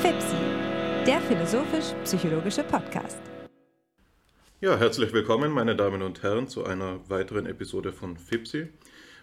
FIPSI, 0.00 0.36
der 1.06 1.20
philosophisch-psychologische 1.22 2.62
Podcast. 2.64 3.18
Ja, 4.60 4.78
herzlich 4.78 5.12
willkommen, 5.12 5.52
meine 5.52 5.76
Damen 5.76 6.02
und 6.02 6.22
Herren, 6.22 6.48
zu 6.48 6.64
einer 6.64 7.08
weiteren 7.10 7.46
Episode 7.46 7.92
von 7.92 8.16
FIPSI. 8.16 8.68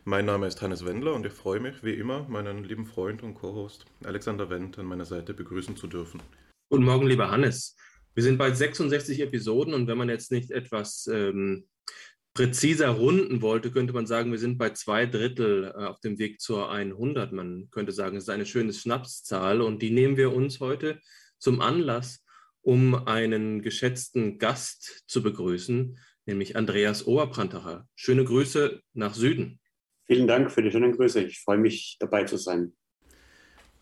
Mein 0.06 0.26
Name 0.26 0.48
ist 0.48 0.62
Hannes 0.62 0.86
Wendler 0.86 1.14
und 1.14 1.26
ich 1.26 1.34
freue 1.34 1.60
mich, 1.60 1.84
wie 1.84 1.94
immer, 1.94 2.28
meinen 2.28 2.66
lieben 2.66 2.86
Freund 2.86 3.24
und 3.24 3.36
Co-Host 3.36 3.86
Alexander 4.04 4.50
Wendt 4.50 4.78
an 4.78 4.86
meiner 4.86 5.06
Seite 5.06 5.34
begrüßen 5.34 5.78
zu 5.78 5.88
dürfen. 5.88 6.22
Guten 6.70 6.84
Morgen, 6.84 7.08
lieber 7.08 7.32
Hannes. 7.32 7.76
Wir 8.14 8.24
sind 8.24 8.38
bei 8.38 8.52
66 8.52 9.22
Episoden 9.22 9.74
und 9.74 9.88
wenn 9.88 9.98
man 9.98 10.10
jetzt 10.10 10.32
nicht 10.32 10.52
etwas 10.52 11.08
ähm, 11.08 11.66
präziser 12.34 12.90
runden 12.90 13.42
wollte, 13.42 13.72
könnte 13.72 13.94
man 13.94 14.08
sagen, 14.08 14.32
wir 14.32 14.40
sind 14.40 14.58
bei 14.58 14.72
zwei 14.72 15.06
Drittel 15.06 15.66
äh, 15.66 15.86
auf 15.86 16.00
dem 16.00 16.18
Weg 16.18 16.42
zur 16.42 16.72
100. 16.72 17.32
Man 17.32 17.70
könnte 17.70 17.92
sagen, 17.92 18.18
es 18.18 18.24
ist 18.24 18.30
eine 18.30 18.46
schöne 18.46 18.74
Schnapszahl 18.74 19.62
und 19.62 19.82
die 19.82 19.92
nehmen 19.92 20.18
wir 20.18 20.34
uns 20.34 20.60
heute 20.60 21.00
zum 21.38 21.62
Anlass, 21.62 22.26
um 22.62 22.96
einen 23.08 23.62
geschätzten 23.62 24.40
Gast 24.40 25.04
zu 25.08 25.22
begrüßen, 25.22 25.98
nämlich 26.26 26.56
Andreas 26.56 27.06
Oberbrantacher. 27.06 27.88
Schöne 27.96 28.24
Grüße 28.24 28.82
nach 28.94 29.14
Süden. 29.14 29.60
Vielen 30.06 30.28
Dank 30.28 30.52
für 30.52 30.62
die 30.62 30.72
schönen 30.72 30.94
Grüße. 30.94 31.24
Ich 31.24 31.40
freue 31.40 31.58
mich, 31.58 31.98
dabei 32.00 32.24
zu 32.24 32.38
sein. 32.38 32.74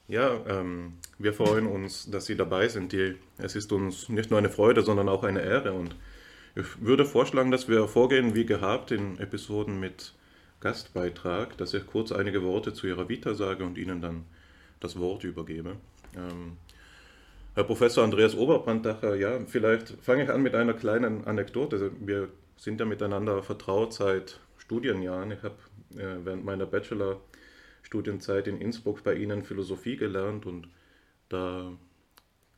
Ja, 0.07 0.45
ähm, 0.45 0.97
wir 1.19 1.33
freuen 1.33 1.67
uns, 1.67 2.09
dass 2.11 2.25
Sie 2.25 2.35
dabei 2.35 2.67
sind. 2.67 2.91
Die, 2.91 3.15
es 3.37 3.55
ist 3.55 3.71
uns 3.71 4.09
nicht 4.09 4.29
nur 4.29 4.39
eine 4.39 4.49
Freude, 4.49 4.81
sondern 4.81 5.07
auch 5.07 5.23
eine 5.23 5.41
Ehre 5.41 5.71
und 5.73 5.95
ich 6.55 6.81
würde 6.81 7.05
vorschlagen, 7.05 7.51
dass 7.51 7.67
wir 7.67 7.87
vorgehen 7.87 8.35
wie 8.35 8.45
gehabt 8.45 8.91
in 8.91 9.17
Episoden 9.19 9.79
mit 9.79 10.13
Gastbeitrag, 10.59 11.57
dass 11.57 11.73
ich 11.73 11.85
kurz 11.87 12.11
einige 12.11 12.43
Worte 12.43 12.73
zu 12.73 12.87
Ihrer 12.87 13.09
Vita 13.09 13.33
sage 13.33 13.63
und 13.63 13.77
Ihnen 13.77 14.01
dann 14.01 14.25
das 14.79 14.99
Wort 14.99 15.23
übergebe. 15.23 15.77
Ähm, 16.15 16.57
Herr 17.53 17.63
Professor 17.63 18.03
Andreas 18.03 18.35
Oberbrandacher, 18.35 19.15
ja, 19.15 19.39
vielleicht 19.45 19.97
fange 20.01 20.23
ich 20.23 20.29
an 20.29 20.41
mit 20.41 20.55
einer 20.55 20.73
kleinen 20.73 21.25
Anekdote. 21.25 21.91
Wir 21.99 22.29
sind 22.57 22.79
ja 22.79 22.85
miteinander 22.85 23.43
vertraut 23.43 23.93
seit 23.93 24.39
Studienjahren. 24.57 25.31
Ich 25.31 25.43
habe 25.43 25.55
äh, 25.95 26.23
während 26.23 26.45
meiner 26.45 26.65
Bachelor-Studienzeit 26.65 28.47
in 28.47 28.61
Innsbruck 28.61 29.03
bei 29.03 29.15
Ihnen 29.15 29.43
Philosophie 29.43 29.97
gelernt 29.97 30.45
und 30.45 30.67
da 31.27 31.71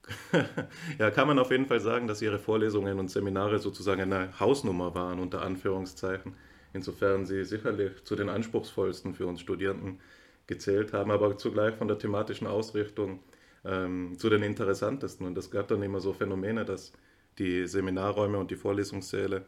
ja, 1.00 1.12
kann 1.12 1.28
man 1.28 1.40
auf 1.40 1.52
jeden 1.52 1.66
Fall 1.66 1.80
sagen, 1.80 2.08
dass 2.08 2.22
Ihre 2.22 2.40
Vorlesungen 2.40 3.00
und 3.00 3.10
Seminare 3.10 3.60
sozusagen 3.60 4.02
eine 4.02 4.40
Hausnummer 4.40 4.94
waren, 4.96 5.20
unter 5.20 5.42
Anführungszeichen. 5.42 6.36
Insofern 6.74 7.26
Sie 7.26 7.46
sicherlich 7.46 8.04
zu 8.04 8.16
den 8.16 8.30
anspruchsvollsten 8.30 9.14
für 9.14 9.28
uns 9.28 9.42
Studierenden 9.42 10.00
gezählt 10.48 10.92
haben, 10.92 11.12
aber 11.12 11.38
zugleich 11.38 11.76
von 11.76 11.88
der 11.88 11.98
thematischen 11.98 12.48
Ausrichtung 12.48 13.20
ähm, 13.64 14.18
zu 14.18 14.30
den 14.30 14.44
interessantesten. 14.44 15.26
Und 15.26 15.38
es 15.38 15.52
gab 15.52 15.68
dann 15.68 15.82
immer 15.84 16.00
so 16.00 16.14
Phänomene, 16.14 16.66
dass 16.66 16.92
die 17.38 17.68
Seminarräume 17.68 18.38
und 18.38 18.52
die 18.52 18.56
Vorlesungssäle 18.56 19.46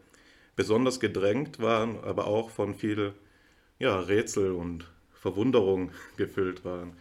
besonders 0.54 1.00
gedrängt 1.00 1.60
waren, 1.60 2.02
aber 2.02 2.26
auch 2.26 2.50
von 2.50 2.74
viel 2.74 3.12
ja, 3.78 4.00
Rätsel 4.00 4.52
und 4.52 4.90
Verwunderung 5.12 5.90
gefüllt 6.16 6.64
waren 6.64 6.94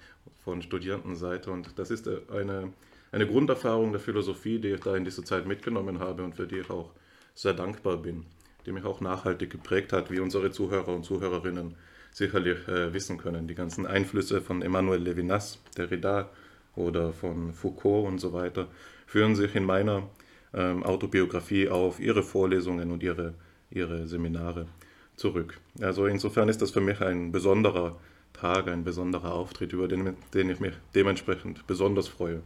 von 0.44 0.62
Studierendenseite. 0.62 1.52
Und 1.52 1.80
das 1.80 1.90
ist 1.90 2.08
eine 2.08 2.74
eine 3.16 3.28
Grunderfahrung 3.28 3.94
der 3.94 4.02
Philosophie, 4.02 4.60
die 4.60 4.74
ich 4.74 4.82
da 4.82 4.94
in 4.94 5.06
dieser 5.06 5.24
Zeit 5.24 5.46
mitgenommen 5.46 6.00
habe 6.00 6.22
und 6.22 6.36
für 6.36 6.46
die 6.46 6.60
ich 6.60 6.70
auch 6.70 6.92
sehr 7.34 7.54
dankbar 7.54 7.96
bin, 7.96 8.26
die 8.66 8.74
mich 8.74 8.84
auch 8.84 9.00
nachhaltig 9.00 9.50
geprägt 9.50 9.94
hat, 9.94 10.12
wie 10.12 10.20
unsere 10.20 10.52
Zuhörer 10.52 10.90
und 10.90 11.06
Zuhörerinnen 11.06 11.76
sicherlich 12.12 12.68
äh, 12.68 12.94
wissen 12.94 13.18
können. 13.18 13.48
Die 13.48 13.56
ganzen 13.56 13.86
Einflüsse 13.86 14.42
von 14.42 14.62
Emmanuel 14.62 15.02
Levinas, 15.02 15.62
Derrida 15.78 16.30
oder 16.76 17.14
von 17.14 17.54
Foucault 17.54 18.06
und 18.06 18.20
so 18.20 18.34
weiter 18.34 18.68
führen 19.08 19.34
sich 19.38 19.56
in 19.56 19.64
meiner 19.64 20.10
ähm, 20.54 20.84
Autobiografie 20.84 21.70
auf 21.70 22.02
ihre 22.02 22.22
Vorlesungen 22.22 22.92
und 22.92 23.02
ihre, 23.02 23.34
ihre 23.70 24.08
Seminare 24.08 24.68
zurück. 25.16 25.62
Also 25.80 26.06
insofern 26.06 26.50
ist 26.50 26.62
das 26.62 26.72
für 26.72 26.82
mich 26.82 27.00
ein 27.00 27.32
besonderer 27.32 27.98
Tag, 28.34 28.68
ein 28.68 28.84
besonderer 28.84 29.34
Auftritt, 29.34 29.72
über 29.72 29.88
den, 29.88 30.18
den 30.34 30.50
ich 30.50 30.60
mich 30.60 30.74
dementsprechend 30.94 31.66
besonders 31.66 32.10
freue. 32.10 32.42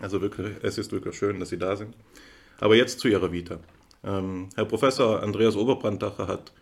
Also 0.00 0.20
wirklich, 0.20 0.56
es 0.62 0.78
ist 0.78 0.92
wirklich 0.92 1.16
schön, 1.16 1.40
dass 1.40 1.48
Sie 1.48 1.58
da 1.58 1.76
sind. 1.76 1.96
Aber 2.58 2.76
jetzt 2.76 3.00
zu 3.00 3.08
Ihrer 3.08 3.32
Vita. 3.32 3.60
Ähm, 4.04 4.48
Herr 4.54 4.64
Professor 4.64 5.22
Andreas 5.22 5.56
Oberbrandacher 5.56 6.26
hat 6.26 6.52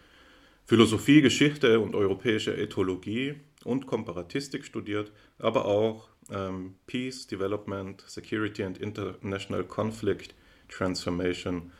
Philosophie, 0.66 1.20
Geschichte 1.20 1.80
und 1.80 1.94
europäische 1.94 2.56
Ethologie 2.56 3.34
und 3.64 3.86
Komparatistik 3.86 4.64
studiert, 4.64 5.12
aber 5.38 5.66
auch 5.66 6.08
ähm, 6.30 6.76
Peace, 6.86 7.26
Development, 7.26 8.02
Security 8.06 8.62
and 8.62 8.78
International 8.78 9.64
Conflict 9.64 10.34
Transformation 10.68 11.72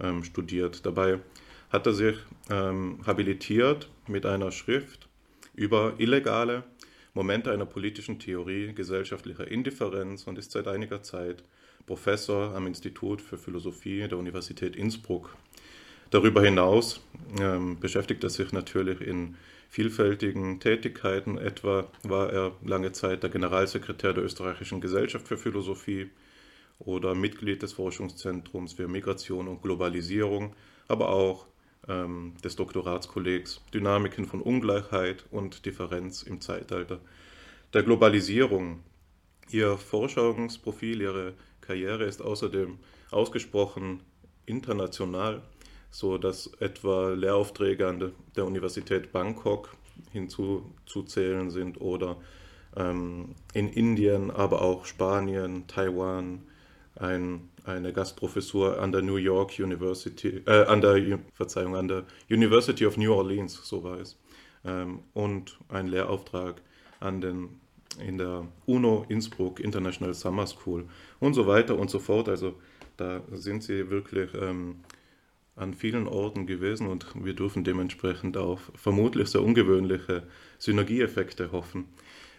ähm, 0.00 0.22
studiert. 0.24 0.86
Dabei 0.86 1.20
hat 1.70 1.86
er 1.86 1.92
sich 1.92 2.16
ähm, 2.50 3.00
habilitiert 3.06 3.90
mit 4.06 4.24
einer 4.24 4.52
Schrift 4.52 5.08
über 5.54 5.94
illegale 5.98 6.64
Momente 7.18 7.50
einer 7.50 7.66
politischen 7.66 8.20
Theorie 8.20 8.72
gesellschaftlicher 8.72 9.50
Indifferenz 9.50 10.28
und 10.28 10.38
ist 10.38 10.52
seit 10.52 10.68
einiger 10.68 11.02
Zeit 11.02 11.42
Professor 11.84 12.54
am 12.54 12.68
Institut 12.68 13.20
für 13.20 13.36
Philosophie 13.36 14.06
der 14.06 14.18
Universität 14.18 14.76
Innsbruck. 14.76 15.36
Darüber 16.10 16.44
hinaus 16.44 17.00
ähm, 17.40 17.80
beschäftigt 17.80 18.22
er 18.22 18.30
sich 18.30 18.52
natürlich 18.52 19.00
in 19.00 19.34
vielfältigen 19.68 20.60
Tätigkeiten. 20.60 21.38
Etwa 21.38 21.88
war 22.04 22.32
er 22.32 22.52
lange 22.64 22.92
Zeit 22.92 23.24
der 23.24 23.30
Generalsekretär 23.30 24.12
der 24.12 24.22
Österreichischen 24.22 24.80
Gesellschaft 24.80 25.26
für 25.26 25.38
Philosophie 25.38 26.10
oder 26.78 27.16
Mitglied 27.16 27.62
des 27.62 27.72
Forschungszentrums 27.72 28.74
für 28.74 28.86
Migration 28.86 29.48
und 29.48 29.60
Globalisierung, 29.60 30.54
aber 30.86 31.08
auch 31.08 31.46
ähm, 31.88 32.34
des 32.44 32.56
Doktoratskollegs 32.56 33.60
Dynamiken 33.72 34.26
von 34.26 34.42
Ungleichheit 34.42 35.24
und 35.30 35.64
Differenz 35.66 36.22
im 36.22 36.40
Zeitalter 36.40 37.00
der 37.72 37.82
Globalisierung. 37.82 38.80
Ihr 39.50 39.76
Forschungsprofil, 39.76 41.00
Ihre 41.00 41.34
Karriere 41.60 42.04
ist 42.04 42.22
außerdem 42.22 42.78
ausgesprochen 43.10 44.00
international, 44.46 45.42
so 45.90 46.18
dass 46.18 46.46
etwa 46.60 47.10
Lehraufträge 47.10 47.86
an 47.86 48.12
der 48.36 48.44
Universität 48.46 49.12
Bangkok 49.12 49.74
hinzuzuzählen 50.12 51.50
sind 51.50 51.80
oder 51.80 52.16
ähm, 52.76 53.34
in 53.52 53.68
Indien, 53.68 54.30
aber 54.30 54.62
auch 54.62 54.84
Spanien, 54.84 55.66
Taiwan, 55.66 56.42
ein 56.96 57.48
eine 57.68 57.92
Gastprofessur 57.92 58.80
an 58.80 58.92
der 58.92 59.02
New 59.02 59.16
York 59.16 59.58
University, 59.58 60.42
äh, 60.46 60.64
an 60.64 60.80
der, 60.80 61.18
Verzeihung, 61.34 61.76
an 61.76 61.88
der 61.88 62.04
University 62.30 62.86
of 62.86 62.96
New 62.96 63.12
Orleans, 63.12 63.60
so 63.62 63.84
war 63.84 63.98
es, 64.00 64.16
ähm, 64.64 65.00
und 65.14 65.58
ein 65.68 65.86
Lehrauftrag 65.86 66.60
an 67.00 67.20
den, 67.20 67.60
in 68.04 68.18
der 68.18 68.46
UNO 68.66 69.04
Innsbruck 69.08 69.60
International 69.60 70.14
Summer 70.14 70.46
School 70.46 70.86
und 71.20 71.34
so 71.34 71.46
weiter 71.46 71.78
und 71.78 71.90
so 71.90 71.98
fort. 71.98 72.28
Also 72.28 72.54
da 72.96 73.22
sind 73.32 73.62
sie 73.62 73.90
wirklich 73.90 74.30
ähm, 74.34 74.76
an 75.56 75.74
vielen 75.74 76.06
Orten 76.06 76.46
gewesen 76.46 76.86
und 76.86 77.06
wir 77.14 77.34
dürfen 77.34 77.64
dementsprechend 77.64 78.36
auf 78.36 78.72
vermutlich 78.74 79.28
sehr 79.28 79.42
ungewöhnliche 79.42 80.22
Synergieeffekte 80.58 81.52
hoffen. 81.52 81.86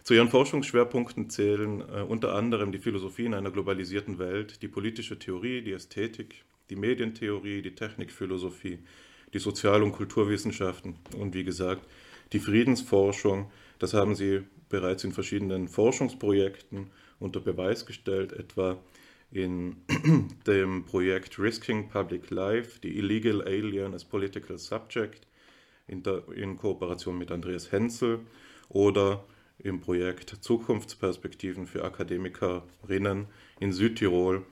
Zu 0.10 0.16
ihren 0.16 0.30
Forschungsschwerpunkten 0.30 1.30
zählen 1.30 1.82
äh, 1.82 2.02
unter 2.02 2.34
anderem 2.34 2.72
die 2.72 2.80
Philosophie 2.80 3.26
in 3.26 3.36
einer 3.36 3.52
globalisierten 3.52 4.18
Welt, 4.18 4.64
die 4.64 4.68
politische 4.68 5.20
Theorie, 5.20 5.62
die 5.62 5.74
Ästhetik, 5.74 6.46
die 6.72 6.76
Medientheorie, 6.76 7.62
die 7.62 7.76
Technikphilosophie, 7.76 8.80
die 9.36 9.38
Sozial- 9.38 9.84
und 9.84 9.92
Kulturwissenschaften 9.92 10.96
und 11.16 11.36
wie 11.36 11.44
gesagt 11.44 11.86
die 12.34 12.40
Friedensforschung. 12.40 13.52
Das 13.78 13.94
haben 13.94 14.16
sie 14.16 14.42
bereits 14.68 15.04
in 15.04 15.12
verschiedenen 15.12 15.68
Forschungsprojekten 15.68 16.88
unter 17.20 17.40
Beweis 17.40 17.86
gestellt, 17.86 18.34
etwa 18.34 18.80
in 19.30 19.76
dem 20.48 20.86
Projekt 20.86 21.38
Risking 21.38 21.88
Public 21.88 22.32
Life, 22.32 22.80
the 22.82 22.98
Illegal 22.98 23.44
Alien 23.44 23.94
as 23.94 24.06
Political 24.06 24.58
Subject, 24.58 25.28
in, 25.86 26.02
der, 26.02 26.24
in 26.36 26.58
Kooperation 26.58 27.16
mit 27.16 27.30
Andreas 27.30 27.72
Henzel 27.72 28.22
oder 28.70 29.24
im 29.60 29.82
Projekt 29.82 30.30
Zukunftsperspektiven 30.42 31.68
für 31.68 31.84
Akademikerinnen 31.84 33.28
in 33.60 33.74
Südtirol. 33.74 34.44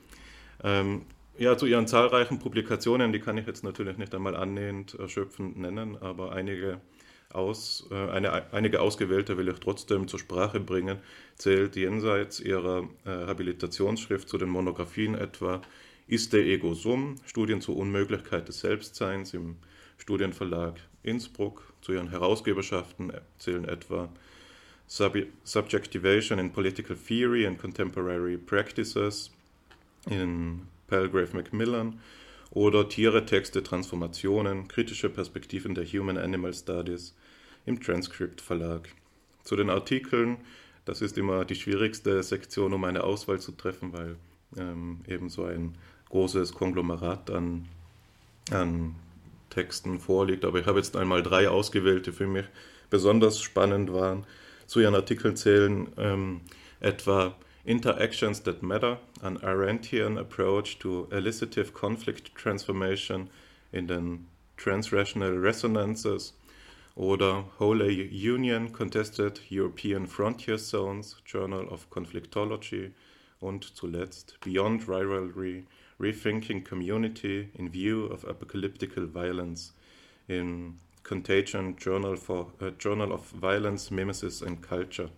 Ähm, 0.64 1.04
ja, 1.38 1.56
zu 1.56 1.68
ihren 1.68 1.88
zahlreichen 1.88 2.40
Publikationen, 2.40 3.14
die 3.14 3.20
kann 3.20 3.38
ich 3.38 3.46
jetzt 3.46 3.64
natürlich 3.64 3.98
nicht 3.98 4.14
einmal 4.16 4.36
annähernd 4.36 4.96
erschöpfend 4.96 5.58
nennen, 5.58 5.96
aber 5.98 6.32
einige, 6.32 6.82
aus, 7.32 7.88
äh, 7.92 8.10
eine, 8.10 8.52
einige 8.54 8.82
ausgewählte 8.82 9.38
will 9.38 9.48
ich 9.48 9.60
trotzdem 9.60 10.08
zur 10.08 10.20
Sprache 10.20 10.60
bringen, 10.60 10.98
zählt 11.36 11.76
jenseits 11.76 12.40
ihrer 12.40 12.90
äh, 13.06 13.10
Habilitationsschrift 13.10 14.28
zu 14.28 14.38
den 14.38 14.50
Monographien 14.50 15.14
etwa 15.16 15.62
Ist 16.08 16.34
der 16.34 16.46
Ego 16.46 16.74
Sum? 16.74 17.16
Studien 17.26 17.62
zur 17.62 17.78
Unmöglichkeit 17.78 18.48
des 18.48 18.62
Selbstseins 18.62 19.34
im 19.34 19.58
Studienverlag 19.98 20.80
Innsbruck. 21.04 21.74
Zu 21.82 21.94
ihren 21.94 22.10
Herausgeberschaften 22.10 23.14
zählen 23.38 23.66
etwa 23.66 24.10
Sub 24.88 25.18
Subjectivation 25.44 26.40
in 26.40 26.52
Political 26.52 26.96
Theory 26.96 27.46
and 27.46 27.60
Contemporary 27.60 28.38
Practices 28.38 29.32
in 30.10 30.68
Palgrave 30.88 31.34
Macmillan 31.34 32.00
oder 32.52 32.88
Tiere, 32.88 33.26
Texte, 33.26 33.62
Transformationen, 33.62 34.68
kritische 34.68 35.10
Perspektiven 35.10 35.76
der 35.76 35.86
Human 35.86 36.18
Animal 36.18 36.54
Studies 36.54 37.14
im 37.66 37.82
Transcript 37.82 38.40
Verlag. 38.40 38.90
Zu 39.44 39.58
den 39.58 39.70
Artikeln, 39.70 40.38
das 40.86 41.02
ist 41.02 41.18
immer 41.18 41.44
die 41.44 41.56
schwierigste 41.56 42.24
Sektion, 42.24 42.74
um 42.74 42.86
eine 42.86 43.04
Auswahl 43.04 43.40
zu 43.40 43.52
treffen, 43.52 43.92
weil 43.92 44.16
ähm, 44.58 45.02
eben 45.08 45.30
so 45.30 45.44
ein 45.44 45.76
großes 46.10 46.54
Konglomerat 46.54 47.30
an, 47.30 47.68
an 48.52 48.96
Texten 49.50 50.00
vorliegt. 50.00 50.46
Aber 50.46 50.60
ich 50.60 50.66
habe 50.66 50.80
jetzt 50.80 50.96
einmal 50.96 51.24
drei 51.24 51.50
ausgewählt, 51.50 52.08
die 52.08 52.14
für 52.14 52.28
mich 52.28 52.46
besonders 52.90 53.42
spannend 53.42 53.92
waren. 53.92 54.26
Zu 54.68 54.82
ihren 54.82 54.96
Artikeln 54.96 55.36
zählen 55.36 55.88
ähm, 55.98 56.42
etwa 56.80 57.36
Interactions 57.64 58.44
That 58.44 58.62
Matter, 58.62 59.00
an 59.22 59.38
Arendtian 59.38 60.18
Approach 60.18 60.78
to 60.80 61.08
Elicitive 61.10 61.72
Conflict 61.74 62.36
Transformation 62.36 63.30
in 63.72 63.88
den 63.88 64.28
Transrational 64.58 65.38
Resonances 65.38 66.34
oder 66.96 67.46
Holy 67.60 68.10
Union 68.10 68.72
Contested 68.72 69.42
European 69.50 70.08
Frontier 70.08 70.58
Zones, 70.58 71.22
Journal 71.26 71.68
of 71.68 71.90
Conflictology 71.90 72.92
und 73.40 73.64
zuletzt 73.76 74.38
Beyond 74.44 74.88
Rivalry, 74.88 75.66
Rethinking 76.00 76.64
Community 76.64 77.50
in 77.54 77.72
View 77.72 78.08
of 78.08 78.26
Apocalyptical 78.26 79.08
Violence 79.08 79.74
in 80.28 80.76
Contagion 81.08 81.76
Journal, 81.78 82.18
for, 82.18 82.52
uh, 82.62 82.72
Journal 82.80 83.12
of 83.12 83.32
Violence, 83.40 83.92
Mimesis 83.92 84.44
and 84.44 84.62
Culture. 84.62 85.10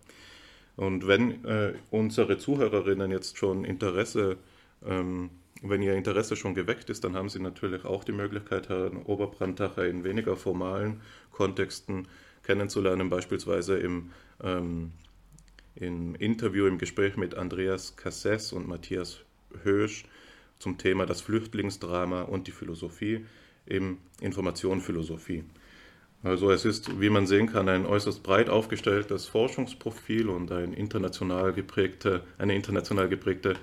Und 0.75 1.07
wenn 1.07 1.44
äh, 1.44 1.74
unsere 1.91 2.38
Zuhörerinnen 2.38 3.12
jetzt 3.12 3.38
schon 3.38 3.65
Interesse, 3.65 4.38
ähm, 4.86 5.30
wenn 5.62 5.81
ihr 5.81 5.95
Interesse 5.95 6.38
schon 6.38 6.56
geweckt 6.56 6.89
ist, 6.89 7.03
dann 7.03 7.15
haben 7.15 7.27
sie 7.27 7.41
natürlich 7.41 7.83
auch 7.83 8.06
die 8.06 8.13
Möglichkeit, 8.13 8.69
Herrn 8.69 9.03
Oberbrandtacher 9.03 9.86
in 9.88 10.06
weniger 10.06 10.38
formalen 10.38 11.01
Kontexten 11.31 12.07
kennenzulernen, 12.44 13.09
beispielsweise 13.09 13.77
im, 13.77 14.12
ähm, 14.42 14.94
im 15.75 16.15
Interview, 16.15 16.65
im 16.65 16.77
Gespräch 16.77 17.18
mit 17.18 17.35
Andreas 17.35 17.97
Casses 17.97 18.53
und 18.53 18.68
Matthias 18.68 19.19
Hösch 19.63 20.06
zum 20.59 20.77
Thema 20.77 21.06
das 21.06 21.19
Flüchtlingsdrama 21.21 22.21
und 22.21 22.47
die 22.47 22.51
Philosophie 22.51 23.25
im 23.65 23.97
Information 24.21 24.80
Philosophie. 24.80 25.44
Also 26.21 26.51
es 26.51 26.66
ist, 26.66 27.00
wie 27.00 27.10
man 27.10 27.27
sehen 27.27 27.48
kann, 27.48 27.69
ein 27.69 27.86
äußerst 27.86 28.24
breit 28.24 28.50
aufgestelltes 28.50 29.27
Forschungsprofil 29.27 30.27
und 30.27 30.51
ein 30.51 30.74
international 30.74 31.54
geprägte, 31.54 32.24
eine 32.38 32.56
international 32.56 33.07
geprägte 33.07 33.56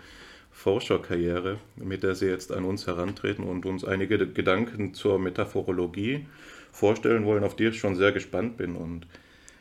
Forscherkarriere, 0.50 1.58
mit 1.76 2.02
der 2.02 2.14
Sie 2.14 2.26
jetzt 2.26 2.50
an 2.50 2.64
uns 2.64 2.86
herantreten 2.86 3.44
und 3.44 3.66
uns 3.66 3.84
einige 3.84 4.26
Gedanken 4.26 4.94
zur 4.94 5.18
Metaphorologie 5.18 6.26
vorstellen 6.72 7.26
wollen, 7.26 7.44
auf 7.44 7.56
die 7.56 7.66
ich 7.66 7.78
schon 7.78 7.94
sehr 7.94 8.12
gespannt 8.12 8.56
bin. 8.56 8.74
Und 8.74 9.06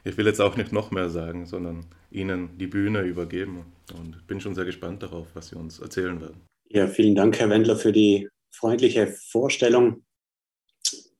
ich 0.05 0.17
will 0.17 0.25
jetzt 0.25 0.39
auch 0.39 0.55
nicht 0.55 0.71
noch 0.71 0.91
mehr 0.91 1.09
sagen, 1.09 1.45
sondern 1.45 1.85
Ihnen 2.11 2.57
die 2.57 2.67
Bühne 2.67 3.01
übergeben 3.01 3.65
und 3.93 4.25
bin 4.25 4.39
schon 4.39 4.55
sehr 4.55 4.63
gespannt 4.63 5.03
darauf, 5.03 5.27
was 5.33 5.49
Sie 5.49 5.57
uns 5.57 5.79
erzählen 5.79 6.21
werden. 6.21 6.41
Ja, 6.69 6.87
vielen 6.87 7.15
Dank, 7.15 7.39
Herr 7.39 7.49
Wendler, 7.49 7.75
für 7.75 7.91
die 7.91 8.29
freundliche 8.51 9.07
Vorstellung. 9.07 10.05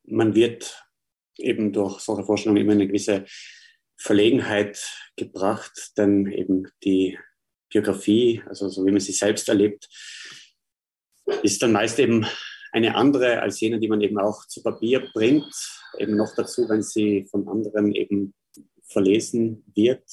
Man 0.05 0.35
wird 0.35 0.84
eben 1.37 1.73
durch 1.73 1.99
solche 1.99 2.23
Vorstellungen 2.23 2.61
immer 2.61 2.73
eine 2.73 2.87
gewisse 2.87 3.25
Verlegenheit 3.97 4.79
gebracht, 5.15 5.91
denn 5.97 6.27
eben 6.27 6.67
die 6.83 7.17
Biografie, 7.69 8.41
also 8.47 8.69
so 8.69 8.85
wie 8.85 8.91
man 8.91 8.99
sie 8.99 9.11
selbst 9.11 9.49
erlebt, 9.49 9.89
ist 11.43 11.61
dann 11.61 11.71
meist 11.71 11.99
eben 11.99 12.25
eine 12.71 12.95
andere 12.95 13.41
als 13.41 13.59
jene, 13.59 13.79
die 13.79 13.87
man 13.87 14.01
eben 14.01 14.19
auch 14.19 14.45
zu 14.47 14.61
Papier 14.61 15.07
bringt, 15.13 15.53
eben 15.97 16.15
noch 16.15 16.35
dazu, 16.35 16.67
wenn 16.67 16.83
sie 16.83 17.25
von 17.31 17.47
anderen 17.47 17.93
eben 17.93 18.33
verlesen 18.87 19.63
wird. 19.73 20.03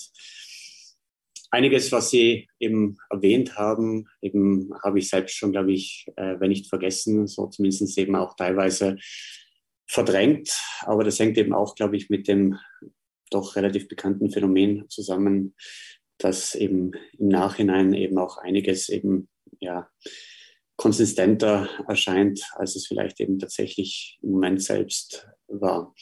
Einiges, 1.50 1.92
was 1.92 2.08
Sie 2.08 2.48
eben 2.58 2.96
erwähnt 3.10 3.56
haben, 3.56 4.06
eben 4.22 4.70
habe 4.82 5.00
ich 5.00 5.10
selbst 5.10 5.36
schon, 5.36 5.52
glaube 5.52 5.72
ich, 5.72 6.06
äh, 6.16 6.40
wenn 6.40 6.48
nicht 6.48 6.68
vergessen, 6.68 7.26
so 7.26 7.46
zumindest 7.48 7.98
eben 7.98 8.16
auch 8.16 8.34
teilweise 8.36 8.96
verdrängt. 9.92 10.58
Aber 10.82 11.04
das 11.04 11.18
hängt 11.18 11.36
eben 11.36 11.52
auch, 11.52 11.74
glaube 11.74 11.96
ich, 11.96 12.08
mit 12.08 12.26
dem 12.26 12.58
doch 13.30 13.56
relativ 13.56 13.88
bekannten 13.88 14.30
Phänomen 14.30 14.88
zusammen, 14.88 15.54
dass 16.18 16.54
eben 16.54 16.92
im 17.18 17.28
Nachhinein 17.28 17.92
eben 17.92 18.18
auch 18.18 18.38
einiges 18.38 18.88
eben 18.88 19.28
ja 19.60 19.90
konsistenter 20.76 21.68
erscheint, 21.86 22.42
als 22.54 22.74
es 22.74 22.86
vielleicht 22.86 23.20
eben 23.20 23.38
tatsächlich 23.38 24.18
im 24.22 24.30
Moment 24.30 24.62
selbst 24.62 25.28
war. 25.46 25.94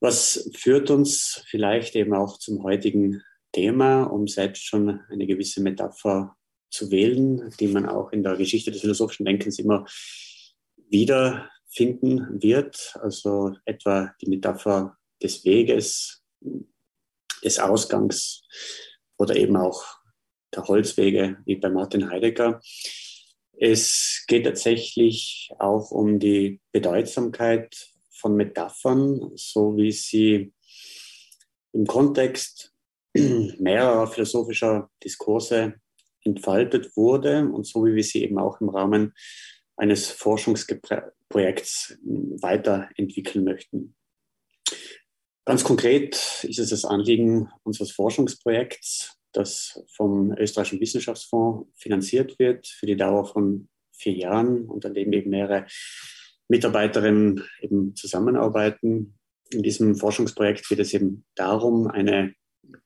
Was 0.00 0.50
führt 0.56 0.90
uns 0.90 1.44
vielleicht 1.46 1.94
eben 1.94 2.12
auch 2.12 2.38
zum 2.38 2.62
heutigen 2.64 3.22
Thema, 3.52 4.02
um 4.02 4.26
selbst 4.26 4.64
schon 4.64 5.00
eine 5.10 5.26
gewisse 5.26 5.62
Metapher 5.62 6.36
zu 6.70 6.90
wählen, 6.90 7.54
die 7.60 7.68
man 7.68 7.88
auch 7.88 8.10
in 8.10 8.24
der 8.24 8.36
Geschichte 8.36 8.72
des 8.72 8.80
philosophischen 8.80 9.24
Denkens 9.24 9.60
immer 9.60 9.86
wieder 10.90 11.48
finden 11.74 12.42
wird. 12.42 12.94
Also 13.00 13.56
etwa 13.64 14.14
die 14.20 14.28
Metapher 14.28 14.96
des 15.22 15.44
Weges, 15.44 16.22
des 17.42 17.58
Ausgangs 17.58 18.42
oder 19.18 19.36
eben 19.36 19.56
auch 19.56 19.84
der 20.54 20.64
Holzwege, 20.64 21.38
wie 21.44 21.56
bei 21.56 21.68
Martin 21.68 22.10
Heidegger. 22.10 22.60
Es 23.56 24.24
geht 24.26 24.44
tatsächlich 24.44 25.50
auch 25.58 25.90
um 25.90 26.18
die 26.18 26.60
Bedeutsamkeit 26.72 27.90
von 28.12 28.36
Metaphern, 28.36 29.32
so 29.34 29.76
wie 29.76 29.92
sie 29.92 30.52
im 31.72 31.86
Kontext 31.86 32.72
mehrerer 33.14 34.06
philosophischer 34.06 34.90
Diskurse 35.02 35.74
entfaltet 36.24 36.96
wurde 36.96 37.48
und 37.48 37.66
so 37.66 37.84
wie 37.84 37.94
wir 37.94 38.02
sie 38.02 38.22
eben 38.22 38.38
auch 38.38 38.60
im 38.60 38.70
Rahmen 38.70 39.12
eines 39.76 40.10
Forschungsprojekts 41.30 41.98
weiterentwickeln 42.40 43.44
möchten. 43.44 43.94
Ganz 45.46 45.64
konkret 45.64 46.44
ist 46.44 46.58
es 46.58 46.70
das 46.70 46.84
Anliegen 46.84 47.50
unseres 47.64 47.92
Forschungsprojekts, 47.92 49.18
das 49.32 49.82
vom 49.94 50.32
Österreichischen 50.38 50.80
Wissenschaftsfonds 50.80 51.68
finanziert 51.76 52.38
wird 52.38 52.66
für 52.66 52.86
die 52.86 52.96
Dauer 52.96 53.26
von 53.26 53.68
vier 53.92 54.14
Jahren 54.14 54.64
und 54.68 54.86
an 54.86 54.94
dem 54.94 55.12
eben 55.12 55.30
mehrere 55.30 55.66
Mitarbeiterinnen 56.48 57.44
eben 57.60 57.94
zusammenarbeiten. 57.94 59.18
In 59.50 59.62
diesem 59.62 59.96
Forschungsprojekt 59.96 60.66
geht 60.68 60.78
es 60.78 60.94
eben 60.94 61.26
darum, 61.34 61.88
eine 61.88 62.34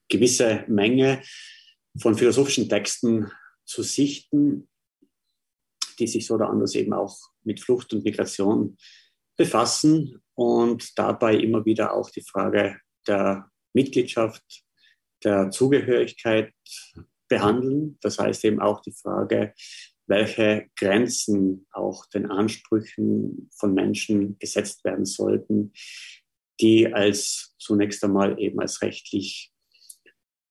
gewisse 0.08 0.64
Menge 0.68 1.22
von 2.00 2.16
philosophischen 2.16 2.68
Texten 2.68 3.30
zu 3.64 3.82
sichten, 3.82 4.68
die 5.98 6.06
sich 6.06 6.26
so 6.26 6.34
oder 6.34 6.48
anders 6.48 6.74
eben 6.74 6.92
auch 6.92 7.16
mit 7.42 7.60
Flucht 7.60 7.92
und 7.92 8.04
Migration 8.04 8.76
befassen 9.36 10.22
und 10.34 10.98
dabei 10.98 11.36
immer 11.36 11.64
wieder 11.64 11.94
auch 11.94 12.10
die 12.10 12.22
Frage 12.22 12.80
der 13.06 13.50
Mitgliedschaft, 13.72 14.64
der 15.24 15.50
Zugehörigkeit 15.50 16.52
behandeln. 17.28 17.98
Das 18.00 18.18
heißt 18.18 18.44
eben 18.44 18.60
auch 18.60 18.80
die 18.80 18.92
Frage, 18.92 19.54
welche 20.06 20.68
Grenzen 20.76 21.66
auch 21.70 22.06
den 22.06 22.30
Ansprüchen 22.30 23.50
von 23.54 23.74
Menschen 23.74 24.38
gesetzt 24.38 24.84
werden 24.84 25.04
sollten, 25.04 25.72
die 26.60 26.92
als 26.92 27.54
zunächst 27.58 28.02
einmal 28.02 28.40
eben 28.40 28.58
als 28.60 28.82
rechtlich 28.82 29.52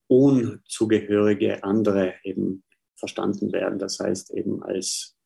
unzugehörige 0.08 1.64
andere 1.64 2.16
eben 2.24 2.64
verstanden 2.96 3.52
werden. 3.52 3.80
Das 3.80 4.00
heißt 4.00 4.32
eben 4.32 4.64
als 4.64 5.17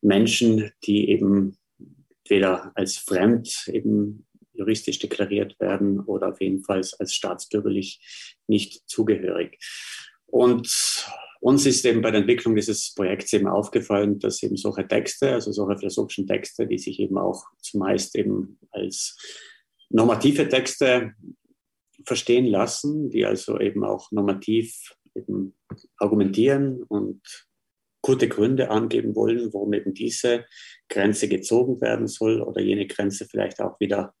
Menschen, 0.00 0.70
die 0.84 1.08
eben 1.08 1.56
weder 2.28 2.72
als 2.74 2.96
fremd 2.96 3.68
eben 3.68 4.26
juristisch 4.52 4.98
deklariert 4.98 5.58
werden 5.58 6.00
oder 6.00 6.28
auf 6.28 6.40
jeden 6.40 6.62
Fall 6.62 6.82
als 6.98 7.14
staatsbürgerlich 7.14 8.38
nicht 8.46 8.88
zugehörig. 8.88 9.58
Und 10.26 10.68
uns 11.40 11.66
ist 11.66 11.84
eben 11.84 12.00
bei 12.00 12.10
der 12.10 12.20
Entwicklung 12.20 12.54
dieses 12.54 12.94
Projekts 12.94 13.32
eben 13.32 13.48
aufgefallen, 13.48 14.18
dass 14.18 14.42
eben 14.42 14.56
solche 14.56 14.88
Texte, 14.88 15.32
also 15.32 15.52
solche 15.52 15.78
philosophischen 15.78 16.26
Texte, 16.26 16.66
die 16.66 16.78
sich 16.78 16.98
eben 17.00 17.18
auch 17.18 17.44
zumeist 17.60 18.16
eben 18.16 18.58
als 18.70 19.18
normative 19.90 20.48
Texte 20.48 21.12
verstehen 22.06 22.46
lassen, 22.46 23.10
die 23.10 23.26
also 23.26 23.60
eben 23.60 23.84
auch 23.84 24.10
normativ 24.10 24.94
eben 25.14 25.54
argumentieren 25.98 26.82
und 26.82 27.20
gute 28.04 28.28
Gründe 28.28 28.70
angeben 28.70 29.16
wollen, 29.16 29.50
warum 29.54 29.72
eben 29.72 29.94
diese 29.94 30.44
Grenze 30.90 31.26
gezogen 31.26 31.80
werden 31.80 32.06
soll 32.06 32.42
oder 32.42 32.60
jene 32.60 32.86
Grenze 32.86 33.24
vielleicht 33.24 33.62
auch 33.62 33.80
wieder 33.80 34.14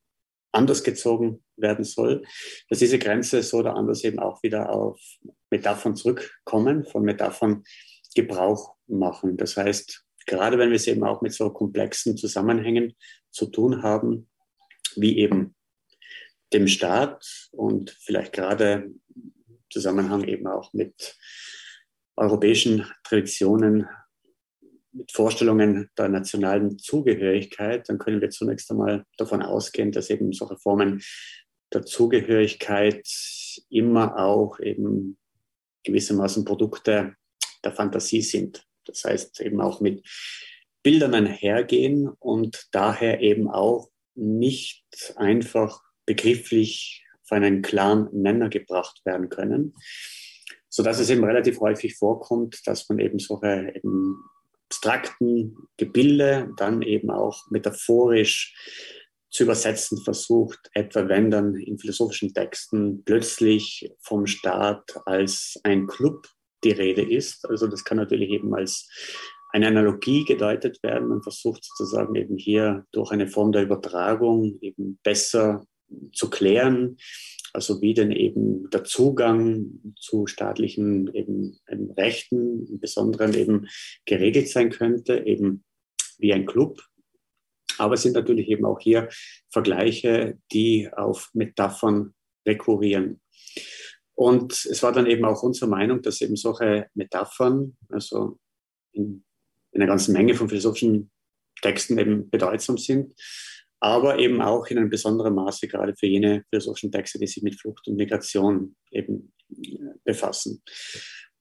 anders 0.52 0.82
gezogen 0.84 1.44
werden 1.56 1.84
soll, 1.84 2.22
dass 2.70 2.78
diese 2.78 2.98
Grenze 2.98 3.42
so 3.42 3.58
oder 3.58 3.76
anders 3.76 4.02
eben 4.02 4.20
auch 4.20 4.42
wieder 4.42 4.70
auf 4.70 4.98
Metaphern 5.50 5.96
zurückkommen, 5.96 6.86
von 6.86 7.02
Metaphern 7.02 7.62
Gebrauch 8.14 8.74
machen. 8.86 9.36
Das 9.36 9.58
heißt, 9.58 10.02
gerade 10.26 10.56
wenn 10.58 10.70
wir 10.70 10.76
es 10.76 10.86
eben 10.86 11.04
auch 11.04 11.20
mit 11.20 11.34
so 11.34 11.50
komplexen 11.50 12.16
Zusammenhängen 12.16 12.94
zu 13.30 13.46
tun 13.46 13.82
haben, 13.82 14.30
wie 14.96 15.18
eben 15.18 15.54
dem 16.54 16.68
Staat 16.68 17.50
und 17.50 17.90
vielleicht 18.00 18.32
gerade 18.32 18.94
im 19.14 19.34
Zusammenhang 19.70 20.24
eben 20.24 20.46
auch 20.46 20.72
mit 20.72 21.16
europäischen 22.16 22.86
Traditionen, 23.04 23.86
mit 24.94 25.10
Vorstellungen 25.10 25.90
der 25.98 26.08
nationalen 26.08 26.78
Zugehörigkeit, 26.78 27.88
dann 27.88 27.98
können 27.98 28.20
wir 28.20 28.30
zunächst 28.30 28.70
einmal 28.70 29.04
davon 29.16 29.42
ausgehen, 29.42 29.90
dass 29.90 30.08
eben 30.08 30.32
solche 30.32 30.56
Formen 30.56 31.02
der 31.72 31.84
Zugehörigkeit 31.84 33.06
immer 33.68 34.16
auch 34.16 34.60
eben 34.60 35.18
gewissermaßen 35.82 36.44
Produkte 36.44 37.16
der 37.64 37.72
Fantasie 37.72 38.22
sind. 38.22 38.64
Das 38.84 39.04
heißt 39.04 39.40
eben 39.40 39.60
auch 39.60 39.80
mit 39.80 40.06
Bildern 40.82 41.14
einhergehen 41.14 42.08
und 42.08 42.68
daher 42.72 43.20
eben 43.20 43.48
auch 43.48 43.90
nicht 44.14 44.84
einfach 45.16 45.82
begrifflich 46.06 47.04
auf 47.22 47.32
einen 47.32 47.62
klaren 47.62 48.08
Nenner 48.12 48.48
gebracht 48.48 49.00
werden 49.04 49.28
können, 49.28 49.74
so 50.74 50.82
dass 50.82 50.98
es 50.98 51.08
eben 51.08 51.22
relativ 51.22 51.60
häufig 51.60 51.94
vorkommt, 51.96 52.66
dass 52.66 52.88
man 52.88 52.98
eben 52.98 53.20
solche 53.20 53.72
eben 53.76 54.16
abstrakten 54.66 55.56
Gebilde 55.76 56.50
dann 56.56 56.82
eben 56.82 57.10
auch 57.10 57.48
metaphorisch 57.48 58.56
zu 59.30 59.44
übersetzen 59.44 60.02
versucht, 60.02 60.58
etwa 60.72 61.06
wenn 61.06 61.30
dann 61.30 61.54
in 61.54 61.78
philosophischen 61.78 62.34
Texten 62.34 63.04
plötzlich 63.04 63.88
vom 64.00 64.26
Staat 64.26 64.96
als 65.06 65.60
ein 65.62 65.86
Club 65.86 66.26
die 66.64 66.72
Rede 66.72 67.08
ist. 67.08 67.48
Also 67.48 67.68
das 67.68 67.84
kann 67.84 67.98
natürlich 67.98 68.30
eben 68.30 68.52
als 68.52 68.88
eine 69.52 69.68
Analogie 69.68 70.24
gedeutet 70.24 70.82
werden. 70.82 71.06
Man 71.06 71.22
versucht 71.22 71.64
sozusagen 71.64 72.16
eben 72.16 72.36
hier 72.36 72.84
durch 72.90 73.12
eine 73.12 73.28
Form 73.28 73.52
der 73.52 73.62
Übertragung 73.62 74.58
eben 74.60 74.98
besser 75.04 75.64
zu 76.12 76.30
klären, 76.30 76.96
also 77.54 77.80
wie 77.80 77.94
denn 77.94 78.10
eben 78.10 78.68
der 78.70 78.82
Zugang 78.84 79.94
zu 79.96 80.26
staatlichen 80.26 81.14
eben, 81.14 81.56
eben 81.70 81.90
Rechten 81.92 82.66
im 82.66 82.80
Besonderen 82.80 83.32
eben 83.34 83.68
geregelt 84.04 84.48
sein 84.48 84.70
könnte, 84.70 85.24
eben 85.24 85.64
wie 86.18 86.32
ein 86.32 86.46
Club. 86.46 86.82
Aber 87.78 87.94
es 87.94 88.02
sind 88.02 88.14
natürlich 88.14 88.48
eben 88.48 88.64
auch 88.64 88.80
hier 88.80 89.08
Vergleiche, 89.50 90.38
die 90.52 90.90
auf 90.92 91.30
Metaphern 91.32 92.14
rekurrieren. 92.44 93.20
Und 94.14 94.52
es 94.52 94.82
war 94.82 94.92
dann 94.92 95.06
eben 95.06 95.24
auch 95.24 95.42
unsere 95.42 95.70
Meinung, 95.70 96.02
dass 96.02 96.20
eben 96.20 96.36
solche 96.36 96.88
Metaphern, 96.94 97.76
also 97.88 98.38
in, 98.92 99.24
in 99.72 99.80
einer 99.80 99.90
ganzen 99.90 100.12
Menge 100.12 100.34
von 100.34 100.48
philosophischen 100.48 101.10
Texten 101.62 101.98
eben 101.98 102.30
bedeutsam 102.30 102.78
sind, 102.78 103.14
aber 103.80 104.18
eben 104.18 104.40
auch 104.40 104.66
in 104.66 104.78
einem 104.78 104.90
besonderen 104.90 105.34
Maße 105.34 105.68
gerade 105.68 105.94
für 105.98 106.06
jene 106.06 106.44
philosophischen 106.50 106.92
Texte, 106.92 107.18
die 107.18 107.26
sich 107.26 107.42
mit 107.42 107.60
Flucht 107.60 107.86
und 107.86 107.96
Migration 107.96 108.76
eben 108.90 109.32
äh, 109.50 109.78
befassen. 110.04 110.62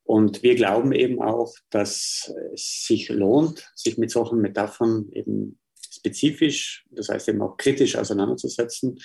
Und 0.04 0.44
wir 0.44 0.56
glauben 0.56 0.92
eben 0.92 1.22
auch, 1.22 1.54
dass 1.70 2.34
es 2.54 2.86
sich 2.86 3.10
lohnt, 3.10 3.72
sich 3.76 3.98
mit 3.98 4.12
solchen 4.12 4.42
Metaphern 4.42 5.08
eben 5.14 5.60
spezifisch, 5.90 6.86
das 6.92 7.10
heißt 7.10 7.30
eben 7.30 7.42
auch 7.42 7.56
kritisch 7.56 7.96
auseinanderzusetzen, 7.96 8.98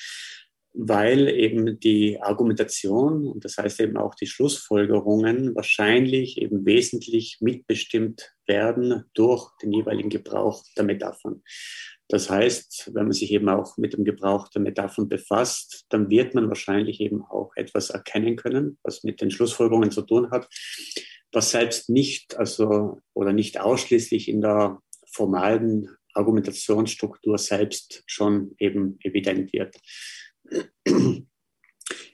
weil 0.72 1.28
eben 1.28 1.80
die 1.80 2.20
Argumentation 2.20 3.26
und 3.26 3.44
das 3.44 3.56
heißt 3.56 3.80
eben 3.80 3.96
auch 3.96 4.14
die 4.14 4.26
Schlussfolgerungen 4.26 5.54
wahrscheinlich 5.54 6.38
eben 6.38 6.64
wesentlich 6.66 7.38
mitbestimmt 7.40 8.32
werden 8.46 9.04
durch 9.14 9.50
den 9.62 9.72
jeweiligen 9.72 10.10
Gebrauch 10.10 10.62
der 10.76 10.84
Metaphern. 10.84 11.42
Das 12.08 12.30
heißt, 12.30 12.90
wenn 12.94 13.04
man 13.04 13.12
sich 13.12 13.30
eben 13.32 13.48
auch 13.50 13.76
mit 13.76 13.92
dem 13.92 14.04
Gebrauch 14.04 14.48
der 14.48 14.62
Metaphern 14.62 15.08
befasst, 15.08 15.84
dann 15.90 16.08
wird 16.08 16.34
man 16.34 16.48
wahrscheinlich 16.48 17.00
eben 17.00 17.22
auch 17.22 17.52
etwas 17.54 17.90
erkennen 17.90 18.36
können, 18.36 18.78
was 18.82 19.04
mit 19.04 19.20
den 19.20 19.30
Schlussfolgerungen 19.30 19.90
zu 19.90 20.02
tun 20.02 20.30
hat, 20.30 20.48
was 21.32 21.50
selbst 21.50 21.90
nicht, 21.90 22.36
also 22.38 23.00
oder 23.12 23.32
nicht 23.32 23.60
ausschließlich 23.60 24.28
in 24.28 24.40
der 24.40 24.78
formalen 25.12 25.96
Argumentationsstruktur 26.14 27.36
selbst 27.36 28.02
schon 28.06 28.54
eben 28.58 28.98
evident 29.02 29.52
wird. 29.52 29.76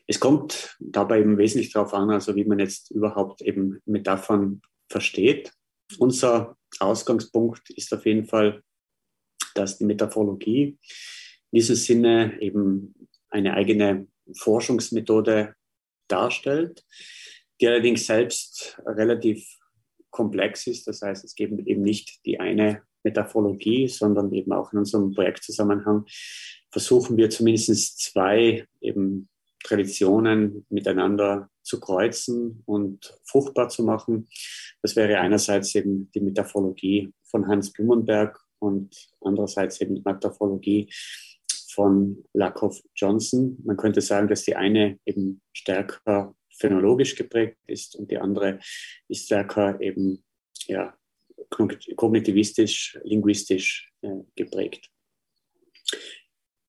Es 0.06 0.20
kommt 0.20 0.76
dabei 0.80 1.20
eben 1.20 1.38
wesentlich 1.38 1.72
darauf 1.72 1.94
an, 1.94 2.10
also 2.10 2.36
wie 2.36 2.44
man 2.44 2.58
jetzt 2.58 2.90
überhaupt 2.90 3.42
eben 3.42 3.80
Metaphern 3.86 4.60
versteht. 4.90 5.52
Unser 5.98 6.56
Ausgangspunkt 6.80 7.70
ist 7.70 7.92
auf 7.94 8.04
jeden 8.04 8.26
Fall, 8.26 8.62
dass 9.54 9.78
die 9.78 9.84
Metaphorologie 9.84 10.78
in 11.50 11.58
diesem 11.58 11.76
Sinne 11.76 12.40
eben 12.40 12.94
eine 13.30 13.54
eigene 13.54 14.06
Forschungsmethode 14.36 15.54
darstellt, 16.08 16.84
die 17.60 17.68
allerdings 17.68 18.06
selbst 18.06 18.80
relativ 18.86 19.46
komplex 20.10 20.66
ist. 20.66 20.86
Das 20.86 21.02
heißt, 21.02 21.24
es 21.24 21.34
gibt 21.34 21.66
eben 21.66 21.82
nicht 21.82 22.24
die 22.24 22.38
eine 22.40 22.82
Metaphorologie, 23.02 23.88
sondern 23.88 24.32
eben 24.32 24.52
auch 24.52 24.72
in 24.72 24.78
unserem 24.80 25.12
Projektzusammenhang 25.12 26.06
versuchen 26.70 27.16
wir 27.16 27.30
zumindest 27.30 28.00
zwei 28.00 28.66
eben 28.80 29.28
Traditionen 29.62 30.66
miteinander 30.68 31.48
zu 31.62 31.80
kreuzen 31.80 32.62
und 32.66 33.16
fruchtbar 33.24 33.68
zu 33.68 33.84
machen. 33.84 34.28
Das 34.82 34.96
wäre 34.96 35.18
einerseits 35.20 35.74
eben 35.74 36.10
die 36.12 36.20
Metaphorologie 36.20 37.12
von 37.22 37.46
Hans 37.46 37.72
Blumenberg 37.72 38.43
und 38.64 38.94
andererseits 39.20 39.80
eben 39.80 40.02
Metaphorologie 40.04 40.90
von 41.74 42.24
Lakoff 42.32 42.80
Johnson. 42.94 43.58
Man 43.64 43.76
könnte 43.76 44.00
sagen, 44.00 44.28
dass 44.28 44.44
die 44.44 44.56
eine 44.56 44.98
eben 45.04 45.42
stärker 45.52 46.34
phänologisch 46.56 47.16
geprägt 47.16 47.58
ist 47.66 47.96
und 47.96 48.10
die 48.10 48.18
andere 48.18 48.60
ist 49.08 49.26
stärker 49.26 49.80
eben 49.80 50.24
ja, 50.66 50.94
kognitivistisch, 51.96 52.98
linguistisch 53.04 53.92
äh, 54.02 54.22
geprägt. 54.36 54.88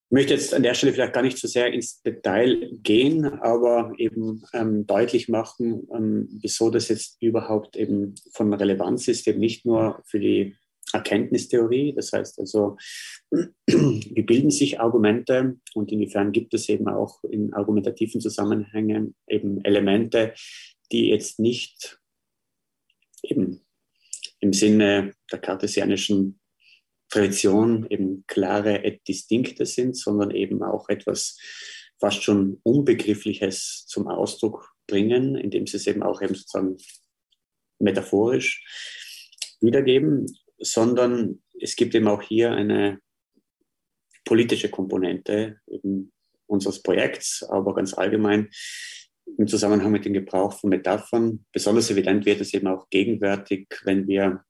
Ich 0.08 0.12
möchte 0.12 0.34
jetzt 0.34 0.54
an 0.54 0.64
der 0.64 0.76
Stelle 0.76 0.94
vielleicht 0.94 1.14
gar 1.14 1.24
nicht 1.24 1.38
so 1.38 1.48
sehr 1.48 1.74
ins 1.74 2.02
Detail 2.02 2.70
gehen, 2.84 3.26
aber 3.26 3.92
eben 3.98 4.44
ähm, 4.54 4.86
deutlich 4.86 5.30
machen, 5.30 5.88
ähm, 5.94 6.28
wieso 6.42 6.70
das 6.70 6.90
jetzt 6.90 7.22
überhaupt 7.22 7.76
eben 7.76 8.16
von 8.32 8.54
Relevanz 8.54 9.08
ist, 9.08 9.28
eben 9.28 9.40
nicht 9.40 9.66
nur 9.66 10.02
für 10.06 10.20
die 10.20 10.56
Erkenntnistheorie, 10.96 11.94
das 11.94 12.12
heißt 12.12 12.40
also, 12.40 12.78
wie 13.32 14.24
bilden 14.24 14.52
sich 14.52 14.80
Argumente 14.80 15.58
und 15.74 15.92
inwiefern 15.92 16.32
gibt 16.32 16.54
es 16.54 16.70
eben 16.70 16.88
auch 16.88 17.24
in 17.24 17.54
argumentativen 17.54 18.22
Zusammenhängen 18.22 19.16
eben 19.28 19.64
Elemente, 19.64 20.34
die 20.92 21.10
jetzt 21.10 21.40
nicht 21.40 22.00
eben 23.24 23.62
im 24.40 24.54
Sinne 24.54 25.14
der 25.32 25.40
kartesianischen 25.40 26.40
Tradition 27.10 27.86
eben 27.90 28.24
klare 28.28 28.84
et 28.84 29.08
distinkte 29.08 29.66
sind, 29.66 29.98
sondern 29.98 30.32
eben 30.32 30.64
auch 30.64 30.90
etwas 30.90 31.38
fast 32.00 32.24
schon 32.24 32.60
Unbegriffliches 32.64 33.86
zum 33.88 34.08
Ausdruck 34.08 34.74
bringen, 34.88 35.36
indem 35.36 35.68
sie 35.68 35.78
es 35.78 35.88
eben 35.88 36.04
auch 36.04 36.22
eben 36.22 36.36
sozusagen 36.36 36.78
metaphorisch 37.80 38.64
wiedergeben, 39.62 40.28
sondern 40.60 41.42
es 41.60 41.76
gibt 41.76 41.96
eben 41.96 42.08
auch 42.08 42.22
hier 42.22 42.52
eine 42.52 43.00
politische 44.26 44.70
Komponente 44.70 45.60
unseres 46.48 46.82
Projekts, 46.82 47.44
aber 47.44 47.76
ganz 47.76 47.94
allgemein 47.94 48.50
im 49.38 49.48
Zusammenhang 49.48 49.92
mit 49.92 50.06
dem 50.06 50.14
Gebrauch 50.14 50.54
von 50.54 50.70
Metaphern. 50.70 51.46
Besonders 51.52 51.90
evident 51.90 52.26
wird 52.26 52.42
es 52.42 52.54
eben 52.54 52.68
auch 52.68 52.90
gegenwärtig, 52.90 53.68
wenn 53.84 54.08
wir 54.08 54.44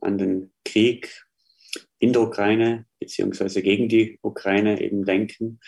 an 0.00 0.18
den 0.18 0.52
Krieg 0.64 1.24
in 1.98 2.12
der 2.12 2.22
Ukraine 2.22 2.86
beziehungsweise 2.98 3.62
gegen 3.62 3.88
die 3.88 4.18
Ukraine 4.22 4.80
eben 4.80 5.04
denken. 5.04 5.60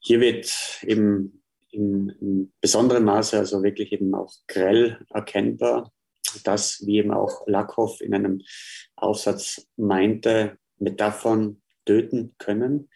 Hier 0.00 0.20
wird 0.20 0.52
eben 0.82 1.42
in, 1.70 2.10
in 2.20 2.52
besonderem 2.60 3.04
Maße, 3.04 3.38
also 3.38 3.62
wirklich 3.62 3.92
eben 3.92 4.14
auch 4.14 4.32
grell 4.46 5.04
erkennbar, 5.10 5.92
dass, 6.44 6.84
wie 6.86 6.98
eben 6.98 7.12
auch 7.12 7.46
Lakow 7.46 8.00
in 8.00 8.14
einem 8.14 8.42
Aufsatz 8.96 9.66
meinte, 9.76 10.58
Metaphern 10.78 11.62
töten 11.84 12.34
können. 12.38 12.88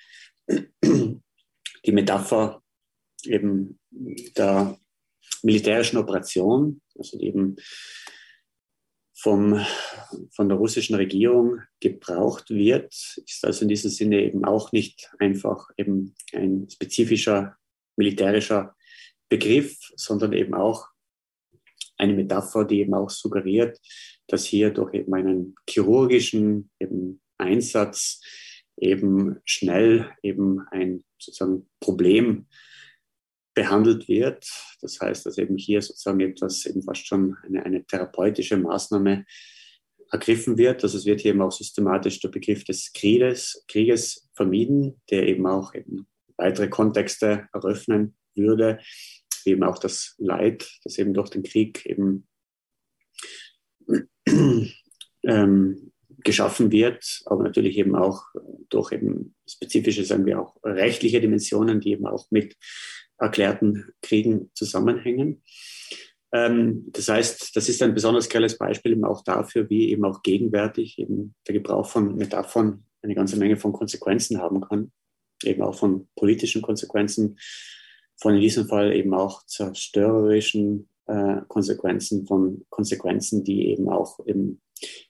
Die 0.49 1.93
Metapher 1.93 2.63
eben 3.25 3.79
der 4.37 4.79
militärischen 5.43 5.99
Operation, 5.99 6.81
also 6.97 7.19
eben 7.19 7.57
vom, 9.19 9.65
von 10.31 10.49
der 10.49 10.59
russischen 10.59 10.95
Regierung 10.95 11.61
gebraucht 11.81 12.51
wird, 12.51 12.93
ist 12.93 13.45
also 13.45 13.63
in 13.63 13.69
diesem 13.69 13.91
Sinne 13.91 14.23
eben 14.23 14.45
auch 14.45 14.73
nicht 14.73 15.11
einfach 15.19 15.71
eben 15.77 16.15
ein 16.33 16.69
spezifischer 16.71 17.57
militärischer 17.97 18.77
Begriff, 19.29 19.79
sondern 19.97 20.33
eben 20.33 20.55
auch 20.55 20.89
eine 21.97 22.15
Metapher, 22.15 22.65
die 22.65 22.81
eben 22.81 22.95
auch 22.95 23.11
suggeriert, 23.11 23.79
dass 24.29 24.45
hier 24.45 24.71
durch 24.71 24.95
eben 24.95 25.15
einen 25.15 25.55
chirurgischen 25.69 26.71
eben 26.79 27.21
Einsatz 27.39 28.21
eben 28.77 29.41
schnell 29.45 30.11
eben 30.23 30.61
ein 30.71 31.05
sozusagen 31.19 31.69
Problem 31.81 32.47
behandelt 33.55 34.07
wird. 34.07 34.47
Das 34.83 35.01
heißt, 35.01 35.27
dass 35.27 35.39
eben 35.39 35.57
hier 35.57 35.81
sozusagen 35.81 36.21
etwas 36.21 36.67
eben 36.67 36.83
fast 36.83 37.07
schon 37.07 37.37
eine, 37.43 37.65
eine 37.65 37.85
therapeutische 37.87 38.57
Maßnahme 38.59 39.25
ergriffen 40.11 40.59
wird. 40.59 40.85
Also 40.85 40.99
es 40.99 41.07
wird 41.07 41.21
hier 41.23 41.33
eben 41.33 41.43
auch 41.43 41.53
systematisch 41.53 42.21
der 42.21 42.29
Begriff 42.29 42.65
des 42.65 42.93
Krieges, 42.93 43.65
Krieges 43.67 44.29
vermieden, 44.35 45.01
der 45.11 45.27
eben 45.27 45.47
auch 45.47 45.75
eben 45.75 46.07
weitere 46.37 46.69
Kontexte 46.69 47.49
eröffnen 47.53 48.17
würde, 48.35 48.79
eben 49.53 49.65
auch 49.65 49.79
das 49.79 50.15
Leid, 50.19 50.69
das 50.85 50.99
eben 50.99 51.15
durch 51.15 51.31
den 51.31 51.43
Krieg 51.43 51.87
eben 51.87 52.27
ähm, 55.25 55.93
geschaffen 56.25 56.73
wird, 56.73 57.23
aber 57.27 57.45
natürlich 57.45 57.79
eben 57.79 57.95
auch 57.95 58.25
durch 58.69 58.93
eben 58.93 59.35
spezifische, 59.49 60.05
sagen 60.05 60.27
wir 60.27 60.41
auch 60.41 60.57
rechtliche 60.65 61.21
Dimensionen, 61.21 61.81
die 61.81 61.93
eben 61.93 62.07
auch 62.07 62.27
mit 62.31 62.57
erklärten 63.19 63.93
Kriegen 64.03 64.51
zusammenhängen. 64.55 65.43
Ähm, 66.33 66.87
das 66.89 67.09
heißt, 67.09 67.57
das 67.57 67.69
ist 67.69 67.83
ein 67.83 67.95
besonders 67.95 68.29
grelles 68.29 68.59
Beispiel 68.59 68.93
eben 68.93 69.05
auch 69.05 69.23
dafür, 69.23 69.71
wie 69.71 69.91
eben 69.91 70.05
auch 70.05 70.23
gegenwärtig 70.23 70.99
eben 70.99 71.35
der 71.47 71.55
Gebrauch 71.55 71.89
von 71.89 72.17
Metaphern 72.17 72.85
eine 73.03 73.15
ganze 73.15 73.37
Menge 73.37 73.57
von 73.57 73.73
Konsequenzen 73.73 74.41
haben 74.41 74.61
kann, 74.61 74.93
eben 75.45 75.63
auch 75.63 75.79
von 75.79 76.09
politischen 76.17 76.63
Konsequenzen, 76.63 77.39
von 78.17 78.35
in 78.35 78.41
diesem 78.41 78.67
Fall 78.67 78.95
eben 78.95 79.15
auch 79.15 79.45
zerstörerischen 79.47 80.89
äh, 81.07 81.37
Konsequenzen, 81.49 82.27
von 82.27 82.65
Konsequenzen, 82.71 83.45
die 83.45 83.69
eben 83.69 83.89
auch 83.89 84.19
eben 84.27 84.61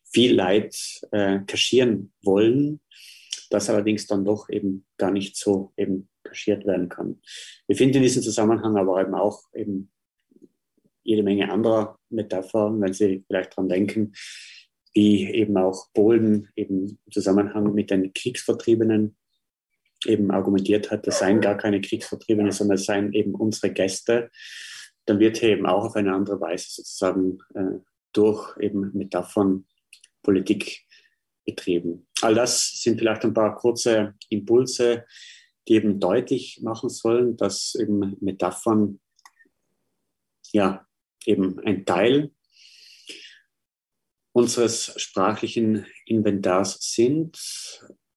viel 0.04 0.34
Leid 0.34 0.76
äh, 1.12 1.40
kaschieren 1.46 2.12
wollen, 2.22 2.80
das 3.50 3.70
allerdings 3.70 4.06
dann 4.06 4.24
doch 4.24 4.48
eben 4.48 4.86
gar 4.96 5.10
nicht 5.10 5.36
so 5.36 5.72
eben 5.76 6.08
kaschiert 6.24 6.66
werden 6.66 6.88
kann. 6.88 7.20
Wir 7.66 7.76
finden 7.76 7.98
in 7.98 8.02
diesem 8.02 8.22
Zusammenhang 8.22 8.76
aber 8.76 9.00
eben 9.00 9.14
auch 9.14 9.42
eben 9.54 9.90
jede 11.02 11.22
Menge 11.22 11.50
anderer 11.50 11.98
Metaphern, 12.10 12.80
wenn 12.80 12.92
Sie 12.92 13.24
vielleicht 13.26 13.52
daran 13.52 13.68
denken, 13.68 14.12
wie 14.92 15.30
eben 15.30 15.56
auch 15.56 15.92
Polen 15.94 16.48
eben 16.56 16.98
im 17.04 17.12
Zusammenhang 17.12 17.72
mit 17.74 17.90
den 17.90 18.12
Kriegsvertriebenen 18.12 19.16
eben 20.06 20.30
argumentiert 20.30 20.90
hat, 20.90 21.06
das 21.06 21.18
seien 21.18 21.40
gar 21.40 21.56
keine 21.56 21.80
Kriegsvertriebene, 21.80 22.52
sondern 22.52 22.76
es 22.76 22.86
seien 22.86 23.12
eben 23.12 23.34
unsere 23.34 23.72
Gäste, 23.72 24.30
dann 25.06 25.18
wird 25.20 25.38
hier 25.38 25.50
eben 25.50 25.66
auch 25.66 25.84
auf 25.84 25.96
eine 25.96 26.14
andere 26.14 26.40
Weise 26.40 26.66
sozusagen 26.68 27.38
äh, 27.54 27.78
durch 28.12 28.56
eben 28.58 28.92
Metaphern 28.94 29.66
Politik 30.22 30.84
betrieben. 31.44 32.08
All 32.22 32.34
das 32.34 32.80
sind 32.82 32.98
vielleicht 32.98 33.24
ein 33.24 33.34
paar 33.34 33.54
kurze 33.54 34.14
Impulse, 34.28 35.04
die 35.68 35.74
eben 35.74 36.00
deutlich 36.00 36.60
machen 36.62 36.90
sollen, 36.90 37.36
dass 37.36 37.74
eben 37.76 38.16
Metaphern 38.20 39.00
ja 40.52 40.86
eben 41.24 41.60
ein 41.60 41.84
Teil 41.84 42.32
unseres 44.32 44.92
sprachlichen 45.00 45.86
Inventars 46.04 46.78
sind, 46.80 47.38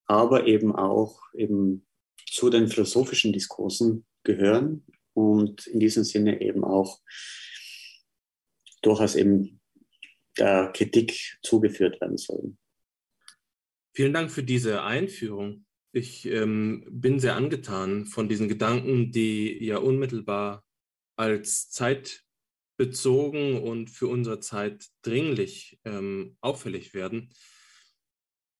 aber 0.10 0.48
eben 0.48 0.76
auch 0.76 1.22
eben 1.34 1.86
zu 2.26 2.50
den 2.50 2.68
philosophischen 2.68 3.32
Diskursen 3.32 4.06
gehören 4.24 4.84
und 5.14 5.68
in 5.68 5.80
diesem 5.80 6.04
Sinne 6.04 6.42
eben 6.42 6.64
auch 6.64 7.00
durchaus 8.82 9.16
eben 9.16 9.62
der 10.38 10.72
Kritik 10.74 11.38
zugeführt 11.44 12.02
werden 12.02 12.18
sollen. 12.18 12.58
Vielen 13.94 14.14
Dank 14.14 14.32
für 14.32 14.42
diese 14.42 14.82
Einführung. 14.82 15.66
Ich 15.92 16.26
ähm, 16.26 16.88
bin 16.90 17.20
sehr 17.20 17.36
angetan 17.36 18.08
von 18.08 18.28
diesen 18.28 18.48
Gedanken, 18.48 19.12
die 19.12 19.64
ja 19.64 19.78
unmittelbar 19.78 20.66
als 21.18 21.70
zeitbezogen 21.70 23.62
und 23.62 23.92
für 23.92 24.08
unsere 24.08 24.40
Zeit 24.40 24.88
dringlich 25.04 25.80
ähm, 25.86 26.36
auffällig 26.42 26.96
werden. 26.96 27.32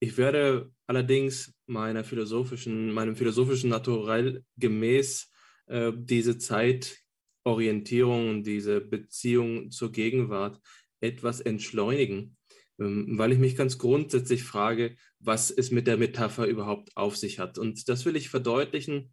Ich 0.00 0.16
werde 0.16 0.72
allerdings 0.86 1.54
meiner 1.66 2.04
philosophischen, 2.04 2.92
meinem 2.92 3.16
philosophischen 3.16 3.70
Naturell 3.70 4.44
gemäß 4.56 5.30
äh, 5.66 5.92
diese 5.94 6.38
Zeitorientierung 6.38 8.30
und 8.30 8.44
diese 8.44 8.80
Beziehung 8.80 9.70
zur 9.70 9.92
Gegenwart 9.92 10.60
etwas 11.00 11.40
entschleunigen 11.40 12.36
ähm, 12.80 13.18
weil 13.18 13.32
ich 13.32 13.38
mich 13.38 13.56
ganz 13.56 13.78
grundsätzlich 13.78 14.42
frage, 14.42 14.96
was 15.18 15.50
es 15.50 15.70
mit 15.70 15.86
der 15.86 15.98
Metapher 15.98 16.46
überhaupt 16.46 16.96
auf 16.96 17.16
sich 17.16 17.38
hat. 17.38 17.58
Und 17.58 17.88
das 17.88 18.04
will 18.06 18.16
ich 18.16 18.30
verdeutlichen, 18.30 19.12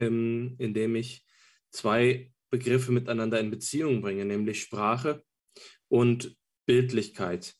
ähm, 0.00 0.56
indem 0.58 0.96
ich 0.96 1.24
zwei 1.70 2.32
Begriffe 2.50 2.92
miteinander 2.92 3.38
in 3.38 3.50
Beziehung 3.50 4.02
bringe, 4.02 4.24
nämlich 4.24 4.60
Sprache 4.60 5.22
und 5.88 6.36
Bildlichkeit. 6.66 7.54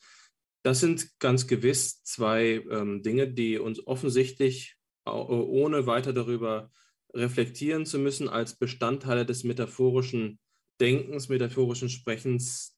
Das 0.63 0.81
sind 0.81 1.19
ganz 1.19 1.47
gewiss 1.47 2.03
zwei 2.03 2.63
ähm, 2.71 3.03
Dinge, 3.03 3.29
die 3.29 3.59
uns 3.59 3.87
offensichtlich 3.87 4.77
ohne 5.05 5.87
weiter 5.87 6.13
darüber 6.13 6.71
reflektieren 7.15 7.87
zu 7.87 7.99
müssen, 7.99 8.29
als 8.29 8.59
Bestandteile 8.59 9.25
des 9.25 9.45
metaphorischen 9.45 10.39
Denkens, 10.81 11.29
metaphorischen 11.29 11.89
Sprechens 11.89 12.77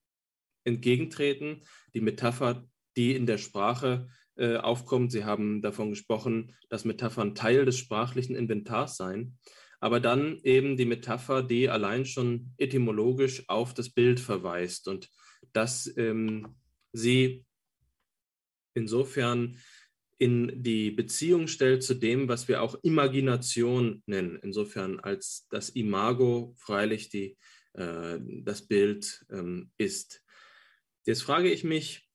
entgegentreten. 0.64 1.62
Die 1.94 2.00
Metapher, 2.00 2.64
die 2.96 3.14
in 3.14 3.26
der 3.26 3.38
Sprache 3.38 4.08
äh, 4.36 4.56
aufkommt, 4.56 5.12
Sie 5.12 5.24
haben 5.24 5.62
davon 5.62 5.90
gesprochen, 5.90 6.54
dass 6.68 6.84
Metaphern 6.84 7.34
Teil 7.34 7.64
des 7.64 7.78
sprachlichen 7.78 8.36
Inventars 8.36 8.96
seien, 8.96 9.38
aber 9.80 10.00
dann 10.00 10.38
eben 10.44 10.76
die 10.76 10.84
Metapher, 10.84 11.42
die 11.42 11.68
allein 11.68 12.04
schon 12.04 12.52
etymologisch 12.58 13.48
auf 13.48 13.74
das 13.74 13.90
Bild 13.90 14.20
verweist 14.20 14.88
und 14.88 15.08
dass 15.52 15.92
ähm, 15.96 16.54
sie 16.92 17.44
insofern 18.74 19.56
in 20.18 20.62
die 20.62 20.90
Beziehung 20.90 21.48
stellt 21.48 21.82
zu 21.82 21.94
dem, 21.94 22.28
was 22.28 22.46
wir 22.46 22.62
auch 22.62 22.76
Imagination 22.82 24.02
nennen. 24.04 24.38
Insofern 24.42 25.00
als 25.00 25.46
das 25.48 25.70
Imago 25.70 26.54
freilich 26.58 27.08
die, 27.08 27.38
äh, 27.72 28.18
das 28.20 28.66
Bild 28.66 29.24
ähm, 29.30 29.70
ist. 29.78 30.22
Jetzt 31.06 31.22
frage 31.22 31.50
ich 31.50 31.64
mich, 31.64 32.06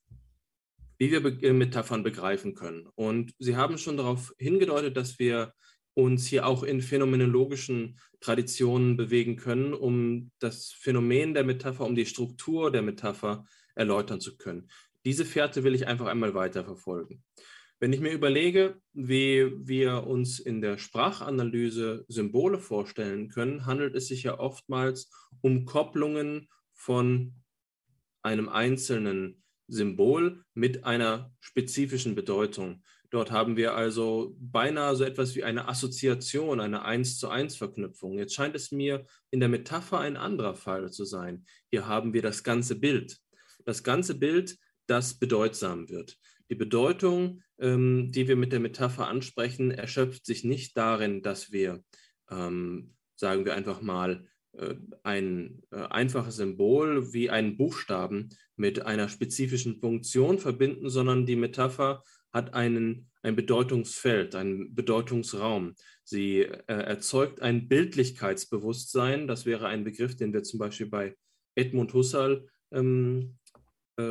wie 0.99 1.11
wir 1.11 1.25
äh, 1.43 1.51
Metaphern 1.51 2.03
begreifen 2.03 2.53
können. 2.53 2.87
Und 2.93 3.33
Sie 3.39 3.55
haben 3.55 3.79
schon 3.79 3.97
darauf 3.97 4.33
hingedeutet, 4.37 4.95
dass 4.97 5.17
wir 5.17 5.53
uns 5.95 6.27
hier 6.27 6.45
auch 6.45 6.63
in 6.63 6.81
phänomenologischen 6.81 7.99
Traditionen 8.19 8.97
bewegen 8.97 9.35
können, 9.37 9.73
um 9.73 10.31
das 10.39 10.71
Phänomen 10.71 11.33
der 11.33 11.43
Metapher, 11.43 11.85
um 11.85 11.95
die 11.95 12.05
Struktur 12.05 12.71
der 12.71 12.81
Metapher 12.81 13.45
erläutern 13.75 14.21
zu 14.21 14.37
können. 14.37 14.69
Diese 15.05 15.25
Fährte 15.25 15.63
will 15.63 15.75
ich 15.75 15.87
einfach 15.87 16.07
einmal 16.07 16.33
weiter 16.33 16.63
verfolgen. 16.63 17.23
Wenn 17.79 17.93
ich 17.93 17.99
mir 17.99 18.13
überlege, 18.13 18.79
wie 18.93 19.51
wir 19.59 20.07
uns 20.07 20.39
in 20.39 20.61
der 20.61 20.77
Sprachanalyse 20.77 22.05
Symbole 22.07 22.57
vorstellen 22.57 23.29
können, 23.29 23.65
handelt 23.65 23.95
es 23.95 24.07
sich 24.07 24.23
ja 24.23 24.39
oftmals 24.39 25.11
um 25.41 25.65
Kopplungen 25.65 26.47
von 26.73 27.35
einem 28.21 28.49
einzelnen 28.49 29.43
Symbol 29.67 30.43
mit 30.53 30.83
einer 30.85 31.33
spezifischen 31.39 32.15
Bedeutung. 32.15 32.83
Dort 33.09 33.31
haben 33.31 33.55
wir 33.55 33.75
also 33.75 34.35
beinahe 34.39 34.95
so 34.95 35.03
etwas 35.03 35.35
wie 35.35 35.43
eine 35.43 35.67
Assoziation, 35.67 36.59
eine 36.59 36.83
eins 36.85 37.17
zu 37.19 37.29
eins 37.29 37.55
Verknüpfung. 37.55 38.17
Jetzt 38.17 38.33
scheint 38.33 38.55
es 38.55 38.71
mir 38.71 39.05
in 39.31 39.39
der 39.39 39.49
Metapher 39.49 39.99
ein 39.99 40.17
anderer 40.17 40.55
Fall 40.55 40.91
zu 40.91 41.05
sein. 41.05 41.45
Hier 41.69 41.87
haben 41.87 42.13
wir 42.13 42.21
das 42.21 42.43
ganze 42.43 42.79
Bild. 42.79 43.17
Das 43.65 43.83
ganze 43.83 44.15
Bild, 44.15 44.57
das 44.87 45.15
bedeutsam 45.19 45.89
wird. 45.89 46.17
Die 46.49 46.55
Bedeutung, 46.55 47.41
ähm, 47.59 48.11
die 48.11 48.27
wir 48.27 48.35
mit 48.35 48.51
der 48.51 48.59
Metapher 48.59 49.07
ansprechen, 49.07 49.71
erschöpft 49.71 50.25
sich 50.25 50.43
nicht 50.43 50.77
darin, 50.77 51.21
dass 51.21 51.51
wir, 51.51 51.83
ähm, 52.29 52.93
sagen 53.15 53.45
wir 53.45 53.55
einfach 53.55 53.81
mal, 53.81 54.27
äh, 54.53 54.75
ein 55.03 55.63
äh, 55.71 55.77
einfaches 55.77 56.37
Symbol 56.37 57.13
wie 57.13 57.29
einen 57.29 57.57
Buchstaben 57.57 58.29
mit 58.55 58.85
einer 58.85 59.09
spezifischen 59.09 59.79
Funktion 59.79 60.37
verbinden, 60.37 60.89
sondern 60.89 61.25
die 61.25 61.35
Metapher 61.35 62.03
hat 62.31 62.53
einen, 62.53 63.09
ein 63.23 63.35
Bedeutungsfeld, 63.35 64.35
einen 64.35 64.75
Bedeutungsraum. 64.75 65.73
Sie 66.03 66.41
äh, 66.41 66.63
erzeugt 66.67 67.41
ein 67.41 67.67
Bildlichkeitsbewusstsein. 67.67 69.27
Das 69.27 69.45
wäre 69.45 69.67
ein 69.67 69.83
Begriff, 69.83 70.15
den 70.15 70.33
wir 70.33 70.43
zum 70.43 70.59
Beispiel 70.59 70.87
bei 70.87 71.15
Edmund 71.55 71.93
Husserl 71.93 72.47
ähm, 72.71 73.37
äh, 73.44 73.44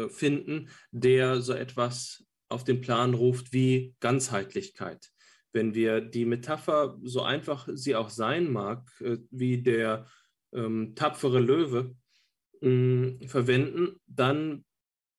finden, 0.09 0.71
der 0.93 1.41
so 1.43 1.53
etwas 1.53 2.25
auf 2.49 2.65
den 2.65 2.81
Plan 2.81 3.15
ruft 3.15 3.53
wie 3.53 3.95
Ganzheitlichkeit. 4.01 5.11
Wenn 5.53 5.75
wir 5.75 6.01
die 6.01 6.25
Metapher, 6.25 6.99
so 7.03 7.23
einfach 7.23 7.69
sie 7.73 7.95
auch 7.95 8.11
sein 8.11 8.51
mag, 8.51 8.91
äh, 9.01 9.19
wie 9.31 9.63
der 9.63 10.07
ähm, 10.53 10.95
tapfere 10.95 11.41
Löwe 11.41 11.97
mh, 12.61 12.71
mm, 12.71 13.29
verwenden, 13.29 14.01
dann 14.07 14.65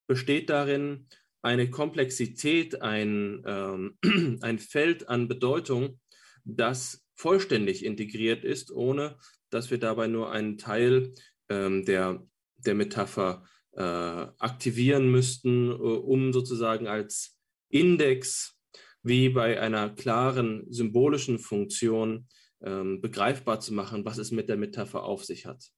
besteht 0.08 0.50
darin 0.50 1.08
eine 1.42 1.70
Komplexität, 1.70 2.82
ein, 2.82 3.44
ähm, 3.46 3.98
ein 4.42 4.60
Feld 4.60 5.10
an 5.10 5.28
Bedeutung, 5.28 6.00
das 6.44 7.06
vollständig 7.16 7.86
integriert 7.86 8.44
ist, 8.44 8.72
ohne 8.72 9.18
dass 9.50 9.72
wir 9.72 9.78
dabei 9.78 10.08
nur 10.08 10.32
einen 10.32 10.58
Teil 10.58 11.14
ähm, 11.50 11.86
der, 11.86 12.26
der 12.58 12.76
Metapher 12.76 13.46
äh, 13.76 13.82
aktivieren 13.82 15.12
müssten, 15.12 15.70
äh, 15.70 15.74
um 15.74 16.34
sozusagen 16.34 16.88
als 16.88 17.38
Index 17.70 18.58
wie 19.04 19.30
bei 19.30 19.60
einer 19.60 19.90
klaren 19.90 20.66
symbolischen 20.72 21.38
Funktion 21.40 22.28
ähm, 22.64 23.02
begreifbar 23.02 23.60
zu 23.60 23.74
machen, 23.74 24.06
was 24.06 24.18
es 24.18 24.32
mit 24.32 24.50
der 24.50 24.58
Metapher 24.58 25.04
auf 25.04 25.24
sich 25.26 25.46
hat. 25.46 25.72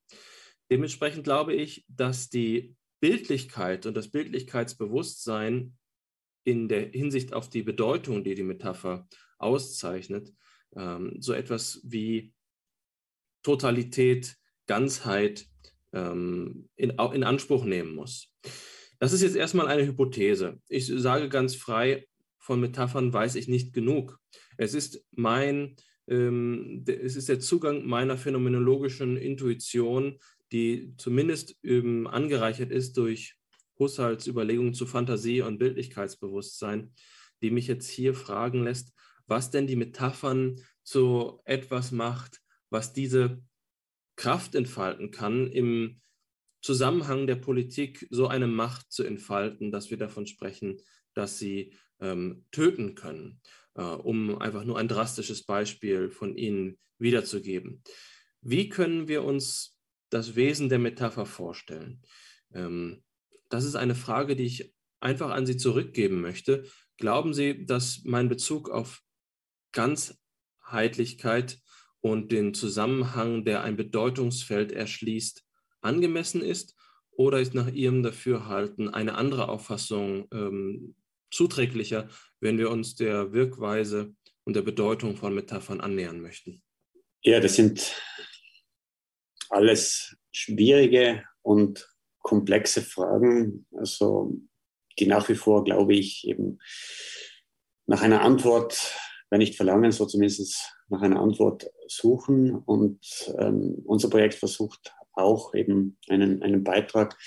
Dementsprechend 0.72 1.24
glaube 1.24 1.54
ich, 1.54 1.86
dass 1.88 2.30
die 2.30 2.76
Bildlichkeit 3.00 3.86
und 3.86 3.96
das 3.96 4.10
Bildlichkeitsbewusstsein 4.10 5.78
in 6.46 6.68
der 6.70 6.90
Hinsicht 6.90 7.34
auf 7.34 7.50
die 7.50 7.64
Bedeutung, 7.64 8.24
die 8.24 8.36
die 8.36 8.44
Metapher 8.44 9.08
auszeichnet, 9.38 10.34
ähm, 10.76 11.18
so 11.20 11.34
etwas 11.34 11.82
wie 11.84 12.34
Totalität, 13.44 14.38
Ganzheit 14.68 15.48
ähm, 15.94 16.70
in, 16.76 16.92
in 16.92 17.24
Anspruch 17.24 17.66
nehmen 17.66 17.96
muss. 17.96 18.34
Das 19.00 19.14
ist 19.14 19.22
jetzt 19.22 19.36
erstmal 19.36 19.68
eine 19.68 19.86
Hypothese. 19.86 20.60
Ich 20.70 20.88
sage 20.88 21.30
ganz 21.30 21.56
frei, 21.56 22.08
von 22.40 22.60
Metaphern 22.60 23.12
weiß 23.12 23.36
ich 23.36 23.48
nicht 23.48 23.74
genug. 23.74 24.20
Es 24.58 24.74
ist 24.74 25.06
mein, 25.12 25.76
ähm, 26.08 26.84
es 26.88 27.16
ist 27.16 27.30
der 27.30 27.40
Zugang 27.40 27.86
meiner 27.86 28.18
phänomenologischen 28.18 29.18
Intuition, 29.18 30.18
die 30.52 30.94
zumindest 30.98 31.56
ähm, 31.64 32.08
angereichert 32.08 32.72
ist 32.72 32.98
durch 32.98 33.36
Husserls 33.78 34.28
Überlegungen 34.28 34.74
zu 34.74 34.86
Fantasie 34.88 35.42
und 35.42 35.60
Bildlichkeitsbewusstsein, 35.60 36.94
die 37.42 37.52
mich 37.52 37.68
jetzt 37.68 37.90
hier 37.90 38.14
fragen 38.14 38.64
lässt, 38.64 38.94
was 39.28 39.52
denn 39.52 39.68
die 39.68 39.76
Metaphern 39.76 40.56
zu 40.84 41.42
etwas 41.44 41.92
macht, 41.92 42.42
was 42.70 42.94
diese 42.94 43.42
Kraft 44.18 44.56
entfalten 44.56 45.12
kann, 45.12 45.48
im 45.48 46.02
Zusammenhang 46.62 47.28
der 47.28 47.36
Politik 47.36 48.08
so 48.10 48.28
eine 48.28 48.48
Macht 48.48 48.92
zu 48.92 49.04
entfalten, 49.04 49.72
dass 49.72 49.90
wir 49.90 49.98
davon 49.98 50.28
sprechen, 50.28 50.82
dass 51.14 51.40
sie 51.40 51.74
ähm, 52.02 52.46
töten 52.52 52.96
können, 52.96 53.42
äh, 53.76 53.82
um 53.84 54.40
einfach 54.42 54.66
nur 54.66 54.78
ein 54.78 54.90
drastisches 54.90 55.44
Beispiel 55.46 56.10
von 56.10 56.36
Ihnen 56.36 56.78
wiederzugeben. 57.00 57.84
Wie 58.42 58.70
können 58.70 59.08
wir 59.08 59.24
uns 59.24 59.78
das 60.10 60.36
Wesen 60.36 60.70
der 60.70 60.80
Metapher 60.80 61.26
vorstellen? 61.26 62.02
Ähm, 62.54 63.04
das 63.50 63.64
ist 63.64 63.76
eine 63.76 63.96
Frage, 63.96 64.36
die 64.36 64.46
ich 64.46 64.74
einfach 65.00 65.30
an 65.30 65.46
Sie 65.46 65.58
zurückgeben 65.58 66.22
möchte. 66.22 66.66
Glauben 66.98 67.34
Sie, 67.34 67.66
dass 67.66 68.02
mein 68.04 68.30
Bezug 68.30 68.70
auf 68.70 69.04
Ganzheitlichkeit 69.72 71.60
und 72.10 72.32
den 72.32 72.54
Zusammenhang, 72.54 73.46
der 73.46 73.64
ein 73.64 73.78
Bedeutungsfeld 73.78 74.72
erschließt, 74.72 75.44
angemessen 75.82 76.42
ist? 76.42 76.76
Oder 77.12 77.40
ist 77.40 77.54
nach 77.54 77.72
Ihrem 77.72 78.04
Dafürhalten 78.04 78.94
eine 78.94 79.16
andere 79.16 79.50
Auffassung 79.50 80.28
ähm, 80.32 80.96
zuträglicher, 81.32 82.10
wenn 82.40 82.58
wir 82.58 82.70
uns 82.70 82.96
der 82.96 83.34
Wirkweise 83.34 84.16
und 84.44 84.56
der 84.56 84.62
Bedeutung 84.62 85.18
von 85.18 85.34
Metaphern 85.34 85.82
annähern 85.82 86.22
möchten? 86.22 86.62
Ja, 87.24 87.40
das 87.40 87.56
sind 87.56 87.96
alles 89.50 90.16
schwierige 90.32 91.24
und 91.42 91.90
komplexe 92.20 92.82
Fragen, 92.82 93.66
also 93.72 94.34
die 95.00 95.08
nach 95.08 95.30
wie 95.30 95.36
vor, 95.36 95.64
glaube 95.64 95.96
ich, 95.96 96.28
eben 96.28 96.60
nach 97.86 98.02
einer 98.02 98.22
Antwort, 98.22 98.96
wenn 99.30 99.40
nicht 99.40 99.56
verlangen, 99.56 99.92
so 99.92 100.06
zumindest 100.06 100.74
nach 100.90 101.02
einer 101.02 101.20
Antwort 101.20 101.72
suchen. 101.88 102.56
Und 102.56 103.00
ähm, 103.40 103.82
unser 103.86 104.10
Projekt 104.10 104.36
versucht 104.36 104.94
auch 105.14 105.54
eben 105.54 105.98
einen, 106.08 106.44
einen 106.44 106.64
Beitrag 106.64 107.18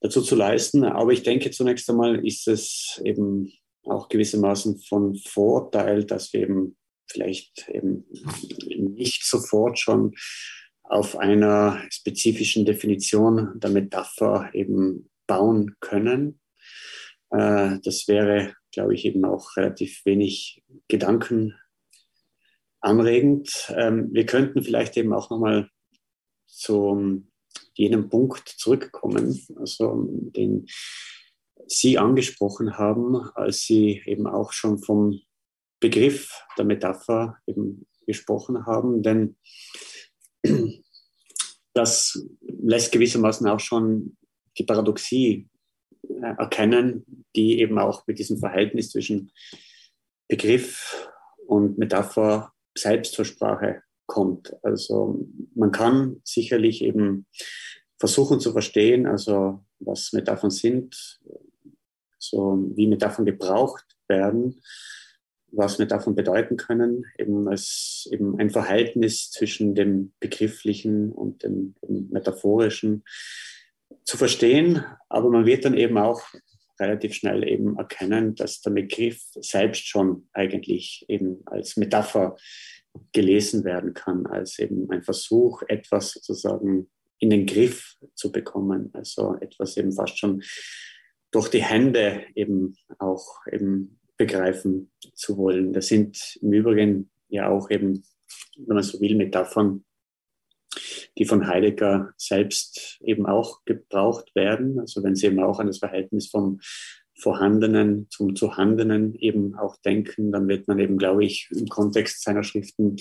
dazu 0.00 0.22
zu 0.22 0.34
leisten. 0.34 0.84
Aber 0.84 1.12
ich 1.12 1.22
denke, 1.22 1.50
zunächst 1.50 1.88
einmal 1.88 2.26
ist 2.26 2.48
es 2.48 3.00
eben 3.04 3.52
auch 3.84 4.08
gewissermaßen 4.08 4.78
von 4.78 5.14
Vorteil, 5.16 6.04
dass 6.04 6.32
wir 6.32 6.42
eben 6.42 6.76
vielleicht 7.06 7.68
eben 7.68 8.06
nicht 8.76 9.24
sofort 9.24 9.78
schon 9.78 10.14
auf 10.82 11.16
einer 11.16 11.82
spezifischen 11.90 12.64
Definition 12.64 13.58
der 13.58 13.70
Metapher 13.70 14.50
eben 14.52 15.10
bauen 15.26 15.76
können. 15.80 16.40
Äh, 17.30 17.78
das 17.82 18.06
wäre, 18.06 18.54
glaube 18.72 18.94
ich, 18.94 19.04
eben 19.04 19.24
auch 19.24 19.56
relativ 19.56 20.04
wenig 20.04 20.62
Gedanken 20.88 21.54
anregend. 22.84 23.72
Ähm, 23.76 24.10
wir 24.12 24.26
könnten 24.26 24.62
vielleicht 24.62 24.96
eben 24.96 25.12
auch 25.12 25.30
nochmal 25.30 25.68
zu 26.46 27.24
jenem 27.74 28.08
Punkt 28.08 28.48
zurückkommen, 28.48 29.40
also 29.56 30.06
den 30.08 30.66
Sie 31.66 31.98
angesprochen 31.98 32.76
haben, 32.76 33.16
als 33.34 33.62
Sie 33.62 34.02
eben 34.04 34.26
auch 34.26 34.52
schon 34.52 34.78
vom 34.78 35.20
Begriff 35.80 36.30
der 36.58 36.64
Metapher 36.64 37.38
eben 37.46 37.86
gesprochen 38.06 38.66
haben, 38.66 39.02
denn 39.02 39.36
das 41.74 42.22
lässt 42.40 42.92
gewissermaßen 42.92 43.48
auch 43.48 43.60
schon 43.60 44.16
die 44.58 44.64
Paradoxie 44.64 45.48
äh, 46.02 46.34
erkennen, 46.38 47.24
die 47.34 47.60
eben 47.60 47.78
auch 47.78 48.06
mit 48.06 48.18
diesem 48.18 48.38
Verhältnis 48.38 48.90
zwischen 48.90 49.32
Begriff 50.28 51.08
und 51.46 51.78
Metapher 51.78 52.53
selbst 52.76 53.12
zur 53.12 53.24
Sprache 53.24 53.82
kommt. 54.06 54.54
Also 54.62 55.26
man 55.54 55.72
kann 55.72 56.20
sicherlich 56.24 56.82
eben 56.82 57.26
versuchen 57.98 58.40
zu 58.40 58.52
verstehen, 58.52 59.06
also 59.06 59.64
was 59.78 60.12
Metaphern 60.12 60.50
sind, 60.50 61.20
so 62.18 62.70
wie 62.74 62.86
Metaphern 62.86 63.24
gebraucht 63.24 63.84
werden, 64.08 64.60
was 65.52 65.78
Metaphern 65.78 66.14
bedeuten 66.14 66.56
können, 66.56 67.04
eben 67.18 67.48
als 67.48 68.08
eben 68.10 68.38
ein 68.38 68.50
Verhältnis 68.50 69.30
zwischen 69.30 69.74
dem 69.74 70.12
Begrifflichen 70.20 71.12
und 71.12 71.42
dem, 71.44 71.74
dem 71.82 72.08
Metaphorischen 72.10 73.04
zu 74.04 74.16
verstehen. 74.16 74.84
Aber 75.08 75.30
man 75.30 75.46
wird 75.46 75.64
dann 75.64 75.74
eben 75.74 75.96
auch 75.98 76.22
relativ 76.80 77.14
schnell 77.14 77.46
eben 77.46 77.76
erkennen, 77.76 78.34
dass 78.34 78.60
der 78.60 78.70
Begriff 78.70 79.22
selbst 79.40 79.86
schon 79.86 80.28
eigentlich 80.32 81.04
eben 81.08 81.42
als 81.46 81.76
Metapher 81.76 82.36
gelesen 83.12 83.64
werden 83.64 83.94
kann, 83.94 84.26
als 84.26 84.58
eben 84.58 84.90
ein 84.90 85.02
Versuch, 85.02 85.62
etwas 85.68 86.12
sozusagen 86.12 86.90
in 87.18 87.30
den 87.30 87.46
Griff 87.46 87.96
zu 88.14 88.30
bekommen, 88.30 88.90
also 88.92 89.36
etwas 89.40 89.76
eben 89.76 89.92
fast 89.92 90.18
schon 90.18 90.42
durch 91.30 91.48
die 91.48 91.64
Hände 91.64 92.24
eben 92.34 92.76
auch 92.98 93.38
eben 93.50 93.98
begreifen 94.16 94.92
zu 95.14 95.36
wollen. 95.36 95.72
Das 95.72 95.88
sind 95.88 96.38
im 96.40 96.52
Übrigen 96.52 97.10
ja 97.28 97.48
auch 97.48 97.70
eben, 97.70 98.04
wenn 98.56 98.74
man 98.74 98.84
so 98.84 99.00
will, 99.00 99.16
Metaphern, 99.16 99.84
die 101.18 101.24
von 101.24 101.46
Heidegger 101.46 102.12
selbst 102.16 102.98
eben 103.02 103.26
auch 103.26 103.64
gebraucht 103.64 104.34
werden. 104.34 104.80
Also 104.80 105.02
wenn 105.02 105.14
Sie 105.14 105.26
eben 105.26 105.40
auch 105.40 105.60
an 105.60 105.66
das 105.66 105.78
Verhältnis 105.78 106.28
vom 106.28 106.60
Vorhandenen 107.16 108.08
zum 108.10 108.34
Zuhandenen 108.34 109.14
eben 109.14 109.54
auch 109.54 109.76
denken, 109.76 110.32
dann 110.32 110.48
wird 110.48 110.66
man 110.66 110.78
eben, 110.78 110.98
glaube 110.98 111.24
ich, 111.24 111.48
im 111.52 111.66
Kontext 111.68 112.22
seiner 112.22 112.42
Schriften 112.42 112.96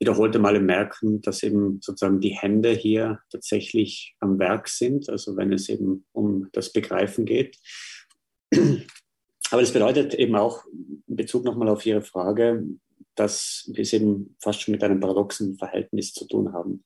wiederholte 0.00 0.38
Male 0.38 0.60
merken, 0.60 1.20
dass 1.20 1.42
eben 1.42 1.80
sozusagen 1.82 2.20
die 2.20 2.36
Hände 2.36 2.70
hier 2.70 3.20
tatsächlich 3.30 4.16
am 4.18 4.38
Werk 4.38 4.68
sind, 4.68 5.08
also 5.10 5.36
wenn 5.36 5.52
es 5.52 5.68
eben 5.68 6.06
um 6.12 6.48
das 6.52 6.72
Begreifen 6.72 7.26
geht. 7.26 7.58
Aber 9.50 9.60
das 9.60 9.72
bedeutet 9.72 10.14
eben 10.14 10.36
auch 10.36 10.64
in 11.06 11.16
Bezug 11.16 11.44
nochmal 11.44 11.68
auf 11.68 11.84
Ihre 11.84 12.02
Frage, 12.02 12.64
dass 13.14 13.70
wir 13.72 13.82
es 13.82 13.92
eben 13.92 14.36
fast 14.40 14.62
schon 14.62 14.72
mit 14.72 14.82
einem 14.82 15.00
paradoxen 15.00 15.58
Verhältnis 15.58 16.12
zu 16.12 16.26
tun 16.26 16.52
haben. 16.52 16.84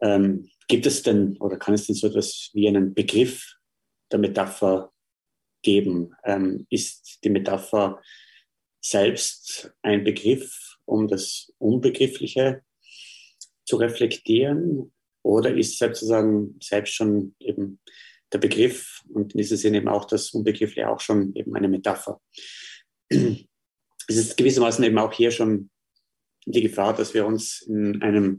Ähm, 0.00 0.50
gibt 0.68 0.86
es 0.86 1.02
denn 1.02 1.36
oder 1.38 1.56
kann 1.56 1.74
es 1.74 1.86
denn 1.86 1.96
so 1.96 2.06
etwas 2.06 2.50
wie 2.52 2.68
einen 2.68 2.94
Begriff 2.94 3.56
der 4.12 4.18
Metapher 4.18 4.92
geben? 5.62 6.12
Ähm, 6.24 6.66
ist 6.70 7.18
die 7.24 7.30
Metapher 7.30 8.00
selbst 8.80 9.72
ein 9.82 10.04
Begriff, 10.04 10.76
um 10.84 11.08
das 11.08 11.52
Unbegriffliche 11.58 12.62
zu 13.64 13.76
reflektieren? 13.76 14.92
Oder 15.24 15.54
ist 15.54 15.78
sozusagen 15.78 16.56
selbst 16.62 16.94
schon 16.94 17.34
eben 17.40 17.80
der 18.32 18.38
Begriff 18.38 19.02
und 19.12 19.34
in 19.34 19.38
diesem 19.38 19.56
Sinne 19.56 19.78
eben 19.78 19.88
auch 19.88 20.04
das 20.04 20.30
Unbegriffliche 20.30 20.88
auch 20.88 21.00
schon 21.00 21.34
eben 21.34 21.54
eine 21.56 21.68
Metapher. 21.68 22.20
Es 24.08 24.16
ist 24.16 24.36
gewissermaßen 24.36 24.82
eben 24.84 24.98
auch 24.98 25.12
hier 25.12 25.30
schon 25.30 25.70
die 26.46 26.62
Gefahr, 26.62 26.94
dass 26.94 27.12
wir 27.12 27.26
uns 27.26 27.62
in 27.62 28.02
einem 28.02 28.38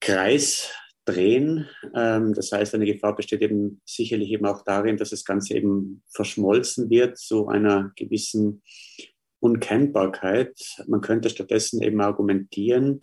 Kreis 0.00 0.72
drehen. 1.04 1.68
Ähm, 1.94 2.32
das 2.32 2.52
heißt, 2.52 2.74
eine 2.74 2.86
Gefahr 2.86 3.16
besteht 3.16 3.42
eben 3.42 3.82
sicherlich 3.84 4.30
eben 4.30 4.46
auch 4.46 4.62
darin, 4.64 4.96
dass 4.96 5.10
das 5.10 5.24
Ganze 5.24 5.54
eben 5.54 6.04
verschmolzen 6.08 6.88
wird 6.88 7.18
zu 7.18 7.48
einer 7.48 7.92
gewissen 7.96 8.62
Unkennbarkeit. 9.40 10.56
Man 10.86 11.00
könnte 11.00 11.28
stattdessen 11.28 11.82
eben 11.82 12.00
argumentieren, 12.00 13.00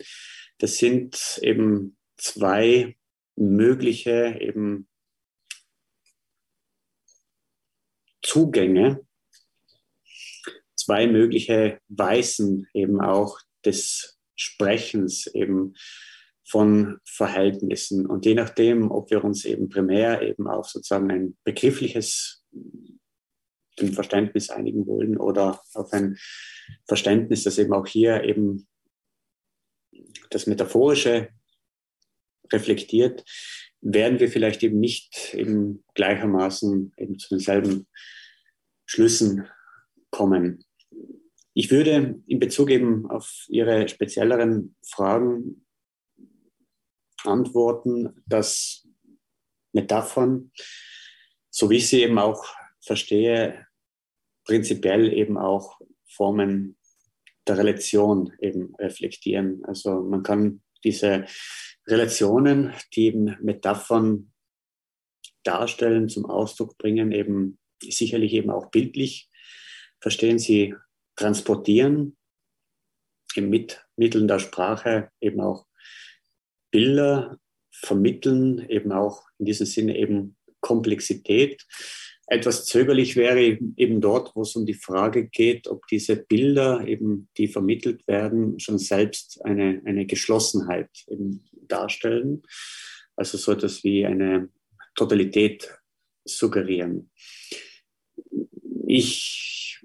das 0.58 0.76
sind 0.76 1.38
eben 1.42 1.98
zwei 2.16 2.96
mögliche 3.36 4.38
eben 4.40 4.88
Zugänge, 8.22 9.06
zwei 10.90 11.06
mögliche 11.06 11.78
Weisen 11.86 12.66
eben 12.74 13.00
auch 13.00 13.38
des 13.64 14.18
Sprechens 14.34 15.28
eben 15.28 15.74
von 16.44 16.98
Verhältnissen. 17.04 18.06
Und 18.06 18.26
je 18.26 18.34
nachdem, 18.34 18.90
ob 18.90 19.08
wir 19.12 19.22
uns 19.22 19.44
eben 19.44 19.68
primär 19.68 20.20
eben 20.20 20.48
auf 20.48 20.68
sozusagen 20.68 21.12
ein 21.12 21.38
begriffliches 21.44 22.44
Verständnis 23.92 24.50
einigen 24.50 24.84
wollen 24.88 25.16
oder 25.16 25.62
auf 25.74 25.92
ein 25.92 26.18
Verständnis, 26.88 27.44
das 27.44 27.58
eben 27.58 27.72
auch 27.72 27.86
hier 27.86 28.24
eben 28.24 28.66
das 30.30 30.48
Metaphorische 30.48 31.28
reflektiert, 32.52 33.24
werden 33.80 34.18
wir 34.18 34.28
vielleicht 34.28 34.64
eben 34.64 34.80
nicht 34.80 35.34
eben 35.34 35.84
gleichermaßen 35.94 36.92
eben 36.96 37.16
zu 37.20 37.28
denselben 37.28 37.86
Schlüssen 38.86 39.46
kommen. 40.10 40.64
Ich 41.54 41.70
würde 41.70 42.22
in 42.26 42.38
Bezug 42.38 42.70
eben 42.70 43.10
auf 43.10 43.44
Ihre 43.48 43.88
spezielleren 43.88 44.76
Fragen 44.86 45.66
antworten, 47.24 48.22
dass 48.26 48.86
Metaphern, 49.72 50.52
so 51.50 51.70
wie 51.70 51.76
ich 51.76 51.88
sie 51.88 52.02
eben 52.02 52.18
auch 52.18 52.44
verstehe, 52.80 53.66
prinzipiell 54.44 55.12
eben 55.12 55.36
auch 55.36 55.80
Formen 56.08 56.76
der 57.46 57.58
Relation 57.58 58.32
eben 58.40 58.74
reflektieren. 58.76 59.64
Also 59.64 60.02
man 60.02 60.22
kann 60.22 60.62
diese 60.84 61.26
Relationen, 61.86 62.72
die 62.94 63.06
eben 63.06 63.36
Metaphern 63.40 64.32
darstellen, 65.42 66.08
zum 66.08 66.26
Ausdruck 66.26 66.76
bringen, 66.78 67.12
eben 67.12 67.58
sicherlich 67.82 68.32
eben 68.34 68.50
auch 68.50 68.70
bildlich 68.70 69.28
verstehen. 70.00 70.38
Sie 70.38 70.74
transportieren 71.20 72.16
im 73.36 73.50
Mitteln 73.50 74.26
der 74.26 74.38
Sprache 74.38 75.10
eben 75.20 75.40
auch 75.40 75.66
Bilder, 76.70 77.38
vermitteln 77.70 78.66
eben 78.68 78.92
auch 78.92 79.22
in 79.38 79.46
diesem 79.46 79.66
Sinne 79.66 79.96
eben 79.96 80.36
Komplexität. 80.60 81.64
Etwas 82.26 82.64
zögerlich 82.64 83.16
wäre 83.16 83.58
eben 83.76 84.00
dort, 84.00 84.34
wo 84.34 84.42
es 84.42 84.54
um 84.56 84.64
die 84.64 84.74
Frage 84.74 85.28
geht, 85.28 85.68
ob 85.68 85.86
diese 85.88 86.16
Bilder 86.16 86.86
eben, 86.86 87.28
die 87.36 87.48
vermittelt 87.48 88.06
werden, 88.06 88.58
schon 88.58 88.78
selbst 88.78 89.44
eine, 89.44 89.82
eine 89.84 90.06
Geschlossenheit 90.06 90.90
eben 91.08 91.44
darstellen. 91.66 92.42
Also 93.16 93.36
so 93.36 93.52
etwas 93.52 93.84
wie 93.84 94.06
eine 94.06 94.48
Totalität 94.94 95.76
suggerieren. 96.24 97.10
Ich 98.86 99.80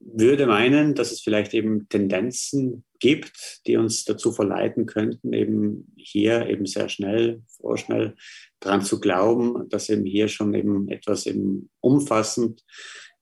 würde 0.00 0.46
meinen, 0.46 0.94
dass 0.94 1.12
es 1.12 1.20
vielleicht 1.20 1.52
eben 1.52 1.88
Tendenzen 1.88 2.84
gibt, 2.98 3.60
die 3.66 3.76
uns 3.76 4.04
dazu 4.04 4.32
verleiten 4.32 4.86
könnten, 4.86 5.32
eben 5.32 5.92
hier 5.96 6.46
eben 6.48 6.66
sehr 6.66 6.88
schnell, 6.88 7.42
vorschnell 7.48 8.16
daran 8.60 8.82
zu 8.82 8.98
glauben, 8.98 9.68
dass 9.68 9.90
eben 9.90 10.04
hier 10.04 10.28
schon 10.28 10.54
eben 10.54 10.88
etwas 10.88 11.26
eben 11.26 11.70
umfassend 11.80 12.64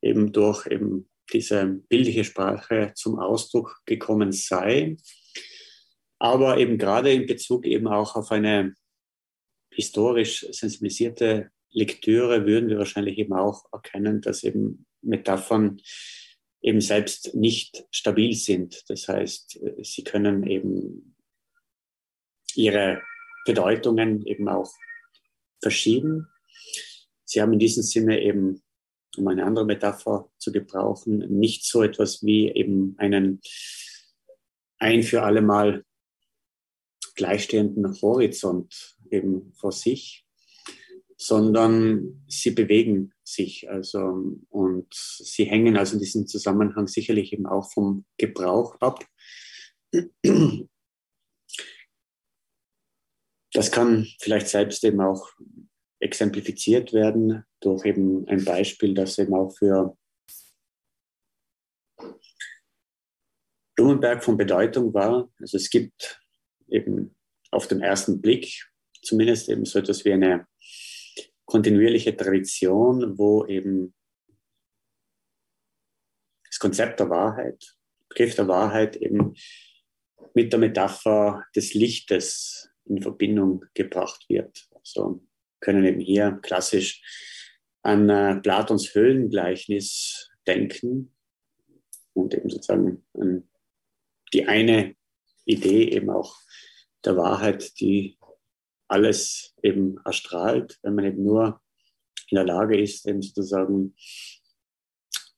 eben 0.00 0.32
durch 0.32 0.66
eben 0.66 1.08
diese 1.32 1.66
bildliche 1.88 2.24
Sprache 2.24 2.92
zum 2.94 3.18
Ausdruck 3.18 3.80
gekommen 3.84 4.32
sei. 4.32 4.96
Aber 6.18 6.58
eben 6.58 6.78
gerade 6.78 7.12
in 7.12 7.26
Bezug 7.26 7.66
eben 7.66 7.88
auch 7.88 8.16
auf 8.16 8.30
eine 8.30 8.74
historisch 9.72 10.46
sensibilisierte 10.50 11.50
Lektüre 11.70 12.46
würden 12.46 12.68
wir 12.68 12.78
wahrscheinlich 12.78 13.18
eben 13.18 13.34
auch 13.34 13.64
erkennen, 13.72 14.20
dass 14.20 14.42
eben 14.42 14.86
Metaphern 15.02 15.80
eben 16.60 16.80
selbst 16.80 17.34
nicht 17.34 17.86
stabil 17.90 18.34
sind. 18.34 18.84
Das 18.88 19.08
heißt, 19.08 19.60
sie 19.82 20.04
können 20.04 20.46
eben 20.46 21.14
ihre 22.54 23.02
Bedeutungen 23.46 24.26
eben 24.26 24.48
auch 24.48 24.72
verschieben. 25.62 26.28
Sie 27.24 27.40
haben 27.40 27.52
in 27.52 27.58
diesem 27.58 27.82
Sinne 27.82 28.20
eben, 28.20 28.62
um 29.16 29.28
eine 29.28 29.44
andere 29.44 29.64
Metapher 29.64 30.30
zu 30.38 30.52
gebrauchen, 30.52 31.18
nicht 31.38 31.64
so 31.64 31.82
etwas 31.82 32.22
wie 32.22 32.50
eben 32.50 32.94
einen 32.98 33.40
ein 34.78 35.02
für 35.02 35.22
alle 35.22 35.42
Mal 35.42 35.84
gleichstehenden 37.14 38.00
Horizont 38.00 38.96
eben 39.10 39.52
vor 39.54 39.72
sich, 39.72 40.24
sondern 41.20 42.24
sie 42.28 42.52
bewegen 42.52 43.12
sich. 43.24 43.68
Also, 43.68 44.38
und 44.48 44.86
sie 44.94 45.44
hängen 45.44 45.76
also 45.76 45.94
in 45.94 46.00
diesem 46.00 46.26
Zusammenhang 46.28 46.86
sicherlich 46.86 47.32
eben 47.32 47.46
auch 47.46 47.70
vom 47.72 48.06
Gebrauch 48.16 48.80
ab. 48.80 49.04
Das 53.52 53.72
kann 53.72 54.06
vielleicht 54.20 54.48
selbst 54.48 54.84
eben 54.84 55.00
auch 55.00 55.28
exemplifiziert 56.00 56.92
werden 56.92 57.44
durch 57.60 57.84
eben 57.84 58.28
ein 58.28 58.44
Beispiel, 58.44 58.94
das 58.94 59.18
eben 59.18 59.34
auch 59.34 59.50
für 59.56 59.98
Blumenberg 63.74 64.22
von 64.22 64.36
Bedeutung 64.36 64.94
war. 64.94 65.28
Also 65.40 65.56
es 65.56 65.68
gibt 65.70 66.20
eben 66.68 67.16
auf 67.50 67.66
den 67.66 67.80
ersten 67.80 68.20
Blick 68.20 68.70
zumindest 69.02 69.48
eben 69.48 69.64
so 69.64 69.80
etwas 69.80 70.04
wie 70.04 70.12
eine 70.12 70.46
kontinuierliche 71.48 72.14
Tradition, 72.14 73.18
wo 73.18 73.46
eben 73.46 73.94
das 76.46 76.58
Konzept 76.58 77.00
der 77.00 77.08
Wahrheit, 77.08 77.74
Begriff 78.10 78.34
der 78.34 78.48
Wahrheit 78.48 78.96
eben 78.96 79.34
mit 80.34 80.52
der 80.52 80.60
Metapher 80.60 81.44
des 81.56 81.72
Lichtes 81.72 82.70
in 82.84 83.00
Verbindung 83.00 83.64
gebracht 83.72 84.26
wird. 84.28 84.68
Also 84.74 85.26
können 85.60 85.84
eben 85.84 86.00
hier 86.00 86.38
klassisch 86.42 87.02
an 87.82 88.10
äh, 88.10 88.40
Platons 88.40 88.94
Höhlengleichnis 88.94 90.30
denken 90.46 91.14
und 92.12 92.34
eben 92.34 92.50
sozusagen 92.50 93.06
an 93.14 93.48
die 94.34 94.46
eine 94.46 94.96
Idee 95.46 95.88
eben 95.92 96.10
auch 96.10 96.36
der 97.04 97.16
Wahrheit, 97.16 97.80
die 97.80 98.18
alles 98.88 99.54
eben 99.62 99.98
erstrahlt, 100.04 100.78
wenn 100.82 100.94
man 100.94 101.04
eben 101.04 101.22
nur 101.22 101.60
in 102.30 102.36
der 102.36 102.44
Lage 102.44 102.80
ist, 102.80 103.06
eben 103.06 103.22
sozusagen 103.22 103.94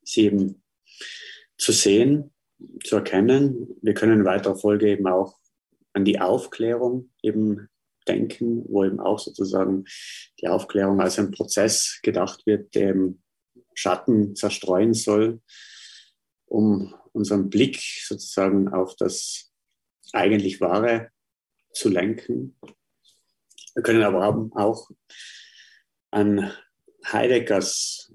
sie 0.03 0.23
eben 0.23 0.63
zu 1.57 1.73
sehen, 1.73 2.33
zu 2.85 2.97
erkennen. 2.97 3.77
Wir 3.83 3.95
können 3.95 4.21
in 4.21 4.25
weiterer 4.25 4.57
Folge 4.57 4.89
eben 4.89 5.07
auch 5.07 5.39
an 5.93 6.05
die 6.05 6.21
Aufklärung 6.21 7.11
eben 7.23 7.69
denken, 8.09 8.65
wo 8.69 8.85
eben 8.85 9.01
auch 9.01 9.19
sozusagen 9.19 9.85
die 10.41 10.49
Aufklärung 10.49 11.01
als 11.01 11.19
ein 11.19 11.31
Prozess 11.31 12.01
gedacht 12.03 12.47
wird, 12.47 12.75
der 12.75 12.95
Schatten 13.75 14.35
zerstreuen 14.35 14.95
soll, 14.95 15.41
um 16.47 16.95
unseren 17.13 17.51
Blick 17.51 17.81
sozusagen 18.07 18.69
auf 18.69 18.97
das 18.97 19.53
eigentlich 20.13 20.61
Wahre 20.61 21.11
zu 21.73 21.89
lenken. 21.89 22.59
Wir 23.75 23.83
können 23.83 24.03
aber 24.03 24.51
auch 24.55 24.91
an 26.11 26.53
Heideggers 27.07 28.13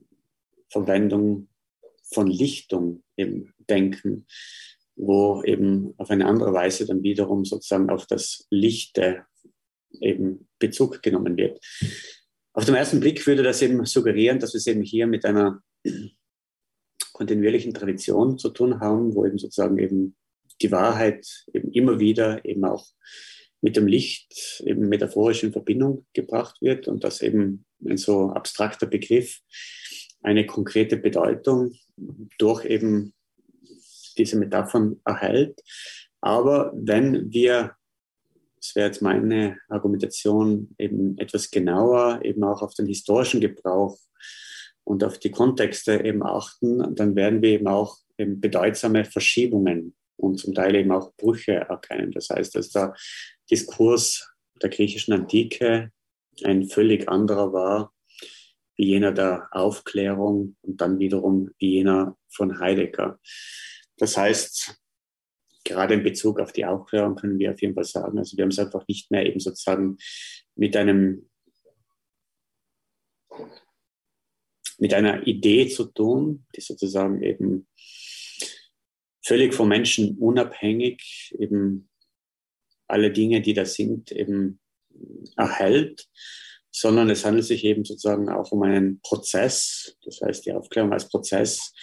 Verwendung 0.70 1.48
von 2.14 2.28
Lichtung 2.28 3.04
eben 3.18 3.54
denken, 3.70 4.28
wo 4.96 5.42
eben 5.44 5.94
auf 5.98 6.10
eine 6.10 6.26
andere 6.26 6.54
Weise 6.54 6.86
dann 6.86 7.04
wiederum 7.04 7.46
sozusagen 7.46 7.90
auf 7.90 8.06
das 8.06 8.46
Lichte 8.50 9.26
eben 10.02 10.48
Bezug 10.60 11.02
genommen 11.02 11.38
wird. 11.38 11.60
Auf 12.54 12.66
den 12.66 12.76
ersten 12.76 13.00
Blick 13.00 13.26
würde 13.28 13.44
das 13.44 13.62
eben 13.62 13.86
suggerieren, 13.86 14.40
dass 14.40 14.54
wir 14.54 14.60
es 14.60 14.68
eben 14.68 14.82
hier 14.82 15.08
mit 15.08 15.26
einer 15.26 15.62
kontinuierlichen 17.14 17.74
Tradition 17.74 18.38
zu 18.38 18.50
tun 18.50 18.80
haben, 18.80 19.16
wo 19.16 19.26
eben 19.26 19.38
sozusagen 19.38 19.78
eben 19.78 20.16
die 20.62 20.72
Wahrheit 20.72 21.46
eben 21.54 21.72
immer 21.72 22.00
wieder 22.00 22.44
eben 22.46 22.64
auch 22.66 22.86
mit 23.66 23.78
dem 23.78 23.88
Licht 23.88 24.62
eben 24.64 24.90
metaphorisch 24.90 25.42
in 25.42 25.52
Verbindung 25.52 26.06
gebracht 26.14 26.62
wird 26.62 26.88
und 26.88 27.04
dass 27.04 27.24
eben 27.24 27.66
ein 27.84 27.98
so 27.98 28.30
abstrakter 28.30 28.86
Begriff 28.86 29.40
eine 30.22 30.46
konkrete 30.46 30.98
Bedeutung 30.98 31.74
durch 32.38 32.64
eben 32.66 33.16
diese 34.20 34.38
Metaphern 34.38 35.02
erhält. 35.04 35.64
Aber 36.22 36.74
wenn 36.76 37.34
wir, 37.34 37.74
das 38.58 38.76
wäre 38.76 38.86
jetzt 38.86 39.02
meine 39.02 39.58
Argumentation, 39.68 40.76
eben 40.78 41.18
etwas 41.18 41.50
genauer 41.50 42.20
eben 42.24 42.44
auch 42.44 42.62
auf 42.62 42.76
den 42.76 42.86
historischen 42.86 43.42
Gebrauch 43.42 43.98
und 44.84 45.04
auf 45.04 45.18
die 45.18 45.32
Kontexte 45.32 46.06
eben 46.06 46.22
achten, 46.22 46.94
dann 46.94 47.16
werden 47.16 47.42
wir 47.42 47.50
eben 47.50 47.68
auch 47.68 47.98
eben 48.20 48.40
bedeutsame 48.40 49.06
Verschiebungen 49.06 49.96
und 50.18 50.38
zum 50.38 50.54
Teil 50.54 50.76
eben 50.76 50.92
auch 50.92 51.14
Brüche 51.16 51.54
erkennen. 51.54 52.12
Das 52.12 52.30
heißt, 52.30 52.56
dass 52.56 52.70
der 52.70 52.96
Diskurs 53.50 54.28
der 54.62 54.70
griechischen 54.70 55.14
Antike 55.14 55.92
ein 56.44 56.68
völlig 56.68 57.08
anderer 57.10 57.54
war 57.54 57.94
wie 58.78 58.88
jener 58.88 59.12
der 59.14 59.48
Aufklärung 59.52 60.58
und 60.62 60.82
dann 60.82 61.00
wiederum 61.00 61.50
wie 61.60 61.76
jener 61.76 62.18
von 62.30 62.60
Heidegger. 62.60 63.20
Das 63.98 64.18
heißt, 64.18 64.76
gerade 65.64 65.94
in 65.94 66.04
Bezug 66.04 66.40
auf 66.40 66.52
die 66.52 66.66
Aufklärung 66.66 67.16
können 67.16 67.40
wir 67.40 67.52
auf 67.52 67.62
jeden 67.62 67.74
Fall 67.74 67.86
sagen, 67.86 68.18
also 68.18 68.36
wir 68.36 68.44
haben 68.44 68.52
es 68.52 68.60
einfach 68.60 68.86
nicht 68.88 69.12
mehr 69.12 69.26
eben 69.26 69.40
sozusagen 69.40 69.98
mit 70.56 70.76
einem 70.76 71.30
mit 74.78 74.94
einer 74.94 75.26
Idee 75.26 75.70
zu 75.70 75.86
tun, 75.86 76.46
die 76.56 76.62
sozusagen 76.62 77.22
eben 77.24 77.68
völlig 79.26 79.54
vom 79.54 79.70
Menschen 79.70 80.18
unabhängig 80.18 81.36
eben 81.40 81.90
alle 82.88 83.12
Dinge, 83.12 83.42
die 83.42 83.54
da 83.54 83.66
sind, 83.66 84.12
eben 84.12 84.60
erhält, 85.36 86.08
sondern 86.72 87.10
es 87.10 87.26
handelt 87.26 87.46
sich 87.46 87.64
eben 87.64 87.84
sozusagen 87.84 88.30
auch 88.30 88.52
um 88.52 88.62
einen 88.64 89.02
Prozess, 89.02 89.98
das 90.04 90.22
heißt 90.22 90.46
die 90.46 90.54
Aufklärung 90.54 90.94
als 90.94 91.10
Prozess, 91.10 91.74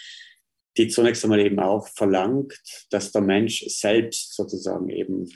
die 0.77 0.89
zunächst 0.89 1.25
einmal 1.25 1.41
eben 1.41 1.59
auch 1.59 1.89
verlangt, 1.89 2.55
dass 2.91 3.11
der 3.11 3.23
Mensch 3.23 3.65
selbst 3.67 4.35
sozusagen 4.35 4.89
eben 4.89 5.29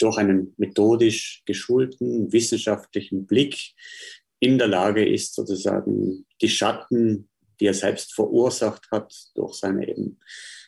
durch 0.00 0.16
einen 0.18 0.54
methodisch 0.56 1.42
geschulten 1.46 2.32
wissenschaftlichen 2.32 3.26
Blick 3.26 3.74
in 4.40 4.58
der 4.58 4.68
Lage 4.68 5.06
ist, 5.06 5.34
sozusagen 5.34 6.26
die 6.40 6.48
Schatten, 6.48 7.28
die 7.60 7.66
er 7.66 7.74
selbst 7.74 8.14
verursacht 8.14 8.90
hat, 8.90 9.14
durch 9.34 9.54
seine 9.54 9.88
eben 9.88 10.18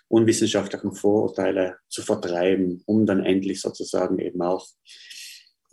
unwissenschaftlichen 0.09 0.95
Vorurteile 0.95 1.79
zu 1.89 2.03
vertreiben, 2.03 2.83
um 2.87 3.07
dann 3.07 3.25
endlich 3.25 3.61
sozusagen 3.61 4.19
eben 4.19 4.41
auch 4.43 4.67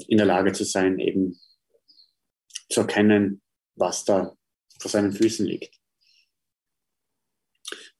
in 0.07 0.17
der 0.17 0.27
Lage 0.27 0.51
zu 0.51 0.65
sein, 0.65 0.99
eben 0.99 1.39
zu 2.69 2.81
erkennen, 2.81 3.41
was 3.75 4.03
da 4.03 4.35
vor 4.79 4.91
seinen 4.91 5.13
Füßen 5.13 5.45
liegt. 5.45 5.73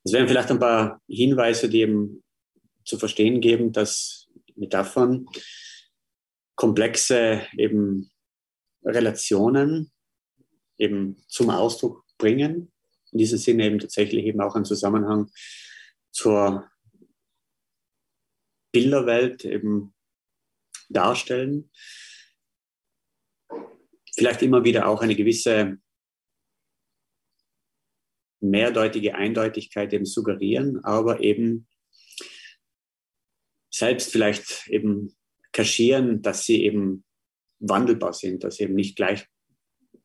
Das 0.04 0.13
wären 0.13 0.28
vielleicht 0.28 0.52
ein 0.52 0.60
paar 0.60 1.02
Hinweise, 1.08 1.69
die 1.69 1.82
eben 1.82 2.24
zu 2.84 2.98
verstehen 3.00 3.41
geben, 3.41 3.71
dass 3.71 4.28
Metaphern 4.56 5.26
komplexe 6.56 7.45
eben 7.58 8.12
Relationen 8.84 9.91
eben 10.78 11.17
zum 11.28 11.50
Ausdruck 11.50 12.04
bringen. 12.17 12.71
In 13.12 13.17
diesem 13.17 13.39
Sinne 13.39 13.65
eben 13.65 13.80
tatsächlich 13.80 14.26
eben 14.26 14.41
auch 14.41 14.56
einen 14.56 14.65
Zusammenhang 14.65 15.32
zur 16.15 16.71
Bilderwelt 18.71 19.43
eben 19.43 19.93
darstellen. 20.89 21.69
Vielleicht 24.13 24.41
immer 24.41 24.63
wieder 24.63 24.88
auch 24.88 25.01
eine 25.01 25.15
gewisse 25.15 25.78
mehrdeutige 28.39 29.15
Eindeutigkeit 29.15 29.91
eben 29.91 30.06
suggerieren, 30.06 30.84
aber 30.86 31.19
eben 31.19 31.67
selbst 33.69 34.10
vielleicht 34.10 34.67
eben 34.69 35.13
kaschieren, 35.51 36.21
dass 36.21 36.45
sie 36.45 36.63
eben 36.63 37.04
wandelbar 37.60 38.13
sind, 38.13 38.45
dass 38.45 38.56
sie 38.56 38.63
eben 38.63 38.75
nicht 38.75 38.95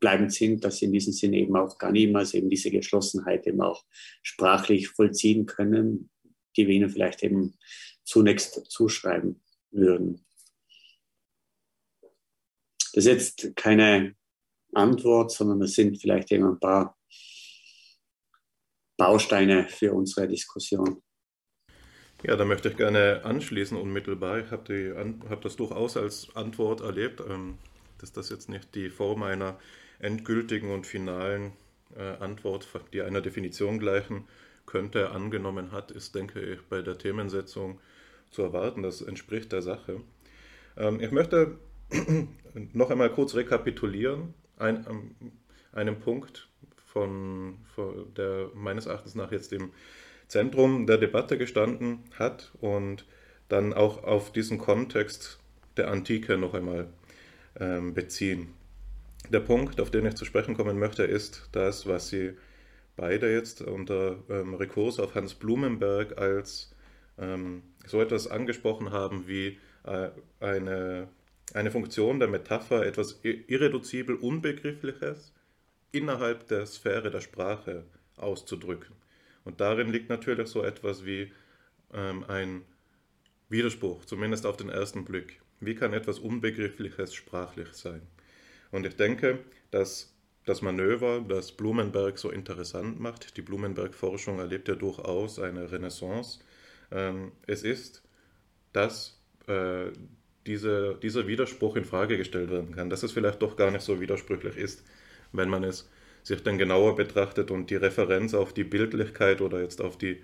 gleichbleibend 0.01 0.33
sind, 0.33 0.65
dass 0.65 0.79
sie 0.79 0.87
in 0.87 0.93
diesem 0.93 1.13
Sinne 1.13 1.39
eben 1.39 1.57
auch 1.57 1.79
gar 1.79 1.93
niemals 1.93 2.35
eben 2.35 2.49
diese 2.49 2.71
Geschlossenheit 2.71 3.47
eben 3.47 3.61
auch 3.61 3.85
sprachlich 4.23 4.89
vollziehen 4.89 5.47
können, 5.47 6.11
die 6.57 6.67
wir 6.67 6.75
ihnen 6.75 6.91
vielleicht 6.91 7.23
eben 7.23 7.59
zunächst 8.05 8.71
zuschreiben 8.71 9.43
würden. 9.71 10.25
Das 12.93 13.05
ist 13.05 13.07
jetzt 13.07 13.57
keine 13.57 14.17
Antwort, 14.73 15.31
sondern 15.31 15.63
es 15.63 15.75
sind 15.75 16.01
vielleicht 16.01 16.33
eben 16.33 16.47
ein 16.47 16.59
paar 16.59 16.97
Bausteine 18.97 19.69
für 19.69 19.93
unsere 19.93 20.29
Diskussion. 20.29 21.03
Ja, 22.23 22.37
da 22.37 22.45
möchte 22.45 22.69
ich 22.69 22.77
gerne 22.77 23.25
anschließen 23.25 23.79
unmittelbar. 23.79 24.41
Ich 24.41 24.51
habe 24.51 25.19
hab 25.31 25.41
das 25.41 25.57
durchaus 25.57 25.97
als 25.97 26.29
Antwort 26.35 26.83
erlebt, 26.83 27.23
ähm, 27.27 27.59
dass 28.03 28.13
das 28.13 28.31
jetzt 28.31 28.49
nicht 28.49 28.75
die 28.75 28.91
Form 28.91 29.23
einer 29.23 29.59
endgültigen 29.99 30.71
und 30.73 30.87
finalen 30.87 31.53
äh, 31.97 32.03
Antwort, 32.23 32.69
die 32.93 33.03
einer 33.03 33.21
Definition 33.21 33.79
gleichen 33.79 34.25
könnte, 34.67 35.11
angenommen 35.11 35.73
hat, 35.73 35.91
ist, 35.91 36.15
denke 36.15 36.41
ich, 36.41 36.61
bei 36.63 36.83
der 36.83 36.97
Themensetzung 36.97 37.81
zu 38.31 38.43
erwarten. 38.43 38.83
Das 38.83 39.03
entspricht 39.03 39.53
der 39.53 39.63
Sache. 39.63 40.01
Ähm, 40.77 41.01
ich 41.01 41.11
möchte 41.11 41.59
noch 42.73 42.91
einmal 42.91 43.11
kurz 43.11 43.35
rekapitulieren, 43.35 44.35
ein, 44.57 44.87
um, 44.87 45.15
einen 45.73 45.99
Punkt, 45.99 46.49
von, 46.93 47.59
von, 47.75 48.13
der 48.15 48.51
meines 48.55 48.87
Erachtens 48.87 49.15
nach 49.15 49.31
jetzt 49.31 49.53
im 49.53 49.71
Zentrum 50.27 50.87
der 50.87 50.99
Debatte 50.99 51.39
gestanden 51.39 52.01
hat 52.19 52.53
und 52.61 53.07
dann 53.49 53.73
auch 53.73 54.05
auf 54.05 54.33
diesen 54.33 54.59
Kontext 54.59 55.39
der 55.77 55.91
Antike 55.91 56.37
noch 56.37 56.55
einmal 56.55 56.81
ähm, 56.81 57.00
beziehen. 57.55 58.55
Der 59.29 59.41
Punkt, 59.41 59.81
auf 59.81 59.91
den 59.91 60.07
ich 60.07 60.15
zu 60.15 60.25
sprechen 60.25 60.57
kommen 60.57 60.79
möchte, 60.79 61.03
ist 61.03 61.49
das, 61.53 61.87
was 61.87 62.09
Sie 62.09 62.35
beide 62.97 63.31
jetzt 63.33 63.61
unter 63.61 64.19
ähm, 64.29 64.55
Rekurs 64.55 65.01
auf 65.01 65.15
Hans 65.15 65.35
Blumenberg 65.35 66.17
als 66.17 66.75
ähm, 67.19 67.63
so 67.87 68.01
etwas 68.01 68.29
angesprochen 68.29 68.93
haben 68.93 69.27
wie 69.27 69.59
äh, 69.85 70.11
eine 70.39 71.09
eine 71.55 71.71
Funktion 71.71 72.21
der 72.21 72.29
Metapher 72.29 72.87
etwas 72.87 73.21
irreduzibel 73.23 74.15
Unbegriffliches 74.15 75.33
innerhalb 75.93 76.47
der 76.49 76.67
Sphäre 76.67 77.11
der 77.11 77.21
Sprache 77.21 77.85
auszudrücken. 78.17 78.95
Und 79.45 79.61
darin 79.61 79.91
liegt 79.91 80.09
natürlich 80.09 80.49
so 80.49 80.63
etwas 80.63 81.05
wie 81.05 81.33
ähm, 81.93 82.25
ein 82.29 82.63
Widerspruch, 83.49 84.05
zumindest 84.05 84.47
auf 84.47 84.57
den 84.57 84.69
ersten 84.69 85.05
Blick. 85.05 85.40
Wie 85.61 85.75
kann 85.75 85.93
etwas 85.93 86.19
Unbegriffliches 86.19 87.15
sprachlich 87.15 87.69
sein? 87.73 88.03
Und 88.71 88.87
ich 88.87 88.97
denke, 88.97 89.41
dass 89.71 90.15
das 90.47 90.63
Manöver, 90.63 91.25
das 91.29 91.53
Blumenberg 91.53 92.19
so 92.19 92.31
interessant 92.31 92.99
macht, 92.99 93.37
die 93.37 93.43
Blumenberg-Forschung 93.43 94.39
erlebt 94.39 94.69
ja 94.69 94.75
durchaus 94.75 95.39
eine 95.39 95.71
Renaissance, 95.71 96.41
ähm, 96.91 97.33
es 97.47 97.63
ist, 97.63 98.03
dass 98.73 99.21
äh, 99.47 99.91
diese, 100.47 100.97
dieser 101.03 101.27
Widerspruch 101.27 101.77
in 101.77 101.85
Frage 101.85 102.17
gestellt 102.17 102.51
werden 102.51 102.75
kann, 102.75 102.91
dass 102.91 103.03
es 103.03 103.13
vielleicht 103.13 103.43
doch 103.43 103.57
gar 103.57 103.71
nicht 103.71 103.83
so 103.83 104.01
widersprüchlich 104.01 104.57
ist, 104.57 104.83
wenn 105.33 105.49
man 105.49 105.63
es 105.63 105.89
sich 106.23 106.43
dann 106.43 106.59
genauer 106.59 106.97
betrachtet 106.97 107.51
und 107.51 107.71
die 107.71 107.77
Referenz 107.77 108.35
auf 108.35 108.53
die 108.53 108.65
Bildlichkeit 108.65 109.41
oder 109.41 109.61
jetzt 109.61 109.81
auf 109.81 109.97
die 109.99 110.23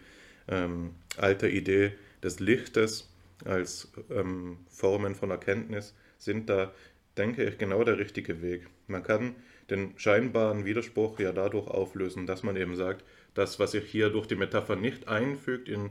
ähm, 0.48 0.94
alte 1.16 1.48
Idee 1.48 1.92
des 2.22 2.40
Lichtes 2.40 3.08
als 3.44 3.92
ähm, 4.10 4.58
Formen 4.68 5.14
von 5.14 5.30
Erkenntnis 5.30 5.94
sind 6.18 6.48
da, 6.48 6.72
denke 7.16 7.44
ich, 7.44 7.58
genau 7.58 7.84
der 7.84 7.98
richtige 7.98 8.42
Weg. 8.42 8.68
Man 8.86 9.02
kann 9.02 9.36
den 9.70 9.98
scheinbaren 9.98 10.64
Widerspruch 10.64 11.18
ja 11.18 11.32
dadurch 11.32 11.68
auflösen, 11.68 12.26
dass 12.26 12.42
man 12.42 12.56
eben 12.56 12.76
sagt, 12.76 13.04
das, 13.34 13.58
was 13.58 13.72
sich 13.72 13.84
hier 13.84 14.10
durch 14.10 14.26
die 14.26 14.36
Metapher 14.36 14.76
nicht 14.76 15.08
einfügt 15.08 15.68
in 15.68 15.90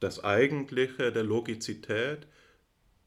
das 0.00 0.22
Eigentliche 0.22 1.12
der 1.12 1.24
Logizität, 1.24 2.26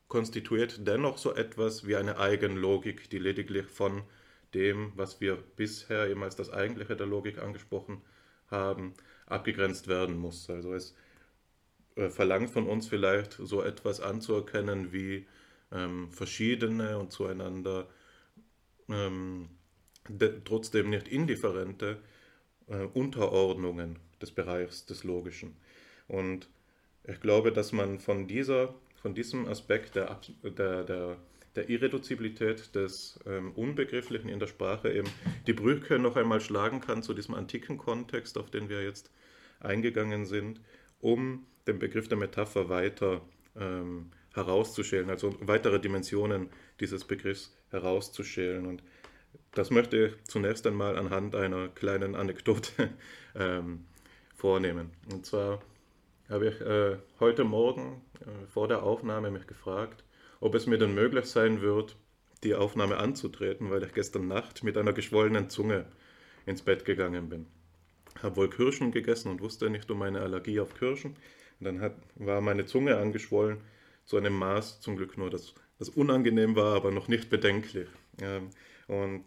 konstituiert 0.08 0.88
dennoch 0.88 1.18
so 1.18 1.36
etwas 1.36 1.88
wie 1.88 1.96
eine 1.96 2.18
Eigenlogik, 2.18 3.10
die 3.10 3.20
lediglich 3.20 3.68
von 3.68 4.02
dem, 4.56 4.92
was 4.96 5.22
wir 5.22 5.38
bisher 5.56 6.10
eben 6.10 6.24
als 6.24 6.36
das 6.36 6.50
Eigentliche 6.50 6.96
der 6.96 7.06
Logik 7.06 7.38
angesprochen 7.38 8.02
haben, 8.48 8.96
abgegrenzt 9.28 9.88
werden 9.88 10.18
muss. 10.18 10.50
Also 10.50 10.74
es 10.74 10.96
äh, 12.00 12.10
verlangt 12.10 12.50
von 12.50 12.68
uns 12.68 12.88
vielleicht 12.88 13.34
so 13.34 13.62
etwas 13.62 14.00
anzuerkennen 14.00 14.94
wie 14.94 15.28
ähm, 15.72 16.12
verschiedene 16.12 16.98
und 16.98 17.12
zueinander 17.12 17.88
ähm, 18.90 19.50
trotzdem 20.46 20.90
nicht 20.90 21.08
indifferente 21.08 21.98
äh, 22.68 22.86
Unterordnungen 22.94 24.00
des 24.22 24.32
Bereichs 24.32 24.86
des 24.86 25.04
Logischen. 25.04 25.58
Und 26.08 26.50
ich 27.04 27.20
glaube, 27.20 27.52
dass 27.52 27.72
man 27.72 28.00
von 28.00 28.28
dieser 28.28 28.74
von 29.02 29.14
diesem 29.14 29.48
Aspekt 29.48 29.96
der, 29.96 30.20
der, 30.44 30.84
der, 30.84 31.18
der 31.56 31.70
Irreduzibilität 31.70 32.76
des 32.76 33.20
ähm, 33.26 33.52
Unbegrifflichen 33.54 34.30
in 34.30 34.40
der 34.40 34.48
Sprache 34.48 34.92
eben 34.92 35.10
die 35.48 35.54
Brücke 35.54 36.00
noch 36.00 36.16
einmal 36.16 36.42
schlagen 36.42 36.82
kann 36.82 37.02
zu 37.02 37.14
diesem 37.14 37.34
antiken 37.34 37.78
Kontext, 37.78 38.38
auf 38.38 38.52
den 38.52 38.70
wir 38.70 38.84
jetzt 38.84 39.12
eingegangen 39.62 40.26
sind, 40.26 40.60
um 41.00 41.46
den 41.70 41.80
Begriff 41.80 42.08
der 42.08 42.18
Metapher 42.18 42.70
weiter 42.70 43.22
ähm, 43.56 44.12
herauszuschälen, 44.34 45.10
also 45.10 45.36
weitere 45.42 45.80
Dimensionen 45.80 46.50
dieses 46.80 47.06
Begriffs 47.06 47.56
herauszuschälen. 47.70 48.66
Und 48.66 48.84
das 49.54 49.70
möchte 49.70 49.98
ich 50.06 50.24
zunächst 50.26 50.66
einmal 50.68 50.98
anhand 50.98 51.36
einer 51.36 51.70
kleinen 51.70 52.16
Anekdote 52.16 52.90
ähm, 53.36 53.86
vornehmen. 54.36 54.92
Und 55.12 55.26
zwar 55.26 55.62
habe 56.30 56.48
ich 56.50 56.62
äh, 56.62 56.98
heute 57.20 57.44
Morgen 57.44 58.02
äh, 58.22 58.48
vor 58.48 58.68
der 58.68 58.84
Aufnahme 58.84 59.32
mich 59.32 59.48
gefragt, 59.48 60.04
ob 60.40 60.56
es 60.56 60.68
mir 60.68 60.78
denn 60.78 60.94
möglich 60.94 61.26
sein 61.26 61.62
wird, 61.62 61.96
die 62.44 62.56
Aufnahme 62.56 62.98
anzutreten, 62.98 63.70
weil 63.70 63.84
ich 63.84 63.94
gestern 63.94 64.28
Nacht 64.28 64.64
mit 64.64 64.78
einer 64.78 64.94
geschwollenen 64.94 65.50
Zunge 65.50 65.86
ins 66.46 66.62
Bett 66.62 66.86
gegangen 66.86 67.30
bin. 67.30 67.48
Habe 68.24 68.38
wohl 68.38 68.50
Kirschen 68.50 68.92
gegessen 68.92 69.30
und 69.32 69.42
wusste 69.42 69.70
nicht 69.70 69.90
um 69.92 70.00
meine 70.00 70.22
Allergie 70.22 70.60
auf 70.60 70.74
Kirschen. 70.74 71.16
Und 71.60 71.66
dann 71.66 71.82
hat, 71.82 71.96
war 72.16 72.42
meine 72.42 72.66
Zunge 72.66 72.98
angeschwollen 72.98 73.58
zu 74.06 74.18
einem 74.18 74.34
Maß, 74.34 74.82
zum 74.82 74.96
Glück 74.96 75.18
nur, 75.18 75.30
das, 75.30 75.54
das 75.78 75.90
unangenehm 75.90 76.56
war, 76.56 76.76
aber 76.76 76.92
noch 76.92 77.08
nicht 77.08 77.30
bedenklich. 77.30 77.88
Ähm, 78.22 78.50
und 78.88 79.26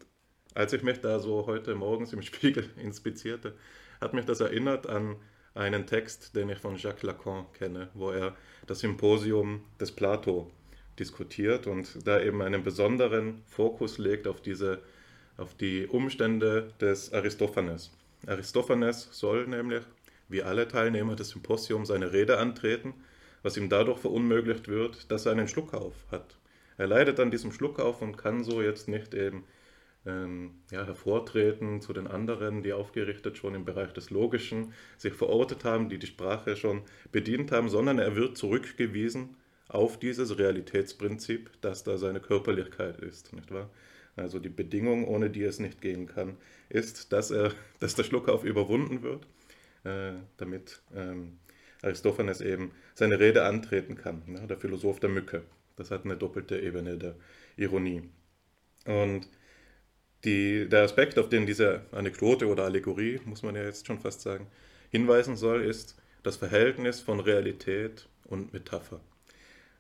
als 0.54 0.72
ich 0.72 0.82
mich 0.82 1.00
da 1.00 1.18
so 1.18 1.46
heute 1.46 1.74
morgens 1.74 2.12
im 2.12 2.22
Spiegel 2.22 2.68
inspizierte, 2.82 3.54
hat 4.00 4.14
mich 4.14 4.24
das 4.24 4.40
erinnert 4.40 4.86
an 4.86 5.16
einen 5.54 5.86
Text, 5.86 6.34
den 6.34 6.48
ich 6.48 6.58
von 6.58 6.76
Jacques 6.76 7.02
Lacan 7.02 7.46
kenne, 7.52 7.90
wo 7.94 8.10
er 8.10 8.34
das 8.66 8.80
Symposium 8.80 9.62
des 9.78 9.92
Plato 9.92 10.50
diskutiert 10.98 11.66
und 11.66 12.06
da 12.06 12.20
eben 12.20 12.42
einen 12.42 12.62
besonderen 12.62 13.42
Fokus 13.46 13.98
legt 13.98 14.26
auf 14.26 14.40
diese 14.40 14.82
auf 15.36 15.54
die 15.54 15.86
Umstände 15.86 16.72
des 16.80 17.12
Aristophanes. 17.12 17.90
Aristophanes 18.26 19.08
soll 19.12 19.46
nämlich, 19.46 19.82
wie 20.28 20.42
alle 20.42 20.68
Teilnehmer 20.68 21.16
des 21.16 21.30
Symposiums, 21.30 21.88
seine 21.88 22.12
Rede 22.12 22.38
antreten, 22.38 22.94
was 23.42 23.56
ihm 23.56 23.68
dadurch 23.68 23.98
verunmöglicht 23.98 24.68
wird, 24.68 25.10
dass 25.10 25.26
er 25.26 25.32
einen 25.32 25.48
Schluckauf 25.48 25.94
hat. 26.10 26.38
Er 26.78 26.86
leidet 26.86 27.20
an 27.20 27.30
diesem 27.30 27.52
Schluckauf 27.52 28.02
und 28.02 28.16
kann 28.16 28.44
so 28.44 28.62
jetzt 28.62 28.88
nicht 28.88 29.14
eben 29.14 29.44
ähm, 30.06 30.52
ja, 30.70 30.84
hervortreten 30.84 31.80
zu 31.80 31.92
den 31.92 32.06
anderen, 32.06 32.62
die 32.62 32.72
aufgerichtet 32.72 33.38
schon 33.38 33.54
im 33.54 33.64
Bereich 33.64 33.92
des 33.92 34.10
Logischen 34.10 34.72
sich 34.96 35.14
verortet 35.14 35.64
haben, 35.64 35.88
die 35.88 35.98
die 35.98 36.06
Sprache 36.06 36.56
schon 36.56 36.82
bedient 37.12 37.52
haben, 37.52 37.68
sondern 37.68 37.98
er 37.98 38.16
wird 38.16 38.36
zurückgewiesen 38.36 39.36
auf 39.68 39.98
dieses 39.98 40.38
Realitätsprinzip, 40.38 41.50
dass 41.60 41.84
da 41.84 41.96
seine 41.98 42.20
Körperlichkeit 42.20 43.00
ist, 43.00 43.32
nicht 43.32 43.52
wahr? 43.52 43.70
Also 44.16 44.38
die 44.38 44.50
Bedingung, 44.50 45.08
ohne 45.08 45.30
die 45.30 45.42
es 45.42 45.58
nicht 45.58 45.80
gehen 45.80 46.06
kann, 46.06 46.36
ist, 46.68 47.12
dass, 47.12 47.30
er, 47.30 47.52
dass 47.80 47.94
der 47.94 48.04
Schluckauf 48.04 48.44
überwunden 48.44 49.02
wird, 49.02 49.26
äh, 49.84 50.12
damit 50.36 50.82
ähm, 50.94 51.38
Aristophanes 51.82 52.40
eben 52.40 52.72
seine 52.94 53.18
Rede 53.18 53.44
antreten 53.44 53.96
kann, 53.96 54.22
ja, 54.28 54.46
der 54.46 54.56
Philosoph 54.56 55.00
der 55.00 55.10
Mücke. 55.10 55.42
Das 55.76 55.90
hat 55.90 56.04
eine 56.04 56.16
doppelte 56.16 56.58
Ebene 56.58 56.96
der 56.98 57.16
Ironie. 57.56 58.02
Und 58.86 59.28
die, 60.24 60.68
der 60.68 60.82
Aspekt, 60.82 61.18
auf 61.18 61.28
den 61.28 61.46
diese 61.46 61.82
Anekdote 61.90 62.46
oder 62.46 62.64
Allegorie, 62.64 63.20
muss 63.24 63.42
man 63.42 63.56
ja 63.56 63.64
jetzt 63.64 63.86
schon 63.86 63.98
fast 63.98 64.20
sagen, 64.20 64.46
hinweisen 64.90 65.36
soll, 65.36 65.62
ist 65.62 65.96
das 66.22 66.36
Verhältnis 66.36 67.00
von 67.00 67.18
Realität 67.18 68.08
und 68.24 68.52
Metapher. 68.52 69.00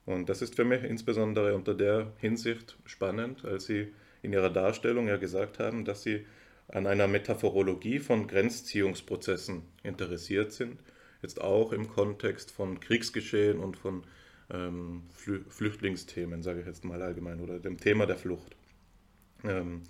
Und 0.04 0.28
das 0.28 0.42
ist 0.42 0.56
für 0.56 0.64
mich 0.64 0.82
insbesondere 0.82 1.54
unter 1.54 1.74
der 1.74 2.12
Hinsicht 2.18 2.76
spannend, 2.84 3.44
als 3.44 3.66
Sie 3.66 3.92
in 4.22 4.32
Ihrer 4.32 4.50
Darstellung 4.50 5.06
ja 5.06 5.16
gesagt 5.16 5.60
haben, 5.60 5.84
dass 5.84 6.02
Sie 6.02 6.26
an 6.68 6.86
einer 6.86 7.06
Metaphorologie 7.06 7.98
von 7.98 8.26
Grenzziehungsprozessen 8.26 9.62
interessiert 9.82 10.52
sind, 10.52 10.78
jetzt 11.22 11.40
auch 11.40 11.72
im 11.72 11.88
Kontext 11.88 12.50
von 12.50 12.80
Kriegsgeschehen 12.80 13.58
und 13.58 13.76
von 13.76 14.04
ähm, 14.50 15.02
Flüchtlingsthemen, 15.48 16.42
sage 16.42 16.60
ich 16.60 16.66
jetzt 16.66 16.84
mal 16.84 17.02
allgemein, 17.02 17.40
oder 17.40 17.58
dem 17.58 17.78
Thema 17.78 18.06
der 18.06 18.16
Flucht. 18.16 18.56
Ähm, 19.44 19.82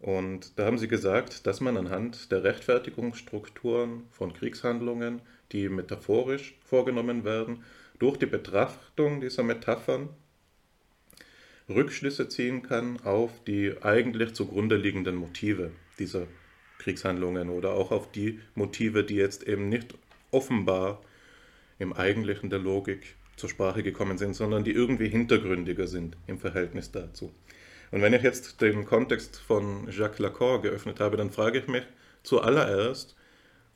und 0.00 0.58
da 0.58 0.66
haben 0.66 0.78
sie 0.78 0.88
gesagt, 0.88 1.46
dass 1.46 1.60
man 1.60 1.76
anhand 1.76 2.30
der 2.30 2.44
Rechtfertigungsstrukturen 2.44 4.04
von 4.10 4.32
Kriegshandlungen, 4.34 5.22
die 5.52 5.68
metaphorisch 5.68 6.54
vorgenommen 6.64 7.24
werden, 7.24 7.64
durch 7.98 8.18
die 8.18 8.26
Betrachtung 8.26 9.20
dieser 9.20 9.42
Metaphern 9.42 10.10
Rückschlüsse 11.68 12.28
ziehen 12.28 12.62
kann 12.62 13.00
auf 13.04 13.42
die 13.44 13.72
eigentlich 13.82 14.34
zugrunde 14.34 14.76
liegenden 14.76 15.16
Motive 15.16 15.70
dieser 15.98 16.26
Kriegshandlungen 16.78 17.50
oder 17.50 17.72
auch 17.72 17.90
auf 17.90 18.10
die 18.10 18.40
Motive, 18.54 19.04
die 19.04 19.16
jetzt 19.16 19.44
eben 19.44 19.68
nicht 19.68 19.94
offenbar 20.30 21.00
im 21.78 21.92
Eigentlichen 21.92 22.50
der 22.50 22.58
Logik 22.58 23.16
zur 23.36 23.48
Sprache 23.48 23.82
gekommen 23.82 24.18
sind, 24.18 24.34
sondern 24.34 24.64
die 24.64 24.72
irgendwie 24.72 25.08
hintergründiger 25.08 25.86
sind 25.86 26.16
im 26.26 26.38
Verhältnis 26.38 26.92
dazu. 26.92 27.32
Und 27.90 28.02
wenn 28.02 28.12
ich 28.12 28.22
jetzt 28.22 28.60
den 28.60 28.84
Kontext 28.84 29.36
von 29.36 29.88
Jacques 29.90 30.18
Lacan 30.18 30.62
geöffnet 30.62 31.00
habe, 31.00 31.16
dann 31.16 31.30
frage 31.30 31.58
ich 31.60 31.68
mich 31.68 31.84
zuallererst, 32.22 33.14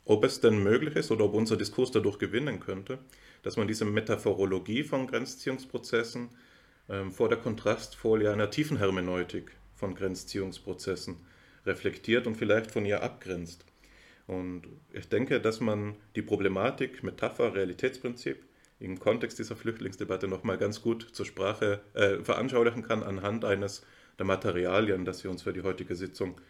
ob 0.04 0.24
es 0.24 0.40
denn 0.40 0.62
möglich 0.62 0.96
ist 0.96 1.10
oder 1.10 1.24
ob 1.24 1.34
unser 1.34 1.56
Diskurs 1.56 1.90
dadurch 1.90 2.18
gewinnen 2.18 2.60
könnte, 2.60 2.98
dass 3.42 3.56
man 3.56 3.68
diese 3.68 3.84
Metaphorologie 3.84 4.82
von 4.82 5.06
Grenzziehungsprozessen 5.06 6.30
ähm, 6.88 7.12
vor 7.12 7.28
der 7.28 7.38
Kontrastfolie 7.38 8.32
einer 8.32 8.50
tiefen 8.50 8.78
Hermeneutik 8.78 9.52
von 9.74 9.94
Grenzziehungsprozessen 9.94 11.16
reflektiert 11.68 12.26
und 12.26 12.34
vielleicht 12.34 12.70
von 12.70 12.84
ihr 12.84 13.02
abgrenzt. 13.02 13.64
Und 14.26 14.62
ich 14.92 15.08
denke, 15.08 15.40
dass 15.40 15.60
man 15.60 15.96
die 16.16 16.22
Problematik 16.22 17.02
Metapher, 17.02 17.54
Realitätsprinzip 17.54 18.44
im 18.80 18.98
Kontext 18.98 19.38
dieser 19.38 19.56
Flüchtlingsdebatte 19.56 20.28
nochmal 20.28 20.58
ganz 20.58 20.82
gut 20.82 21.08
zur 21.12 21.26
Sprache 21.26 21.80
äh, 21.94 22.18
veranschaulichen 22.18 22.82
kann 22.82 23.02
anhand 23.02 23.44
eines 23.44 23.84
der 24.18 24.26
Materialien, 24.26 25.04
das 25.04 25.20
Sie 25.20 25.28
uns 25.28 25.42
für 25.42 25.52
die 25.52 25.62
heutige 25.62 25.96
Sitzung 25.96 26.40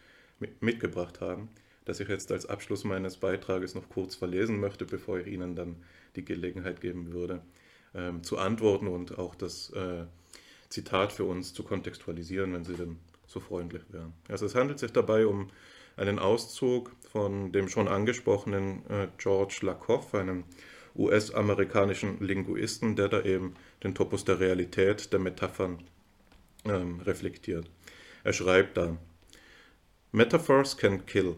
mitgebracht 0.59 1.21
haben, 1.21 1.49
das 1.85 1.99
ich 1.99 2.07
jetzt 2.07 2.31
als 2.31 2.45
Abschluss 2.45 2.83
meines 2.83 3.17
Beitrages 3.17 3.75
noch 3.75 3.89
kurz 3.89 4.15
verlesen 4.15 4.59
möchte, 4.59 4.85
bevor 4.85 5.19
ich 5.19 5.27
Ihnen 5.27 5.55
dann 5.55 5.77
die 6.15 6.25
Gelegenheit 6.25 6.81
geben 6.81 7.13
würde, 7.13 7.41
ähm, 7.93 8.23
zu 8.23 8.37
antworten 8.37 8.87
und 8.87 9.17
auch 9.17 9.35
das 9.35 9.71
äh, 9.71 10.05
Zitat 10.69 11.11
für 11.11 11.23
uns 11.23 11.53
zu 11.53 11.63
kontextualisieren, 11.63 12.53
wenn 12.53 12.63
Sie 12.63 12.75
denn 12.75 12.97
so 13.29 13.39
freundlich 13.39 13.83
wären. 13.89 14.13
Also 14.27 14.45
es 14.47 14.55
handelt 14.55 14.79
sich 14.79 14.91
dabei 14.91 15.27
um 15.27 15.49
einen 15.95 16.17
Auszug 16.17 16.91
von 17.11 17.51
dem 17.51 17.69
schon 17.69 17.87
angesprochenen 17.87 18.85
äh, 18.89 19.07
George 19.17 19.59
Lakoff, 19.61 20.15
einem 20.15 20.45
US-amerikanischen 20.95 22.19
Linguisten, 22.19 22.95
der 22.95 23.07
da 23.07 23.21
eben 23.21 23.53
den 23.83 23.93
Topos 23.93 24.25
der 24.25 24.39
Realität, 24.39 25.13
der 25.13 25.19
Metaphern 25.19 25.83
ähm, 26.65 27.01
reflektiert. 27.01 27.69
Er 28.23 28.33
schreibt 28.33 28.77
da, 28.77 28.97
Metaphors 30.11 30.75
can 30.75 31.05
kill. 31.05 31.35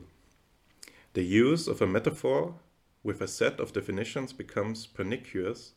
The 1.14 1.22
use 1.22 1.70
of 1.70 1.82
a 1.82 1.86
metaphor 1.86 2.58
with 3.04 3.22
a 3.22 3.28
set 3.28 3.60
of 3.60 3.74
definitions 3.74 4.34
becomes 4.34 4.88
pernicious 4.88 5.76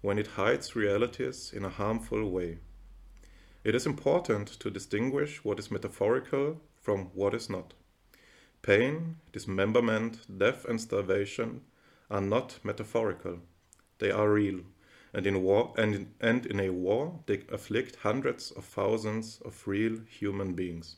when 0.00 0.16
it 0.16 0.38
hides 0.38 0.74
realities 0.74 1.52
in 1.52 1.66
a 1.66 1.68
harmful 1.68 2.32
way. 2.32 2.58
It 3.62 3.74
is 3.74 3.86
important 3.86 4.48
to 4.60 4.70
distinguish 4.70 5.44
what 5.44 5.58
is 5.58 5.70
metaphorical 5.70 6.60
from 6.80 7.10
what 7.14 7.34
is 7.34 7.50
not. 7.50 7.74
Pain, 8.62 9.16
dismemberment, 9.32 10.26
death, 10.38 10.64
and 10.64 10.80
starvation 10.80 11.62
are 12.10 12.20
not 12.20 12.58
metaphorical, 12.64 13.40
they 13.98 14.10
are 14.10 14.30
real 14.30 14.60
and 15.12 15.26
in 15.26 15.42
war 15.42 15.72
and 15.76 15.94
in, 15.94 16.14
and 16.20 16.46
in 16.46 16.60
a 16.60 16.70
war 16.70 17.20
they 17.26 17.42
afflict 17.50 17.96
hundreds 17.96 18.50
of 18.52 18.64
thousands 18.64 19.40
of 19.44 19.66
real 19.66 19.98
human 20.06 20.54
beings. 20.54 20.96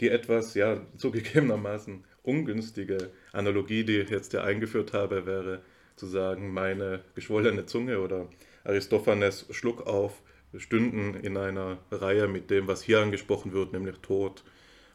Die 0.00 0.10
etwas, 0.10 0.54
ja, 0.54 0.80
zugegebenermaßen 0.96 2.04
ungünstige 2.22 3.10
Analogie, 3.32 3.84
die 3.84 4.00
ich 4.00 4.10
jetzt 4.10 4.32
hier 4.32 4.44
eingeführt 4.44 4.92
habe, 4.92 5.26
wäre 5.26 5.62
zu 5.96 6.06
sagen, 6.06 6.52
meine 6.52 7.04
geschwollene 7.14 7.66
Zunge 7.66 8.00
oder 8.00 8.28
Aristophanes 8.64 9.46
Schluck 9.50 9.86
auf 9.86 10.22
stünden 10.58 11.14
in 11.14 11.36
einer 11.36 11.78
Reihe 11.90 12.28
mit 12.28 12.50
dem, 12.50 12.66
was 12.68 12.82
hier 12.82 13.00
angesprochen 13.00 13.52
wird, 13.52 13.72
nämlich 13.72 13.98
Tod, 13.98 14.44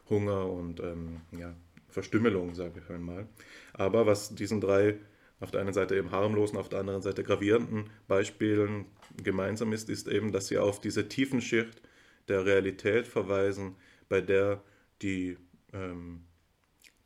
Hunger 0.08 0.50
und 0.50 0.80
ähm, 0.80 1.20
ja, 1.32 1.54
Verstümmelung, 1.88 2.54
sage 2.54 2.80
ich 2.84 2.90
einmal. 2.90 3.26
Aber 3.72 4.06
was 4.06 4.34
diesen 4.34 4.60
drei 4.60 4.98
auf 5.40 5.50
der 5.50 5.62
einen 5.62 5.72
Seite 5.72 5.96
eben 5.96 6.10
harmlosen, 6.10 6.58
auf 6.58 6.68
der 6.68 6.80
anderen 6.80 7.02
Seite 7.02 7.24
gravierenden 7.24 7.90
Beispielen 8.06 8.86
gemeinsam 9.22 9.72
ist, 9.72 9.88
ist 9.88 10.06
eben, 10.06 10.32
dass 10.32 10.48
sie 10.48 10.58
auf 10.58 10.80
diese 10.80 11.08
tiefen 11.08 11.40
Schicht 11.40 11.80
der 12.28 12.44
Realität 12.44 13.08
verweisen, 13.08 13.76
bei 14.08 14.20
der 14.20 14.62
die, 15.02 15.38
ähm, 15.72 16.24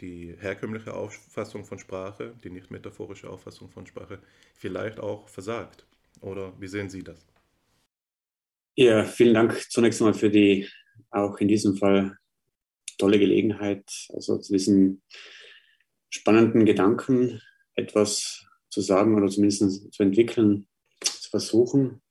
die 0.00 0.34
herkömmliche 0.38 0.94
Auffassung 0.94 1.64
von 1.64 1.78
Sprache, 1.78 2.34
die 2.42 2.50
nicht 2.50 2.70
metaphorische 2.70 3.30
Auffassung 3.30 3.70
von 3.70 3.86
Sprache, 3.86 4.18
vielleicht 4.54 4.98
auch 4.98 5.28
versagt. 5.28 5.86
Oder 6.20 6.52
wie 6.58 6.68
sehen 6.68 6.90
Sie 6.90 7.04
das? 7.04 7.24
Ja, 8.76 9.04
vielen 9.04 9.34
Dank 9.34 9.70
zunächst 9.70 10.00
einmal 10.00 10.14
für 10.14 10.30
die 10.30 10.68
auch 11.10 11.38
in 11.38 11.46
diesem 11.46 11.76
Fall 11.76 12.18
tolle 12.98 13.20
Gelegenheit, 13.20 13.88
also 14.08 14.38
zu 14.38 14.52
diesen 14.52 15.00
spannenden 16.10 16.64
Gedanken 16.64 17.40
etwas 17.76 18.44
zu 18.70 18.80
sagen 18.80 19.14
oder 19.14 19.28
zumindest 19.28 19.92
zu 19.92 20.02
entwickeln, 20.02 20.66
zu 21.00 21.30
versuchen. 21.30 22.02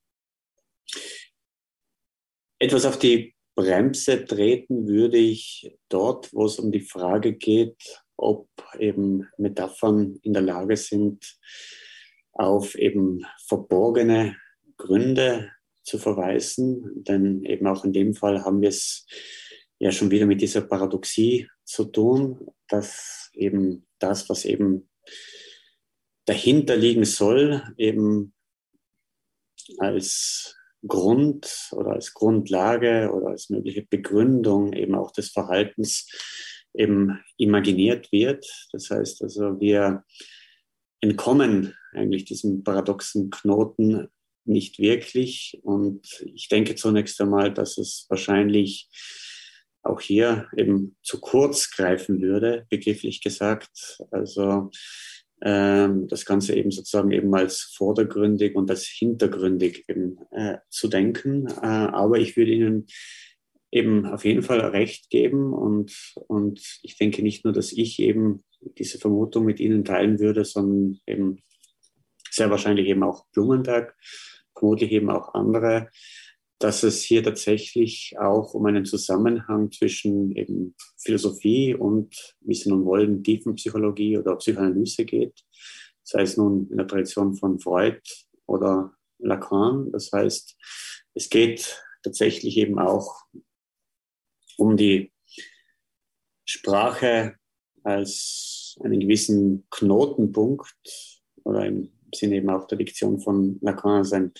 Etwas 2.58 2.86
auf 2.86 2.98
die 2.98 3.34
Bremse 3.54 4.24
treten 4.24 4.86
würde 4.86 5.18
ich 5.18 5.70
dort, 5.90 6.32
wo 6.32 6.46
es 6.46 6.58
um 6.58 6.72
die 6.72 6.80
Frage 6.80 7.34
geht, 7.34 8.02
ob 8.16 8.48
eben 8.78 9.28
Metaphern 9.36 10.18
in 10.22 10.32
der 10.32 10.42
Lage 10.42 10.78
sind, 10.78 11.38
auf 12.32 12.74
eben 12.74 13.26
verborgene 13.46 14.38
Gründe 14.78 15.52
zu 15.84 15.98
verweisen. 15.98 17.04
Denn 17.04 17.44
eben 17.44 17.66
auch 17.66 17.84
in 17.84 17.92
dem 17.92 18.14
Fall 18.14 18.44
haben 18.44 18.60
wir 18.60 18.70
es 18.70 19.06
ja 19.78 19.92
schon 19.92 20.10
wieder 20.10 20.26
mit 20.26 20.40
dieser 20.40 20.62
Paradoxie 20.62 21.48
zu 21.64 21.84
tun, 21.84 22.46
dass 22.68 23.30
eben 23.34 23.86
das, 23.98 24.28
was 24.28 24.44
eben 24.44 24.88
dahinter 26.24 26.76
liegen 26.76 27.04
soll, 27.04 27.62
eben 27.76 28.32
als 29.78 30.56
Grund 30.86 31.70
oder 31.72 31.92
als 31.92 32.12
Grundlage 32.12 33.10
oder 33.12 33.28
als 33.28 33.48
mögliche 33.50 33.82
Begründung 33.82 34.72
eben 34.72 34.94
auch 34.94 35.10
des 35.12 35.30
Verhaltens 35.30 36.08
eben 36.74 37.20
imaginiert 37.36 38.10
wird. 38.12 38.46
Das 38.72 38.90
heißt 38.90 39.22
also, 39.22 39.60
wir 39.60 40.04
entkommen 41.00 41.74
eigentlich 41.92 42.24
diesem 42.24 42.64
paradoxen 42.64 43.30
Knoten 43.30 44.08
nicht 44.44 44.78
wirklich. 44.78 45.58
Und 45.62 46.06
ich 46.34 46.48
denke 46.48 46.74
zunächst 46.74 47.20
einmal, 47.20 47.52
dass 47.52 47.78
es 47.78 48.06
wahrscheinlich 48.08 48.88
auch 49.82 50.00
hier 50.00 50.48
eben 50.56 50.96
zu 51.02 51.20
kurz 51.20 51.70
greifen 51.70 52.20
würde, 52.20 52.66
begrifflich 52.70 53.20
gesagt. 53.20 53.98
Also 54.10 54.70
ähm, 55.42 56.08
das 56.08 56.24
Ganze 56.24 56.54
eben 56.56 56.70
sozusagen 56.70 57.10
eben 57.10 57.34
als 57.34 57.72
vordergründig 57.76 58.54
und 58.56 58.70
als 58.70 58.86
hintergründig 58.86 59.84
eben, 59.88 60.18
äh, 60.30 60.56
zu 60.70 60.88
denken. 60.88 61.48
Äh, 61.48 61.66
aber 61.66 62.18
ich 62.18 62.36
würde 62.36 62.52
Ihnen 62.52 62.86
eben 63.70 64.06
auf 64.06 64.24
jeden 64.24 64.42
Fall 64.42 64.60
recht 64.60 65.10
geben 65.10 65.52
und, 65.52 66.14
und 66.28 66.78
ich 66.82 66.96
denke 66.96 67.22
nicht 67.22 67.44
nur, 67.44 67.52
dass 67.52 67.72
ich 67.72 67.98
eben 67.98 68.44
diese 68.78 68.98
Vermutung 68.98 69.44
mit 69.44 69.60
Ihnen 69.60 69.84
teilen 69.84 70.20
würde, 70.20 70.44
sondern 70.44 71.00
eben 71.06 71.42
sehr 72.30 72.50
wahrscheinlich 72.50 72.86
eben 72.86 73.02
auch 73.02 73.26
Blumenberg, 73.32 73.94
vermutlich 74.56 74.92
eben 74.92 75.10
auch 75.10 75.34
andere, 75.34 75.90
dass 76.58 76.82
es 76.82 77.02
hier 77.02 77.22
tatsächlich 77.22 78.14
auch 78.18 78.54
um 78.54 78.64
einen 78.66 78.84
Zusammenhang 78.84 79.70
zwischen 79.72 80.34
eben 80.36 80.74
Philosophie 80.96 81.74
und, 81.74 82.36
wie 82.40 82.54
Sie 82.54 82.70
nun 82.70 82.84
wollen, 82.84 83.22
Tiefenpsychologie 83.22 84.18
oder 84.18 84.36
Psychoanalyse 84.36 85.04
geht, 85.04 85.44
sei 86.02 86.22
es 86.22 86.36
nun 86.36 86.68
in 86.70 86.76
der 86.76 86.86
Tradition 86.86 87.34
von 87.34 87.58
Freud 87.58 88.00
oder 88.46 88.94
Lacan. 89.18 89.90
Das 89.92 90.12
heißt, 90.12 90.56
es 91.14 91.28
geht 91.28 91.82
tatsächlich 92.02 92.56
eben 92.56 92.78
auch 92.78 93.24
um 94.56 94.76
die 94.76 95.12
Sprache 96.44 97.34
als 97.82 98.76
einen 98.82 99.00
gewissen 99.00 99.66
Knotenpunkt 99.70 101.22
oder 101.44 101.66
im 101.66 101.92
Sinne 102.14 102.36
eben 102.36 102.50
auch 102.50 102.66
der 102.66 102.78
Diktion 102.78 103.20
von 103.20 103.58
Lacan 103.60 103.98
als 103.98 104.12
ein 104.12 104.32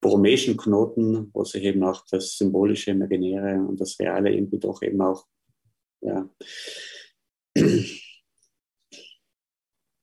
borromäischen 0.00 0.56
Knoten, 0.56 1.30
wo 1.32 1.44
sich 1.44 1.62
eben 1.62 1.82
auch 1.84 2.04
das 2.10 2.36
Symbolische, 2.36 2.90
Imaginäre 2.90 3.60
und 3.60 3.80
das 3.80 3.98
Reale 3.98 4.32
irgendwie 4.32 4.58
doch 4.58 4.82
eben 4.82 5.00
auch 5.00 5.26
ja, 6.00 6.28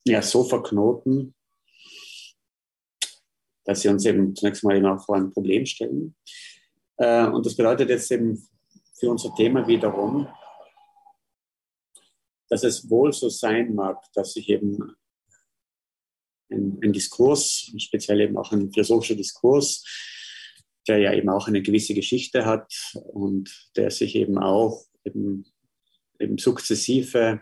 ja, 0.07 0.21
so 0.21 0.43
verknoten, 0.45 1.35
dass 3.65 3.81
sie 3.81 3.89
uns 3.89 4.05
eben 4.05 4.35
zunächst 4.35 4.63
mal 4.63 4.77
eben 4.77 4.85
auch 4.85 5.03
vor 5.03 5.17
ein 5.17 5.31
Problem 5.31 5.65
stellen. 5.65 6.15
Äh, 6.97 7.27
und 7.27 7.45
das 7.45 7.55
bedeutet 7.55 7.89
jetzt 7.89 8.11
eben 8.11 8.41
für 8.97 9.09
unser 9.09 9.35
Thema 9.35 9.67
wiederum, 9.67 10.27
dass 12.49 12.63
es 12.63 12.89
wohl 12.89 13.13
so 13.13 13.29
sein 13.29 13.75
mag, 13.75 14.01
dass 14.13 14.33
sich 14.33 14.49
eben 14.49 14.95
ein, 16.51 16.79
ein 16.83 16.93
Diskurs, 16.93 17.71
speziell 17.77 18.21
eben 18.21 18.37
auch 18.37 18.51
ein 18.51 18.71
philosophischer 18.71 19.15
Diskurs, 19.15 19.83
der 20.87 20.99
ja 20.99 21.13
eben 21.13 21.29
auch 21.29 21.47
eine 21.47 21.61
gewisse 21.61 21.93
Geschichte 21.93 22.45
hat 22.45 22.73
und 22.93 23.69
der 23.75 23.91
sich 23.91 24.15
eben 24.15 24.37
auch 24.37 24.85
eben, 25.03 25.45
eben 26.19 26.37
sukzessive 26.37 27.41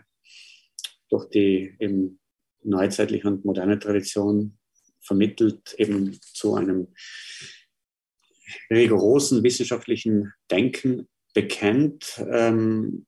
durch 1.08 1.28
die 1.30 1.74
eben 1.78 2.20
neuzeitliche 2.62 3.28
und 3.28 3.44
moderne 3.44 3.78
Tradition 3.78 4.58
vermittelt 5.00 5.74
eben 5.78 6.18
zu 6.20 6.54
einem 6.54 6.88
rigorosen 8.70 9.42
wissenschaftlichen 9.42 10.32
Denken 10.50 11.08
bekennt, 11.34 12.22
ähm, 12.30 13.06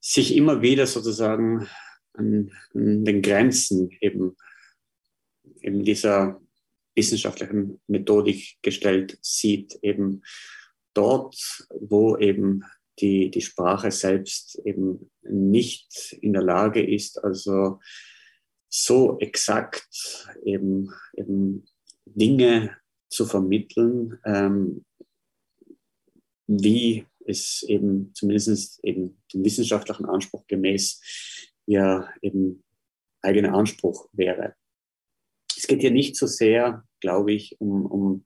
sich 0.00 0.36
immer 0.36 0.62
wieder 0.62 0.86
sozusagen 0.86 1.68
an, 2.14 2.50
an 2.74 3.04
den 3.04 3.22
Grenzen 3.22 3.90
eben, 4.00 4.36
eben 5.60 5.84
dieser 5.84 6.40
wissenschaftlichen 6.94 7.80
Methodik 7.86 8.58
gestellt 8.62 9.18
sieht, 9.22 9.78
eben 9.82 10.22
dort, 10.94 11.66
wo 11.80 12.16
eben 12.16 12.64
die, 13.00 13.30
die 13.30 13.40
Sprache 13.40 13.90
selbst 13.90 14.60
eben 14.64 15.10
nicht 15.22 16.12
in 16.20 16.32
der 16.32 16.42
Lage 16.42 16.84
ist, 16.84 17.22
also 17.24 17.80
so 18.68 19.18
exakt 19.18 20.28
eben, 20.44 20.92
eben 21.16 21.64
Dinge 22.04 22.76
zu 23.08 23.26
vermitteln, 23.26 24.18
ähm, 24.24 24.84
wie 26.46 27.06
es 27.24 27.62
eben 27.62 28.12
zumindest 28.14 28.82
eben 28.84 29.22
dem 29.32 29.44
wissenschaftlichen 29.44 30.06
Anspruch 30.06 30.46
gemäß 30.46 31.00
ihr 31.66 32.08
eben 32.20 32.62
eigener 33.22 33.54
Anspruch 33.54 34.08
wäre. 34.12 34.54
Es 35.56 35.66
geht 35.66 35.80
hier 35.80 35.90
nicht 35.90 36.16
so 36.16 36.26
sehr, 36.26 36.84
glaube 37.00 37.32
ich, 37.32 37.56
um, 37.60 37.86
um, 37.86 38.24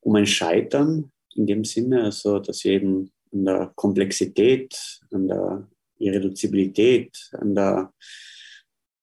um 0.00 0.16
ein 0.16 0.26
Scheitern 0.26 1.12
in 1.34 1.46
dem 1.46 1.64
Sinne, 1.64 2.04
also 2.04 2.38
dass 2.38 2.64
wir 2.64 2.72
eben 2.72 3.12
an 3.32 3.44
der 3.44 3.72
Komplexität, 3.74 5.00
an 5.10 5.28
der 5.28 5.68
Irreduzibilität, 5.98 7.30
an 7.32 7.54
der 7.54 7.92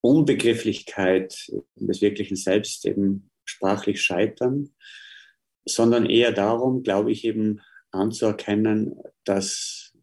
Unbegrifflichkeit 0.01 1.51
des 1.75 2.01
wirklichen 2.01 2.35
Selbst 2.35 2.85
eben 2.85 3.31
sprachlich 3.45 4.01
scheitern, 4.01 4.73
sondern 5.65 6.05
eher 6.05 6.31
darum, 6.31 6.83
glaube 6.83 7.11
ich, 7.11 7.23
eben 7.25 7.61
anzuerkennen, 7.91 8.99
dass 9.23 9.93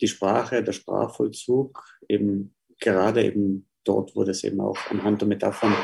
die 0.00 0.08
Sprache, 0.08 0.62
der 0.62 0.72
Sprachvollzug 0.72 1.84
eben 2.08 2.55
gerade 2.80 3.24
eben 3.24 3.68
dort, 3.84 4.16
wo 4.16 4.24
das 4.24 4.42
eben 4.44 4.60
auch 4.60 4.78
anhand 4.90 5.20
der 5.20 5.28
Metaphern 5.28 5.76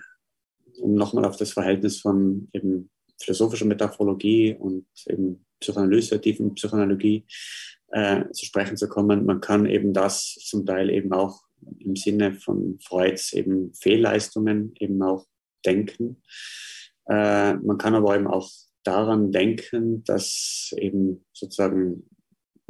um 0.81 0.95
nochmal 0.95 1.25
auf 1.25 1.37
das 1.37 1.53
Verhältnis 1.53 2.01
von 2.01 2.49
eben 2.53 2.91
philosophischer 3.19 3.65
Metaphorologie 3.65 4.55
und 4.55 4.87
eben 5.07 5.47
Psychoanalyse, 5.61 6.21
tiefen 6.21 6.55
Psychologie 6.55 7.27
äh, 7.89 8.25
zu 8.33 8.45
sprechen 8.45 8.77
zu 8.77 8.89
kommen, 8.89 9.25
man 9.25 9.41
kann 9.41 9.67
eben 9.67 9.93
das 9.93 10.35
zum 10.35 10.67
Teil 10.67 10.91
eben 10.91 11.13
auch 11.13 11.43
im 11.79 11.97
Sinne 11.97 12.35
von 12.35 12.79
Freuds 12.81 13.33
eben 13.33 13.73
Fehlleistungen 13.75 14.75
eben 14.79 15.03
auch 15.03 15.27
denken. 15.65 16.23
Äh, 17.09 17.55
man 17.55 17.79
kann 17.79 17.95
aber 17.95 18.15
eben 18.17 18.27
auch 18.27 18.51
daran 18.83 19.33
denken, 19.33 20.05
dass 20.05 20.75
eben 20.77 21.25
sozusagen 21.33 22.09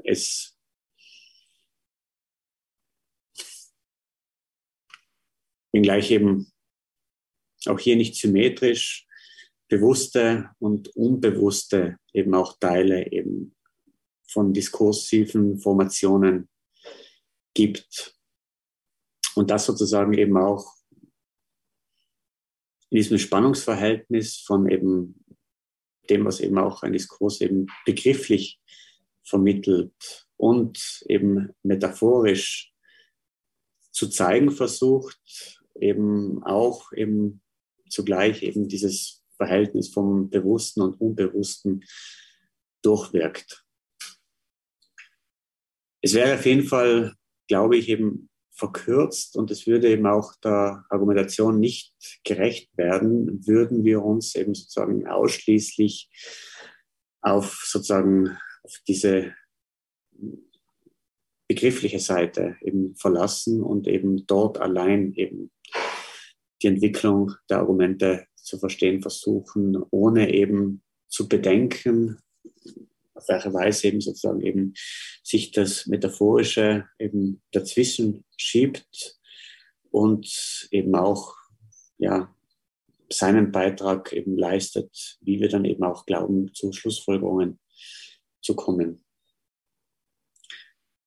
es 0.05 0.56
wenngleich 5.77 6.11
eben 6.11 6.51
auch 7.67 7.79
hier 7.79 7.97
nicht 7.97 8.17
symmetrisch, 8.17 9.07
bewusste 9.69 10.51
und 10.59 10.89
unbewusste 10.97 11.99
eben 12.15 12.35
auch 12.35 12.59
Teile 12.59 13.13
eben 13.13 13.55
von 14.27 14.55
diskursiven 14.55 15.59
Formationen 15.59 16.49
gibt. 17.53 18.17
Und 19.35 19.51
das 19.51 19.67
sozusagen 19.67 20.15
eben 20.15 20.39
auch 20.39 20.75
in 22.89 22.97
diesem 22.97 23.19
Spannungsverhältnis 23.19 24.39
von 24.39 24.71
eben 24.71 25.25
dem, 26.09 26.25
was 26.25 26.41
eben 26.41 26.57
auch 26.59 26.83
ein 26.83 26.93
Diskurs 26.93 27.41
eben 27.41 27.67
begrifflich 27.85 28.61
vermittelt 29.25 30.27
und 30.37 31.03
eben 31.09 31.51
metaphorisch 31.63 32.73
zu 33.91 34.09
zeigen 34.09 34.53
versucht, 34.53 35.66
eben 35.81 36.43
auch 36.43 36.93
eben 36.93 37.43
zugleich 37.89 38.43
eben 38.43 38.69
dieses 38.69 39.23
Verhältnis 39.37 39.89
vom 39.89 40.31
Bewussten 40.31 40.81
und 40.81 41.01
Unbewussten 41.01 41.85
durchwirkt. 42.83 43.65
Es 46.03 46.15
wäre 46.15 46.35
auf 46.35 46.47
jeden 46.47 46.65
Fall, 46.65 47.15
glaube 47.49 47.77
ich, 47.77 47.89
eben 47.89 48.29
verkürzt 48.53 49.37
und 49.37 49.51
es 49.51 49.67
würde 49.67 49.91
eben 49.91 50.07
auch 50.07 50.35
der 50.43 50.85
Argumentation 50.89 51.61
nicht 51.61 51.95
gerecht 52.25 52.71
werden, 52.77 53.47
würden 53.47 53.85
wir 53.85 54.03
uns 54.03 54.35
eben 54.35 54.55
sozusagen 54.55 55.07
ausschließlich 55.07 56.09
auf 57.21 57.65
sozusagen 57.67 58.39
auf 58.63 58.79
diese 58.89 59.35
begriffliche 61.49 62.01
Seite 62.01 62.57
eben 62.63 62.97
verlassen 62.97 63.63
und 63.63 63.87
eben 63.87 64.27
dort 64.27 64.59
allein 64.59 65.13
eben 65.15 65.51
die 66.63 66.69
Entwicklung 66.69 67.33
der 67.51 67.59
Argumente 67.59 68.27
zu 68.35 68.59
verstehen 68.59 69.03
versuchen, 69.03 69.83
ohne 69.91 70.33
eben 70.33 70.83
zu 71.09 71.29
bedenken, 71.29 72.19
auf 73.15 73.29
welche 73.29 73.53
Weise 73.53 73.89
eben 73.89 74.01
sozusagen 74.01 74.41
eben 74.41 74.75
sich 75.23 75.51
das 75.51 75.87
Metaphorische 75.87 76.87
eben 76.99 77.43
dazwischen 77.53 78.25
schiebt 78.37 79.19
und 79.91 80.69
eben 80.71 80.95
auch 80.95 81.35
ja, 81.99 82.35
seinen 83.11 83.53
Beitrag 83.53 84.13
eben 84.13 84.37
leistet, 84.37 85.19
wie 85.21 85.41
wir 85.41 85.49
dann 85.49 85.65
eben 85.65 85.85
auch 85.85 86.07
glauben, 86.07 86.53
zu 86.55 86.73
Schlussfolgerungen 86.73 87.59
zu 88.43 88.55
kommen. 88.55 89.05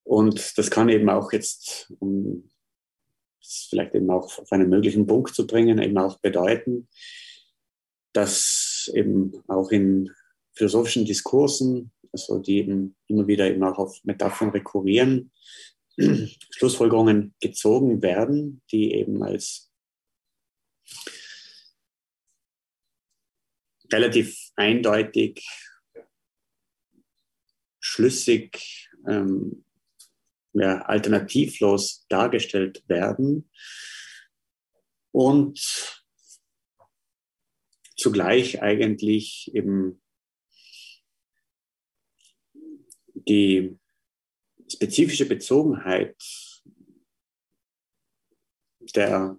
Und 0.04 0.58
das 0.58 0.72
kann 0.72 0.90
eben 0.90 1.10
auch 1.10 1.32
jetzt, 1.32 1.94
um 2.00 2.50
vielleicht 3.42 3.96
eben 3.96 4.10
auch 4.10 4.40
auf 4.40 4.52
einen 4.52 4.70
möglichen 4.70 5.06
Punkt 5.08 5.34
zu 5.34 5.48
bringen, 5.48 5.80
eben 5.80 5.98
auch 5.98 6.20
bedeuten, 6.20 6.88
dass 8.14 8.90
eben 8.94 9.44
auch 9.48 9.72
in 9.72 10.12
philosophischen 10.54 11.06
Diskursen 11.06 11.92
also 12.12 12.40
die 12.40 12.60
eben 12.60 12.96
immer 13.08 13.28
wieder 13.28 13.50
eben 13.50 13.64
auch 13.64 13.78
auf 13.78 14.04
Metaphern 14.04 14.50
rekurrieren, 14.50 15.32
Schlussfolgerungen 16.52 17.36
gezogen 17.40 18.02
werden, 18.02 18.62
die 18.72 18.94
eben 18.94 19.22
als 19.24 19.72
relativ 23.92 24.52
eindeutig, 24.56 25.46
schlüssig, 27.80 28.90
ähm, 29.08 29.66
ja, 30.54 30.82
alternativlos 30.82 32.06
dargestellt 32.10 32.84
werden 32.88 33.50
und 35.12 35.60
zugleich 37.96 38.62
eigentlich 38.62 39.52
eben 39.54 40.02
die 43.14 43.78
spezifische 44.72 45.26
Bezogenheit 45.26 46.16
der 48.96 49.38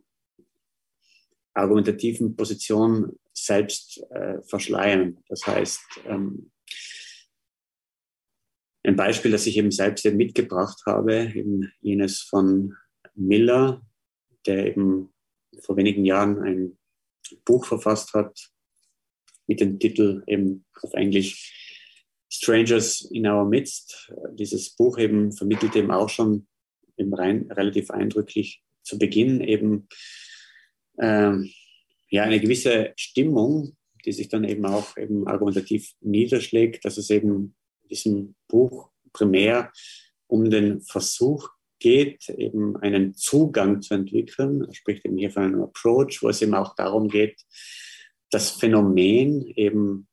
argumentativen 1.54 2.36
Position 2.36 3.18
selbst 3.32 4.02
äh, 4.10 4.42
verschleiern. 4.42 5.22
Das 5.28 5.46
heißt, 5.46 5.80
ähm, 6.04 6.49
ein 8.82 8.96
Beispiel, 8.96 9.30
das 9.30 9.46
ich 9.46 9.56
eben 9.56 9.70
selbst 9.70 10.04
mitgebracht 10.04 10.80
habe, 10.86 11.32
eben 11.34 11.72
jenes 11.80 12.22
von 12.22 12.74
Miller, 13.14 13.82
der 14.46 14.66
eben 14.66 15.12
vor 15.60 15.76
wenigen 15.76 16.04
Jahren 16.04 16.42
ein 16.42 16.78
Buch 17.44 17.66
verfasst 17.66 18.14
hat 18.14 18.50
mit 19.46 19.60
dem 19.60 19.78
Titel 19.78 20.22
eben 20.26 20.64
auf 20.80 20.94
Englisch 20.94 21.56
Strangers 22.32 23.08
in 23.10 23.26
Our 23.26 23.44
Midst. 23.44 24.12
Dieses 24.34 24.70
Buch 24.70 24.98
eben 24.98 25.32
vermittelt 25.32 25.74
eben 25.74 25.90
auch 25.90 26.08
schon 26.08 26.46
eben 26.96 27.12
rein, 27.12 27.50
relativ 27.50 27.90
eindrücklich 27.90 28.62
zu 28.82 28.98
Beginn 28.98 29.40
eben 29.40 29.88
ähm, 30.98 31.50
ja 32.08 32.22
eine 32.22 32.40
gewisse 32.40 32.92
Stimmung, 32.96 33.76
die 34.04 34.12
sich 34.12 34.28
dann 34.28 34.44
eben 34.44 34.64
auch 34.64 34.96
eben 34.96 35.26
argumentativ 35.26 35.92
niederschlägt, 36.00 36.84
dass 36.84 36.96
es 36.96 37.10
eben 37.10 37.54
diesem 37.90 38.34
Buch 38.48 38.90
primär 39.12 39.72
um 40.26 40.48
den 40.48 40.80
Versuch 40.80 41.48
geht, 41.80 42.28
eben 42.28 42.76
einen 42.76 43.14
Zugang 43.14 43.82
zu 43.82 43.94
entwickeln. 43.94 44.64
Er 44.64 44.74
spricht 44.74 45.04
eben 45.04 45.16
hier 45.16 45.30
von 45.30 45.44
einem 45.44 45.62
Approach, 45.62 46.22
wo 46.22 46.28
es 46.28 46.40
eben 46.42 46.54
auch 46.54 46.76
darum 46.76 47.08
geht, 47.08 47.42
das 48.30 48.50
Phänomen 48.50 49.46
eben 49.56 50.06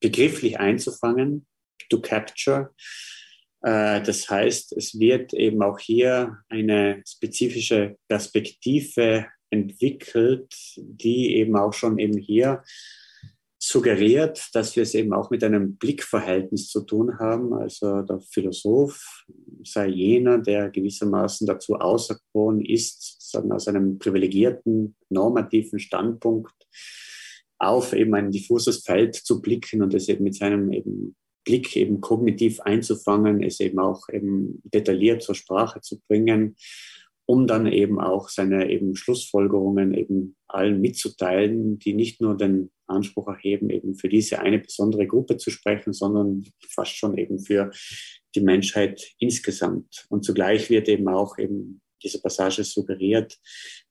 begrifflich 0.00 0.58
einzufangen, 0.58 1.46
to 1.88 2.00
capture. 2.00 2.74
Äh, 3.62 4.02
das 4.02 4.28
heißt, 4.28 4.72
es 4.72 4.98
wird 4.98 5.32
eben 5.32 5.62
auch 5.62 5.78
hier 5.78 6.38
eine 6.48 7.02
spezifische 7.06 7.96
Perspektive 8.08 9.26
entwickelt, 9.50 10.54
die 10.76 11.36
eben 11.36 11.56
auch 11.56 11.72
schon 11.72 11.98
eben 11.98 12.18
hier 12.18 12.64
suggeriert, 13.66 14.48
dass 14.52 14.76
wir 14.76 14.84
es 14.84 14.94
eben 14.94 15.12
auch 15.12 15.30
mit 15.30 15.42
einem 15.42 15.76
Blickverhältnis 15.76 16.68
zu 16.68 16.82
tun 16.82 17.18
haben. 17.18 17.52
Also 17.52 18.02
der 18.02 18.20
Philosoph 18.20 19.24
sei 19.64 19.88
jener, 19.88 20.38
der 20.38 20.70
gewissermaßen 20.70 21.46
dazu 21.46 21.74
auserkoren 21.74 22.64
ist, 22.64 23.16
sagen 23.30 23.50
aus 23.52 23.66
einem 23.66 23.98
privilegierten 23.98 24.94
normativen 25.08 25.78
Standpunkt 25.80 26.54
auf 27.58 27.92
eben 27.92 28.14
ein 28.14 28.30
diffuses 28.30 28.84
Feld 28.84 29.16
zu 29.16 29.40
blicken 29.40 29.82
und 29.82 29.94
es 29.94 30.08
eben 30.08 30.24
mit 30.24 30.36
seinem 30.36 30.72
eben 30.72 31.16
Blick 31.44 31.74
eben 31.76 32.00
kognitiv 32.00 32.60
einzufangen, 32.60 33.42
es 33.42 33.60
eben 33.60 33.78
auch 33.78 34.08
eben 34.12 34.60
detailliert 34.64 35.22
zur 35.22 35.34
Sprache 35.34 35.80
zu 35.80 36.00
bringen, 36.06 36.56
um 37.24 37.46
dann 37.46 37.66
eben 37.66 38.00
auch 38.00 38.28
seine 38.28 38.70
eben 38.70 38.94
Schlussfolgerungen 38.94 39.94
eben 39.94 40.36
allen 40.46 40.80
mitzuteilen, 40.80 41.78
die 41.78 41.94
nicht 41.94 42.20
nur 42.20 42.36
den 42.36 42.70
Anspruch 42.86 43.28
erheben, 43.28 43.70
eben 43.70 43.96
für 43.96 44.08
diese 44.08 44.40
eine 44.40 44.58
besondere 44.58 45.06
Gruppe 45.06 45.36
zu 45.36 45.50
sprechen, 45.50 45.92
sondern 45.92 46.44
fast 46.68 46.96
schon 46.96 47.16
eben 47.18 47.38
für 47.38 47.70
die 48.34 48.40
Menschheit 48.40 49.12
insgesamt. 49.18 50.06
Und 50.08 50.24
zugleich 50.24 50.70
wird 50.70 50.88
eben 50.88 51.08
auch 51.08 51.38
eben 51.38 51.80
diese 52.02 52.20
Passage 52.20 52.62
suggeriert, 52.64 53.38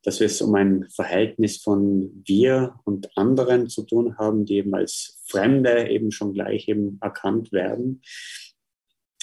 dass 0.03 0.19
wir 0.19 0.27
es 0.27 0.41
um 0.41 0.53
ein 0.55 0.87
Verhältnis 0.93 1.57
von 1.57 2.23
wir 2.25 2.75
und 2.85 3.09
anderen 3.17 3.67
zu 3.67 3.83
tun 3.83 4.17
haben, 4.17 4.45
die 4.45 4.57
eben 4.57 4.73
als 4.73 5.19
Fremde 5.25 5.89
eben 5.89 6.11
schon 6.11 6.33
gleich 6.33 6.67
eben 6.67 6.97
erkannt 7.01 7.51
werden, 7.51 8.01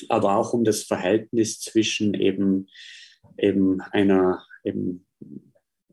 aber 0.09 0.37
auch 0.37 0.53
um 0.53 0.64
das 0.64 0.83
Verhältnis 0.83 1.61
zwischen 1.61 2.14
eben, 2.14 2.68
eben 3.39 3.81
einer 3.81 4.45
eben, 4.64 5.07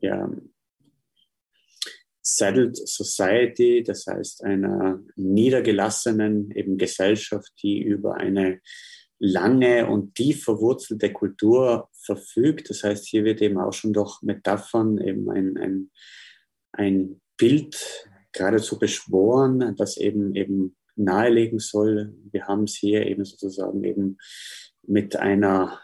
ja, 0.02 0.32
Settled 2.36 2.78
Society, 2.78 3.84
das 3.84 4.06
heißt 4.08 4.44
einer 4.44 5.02
niedergelassenen 5.16 6.52
eben 6.52 6.78
Gesellschaft, 6.78 7.52
die 7.62 7.82
über 7.82 8.16
eine 8.16 8.62
lange 9.20 9.88
und 9.88 10.16
tief 10.16 10.44
verwurzelte 10.44 11.12
Kultur 11.12 11.90
verfügt. 11.94 12.70
Das 12.70 12.84
heißt, 12.84 13.06
hier 13.06 13.26
wird 13.26 13.42
eben 13.42 13.58
auch 13.60 13.74
schon 13.74 13.94
durch 13.94 14.22
Metaphern 14.22 14.98
eben 15.00 15.30
ein, 15.30 15.58
ein, 15.58 15.92
ein 16.72 17.22
Bild 17.38 18.08
geradezu 18.32 18.80
beschworen, 18.80 19.76
das 19.78 19.98
eben 19.98 20.36
eben 20.36 20.76
nahelegen 20.96 21.60
soll. 21.60 22.14
Wir 22.32 22.46
haben 22.48 22.64
es 22.64 22.76
hier 22.76 23.06
eben 23.08 23.26
sozusagen 23.26 23.84
eben 23.84 24.18
mit 24.84 25.16
einer, 25.16 25.80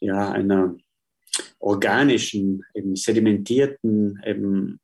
ja, 0.00 0.30
einer 0.30 0.76
organischen, 1.58 2.62
eben 2.74 2.96
sedimentierten 2.96 4.20
eben 4.24 4.80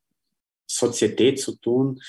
Sozietät 0.75 1.41
zu 1.41 1.57
tun, 1.57 2.01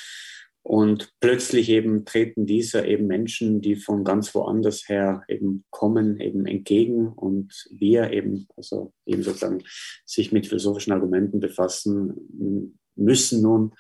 und 0.66 1.12
plötzlich 1.20 1.68
eben 1.68 2.06
treten 2.06 2.46
dieser 2.46 2.88
eben 2.88 3.06
Menschen, 3.06 3.60
die 3.60 3.76
von 3.76 4.06
ganz 4.06 4.34
woanders 4.34 4.88
her 4.88 5.24
eben 5.28 5.66
kommen, 5.70 6.22
eben 6.22 6.46
entgegen 6.46 7.10
und 7.10 7.68
wir 7.70 8.12
eben, 8.12 8.48
also 8.56 8.94
eben 9.06 9.24
sozusagen 9.24 9.62
sich 10.06 10.32
mit 10.32 10.48
philosophischen 10.48 10.94
Argumenten 10.94 11.42
befassen, 11.42 12.72
müssen 12.96 13.42
nun 13.42 13.74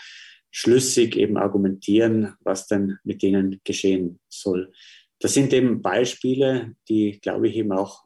schlüssig 0.51 1.15
eben 1.15 1.37
argumentieren, 1.37 2.33
was 2.41 2.67
dann 2.67 2.99
mit 3.05 3.23
denen 3.23 3.61
geschehen 3.63 4.19
soll. 4.27 4.73
Das 5.19 5.33
sind 5.33 5.53
eben 5.53 5.81
Beispiele, 5.81 6.75
die, 6.89 7.17
glaube 7.21 7.47
ich, 7.47 7.55
eben 7.55 7.71
auch 7.71 8.03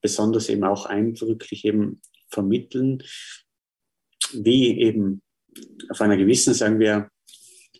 besonders 0.00 0.48
eben 0.48 0.64
auch 0.64 0.86
eindrücklich 0.86 1.66
eben 1.66 2.00
vermitteln, 2.30 3.02
wie 4.32 4.80
eben 4.80 5.20
auf 5.90 6.00
einer 6.00 6.16
gewissen, 6.16 6.54
sagen 6.54 6.78
wir, 6.78 7.10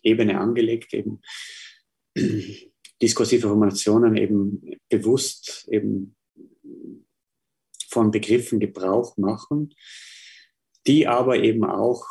Ebene 0.03 0.39
angelegt 0.39 0.93
eben 0.93 1.21
diskursive 3.01 3.47
Formationen 3.47 4.15
eben 4.15 4.79
bewusst 4.89 5.67
eben 5.71 6.15
von 7.89 8.11
Begriffen 8.11 8.59
Gebrauch 8.59 9.17
machen, 9.17 9.73
die 10.85 11.07
aber 11.07 11.37
eben 11.37 11.65
auch 11.65 12.05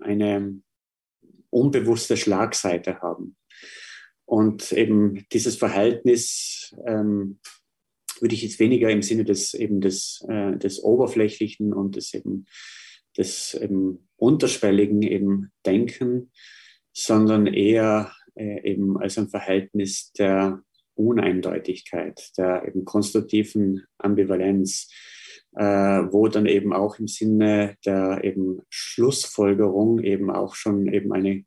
eine 0.00 0.60
unbewusste 1.50 2.16
Schlagseite 2.16 3.00
haben. 3.00 3.36
Und 4.24 4.72
eben 4.72 5.26
dieses 5.32 5.56
Verhältnis 5.56 6.74
ähm, 6.86 7.40
würde 8.20 8.34
ich 8.34 8.42
jetzt 8.42 8.60
weniger 8.60 8.88
im 8.88 9.02
Sinne 9.02 9.24
des 9.24 9.52
eben 9.52 9.80
des, 9.80 10.24
äh, 10.28 10.56
des 10.56 10.82
Oberflächlichen 10.82 11.72
und 11.74 11.96
des 11.96 12.14
eben 12.14 12.46
des 13.16 13.54
eben 13.54 14.08
Unterschwelligen 14.22 15.02
eben 15.02 15.50
denken, 15.66 16.30
sondern 16.92 17.48
eher 17.48 18.12
äh, 18.36 18.62
eben 18.70 18.96
als 18.96 19.18
ein 19.18 19.28
Verhältnis 19.28 20.12
der 20.12 20.62
Uneindeutigkeit, 20.94 22.30
der 22.38 22.64
eben 22.66 22.84
konstruktiven 22.84 23.82
Ambivalenz, 23.98 24.88
äh, 25.56 25.64
wo 25.64 26.28
dann 26.28 26.46
eben 26.46 26.72
auch 26.72 27.00
im 27.00 27.08
Sinne 27.08 27.76
der 27.84 28.22
eben 28.22 28.60
Schlussfolgerung 28.70 29.98
eben 29.98 30.30
auch 30.30 30.54
schon 30.54 30.86
eben 30.86 31.12
eine 31.12 31.44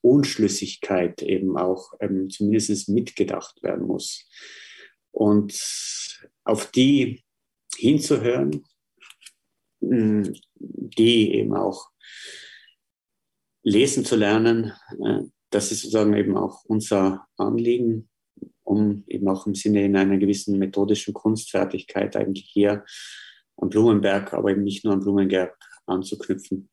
Unschlüssigkeit 0.00 1.22
eben 1.22 1.56
auch 1.56 1.92
eben 2.00 2.28
zumindest 2.28 2.88
mitgedacht 2.88 3.62
werden 3.62 3.86
muss. 3.86 4.28
Und 5.12 5.56
auf 6.42 6.72
die 6.72 7.22
hinzuhören, 7.76 8.64
die 9.90 11.34
eben 11.34 11.54
auch 11.54 11.90
lesen 13.62 14.04
zu 14.04 14.16
lernen, 14.16 14.72
äh, 15.04 15.22
das 15.50 15.70
ist 15.70 15.82
sozusagen 15.82 16.14
eben 16.14 16.36
auch 16.36 16.64
unser 16.64 17.26
Anliegen, 17.36 18.08
um 18.64 19.04
eben 19.06 19.28
auch 19.28 19.46
im 19.46 19.54
Sinne 19.54 19.84
in 19.84 19.96
einer 19.96 20.18
gewissen 20.18 20.58
methodischen 20.58 21.14
Kunstfertigkeit 21.14 22.16
eigentlich 22.16 22.48
hier 22.50 22.84
am 23.56 23.68
Blumenberg, 23.68 24.32
aber 24.34 24.50
eben 24.50 24.64
nicht 24.64 24.84
nur 24.84 24.94
am 24.94 25.00
Blumenberg 25.00 25.56
anzuknüpfen. 25.86 26.68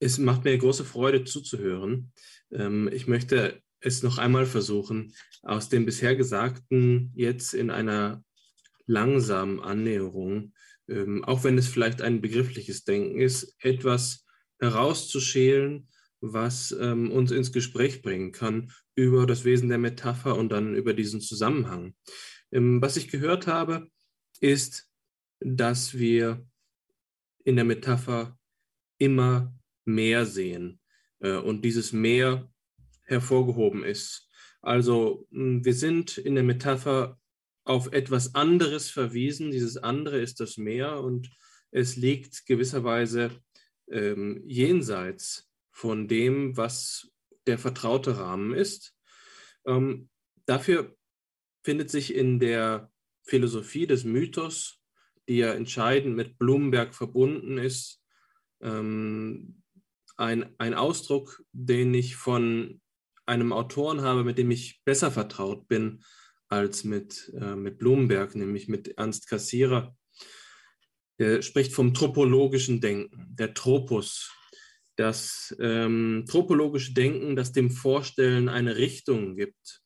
Es 0.00 0.18
macht 0.18 0.44
mir 0.44 0.56
große 0.56 0.84
Freude 0.84 1.24
zuzuhören. 1.24 2.12
Ähm, 2.50 2.90
ich 2.92 3.06
möchte 3.06 3.62
es 3.80 4.02
noch 4.02 4.18
einmal 4.18 4.46
versuchen, 4.46 5.14
aus 5.42 5.68
dem 5.68 5.86
bisher 5.86 6.16
Gesagten 6.16 7.12
jetzt 7.14 7.54
in 7.54 7.70
einer 7.70 8.24
langsamen 8.86 9.60
Annäherung, 9.60 10.52
ähm, 10.90 11.24
auch 11.24 11.44
wenn 11.44 11.56
es 11.56 11.68
vielleicht 11.68 12.02
ein 12.02 12.20
begriffliches 12.20 12.84
Denken 12.84 13.20
ist, 13.20 13.56
etwas 13.60 14.26
herauszuschälen, 14.58 15.88
was 16.20 16.72
ähm, 16.72 17.10
uns 17.10 17.30
ins 17.30 17.52
Gespräch 17.52 18.02
bringen 18.02 18.32
kann 18.32 18.72
über 18.94 19.26
das 19.26 19.44
Wesen 19.44 19.68
der 19.68 19.78
Metapher 19.78 20.36
und 20.36 20.50
dann 20.50 20.74
über 20.74 20.92
diesen 20.92 21.20
Zusammenhang. 21.20 21.94
Ähm, 22.52 22.82
was 22.82 22.96
ich 22.96 23.08
gehört 23.08 23.46
habe, 23.46 23.88
ist, 24.40 24.90
dass 25.40 25.98
wir 25.98 26.46
in 27.44 27.56
der 27.56 27.64
Metapher 27.64 28.38
immer 28.98 29.54
mehr 29.86 30.26
sehen 30.26 30.80
äh, 31.20 31.36
und 31.36 31.64
dieses 31.64 31.92
mehr 31.92 32.50
hervorgehoben 33.04 33.82
ist. 33.82 34.28
Also 34.60 35.26
wir 35.30 35.74
sind 35.74 36.18
in 36.18 36.34
der 36.34 36.44
Metapher 36.44 37.18
auf 37.70 37.92
etwas 37.92 38.34
anderes 38.34 38.90
verwiesen. 38.90 39.52
Dieses 39.52 39.76
andere 39.76 40.20
ist 40.20 40.40
das 40.40 40.56
Meer 40.56 41.04
und 41.04 41.30
es 41.70 41.94
liegt 41.94 42.44
gewisserweise 42.44 43.30
ähm, 43.88 44.42
jenseits 44.44 45.48
von 45.70 46.08
dem, 46.08 46.56
was 46.56 47.12
der 47.46 47.58
vertraute 47.60 48.18
Rahmen 48.18 48.54
ist. 48.54 48.96
Ähm, 49.64 50.08
dafür 50.46 50.96
findet 51.62 51.90
sich 51.90 52.12
in 52.12 52.40
der 52.40 52.90
Philosophie 53.22 53.86
des 53.86 54.02
Mythos, 54.02 54.80
die 55.28 55.36
ja 55.36 55.52
entscheidend 55.52 56.16
mit 56.16 56.38
Blumenberg 56.38 56.92
verbunden 56.92 57.56
ist, 57.56 58.02
ähm, 58.60 59.62
ein, 60.16 60.56
ein 60.58 60.74
Ausdruck, 60.74 61.44
den 61.52 61.94
ich 61.94 62.16
von 62.16 62.80
einem 63.26 63.52
Autoren 63.52 64.00
habe, 64.00 64.24
mit 64.24 64.38
dem 64.38 64.50
ich 64.50 64.82
besser 64.84 65.12
vertraut 65.12 65.68
bin 65.68 66.02
als 66.50 66.84
mit, 66.84 67.32
äh, 67.40 67.54
mit 67.54 67.78
Blumenberg, 67.78 68.34
nämlich 68.34 68.68
mit 68.68 68.98
Ernst 68.98 69.28
Cassirer. 69.28 69.96
Er 71.16 71.42
spricht 71.42 71.72
vom 71.72 71.94
tropologischen 71.94 72.80
Denken, 72.80 73.26
der 73.30 73.54
Tropos, 73.54 74.30
das 74.96 75.56
ähm, 75.60 76.24
tropologische 76.28 76.92
Denken, 76.92 77.36
das 77.36 77.52
dem 77.52 77.70
Vorstellen 77.70 78.48
eine 78.48 78.76
Richtung 78.76 79.36
gibt. 79.36 79.80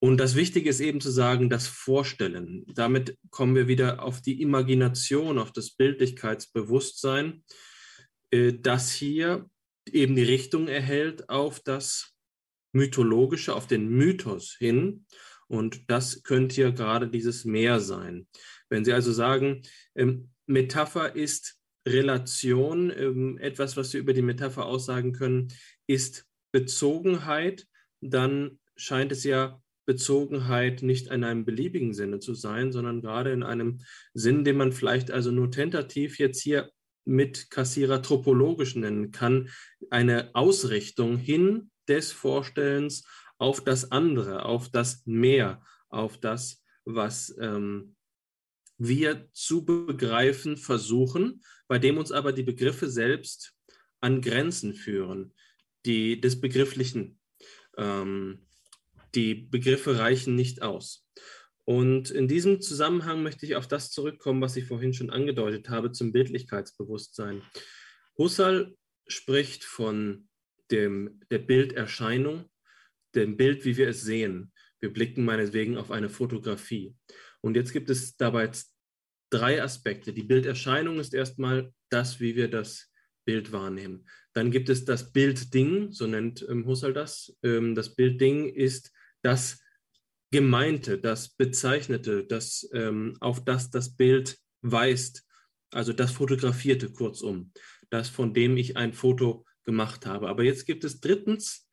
Und 0.00 0.16
das 0.16 0.34
Wichtige 0.34 0.70
ist 0.70 0.80
eben 0.80 1.00
zu 1.00 1.10
sagen, 1.12 1.48
das 1.48 1.68
Vorstellen. 1.68 2.64
Damit 2.74 3.16
kommen 3.30 3.54
wir 3.54 3.68
wieder 3.68 4.02
auf 4.02 4.20
die 4.20 4.42
Imagination, 4.42 5.38
auf 5.38 5.52
das 5.52 5.70
Bildlichkeitsbewusstsein, 5.70 7.44
äh, 8.30 8.54
das 8.60 8.90
hier 8.90 9.48
eben 9.86 10.16
die 10.16 10.24
Richtung 10.24 10.66
erhält 10.66 11.28
auf 11.28 11.60
das 11.60 12.14
Mythologische, 12.72 13.54
auf 13.54 13.66
den 13.66 13.88
Mythos 13.88 14.56
hin. 14.58 15.06
Und 15.52 15.90
das 15.90 16.22
könnte 16.22 16.62
ja 16.62 16.70
gerade 16.70 17.08
dieses 17.08 17.44
Meer 17.44 17.78
sein. 17.78 18.26
Wenn 18.70 18.86
Sie 18.86 18.92
also 18.94 19.12
sagen, 19.12 19.60
ähm, 19.94 20.30
Metapher 20.46 21.14
ist 21.14 21.58
Relation, 21.86 22.90
ähm, 22.90 23.36
etwas, 23.36 23.76
was 23.76 23.92
wir 23.92 24.00
über 24.00 24.14
die 24.14 24.22
Metapher 24.22 24.64
aussagen 24.64 25.12
können, 25.12 25.48
ist 25.86 26.26
Bezogenheit, 26.52 27.66
dann 28.00 28.60
scheint 28.76 29.12
es 29.12 29.24
ja 29.24 29.60
Bezogenheit 29.84 30.80
nicht 30.80 31.08
in 31.08 31.22
einem 31.22 31.44
beliebigen 31.44 31.92
Sinne 31.92 32.18
zu 32.18 32.32
sein, 32.32 32.72
sondern 32.72 33.02
gerade 33.02 33.30
in 33.30 33.42
einem 33.42 33.80
Sinn, 34.14 34.44
den 34.44 34.56
man 34.56 34.72
vielleicht 34.72 35.10
also 35.10 35.32
nur 35.32 35.50
tentativ 35.50 36.18
jetzt 36.18 36.40
hier 36.40 36.70
mit 37.04 37.50
Kassierer 37.50 38.00
tropologisch 38.00 38.74
nennen 38.74 39.10
kann, 39.10 39.50
eine 39.90 40.34
Ausrichtung 40.34 41.18
hin 41.18 41.70
des 41.88 42.10
Vorstellens 42.10 43.04
auf 43.42 43.60
das 43.60 43.90
andere, 43.90 44.44
auf 44.44 44.68
das 44.68 45.04
Mehr, 45.04 45.60
auf 45.88 46.16
das, 46.16 46.62
was 46.84 47.36
ähm, 47.40 47.96
wir 48.78 49.28
zu 49.32 49.64
begreifen 49.64 50.56
versuchen, 50.56 51.42
bei 51.66 51.80
dem 51.80 51.98
uns 51.98 52.12
aber 52.12 52.32
die 52.32 52.44
Begriffe 52.44 52.88
selbst 52.88 53.56
an 54.00 54.20
Grenzen 54.20 54.74
führen, 54.74 55.34
die 55.84 56.20
des 56.20 56.40
Begrifflichen. 56.40 57.18
Ähm, 57.76 58.46
die 59.16 59.34
Begriffe 59.34 59.98
reichen 59.98 60.36
nicht 60.36 60.62
aus. 60.62 61.04
Und 61.64 62.12
in 62.12 62.28
diesem 62.28 62.60
Zusammenhang 62.60 63.24
möchte 63.24 63.44
ich 63.44 63.56
auf 63.56 63.66
das 63.66 63.90
zurückkommen, 63.90 64.40
was 64.40 64.54
ich 64.54 64.66
vorhin 64.66 64.94
schon 64.94 65.10
angedeutet 65.10 65.68
habe, 65.68 65.90
zum 65.90 66.12
Bildlichkeitsbewusstsein. 66.12 67.42
Husserl 68.16 68.76
spricht 69.08 69.64
von 69.64 70.28
dem, 70.70 71.20
der 71.32 71.38
Bilderscheinung, 71.38 72.48
dem 73.14 73.36
Bild, 73.36 73.64
wie 73.64 73.76
wir 73.76 73.88
es 73.88 74.02
sehen. 74.02 74.52
Wir 74.80 74.92
blicken 74.92 75.24
meinetwegen 75.24 75.76
auf 75.76 75.90
eine 75.90 76.08
Fotografie. 76.08 76.94
Und 77.40 77.56
jetzt 77.56 77.72
gibt 77.72 77.90
es 77.90 78.16
dabei 78.16 78.50
drei 79.30 79.62
Aspekte. 79.62 80.12
Die 80.12 80.22
Bilderscheinung 80.22 80.98
ist 80.98 81.14
erstmal 81.14 81.72
das, 81.88 82.20
wie 82.20 82.36
wir 82.36 82.48
das 82.48 82.90
Bild 83.24 83.52
wahrnehmen. 83.52 84.06
Dann 84.32 84.50
gibt 84.50 84.68
es 84.68 84.84
das 84.84 85.12
Bildding, 85.12 85.92
so 85.92 86.06
nennt 86.06 86.44
ähm, 86.48 86.66
Husserl 86.66 86.92
das. 86.92 87.36
Ähm, 87.42 87.74
das 87.74 87.94
Bildding 87.94 88.48
ist 88.48 88.92
das 89.22 89.60
Gemeinte, 90.30 90.98
das 90.98 91.28
Bezeichnete, 91.28 92.24
das, 92.24 92.68
ähm, 92.72 93.16
auf 93.20 93.44
das 93.44 93.70
das 93.70 93.94
Bild 93.94 94.38
weist, 94.62 95.24
also 95.70 95.92
das 95.92 96.12
Fotografierte 96.12 96.90
kurzum, 96.90 97.52
das, 97.90 98.08
von 98.08 98.32
dem 98.32 98.56
ich 98.56 98.76
ein 98.76 98.92
Foto 98.92 99.44
gemacht 99.64 100.06
habe. 100.06 100.28
Aber 100.28 100.42
jetzt 100.42 100.66
gibt 100.66 100.84
es 100.84 101.00
drittens 101.00 101.68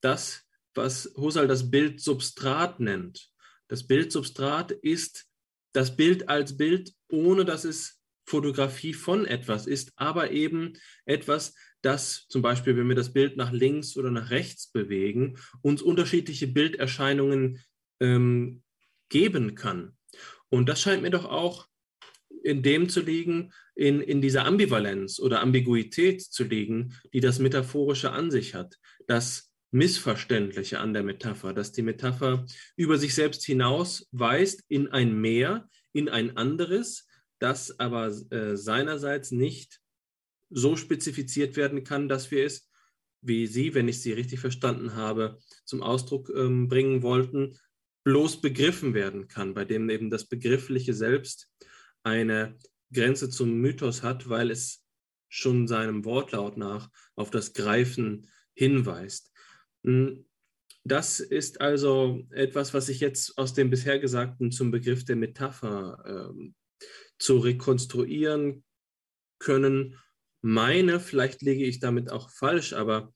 das, 0.00 0.44
was 0.74 1.12
Husserl 1.16 1.48
das 1.48 1.70
Bildsubstrat 1.70 2.80
nennt. 2.80 3.30
Das 3.68 3.86
Bildsubstrat 3.86 4.70
ist 4.72 5.26
das 5.72 5.96
Bild 5.96 6.28
als 6.28 6.56
Bild, 6.56 6.92
ohne 7.08 7.44
dass 7.44 7.64
es 7.64 8.00
Fotografie 8.26 8.94
von 8.94 9.26
etwas 9.26 9.66
ist, 9.66 9.92
aber 9.96 10.30
eben 10.30 10.74
etwas, 11.04 11.54
das 11.82 12.26
zum 12.28 12.40
Beispiel, 12.40 12.76
wenn 12.76 12.88
wir 12.88 12.96
das 12.96 13.12
Bild 13.12 13.36
nach 13.36 13.52
links 13.52 13.96
oder 13.96 14.10
nach 14.10 14.30
rechts 14.30 14.70
bewegen, 14.70 15.36
uns 15.60 15.82
unterschiedliche 15.82 16.46
Bilderscheinungen 16.46 17.62
ähm, 18.00 18.62
geben 19.10 19.54
kann. 19.54 19.96
Und 20.48 20.68
das 20.68 20.80
scheint 20.80 21.02
mir 21.02 21.10
doch 21.10 21.26
auch 21.26 21.66
in 22.42 22.62
dem 22.62 22.88
zu 22.88 23.00
liegen, 23.00 23.52
in, 23.74 24.00
in 24.00 24.20
dieser 24.20 24.44
Ambivalenz 24.44 25.18
oder 25.18 25.40
Ambiguität 25.40 26.22
zu 26.22 26.44
liegen, 26.44 26.94
die 27.12 27.20
das 27.20 27.38
Metaphorische 27.38 28.12
an 28.12 28.30
sich 28.30 28.54
hat. 28.54 28.76
Das 29.06 29.50
Missverständliche 29.74 30.78
an 30.78 30.92
der 30.94 31.02
Metapher, 31.02 31.52
dass 31.52 31.72
die 31.72 31.82
Metapher 31.82 32.46
über 32.76 32.96
sich 32.96 33.12
selbst 33.12 33.44
hinaus 33.44 34.08
weist 34.12 34.62
in 34.68 34.86
ein 34.86 35.20
Meer, 35.20 35.68
in 35.92 36.08
ein 36.08 36.36
anderes, 36.36 37.08
das 37.40 37.80
aber 37.80 38.06
äh, 38.30 38.56
seinerseits 38.56 39.32
nicht 39.32 39.80
so 40.48 40.76
spezifiziert 40.76 41.56
werden 41.56 41.82
kann, 41.82 42.08
dass 42.08 42.30
wir 42.30 42.46
es, 42.46 42.70
wie 43.20 43.48
Sie, 43.48 43.74
wenn 43.74 43.88
ich 43.88 44.00
Sie 44.00 44.12
richtig 44.12 44.38
verstanden 44.38 44.94
habe, 44.94 45.40
zum 45.64 45.82
Ausdruck 45.82 46.30
ähm, 46.36 46.68
bringen 46.68 47.02
wollten, 47.02 47.58
bloß 48.04 48.42
begriffen 48.42 48.94
werden 48.94 49.26
kann, 49.26 49.54
bei 49.54 49.64
dem 49.64 49.90
eben 49.90 50.08
das 50.08 50.26
Begriffliche 50.26 50.94
selbst 50.94 51.50
eine 52.04 52.56
Grenze 52.92 53.28
zum 53.28 53.54
Mythos 53.54 54.04
hat, 54.04 54.28
weil 54.28 54.52
es 54.52 54.84
schon 55.28 55.66
seinem 55.66 56.04
Wortlaut 56.04 56.56
nach 56.56 56.90
auf 57.16 57.32
das 57.32 57.54
Greifen 57.54 58.28
hinweist. 58.54 59.33
Hm, 59.84 60.24
das 60.84 61.20
ist 61.20 61.60
also 61.60 62.26
etwas, 62.30 62.74
was 62.74 62.88
ich 62.88 63.00
jetzt 63.00 63.38
aus 63.38 63.54
dem 63.54 63.70
bisher 63.70 63.98
Gesagten 63.98 64.50
zum 64.50 64.70
Begriff 64.70 65.04
der 65.04 65.16
Metapher 65.16 66.32
äh, 66.34 66.86
zu 67.18 67.38
rekonstruieren 67.38 68.64
können 69.38 69.98
meine. 70.42 71.00
Vielleicht 71.00 71.40
liege 71.42 71.64
ich 71.64 71.80
damit 71.80 72.10
auch 72.10 72.28
falsch, 72.28 72.74
aber 72.74 73.14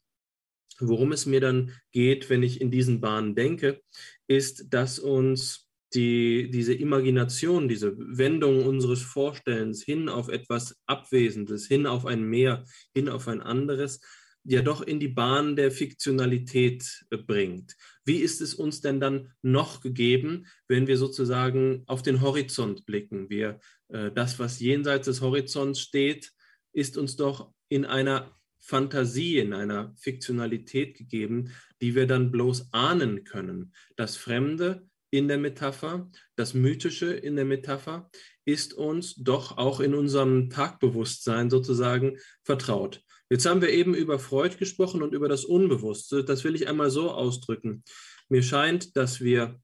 worum 0.79 1.12
es 1.12 1.27
mir 1.27 1.41
dann 1.41 1.73
geht, 1.93 2.31
wenn 2.31 2.43
ich 2.43 2.61
in 2.61 2.71
diesen 2.71 3.01
Bahnen 3.01 3.35
denke, 3.35 3.83
ist, 4.27 4.73
dass 4.73 4.99
uns 4.99 5.69
die, 5.95 6.51
diese 6.51 6.75
Imagination, 6.75 7.69
diese 7.69 7.97
Wendung 7.99 8.64
unseres 8.64 9.03
Vorstellens 9.03 9.83
hin 9.83 10.09
auf 10.09 10.29
etwas 10.29 10.79
Abwesendes, 10.87 11.66
hin 11.66 11.87
auf 11.87 12.07
ein 12.07 12.25
Meer, 12.25 12.64
hin 12.95 13.09
auf 13.09 13.29
ein 13.29 13.41
anderes, 13.41 14.01
ja 14.49 14.63
doch 14.63 14.81
in 14.81 14.99
die 14.99 15.09
Bahn 15.09 15.57
der 15.57 15.71
Fiktionalität 15.71 17.05
äh, 17.11 17.19
bringt. 17.19 17.77
Wie 18.05 18.17
ist 18.17 18.41
es 18.41 18.55
uns 18.55 18.81
denn 18.81 18.99
dann 18.99 19.33
noch 19.43 19.83
gegeben, 19.83 20.47
wenn 20.69 20.87
wir 20.87 20.97
sozusagen 20.97 21.83
auf 21.87 22.03
den 22.03 22.23
Horizont 22.23 22.87
blicken? 22.87 23.29
Wir, 23.29 23.61
äh, 23.89 24.11
das, 24.11 24.39
was 24.39 24.59
jenseits 24.59 25.05
des 25.05 25.21
Horizonts 25.21 25.81
steht, 25.81 26.33
ist 26.73 26.97
uns 26.97 27.17
doch 27.17 27.53
in 27.69 27.85
einer 27.85 28.35
Fantasie, 28.59 29.39
in 29.39 29.53
einer 29.53 29.95
Fiktionalität 29.97 30.97
gegeben, 30.97 31.53
die 31.83 31.95
wir 31.95 32.07
dann 32.07 32.31
bloß 32.31 32.73
ahnen 32.73 33.25
können. 33.25 33.75
Das 33.97 34.17
Fremde 34.17 34.89
in 35.11 35.29
der 35.29 35.39
Metapher, 35.39 36.11
das 36.37 36.55
Mythische 36.55 37.13
in 37.13 37.37
der 37.37 37.45
Metapher 37.45 38.11
ist 38.47 38.73
uns 38.73 39.15
doch 39.17 39.59
auch 39.59 39.81
in 39.81 39.95
unserem 39.95 40.49
Tagbewusstsein 40.49 41.51
sozusagen 41.51 42.19
vertraut. 42.45 43.03
Jetzt 43.31 43.45
haben 43.47 43.61
wir 43.61 43.70
eben 43.70 43.95
über 43.95 44.18
Freud 44.18 44.57
gesprochen 44.57 45.03
und 45.03 45.12
über 45.12 45.29
das 45.29 45.45
Unbewusste. 45.45 46.24
Das 46.24 46.45
will 46.45 46.55
ich 46.55 46.68
einmal 46.68 46.91
so 46.91 47.11
ausdrücken. 47.11 47.85
Mir 48.29 48.43
scheint, 48.43 48.97
dass 48.97 49.20
wir 49.20 49.61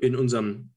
in 0.00 0.16
unserem 0.16 0.72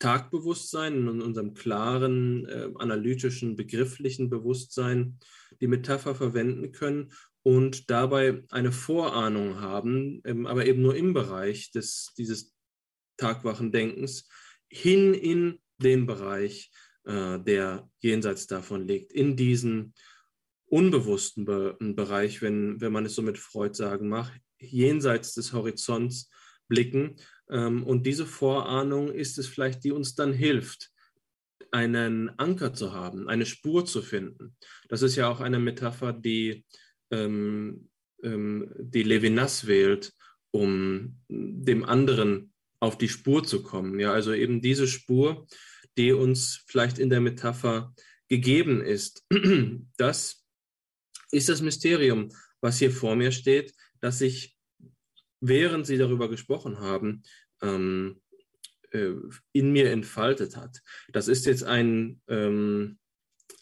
Tagbewusstsein, 0.00 1.08
in 1.08 1.22
unserem 1.22 1.54
klaren, 1.54 2.46
äh, 2.46 2.68
analytischen, 2.76 3.56
begrifflichen 3.56 4.28
Bewusstsein 4.28 5.18
die 5.60 5.68
Metapher 5.68 6.14
verwenden 6.14 6.72
können 6.72 7.12
und 7.42 7.90
dabei 7.90 8.42
eine 8.50 8.72
Vorahnung 8.72 9.60
haben, 9.60 10.20
ähm, 10.24 10.46
aber 10.46 10.66
eben 10.66 10.82
nur 10.82 10.96
im 10.96 11.14
Bereich 11.14 11.70
des, 11.70 12.12
dieses 12.18 12.54
tagwachen 13.16 13.70
Denkens, 13.70 14.28
hin 14.68 15.14
in 15.14 15.60
den 15.78 16.06
Bereich, 16.06 16.72
äh, 17.04 17.38
der 17.38 17.88
jenseits 18.00 18.46
davon 18.46 18.88
liegt, 18.88 19.12
in 19.12 19.36
diesen 19.36 19.94
unbewussten 20.74 21.44
Be 21.44 21.76
Bereich, 21.78 22.42
wenn, 22.42 22.80
wenn 22.80 22.92
man 22.92 23.06
es 23.06 23.14
so 23.14 23.22
mit 23.22 23.38
Freud 23.38 23.76
sagen 23.76 24.08
mag, 24.08 24.32
jenseits 24.58 25.34
des 25.34 25.52
Horizonts 25.52 26.28
blicken. 26.66 27.14
Ähm, 27.48 27.84
und 27.84 28.06
diese 28.06 28.26
Vorahnung 28.26 29.12
ist 29.12 29.38
es 29.38 29.46
vielleicht, 29.46 29.84
die 29.84 29.92
uns 29.92 30.16
dann 30.16 30.32
hilft, 30.32 30.90
einen 31.70 32.28
Anker 32.40 32.72
zu 32.72 32.92
haben, 32.92 33.28
eine 33.28 33.46
Spur 33.46 33.86
zu 33.86 34.02
finden. 34.02 34.56
Das 34.88 35.02
ist 35.02 35.14
ja 35.14 35.28
auch 35.28 35.40
eine 35.40 35.60
Metapher, 35.60 36.12
die, 36.12 36.64
ähm, 37.12 37.88
ähm, 38.24 38.72
die 38.76 39.04
Levinas 39.04 39.68
wählt, 39.68 40.12
um 40.50 41.20
dem 41.28 41.84
anderen 41.84 42.52
auf 42.80 42.98
die 42.98 43.08
Spur 43.08 43.44
zu 43.44 43.62
kommen. 43.62 44.00
Ja, 44.00 44.12
also 44.12 44.32
eben 44.32 44.60
diese 44.60 44.88
Spur, 44.88 45.46
die 45.96 46.12
uns 46.12 46.64
vielleicht 46.66 46.98
in 46.98 47.10
der 47.10 47.20
Metapher 47.20 47.94
gegeben 48.28 48.80
ist. 48.80 49.24
Das 49.96 50.43
ist 51.30 51.48
das 51.48 51.62
Mysterium, 51.62 52.30
was 52.60 52.78
hier 52.78 52.90
vor 52.90 53.16
mir 53.16 53.32
steht, 53.32 53.74
dass 54.00 54.18
sich, 54.18 54.56
während 55.40 55.86
Sie 55.86 55.98
darüber 55.98 56.28
gesprochen 56.28 56.80
haben, 56.80 57.22
ähm, 57.62 58.20
äh, 58.90 59.14
in 59.52 59.72
mir 59.72 59.90
entfaltet 59.90 60.56
hat. 60.56 60.80
Das 61.12 61.28
ist 61.28 61.46
jetzt 61.46 61.64
ein, 61.64 62.20
ähm, 62.28 62.98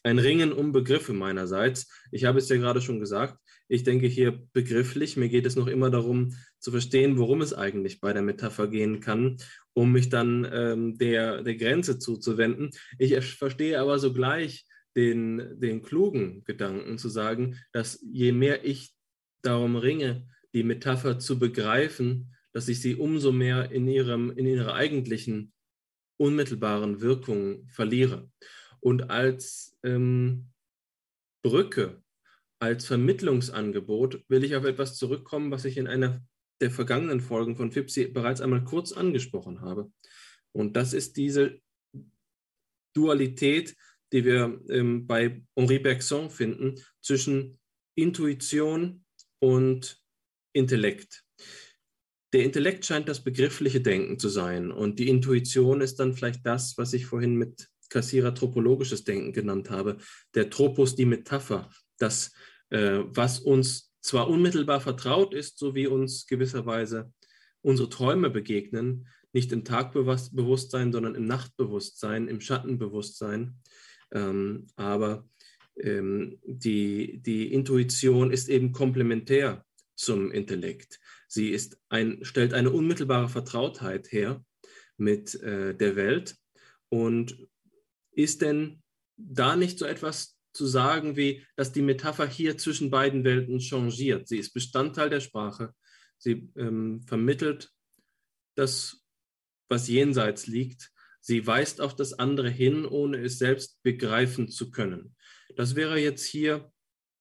ein 0.03 0.19
Ringen 0.19 0.53
um 0.53 0.73
Begriffe 0.73 1.13
meinerseits. 1.13 1.91
Ich 2.11 2.25
habe 2.25 2.39
es 2.39 2.49
ja 2.49 2.57
gerade 2.57 2.81
schon 2.81 3.01
gesagt, 3.01 3.39
ich 3.69 3.85
denke 3.85 4.07
hier 4.07 4.47
begrifflich. 4.53 5.17
Mir 5.17 5.29
geht 5.29 5.47
es 5.47 5.57
noch 5.57 5.67
immer 5.67 5.91
darum 5.91 6.35
zu 6.59 6.71
verstehen, 6.71 7.17
worum 7.17 7.41
es 7.41 7.55
eigentlich 7.55 8.01
bei 8.01 8.13
der 8.13 8.23
Metapher 8.23 8.69
gehen 8.69 9.01
kann, 9.01 9.39
um 9.73 9.93
mich 9.93 10.11
dann 10.11 10.47
ähm, 10.53 10.99
der, 10.99 11.43
der 11.43 11.57
Grenze 11.57 11.99
zuzuwenden. 11.99 12.71
Ich 12.99 13.19
verstehe 13.35 13.81
aber 13.81 13.99
sogleich, 13.99 14.67
den, 14.97 15.59
den 15.61 15.83
klugen 15.83 16.45
Gedanken 16.45 16.99
zu 16.99 17.09
sagen, 17.09 17.59
dass 17.73 18.01
je 18.03 18.33
mehr 18.33 18.65
ich 18.65 18.95
darum 19.43 19.77
ringe, 19.77 20.27
die 20.55 20.63
Metapher 20.63 21.19
zu 21.19 21.39
begreifen, 21.39 22.35
dass 22.53 22.69
ich 22.69 22.81
sie 22.81 22.95
umso 22.97 23.33
mehr 23.33 23.71
in, 23.71 23.89
ihrem, 23.89 24.31
in 24.31 24.47
ihrer 24.47 24.75
eigentlichen 24.75 25.53
unmittelbaren 26.19 27.01
Wirkung 27.01 27.67
verliere. 27.69 28.31
Und 28.81 29.11
als 29.11 29.77
ähm, 29.83 30.51
Brücke, 31.43 32.03
als 32.61 32.87
Vermittlungsangebot 32.87 34.25
will 34.29 34.45
ich 34.45 34.55
auf 34.55 34.65
etwas 34.65 34.97
zurückkommen, 34.97 35.51
was 35.51 35.65
ich 35.65 35.77
in 35.77 35.87
einer 35.87 36.23
der 36.61 36.71
vergangenen 36.71 37.21
Folgen 37.21 37.57
von 37.57 37.73
FIPSI 37.73 38.09
bereits 38.09 38.41
einmal 38.41 38.63
kurz 38.63 38.93
angesprochen 38.93 39.63
habe. 39.63 39.91
Und 40.53 40.77
das 40.77 40.93
ist 40.93 41.17
diese 41.17 41.61
Dualität 42.95 43.75
die 44.13 44.25
wir 44.25 44.61
ähm, 44.69 45.07
bei 45.07 45.43
Henri 45.57 45.79
Bergson 45.79 46.31
finden, 46.31 46.77
zwischen 47.01 47.59
Intuition 47.95 49.05
und 49.41 50.01
Intellekt. 50.53 51.25
Der 52.33 52.45
Intellekt 52.45 52.87
scheint 52.87 53.09
das 53.09 53.25
begriffliche 53.25 53.81
Denken 53.81 54.19
zu 54.19 54.29
sein 54.29 54.71
und 54.71 54.99
die 54.99 55.09
Intuition 55.09 55.81
ist 55.81 55.97
dann 55.97 56.15
vielleicht 56.15 56.47
das, 56.47 56.79
was 56.79 56.93
ich 56.93 57.07
vorhin 57.07 57.37
mit 57.37 57.69
Kassierer 57.91 58.35
tropologisches 58.35 59.05
Denken 59.05 59.33
genannt 59.33 59.69
habe. 59.69 59.99
Der 60.35 60.49
Tropos, 60.49 60.95
die 60.95 61.05
Metapher, 61.05 61.69
das, 61.99 62.33
äh, 62.71 63.01
was 63.05 63.39
uns 63.39 63.93
zwar 64.01 64.29
unmittelbar 64.29 64.81
vertraut 64.81 65.35
ist, 65.35 65.59
so 65.59 65.75
wie 65.75 65.87
uns 65.87 66.27
gewisserweise 66.27 67.13
unsere 67.61 67.89
Träume 67.89 68.31
begegnen, 68.31 69.07
nicht 69.33 69.53
im 69.53 69.65
Tagbewusstsein, 69.65 70.93
sondern 70.93 71.15
im 71.15 71.27
Nachtbewusstsein, 71.27 72.29
im 72.29 72.41
Schattenbewusstsein, 72.41 73.61
ähm, 74.13 74.69
aber 74.77 75.29
ähm, 75.77 76.39
die, 76.45 77.21
die 77.23 77.53
Intuition 77.53 78.31
ist 78.31 78.49
eben 78.49 78.73
komplementär 78.73 79.65
zum 79.95 80.31
Intellekt. 80.31 81.01
Sie 81.29 81.51
ist 81.51 81.79
ein, 81.89 82.25
stellt 82.25 82.53
eine 82.53 82.71
unmittelbare 82.71 83.29
Vertrautheit 83.29 84.13
her 84.13 84.45
mit 84.97 85.35
äh, 85.43 85.75
der 85.75 85.97
Welt. 85.97 86.37
Und 86.89 87.49
ist 88.13 88.43
denn 88.43 88.83
da 89.17 89.57
nicht 89.57 89.79
so 89.79 89.87
etwas 89.87 90.37
zu 90.53 90.67
sagen, 90.67 91.17
wie 91.17 91.47
dass 91.57 91.73
die 91.73 91.81
Metapher 91.81 92.27
hier 92.27 92.59
zwischen 92.59 92.91
beiden 92.91 93.25
Welten 93.25 93.61
changiert? 93.61 94.29
Sie 94.29 94.39
ist 94.39 94.53
Bestandteil 94.53 95.09
der 95.09 95.21
Sprache. 95.21 95.73
Sie 96.19 96.51
ähm, 96.57 97.03
vermittelt 97.07 97.71
das, 98.55 99.03
was 99.69 99.89
jenseits 99.89 100.47
liegt 100.47 100.93
Sie 101.25 101.47
weist 101.47 101.81
auf 101.81 101.95
das 101.95 102.13
andere 102.15 102.51
hin, 102.51 102.85
ohne 102.85 103.19
es 103.19 103.39
selbst 103.39 103.81
begreifen 103.83 104.49
zu 104.49 104.71
können. 104.71 105.15
Das 105.57 105.77
wäre 105.77 105.99
jetzt 105.99 106.27
hier, 106.27 106.73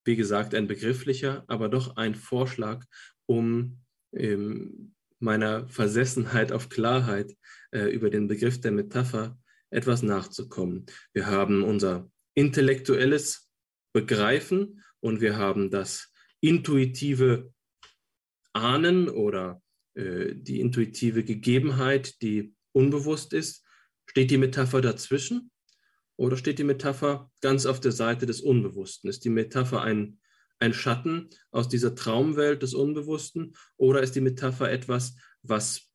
wie 0.06 0.16
gesagt, 0.16 0.56
ein 0.56 0.68
begrifflicher, 0.68 1.44
aber 1.48 1.70
doch 1.70 1.98
ein 1.98 2.16
Vorschlag, 2.16 2.84
um 3.28 3.84
ähm, 4.12 4.96
meiner 5.20 5.68
Versessenheit 5.70 6.52
auf 6.52 6.70
Klarheit 6.70 7.38
äh, 7.72 7.86
über 7.94 8.10
den 8.10 8.28
Begriff 8.28 8.60
der 8.60 8.72
Metapher 8.72 9.40
etwas 9.70 10.02
nachzukommen. 10.02 10.88
Wir 11.14 11.28
haben 11.28 11.64
unser 11.64 12.10
intellektuelles 12.34 13.50
Begreifen 13.94 14.84
und 15.00 15.22
wir 15.22 15.38
haben 15.38 15.70
das 15.70 16.12
intuitive 16.40 17.54
Ahnen 18.54 19.10
oder 19.10 19.62
äh, 19.94 20.34
die 20.34 20.60
intuitive 20.60 21.24
Gegebenheit, 21.24 22.20
die 22.24 22.56
unbewusst 22.74 23.34
ist. 23.34 23.61
Steht 24.12 24.30
die 24.30 24.38
Metapher 24.38 24.82
dazwischen? 24.82 25.52
oder 26.22 26.38
steht 26.38 26.60
die 26.60 26.64
Metapher 26.64 27.32
ganz 27.42 27.66
auf 27.66 27.80
der 27.80 27.92
Seite 27.92 28.28
des 28.28 28.42
Unbewussten? 28.42 29.10
Ist 29.10 29.26
die 29.26 29.32
Metapher 29.32 29.82
ein, 29.82 30.20
ein 30.60 30.72
Schatten 30.72 31.30
aus 31.50 31.68
dieser 31.68 31.96
Traumwelt 31.96 32.62
des 32.62 32.76
Unbewussten 32.76 33.56
oder 33.76 34.04
ist 34.04 34.16
die 34.16 34.22
Metapher 34.22 34.72
etwas, 34.72 35.16
was 35.42 35.90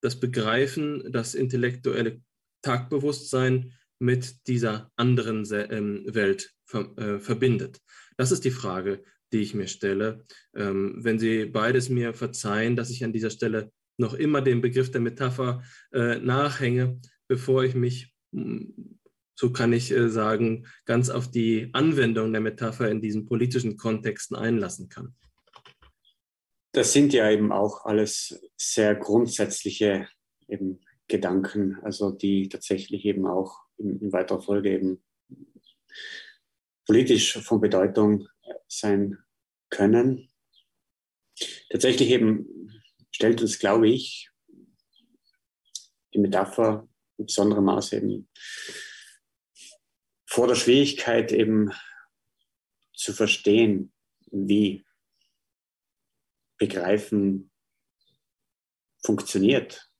das 0.00 0.20
Begreifen, 0.20 1.10
das 1.10 1.34
intellektuelle 1.34 2.22
Tagbewusstsein 2.62 3.72
mit 3.98 4.46
dieser 4.46 4.92
anderen 4.94 5.44
ähm, 5.52 6.04
Welt 6.06 6.52
äh, 6.72 7.18
verbindet? 7.18 7.80
Das 8.16 8.30
ist 8.30 8.44
die 8.44 8.52
Frage, 8.52 9.02
die 9.32 9.40
ich 9.40 9.54
mir 9.54 9.66
stelle. 9.66 10.24
Ähm, 10.54 10.98
wenn 10.98 11.18
Sie 11.18 11.46
beides 11.46 11.88
mir 11.88 12.14
verzeihen, 12.14 12.76
dass 12.76 12.90
ich 12.90 13.02
an 13.02 13.12
dieser 13.12 13.30
Stelle 13.30 13.72
noch 13.96 14.14
immer 14.14 14.40
dem 14.40 14.60
Begriff 14.60 14.92
der 14.92 15.00
Metapher 15.00 15.64
äh, 15.92 16.20
nachhänge, 16.20 17.00
bevor 17.28 17.64
ich 17.64 17.74
mich, 17.74 18.14
hm, 18.32 18.98
so 19.34 19.52
kann 19.52 19.72
ich 19.72 19.90
äh, 19.90 20.08
sagen, 20.08 20.66
ganz 20.84 21.10
auf 21.10 21.30
die 21.30 21.70
Anwendung 21.72 22.32
der 22.32 22.40
Metapher 22.40 22.90
in 22.90 23.00
diesen 23.00 23.26
politischen 23.26 23.76
Kontexten 23.76 24.36
einlassen 24.36 24.88
kann. 24.88 25.14
Das 26.72 26.92
sind 26.92 27.12
ja 27.12 27.30
eben 27.30 27.52
auch 27.52 27.84
alles 27.84 28.40
sehr 28.56 28.94
grundsätzliche 28.94 30.08
eben 30.48 30.80
Gedanken, 31.08 31.76
also 31.82 32.10
die 32.10 32.48
tatsächlich 32.48 33.04
eben 33.04 33.26
auch 33.26 33.58
in, 33.76 34.00
in 34.00 34.12
weiterer 34.12 34.40
Folge 34.40 34.72
eben 34.72 35.04
politisch 36.86 37.38
von 37.38 37.60
Bedeutung 37.60 38.28
sein 38.68 39.18
können. 39.70 40.28
Tatsächlich 41.70 42.10
eben 42.10 42.70
stellt 43.10 43.40
uns, 43.42 43.58
glaube 43.58 43.88
ich, 43.88 44.30
die 46.12 46.18
Metapher 46.18 46.88
in 47.18 47.26
besonderem 47.26 47.64
Maße 47.64 47.96
eben 47.96 48.28
vor 50.26 50.48
der 50.48 50.54
Schwierigkeit 50.54 51.32
eben 51.32 51.72
zu 52.94 53.12
verstehen, 53.12 53.92
wie 54.30 54.84
Begreifen 56.58 57.50
funktioniert. 59.04 59.90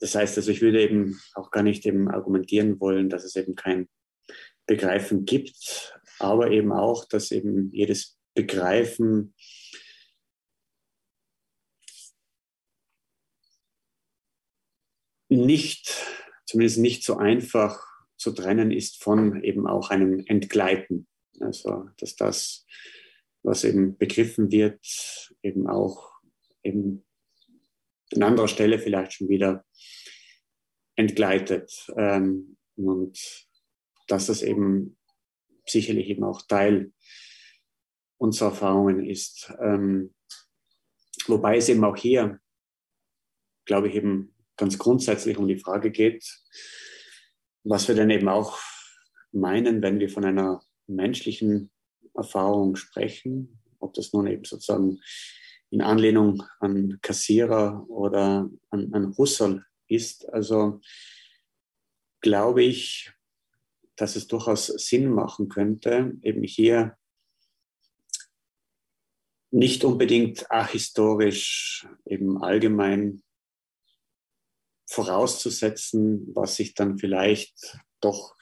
Das 0.00 0.14
heißt 0.14 0.36
also, 0.36 0.50
ich 0.50 0.62
würde 0.62 0.82
eben 0.82 1.20
auch 1.34 1.50
gar 1.50 1.62
nicht 1.62 1.86
eben 1.86 2.08
argumentieren 2.10 2.80
wollen, 2.80 3.08
dass 3.08 3.24
es 3.24 3.36
eben 3.36 3.54
kein 3.54 3.88
Begreifen 4.66 5.24
gibt, 5.24 5.96
aber 6.18 6.50
eben 6.50 6.72
auch, 6.72 7.04
dass 7.04 7.30
eben 7.30 7.70
jedes 7.72 8.18
Begreifen 8.34 9.34
nicht, 15.36 16.06
zumindest 16.46 16.78
nicht 16.78 17.04
so 17.04 17.16
einfach 17.16 17.80
zu 18.16 18.32
trennen 18.32 18.70
ist 18.70 19.02
von 19.02 19.42
eben 19.42 19.66
auch 19.66 19.90
einem 19.90 20.24
Entgleiten. 20.26 21.08
Also, 21.40 21.88
dass 21.98 22.14
das, 22.16 22.66
was 23.42 23.64
eben 23.64 23.96
begriffen 23.96 24.52
wird, 24.52 25.34
eben 25.42 25.66
auch 25.66 26.12
eben 26.62 27.04
an 28.14 28.22
anderer 28.22 28.48
Stelle 28.48 28.78
vielleicht 28.78 29.14
schon 29.14 29.28
wieder 29.28 29.64
entgleitet. 30.94 31.90
Ähm, 31.96 32.56
und 32.76 33.18
dass 34.06 34.26
das 34.26 34.42
eben 34.42 34.96
sicherlich 35.66 36.08
eben 36.08 36.24
auch 36.24 36.42
Teil 36.42 36.92
unserer 38.18 38.50
Erfahrungen 38.50 39.04
ist. 39.04 39.52
Ähm, 39.60 40.14
wobei 41.26 41.56
es 41.56 41.68
eben 41.68 41.84
auch 41.84 41.96
hier, 41.96 42.40
glaube 43.64 43.88
ich, 43.88 43.94
eben 43.94 44.34
ganz 44.62 44.78
grundsätzlich 44.78 45.38
um 45.38 45.48
die 45.48 45.58
Frage 45.58 45.90
geht, 45.90 46.24
was 47.64 47.88
wir 47.88 47.96
dann 47.96 48.10
eben 48.10 48.28
auch 48.28 48.60
meinen, 49.32 49.82
wenn 49.82 49.98
wir 49.98 50.08
von 50.08 50.24
einer 50.24 50.62
menschlichen 50.86 51.72
Erfahrung 52.14 52.76
sprechen, 52.76 53.58
ob 53.80 53.92
das 53.94 54.12
nun 54.12 54.28
eben 54.28 54.44
sozusagen 54.44 55.00
in 55.70 55.82
Anlehnung 55.82 56.44
an 56.60 57.00
Kassierer 57.02 57.84
oder 57.90 58.48
an, 58.70 58.94
an 58.94 59.16
Husserl 59.18 59.64
ist. 59.88 60.32
Also 60.32 60.80
glaube 62.20 62.62
ich, 62.62 63.12
dass 63.96 64.14
es 64.14 64.28
durchaus 64.28 64.66
Sinn 64.66 65.10
machen 65.10 65.48
könnte, 65.48 66.12
eben 66.22 66.44
hier 66.44 66.96
nicht 69.50 69.82
unbedingt 69.82 70.48
ahistorisch 70.52 71.88
eben 72.06 72.40
allgemein 72.40 73.24
vorauszusetzen, 74.92 76.28
was 76.34 76.56
sich 76.56 76.74
dann 76.74 76.98
vielleicht 76.98 77.78
doch 78.00 78.36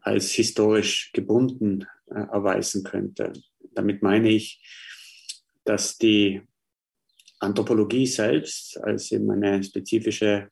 als 0.00 0.30
historisch 0.32 1.10
gebunden 1.12 1.86
äh, 2.06 2.14
erweisen 2.14 2.82
könnte. 2.82 3.32
Damit 3.72 4.02
meine 4.02 4.30
ich, 4.30 4.62
dass 5.64 5.98
die 5.98 6.42
Anthropologie 7.40 8.06
selbst 8.06 8.78
als 8.78 9.12
eben 9.12 9.30
eine 9.30 9.62
spezifische 9.62 10.50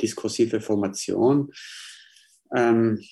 diskursive 0.00 0.60
Formation, 0.60 1.52
ähm, 2.54 3.02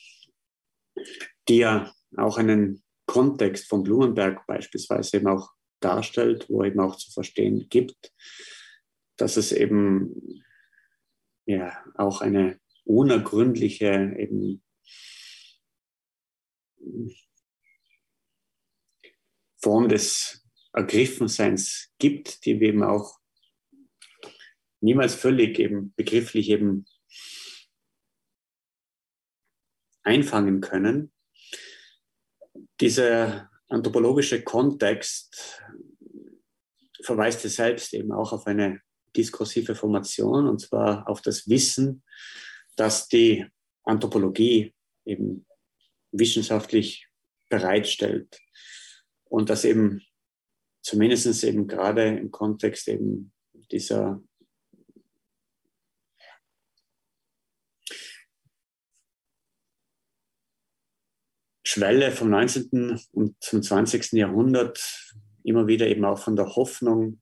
die 1.48 1.58
ja 1.58 1.92
auch 2.16 2.38
einen 2.38 2.82
Kontext 3.06 3.68
von 3.68 3.82
Blumenberg 3.82 4.46
beispielsweise 4.46 5.18
eben 5.18 5.26
auch 5.26 5.50
darstellt, 5.80 6.46
wo 6.48 6.64
eben 6.64 6.80
auch 6.80 6.96
zu 6.96 7.10
verstehen 7.10 7.66
gibt, 7.68 8.12
dass 9.16 9.36
es 9.36 9.52
eben 9.52 10.42
ja 11.50 11.84
auch 11.94 12.20
eine 12.20 12.60
unergründliche 12.84 14.14
eben 14.18 14.62
Form 19.62 19.88
des 19.88 20.44
Ergriffenseins 20.72 21.92
gibt, 21.98 22.44
die 22.44 22.60
wir 22.60 22.68
eben 22.68 22.82
auch 22.82 23.18
niemals 24.80 25.14
völlig 25.14 25.58
eben 25.58 25.92
begrifflich 25.94 26.48
eben 26.48 26.86
einfangen 30.02 30.60
können. 30.60 31.12
Dieser 32.80 33.50
anthropologische 33.68 34.42
Kontext 34.42 35.62
verweist 37.02 37.44
ja 37.44 37.50
selbst 37.50 37.92
eben 37.92 38.12
auch 38.12 38.32
auf 38.32 38.46
eine 38.46 38.80
diskursive 39.16 39.74
Formation, 39.74 40.48
und 40.48 40.60
zwar 40.60 41.08
auf 41.08 41.22
das 41.22 41.48
Wissen, 41.48 42.02
dass 42.76 43.08
die 43.08 43.46
Anthropologie 43.84 44.74
eben 45.04 45.46
wissenschaftlich 46.12 47.08
bereitstellt 47.48 48.40
und 49.24 49.50
das 49.50 49.64
eben 49.64 50.02
zumindest 50.82 51.44
eben 51.44 51.66
gerade 51.66 52.06
im 52.06 52.30
Kontext 52.30 52.88
eben 52.88 53.32
dieser 53.70 54.22
Schwelle 61.64 62.10
vom 62.10 62.30
19. 62.30 63.00
und 63.12 63.36
zum 63.40 63.62
20. 63.62 64.12
Jahrhundert 64.12 65.14
immer 65.44 65.68
wieder 65.68 65.86
eben 65.86 66.04
auch 66.04 66.18
von 66.18 66.34
der 66.34 66.56
Hoffnung 66.56 67.20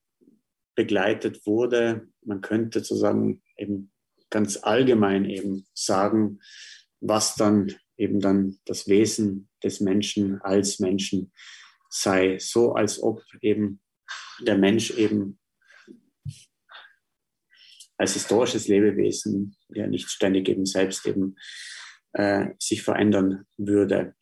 begleitet 0.79 1.45
wurde. 1.45 2.09
Man 2.24 2.41
könnte 2.41 2.79
sozusagen 2.79 3.43
eben 3.57 3.91
ganz 4.31 4.59
allgemein 4.62 5.24
eben 5.24 5.66
sagen, 5.74 6.39
was 7.01 7.35
dann 7.35 7.74
eben 7.97 8.20
dann 8.20 8.61
das 8.64 8.87
Wesen 8.87 9.49
des 9.64 9.81
Menschen 9.81 10.41
als 10.41 10.79
Menschen 10.79 11.33
sei, 11.91 12.39
so 12.39 12.74
als 12.74 13.03
ob 13.03 13.24
eben 13.43 13.81
der 14.47 14.57
Mensch 14.57 14.93
eben 14.93 15.41
als 17.97 18.12
historisches 18.12 18.68
Lebewesen 18.68 19.57
ja 19.70 19.89
nicht 19.89 20.09
ständig 20.09 20.49
eben 20.49 20.64
selbst 20.64 21.05
eben 21.07 21.35
äh, 22.12 22.51
sich 22.61 22.83
verändern 22.83 23.47
würde. 23.57 24.14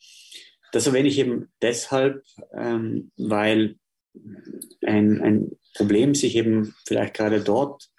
Das 0.72 0.86
erwähne 0.86 1.08
ich 1.08 1.18
eben 1.18 1.52
deshalb, 1.60 2.24
ähm, 2.54 3.12
weil 3.18 3.78
ein, 4.82 5.20
ein 5.20 5.58
Problem 5.74 6.14
sich 6.14 6.36
eben 6.36 6.74
vielleicht 6.86 7.14
gerade 7.14 7.42
dort 7.42 7.90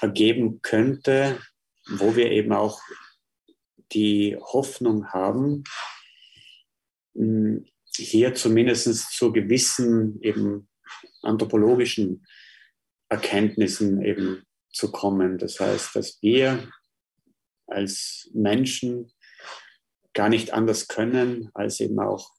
ergeben 0.00 0.60
könnte, 0.62 1.40
wo 1.86 2.16
wir 2.16 2.30
eben 2.30 2.52
auch 2.52 2.80
die 3.92 4.36
Hoffnung 4.36 5.08
haben, 5.08 5.64
hm, 7.14 7.66
hier 7.94 8.34
zumindest 8.34 9.12
zu 9.12 9.32
gewissen 9.32 10.20
eben 10.22 10.68
anthropologischen 11.22 12.26
Erkenntnissen 13.08 14.02
eben 14.02 14.44
zu 14.72 14.90
kommen. 14.90 15.38
Das 15.38 15.60
heißt, 15.60 15.94
dass 15.94 16.18
wir 16.22 16.70
als 17.66 18.30
Menschen 18.32 19.12
gar 20.14 20.28
nicht 20.28 20.52
anders 20.52 20.88
können, 20.88 21.50
als 21.54 21.80
eben 21.80 21.98
auch 22.00 22.30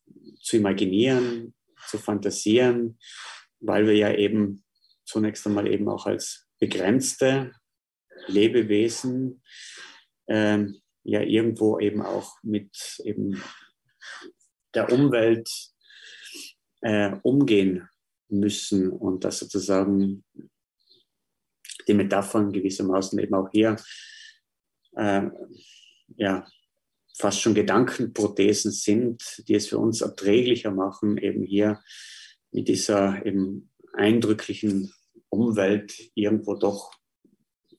zu 0.41 0.57
imaginieren, 0.57 1.53
zu 1.87 1.97
fantasieren, 1.97 2.97
weil 3.59 3.87
wir 3.87 3.95
ja 3.95 4.13
eben 4.13 4.63
zunächst 5.05 5.45
einmal 5.45 5.67
eben 5.67 5.89
auch 5.89 6.05
als 6.05 6.47
begrenzte 6.59 7.51
Lebewesen 8.27 9.41
äh, 10.27 10.65
ja 11.03 11.21
irgendwo 11.21 11.79
eben 11.79 12.01
auch 12.01 12.37
mit 12.41 12.99
eben 13.03 13.41
der 14.73 14.91
Umwelt 14.91 15.49
äh, 16.81 17.15
umgehen 17.23 17.87
müssen 18.29 18.89
und 18.91 19.23
dass 19.23 19.39
sozusagen 19.39 20.23
die 21.87 21.93
Metaphern 21.93 22.51
gewissermaßen 22.51 23.19
eben 23.19 23.33
auch 23.33 23.49
hier 23.51 23.75
äh, 24.95 25.29
ja, 26.15 26.45
fast 27.17 27.41
schon 27.41 27.53
Gedankenprothesen 27.53 28.71
sind, 28.71 29.43
die 29.47 29.55
es 29.55 29.67
für 29.67 29.77
uns 29.77 30.01
erträglicher 30.01 30.71
machen, 30.71 31.17
eben 31.17 31.43
hier 31.43 31.81
mit 32.51 32.67
dieser 32.67 33.25
eben 33.25 33.71
eindrücklichen 33.93 34.91
Umwelt 35.29 35.93
irgendwo 36.15 36.55
doch 36.55 36.91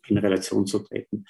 in 0.07 0.19
Relation 0.19 0.67
zu 0.67 0.81
treten. 0.81 1.25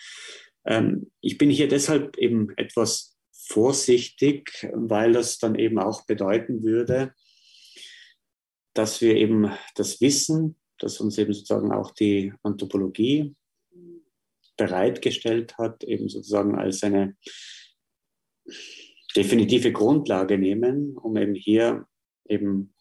Ähm, 0.67 1.11
ich 1.21 1.39
bin 1.39 1.51
hier 1.51 1.69
deshalb 1.69 2.17
eben 2.19 2.51
etwas 2.57 3.17
vorsichtig, 3.33 4.67
weil 4.73 5.13
das 5.13 5.39
dann 5.39 5.55
eben 5.55 5.79
auch 5.79 6.07
bedeuten 6.07 6.63
würde, 6.63 7.15
dass 8.75 9.01
wir 9.01 9.17
eben 9.17 9.53
das 9.77 10.01
Wissen, 10.01 10.57
das 10.79 11.01
uns 11.01 11.19
eben 11.19 11.33
sozusagen 11.33 11.73
auch 11.73 11.93
die 11.93 12.33
Anthropologie 12.43 13.35
bereitgestellt 14.57 15.57
hat, 15.59 15.85
eben 15.85 16.09
sozusagen 16.09 16.57
als 16.57 16.83
eine 16.83 17.17
definitive 19.17 19.73
Grundlage 19.73 20.39
nehmen, 20.39 20.97
um 20.97 21.17
eben 21.17 21.35
hier 21.35 21.87
eben 22.29 22.75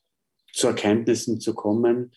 zu 0.51 0.68
Erkenntnissen 0.68 1.39
zu 1.39 1.53
kommen, 1.53 2.14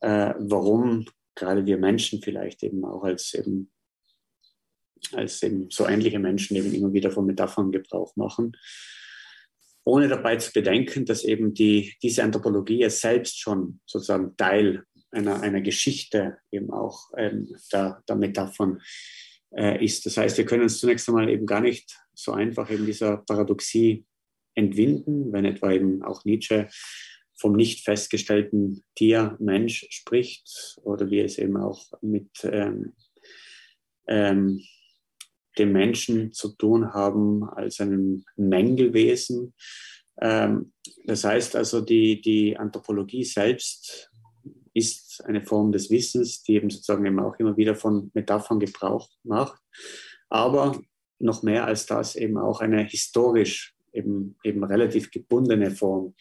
äh, 0.00 0.34
warum 0.38 1.06
gerade 1.34 1.66
wir 1.66 1.78
Menschen 1.78 2.22
vielleicht 2.22 2.62
eben 2.62 2.84
auch 2.84 3.04
als 3.04 3.34
eben 3.34 3.70
als 5.12 5.42
eben 5.42 5.70
so 5.70 5.86
ähnliche 5.86 6.18
Menschen 6.18 6.56
eben 6.56 6.74
immer 6.74 6.92
wieder 6.92 7.10
von 7.10 7.26
Metaphern 7.26 7.70
Gebrauch 7.70 8.16
machen, 8.16 8.56
ohne 9.84 10.08
dabei 10.08 10.36
zu 10.36 10.52
bedenken, 10.52 11.06
dass 11.06 11.24
eben 11.24 11.54
die, 11.54 11.94
diese 12.02 12.22
Anthropologie 12.22 12.80
ja 12.80 12.90
selbst 12.90 13.38
schon 13.40 13.80
sozusagen 13.86 14.36
Teil 14.36 14.84
einer, 15.10 15.40
einer 15.40 15.60
Geschichte 15.60 16.38
eben 16.50 16.70
auch 16.70 17.10
ähm, 17.16 17.54
der, 17.72 18.02
der 18.06 18.16
Metaphern 18.16 18.80
äh, 19.56 19.84
ist. 19.84 20.06
Das 20.06 20.16
heißt, 20.16 20.38
wir 20.38 20.44
können 20.44 20.64
uns 20.64 20.78
zunächst 20.78 21.08
einmal 21.08 21.28
eben 21.28 21.46
gar 21.46 21.60
nicht 21.60 21.98
so 22.14 22.32
einfach 22.32 22.70
eben 22.70 22.86
dieser 22.86 23.18
Paradoxie 23.18 24.04
entwinden, 24.54 25.32
wenn 25.32 25.44
etwa 25.44 25.72
eben 25.72 26.02
auch 26.02 26.24
Nietzsche 26.24 26.68
vom 27.36 27.52
nicht 27.54 27.84
festgestellten 27.84 28.82
Tier-Mensch 28.96 29.86
spricht 29.90 30.76
oder 30.82 31.10
wie 31.10 31.20
es 31.20 31.38
eben 31.38 31.56
auch 31.56 31.84
mit 32.02 32.28
ähm, 32.42 32.94
ähm, 34.08 34.60
dem 35.58 35.72
Menschen 35.72 36.32
zu 36.32 36.56
tun 36.56 36.92
haben 36.92 37.44
als 37.44 37.80
einem 37.80 38.24
Mängelwesen. 38.36 39.54
Ähm, 40.20 40.72
das 41.04 41.24
heißt 41.24 41.54
also, 41.54 41.80
die, 41.80 42.20
die 42.20 42.56
Anthropologie 42.56 43.24
selbst 43.24 44.07
ist 44.78 45.22
eine 45.26 45.44
Form 45.44 45.72
des 45.72 45.90
Wissens, 45.90 46.42
die 46.42 46.54
eben 46.54 46.70
sozusagen 46.70 47.04
eben 47.04 47.20
auch 47.20 47.38
immer 47.38 47.56
wieder 47.56 47.74
von 47.74 48.10
Metaphern 48.14 48.60
Gebrauch 48.60 49.10
macht, 49.24 49.60
aber 50.28 50.80
noch 51.18 51.42
mehr 51.42 51.66
als 51.66 51.86
das 51.86 52.16
eben 52.16 52.38
auch 52.38 52.60
eine 52.60 52.84
historisch 52.84 53.74
eben, 53.92 54.36
eben 54.44 54.64
relativ 54.64 55.10
gebundene 55.10 55.70
Form 55.70 56.14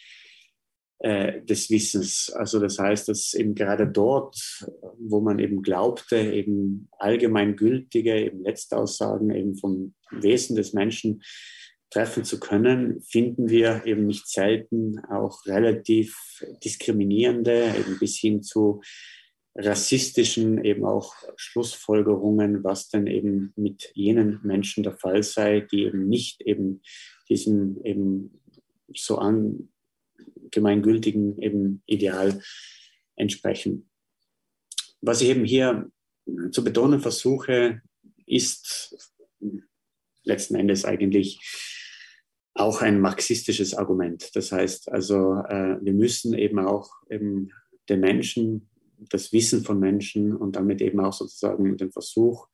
äh, 1.00 1.44
des 1.44 1.70
Wissens. 1.70 2.32
Also 2.36 2.60
das 2.60 2.80
heißt, 2.80 3.08
dass 3.08 3.34
eben 3.36 3.54
gerade 3.54 3.88
dort, 3.88 4.36
wo 4.98 5.22
man 5.22 5.38
eben 5.38 5.62
glaubte, 5.62 6.18
eben 6.18 6.90
allgemeingültige, 6.98 8.20
eben 8.20 8.44
Letztaussagen 8.44 9.30
eben 9.30 9.56
vom 9.58 9.94
Wesen 10.10 10.56
des 10.56 10.74
Menschen 10.74 11.22
treffen 11.90 12.24
zu 12.24 12.40
können, 12.40 13.02
finden 13.02 13.50
wir 13.50 13.86
eben 13.86 14.06
nicht 14.06 14.28
selten 14.28 15.00
auch 15.06 15.46
relativ 15.46 16.44
diskriminierende, 16.64 17.74
eben 17.78 17.98
bis 18.00 18.18
hin 18.18 18.44
zu 18.44 18.82
rassistischen 19.56 20.64
eben 20.64 20.86
auch 20.86 21.16
Schlussfolgerungen, 21.36 22.64
was 22.64 22.90
denn 22.90 23.08
eben 23.08 23.54
mit 23.56 23.92
jenen 23.96 24.40
Menschen 24.44 24.84
der 24.84 24.98
Fall 24.98 25.24
sei, 25.24 25.62
die 25.62 25.86
eben 25.86 26.08
nicht 26.08 26.42
eben 26.42 26.82
diesem 27.28 27.84
eben 27.84 28.40
so 28.96 29.18
an, 29.18 29.70
gemeingültigen 30.52 31.42
eben 31.42 31.82
Ideal 31.88 32.42
entsprechen. 33.16 33.90
Was 35.02 35.22
ich 35.22 35.30
eben 35.30 35.44
hier 35.44 35.92
zu 36.52 36.64
betonen 36.64 37.00
versuche, 37.00 37.82
ist 38.26 39.14
letzten 40.24 40.56
Endes 40.56 40.86
eigentlich 40.86 41.40
auch 42.60 42.82
ein 42.82 43.00
marxistisches 43.00 43.74
Argument. 43.74 44.36
Das 44.36 44.52
heißt 44.52 44.92
also, 44.92 45.42
äh, 45.48 45.78
wir 45.82 45.94
müssen 45.94 46.34
eben 46.34 46.60
auch 46.60 46.90
eben 47.10 47.52
den 47.90 48.00
Menschen, 48.00 48.70
das 48.98 49.32
Wissen 49.32 49.64
von 49.64 49.80
Menschen 49.80 50.36
und 50.36 50.56
damit 50.56 50.82
eben 50.82 51.00
auch 51.00 51.14
sozusagen 51.14 51.78
den 51.78 51.92
Versuch, 51.92 52.48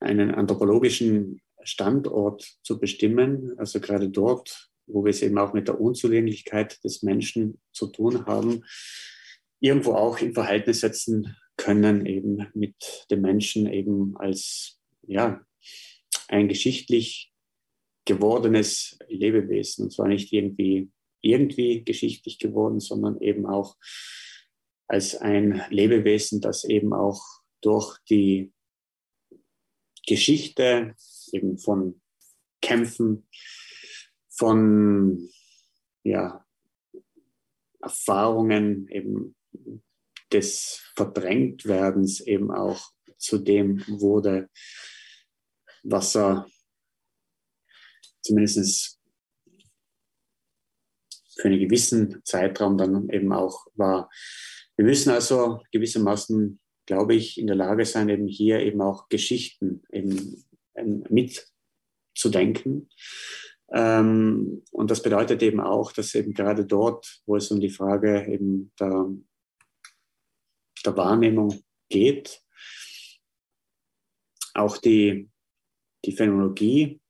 einen 0.00 0.32
anthropologischen 0.32 1.40
Standort 1.62 2.58
zu 2.62 2.78
bestimmen, 2.78 3.54
also 3.56 3.80
gerade 3.80 4.10
dort, 4.10 4.70
wo 4.86 5.04
wir 5.04 5.10
es 5.10 5.22
eben 5.22 5.38
auch 5.38 5.54
mit 5.54 5.68
der 5.68 5.80
Unzulänglichkeit 5.80 6.82
des 6.84 7.02
Menschen 7.02 7.60
zu 7.72 7.86
tun 7.86 8.26
haben, 8.26 8.64
irgendwo 9.60 9.92
auch 9.92 10.18
in 10.18 10.34
Verhältnis 10.34 10.80
setzen 10.80 11.36
können, 11.56 12.04
eben 12.04 12.48
mit 12.52 13.06
dem 13.10 13.22
Menschen 13.22 13.66
eben 13.66 14.16
als 14.16 14.78
ja, 15.06 15.40
ein 16.28 16.48
geschichtlich 16.48 17.33
gewordenes 18.04 18.98
Lebewesen. 19.08 19.84
Und 19.84 19.90
zwar 19.92 20.08
nicht 20.08 20.32
irgendwie, 20.32 20.90
irgendwie 21.20 21.84
geschichtlich 21.84 22.38
geworden, 22.38 22.80
sondern 22.80 23.20
eben 23.20 23.46
auch 23.46 23.76
als 24.86 25.16
ein 25.16 25.62
Lebewesen, 25.70 26.40
das 26.40 26.64
eben 26.64 26.92
auch 26.92 27.22
durch 27.62 27.98
die 28.10 28.52
Geschichte 30.06 30.94
eben 31.32 31.58
von 31.58 32.02
Kämpfen, 32.60 33.26
von 34.28 35.30
ja, 36.02 36.44
Erfahrungen 37.80 38.88
eben 38.88 39.34
des 40.32 40.82
Verdrängtwerdens 40.96 42.20
eben 42.20 42.50
auch 42.50 42.90
zu 43.16 43.38
dem 43.38 43.84
wurde, 43.86 44.50
was 45.82 46.16
er 46.16 46.46
zumindest 48.24 49.00
für 51.36 51.48
einen 51.48 51.60
gewissen 51.60 52.20
Zeitraum 52.24 52.78
dann 52.78 53.08
eben 53.10 53.32
auch 53.32 53.66
war. 53.74 54.10
Wir 54.76 54.84
müssen 54.84 55.10
also 55.10 55.60
gewissermaßen, 55.72 56.60
glaube 56.86 57.14
ich, 57.14 57.38
in 57.38 57.46
der 57.46 57.56
Lage 57.56 57.84
sein, 57.84 58.08
eben 58.08 58.26
hier 58.26 58.60
eben 58.60 58.80
auch 58.80 59.08
Geschichten 59.08 59.82
eben 59.92 60.44
ähm, 60.74 61.04
mitzudenken 61.10 62.88
ähm, 63.74 64.62
und 64.70 64.90
das 64.90 65.02
bedeutet 65.02 65.42
eben 65.42 65.60
auch, 65.60 65.92
dass 65.92 66.14
eben 66.14 66.32
gerade 66.32 66.64
dort, 66.64 67.22
wo 67.26 67.36
es 67.36 67.50
um 67.50 67.60
die 67.60 67.70
Frage 67.70 68.26
eben 68.26 68.72
der, 68.78 69.08
der 70.84 70.96
Wahrnehmung 70.96 71.62
geht, 71.88 72.40
auch 74.54 74.78
die, 74.78 75.28
die 76.04 76.12
Phänomenologie 76.12 77.00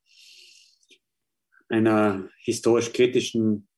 einer 1.69 2.29
historisch-kritischen 2.39 3.69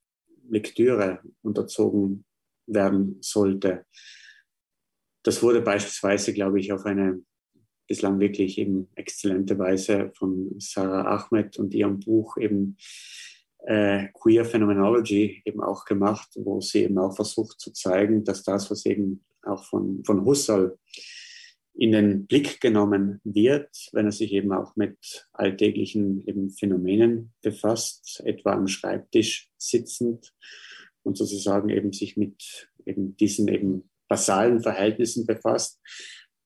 Lektüre 0.48 1.20
unterzogen 1.42 2.24
werden 2.66 3.18
sollte. 3.20 3.86
Das 5.22 5.42
wurde 5.42 5.60
beispielsweise, 5.60 6.32
glaube 6.32 6.60
ich, 6.60 6.72
auf 6.72 6.84
eine 6.84 7.22
bislang 7.88 8.18
wirklich 8.18 8.58
eben 8.58 8.88
exzellente 8.94 9.58
Weise 9.58 10.12
von 10.14 10.54
Sarah 10.58 11.16
Ahmed 11.16 11.58
und 11.58 11.72
ihrem 11.74 12.00
Buch 12.00 12.36
eben 12.36 12.76
äh, 13.66 14.08
Queer 14.14 14.44
Phenomenology 14.44 15.42
eben 15.44 15.62
auch 15.62 15.84
gemacht, 15.84 16.30
wo 16.36 16.60
sie 16.60 16.84
eben 16.84 16.98
auch 16.98 17.14
versucht 17.14 17.60
zu 17.60 17.72
zeigen, 17.72 18.24
dass 18.24 18.42
das, 18.42 18.70
was 18.70 18.86
eben 18.86 19.24
auch 19.42 19.64
von, 19.64 20.02
von 20.04 20.24
Husserl 20.24 20.78
in 21.78 21.92
den 21.92 22.26
Blick 22.26 22.60
genommen 22.60 23.20
wird, 23.24 23.88
wenn 23.92 24.06
er 24.06 24.12
sich 24.12 24.32
eben 24.32 24.52
auch 24.52 24.76
mit 24.76 25.28
alltäglichen 25.32 26.26
eben 26.26 26.50
Phänomenen 26.50 27.34
befasst, 27.42 28.22
etwa 28.24 28.52
am 28.52 28.66
Schreibtisch 28.66 29.50
sitzend 29.58 30.34
und 31.02 31.16
sozusagen 31.16 31.68
eben 31.68 31.92
sich 31.92 32.16
mit 32.16 32.70
eben 32.86 33.16
diesen 33.16 33.48
eben 33.48 33.90
basalen 34.08 34.60
Verhältnissen 34.62 35.26
befasst, 35.26 35.80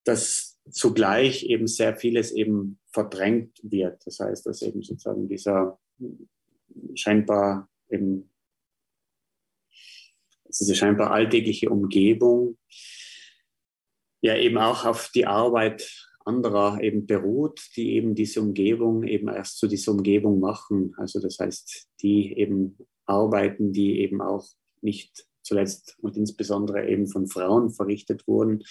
dass 0.04 0.58
zugleich 0.70 1.44
eben 1.44 1.66
sehr 1.66 1.96
vieles 1.96 2.32
eben 2.32 2.80
verdrängt 2.92 3.58
wird. 3.62 4.04
Das 4.06 4.18
heißt, 4.18 4.46
dass 4.46 4.62
eben 4.62 4.82
sozusagen 4.82 5.28
dieser 5.28 5.78
scheinbar 6.94 7.68
eben 7.88 8.30
diese 10.48 10.74
scheinbar 10.74 11.12
alltägliche 11.12 11.70
Umgebung 11.70 12.58
ja 14.20 14.36
eben 14.36 14.58
auch 14.58 14.84
auf 14.84 15.10
die 15.14 15.26
Arbeit 15.26 16.08
anderer 16.24 16.80
eben 16.82 17.06
beruht, 17.06 17.60
die 17.76 17.94
eben 17.94 18.14
diese 18.14 18.40
Umgebung 18.40 19.04
eben 19.04 19.28
erst 19.28 19.58
zu 19.58 19.66
dieser 19.66 19.92
Umgebung 19.92 20.38
machen. 20.40 20.94
Also 20.96 21.20
das 21.20 21.38
heißt, 21.38 21.88
die 22.02 22.36
eben 22.36 22.76
arbeiten, 23.06 23.72
die 23.72 24.00
eben 24.00 24.20
auch 24.20 24.46
nicht 24.82 25.26
zuletzt 25.42 25.96
und 26.00 26.16
insbesondere 26.16 26.86
eben 26.88 27.06
von 27.06 27.26
Frauen 27.26 27.70
verrichtet 27.70 28.26
wurden, 28.28 28.62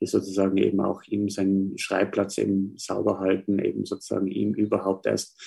die 0.00 0.06
sozusagen 0.06 0.56
eben 0.56 0.80
auch 0.80 1.02
ihm 1.04 1.28
seinen 1.28 1.76
Schreibplatz 1.78 2.38
eben 2.38 2.74
sauber 2.76 3.20
halten, 3.20 3.58
eben 3.58 3.84
sozusagen 3.84 4.28
ihm 4.28 4.54
überhaupt 4.54 5.06
erst 5.06 5.40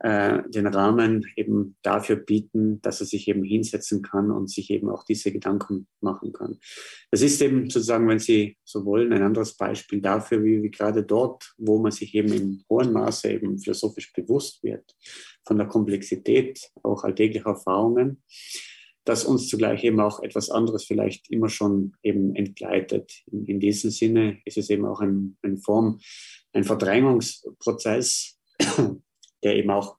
äh, 0.00 0.42
den 0.48 0.66
Rahmen 0.66 1.26
eben 1.36 1.76
dafür 1.82 2.16
bieten, 2.16 2.80
dass 2.82 3.00
er 3.00 3.06
sich 3.06 3.28
eben 3.28 3.42
hinsetzen 3.42 4.02
kann 4.02 4.30
und 4.30 4.50
sich 4.50 4.70
eben 4.70 4.88
auch 4.88 5.04
diese 5.04 5.32
Gedanken 5.32 5.88
machen 6.00 6.32
kann. 6.32 6.58
Das 7.10 7.22
ist 7.22 7.40
eben 7.42 7.70
sozusagen, 7.70 8.08
wenn 8.08 8.18
Sie 8.18 8.56
so 8.64 8.84
wollen, 8.84 9.12
ein 9.12 9.22
anderes 9.22 9.56
Beispiel 9.56 10.00
dafür, 10.00 10.44
wie, 10.44 10.62
wie 10.62 10.70
gerade 10.70 11.02
dort, 11.02 11.54
wo 11.58 11.78
man 11.78 11.92
sich 11.92 12.14
eben 12.14 12.32
in 12.32 12.64
hohem 12.68 12.92
Maße 12.92 13.32
eben 13.32 13.58
philosophisch 13.58 14.12
bewusst 14.12 14.62
wird 14.62 14.94
von 15.48 15.58
der 15.58 15.66
Komplexität 15.66 16.70
auch 16.82 17.04
alltäglicher 17.04 17.50
Erfahrungen, 17.50 18.22
dass 19.04 19.24
uns 19.24 19.48
zugleich 19.48 19.82
eben 19.84 19.98
auch 20.00 20.22
etwas 20.22 20.50
anderes 20.50 20.84
vielleicht 20.84 21.30
immer 21.30 21.48
schon 21.48 21.94
eben 22.02 22.36
entgleitet. 22.36 23.22
In, 23.32 23.46
in 23.46 23.58
diesem 23.58 23.90
Sinne 23.90 24.38
ist 24.44 24.58
es 24.58 24.68
eben 24.68 24.84
auch 24.84 25.00
ein, 25.00 25.38
Form, 25.64 25.98
ein 26.52 26.64
Verdrängungsprozess, 26.64 28.38
der 29.42 29.56
eben 29.56 29.70
auch 29.70 29.96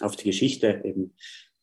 auf 0.00 0.16
die 0.16 0.24
Geschichte 0.24 0.82
eben 0.84 1.14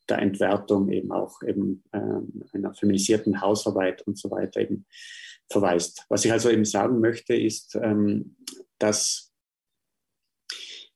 der 0.08 0.18
Entwertung 0.18 0.88
eben 0.90 1.10
auch 1.12 1.42
eben 1.42 1.82
ähm, 1.92 2.44
einer 2.52 2.74
feminisierten 2.74 3.40
Hausarbeit 3.40 4.02
und 4.02 4.18
so 4.18 4.30
weiter 4.30 4.60
eben 4.60 4.86
verweist. 5.50 6.04
Was 6.08 6.24
ich 6.24 6.32
also 6.32 6.50
eben 6.50 6.64
sagen 6.64 7.00
möchte, 7.00 7.34
ist, 7.34 7.76
ähm, 7.76 8.36
dass 8.78 9.32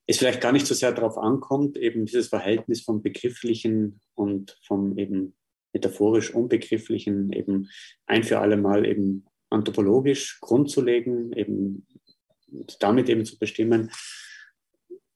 es 0.06 0.18
vielleicht 0.18 0.40
gar 0.40 0.52
nicht 0.52 0.66
so 0.66 0.74
sehr 0.74 0.92
darauf 0.92 1.18
ankommt, 1.18 1.76
eben 1.76 2.04
dieses 2.04 2.28
Verhältnis 2.28 2.82
vom 2.82 3.02
Begrifflichen 3.02 4.00
und 4.14 4.58
vom 4.66 4.98
eben 4.98 5.36
metaphorisch 5.72 6.34
Unbegrifflichen 6.34 7.32
eben 7.32 7.68
ein 8.06 8.24
für 8.24 8.40
alle 8.40 8.56
Mal 8.56 8.86
eben 8.86 9.24
anthropologisch 9.50 10.38
grundzulegen, 10.40 11.32
eben 11.32 11.86
damit 12.80 13.08
eben 13.08 13.24
zu 13.24 13.38
bestimmen, 13.38 13.90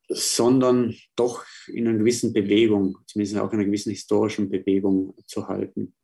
sondern 0.08 0.94
doch 1.16 1.44
in 1.66 1.88
einer 1.88 1.98
gewissen 1.98 2.32
Bewegung, 2.32 2.98
zumindest 3.06 3.38
auch 3.38 3.52
in 3.52 3.58
einer 3.58 3.66
gewissen 3.66 3.90
historischen 3.90 4.50
Bewegung 4.50 5.14
zu 5.26 5.48
halten. 5.48 5.94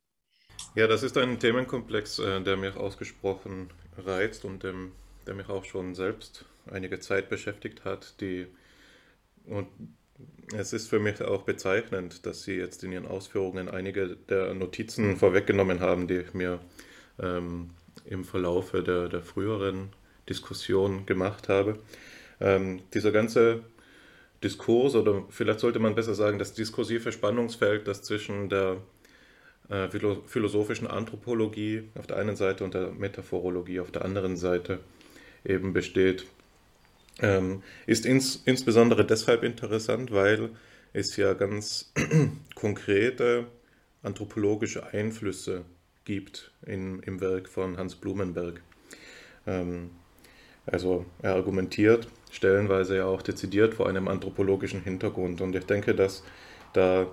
Ja, 0.75 0.87
das 0.87 1.03
ist 1.03 1.17
ein 1.17 1.39
Themenkomplex, 1.39 2.19
äh, 2.19 2.41
der 2.41 2.57
mich 2.57 2.75
ausgesprochen 2.75 3.69
reizt 3.97 4.45
und 4.45 4.63
der 4.63 5.35
mich 5.35 5.49
auch 5.49 5.65
schon 5.65 5.95
selbst 5.95 6.45
einige 6.69 6.99
Zeit 6.99 7.29
beschäftigt 7.29 7.83
hat. 7.83 8.19
Die, 8.21 8.47
und 9.45 9.67
es 10.55 10.73
ist 10.73 10.87
für 10.87 10.99
mich 10.99 11.21
auch 11.21 11.43
bezeichnend, 11.43 12.25
dass 12.25 12.43
Sie 12.43 12.53
jetzt 12.53 12.83
in 12.83 12.91
Ihren 12.91 13.07
Ausführungen 13.07 13.69
einige 13.69 14.15
der 14.29 14.53
Notizen 14.53 15.17
vorweggenommen 15.17 15.79
haben, 15.79 16.07
die 16.07 16.17
ich 16.17 16.33
mir 16.33 16.59
ähm, 17.19 17.71
im 18.05 18.23
Verlaufe 18.23 18.83
der, 18.83 19.09
der 19.09 19.21
früheren 19.21 19.89
Diskussion 20.29 21.05
gemacht 21.05 21.49
habe. 21.49 21.79
Ähm, 22.39 22.81
dieser 22.93 23.11
ganze 23.11 23.63
Diskurs 24.43 24.95
oder 24.95 25.23
vielleicht 25.29 25.59
sollte 25.59 25.79
man 25.79 25.95
besser 25.95 26.15
sagen, 26.15 26.39
das 26.39 26.53
diskursive 26.53 27.11
Spannungsfeld, 27.11 27.87
das 27.87 28.01
zwischen 28.01 28.49
der 28.49 28.77
äh, 29.69 29.87
philosophischen 29.89 30.87
Anthropologie 30.87 31.83
auf 31.95 32.07
der 32.07 32.17
einen 32.17 32.35
Seite 32.35 32.63
und 32.63 32.73
der 32.73 32.91
Metaphorologie 32.91 33.79
auf 33.79 33.91
der 33.91 34.03
anderen 34.03 34.35
Seite 34.37 34.79
eben 35.45 35.73
besteht, 35.73 36.25
ähm, 37.19 37.61
ist 37.85 38.05
ins, 38.05 38.41
insbesondere 38.45 39.05
deshalb 39.05 39.43
interessant, 39.43 40.11
weil 40.11 40.49
es 40.93 41.15
ja 41.17 41.33
ganz 41.33 41.93
konkrete 42.55 43.47
anthropologische 44.03 44.87
Einflüsse 44.87 45.63
gibt 46.03 46.51
in, 46.65 46.99
im 47.03 47.21
Werk 47.21 47.47
von 47.47 47.77
Hans 47.77 47.95
Blumenberg. 47.95 48.61
Ähm, 49.45 49.91
also 50.65 51.05
er 51.21 51.35
argumentiert 51.35 52.07
stellenweise 52.31 52.97
ja 52.97 53.05
auch 53.05 53.21
dezidiert 53.21 53.73
vor 53.75 53.87
einem 53.87 54.07
anthropologischen 54.07 54.81
Hintergrund. 54.81 55.41
Und 55.41 55.55
ich 55.55 55.65
denke, 55.65 55.93
dass 55.93 56.23
da 56.73 57.07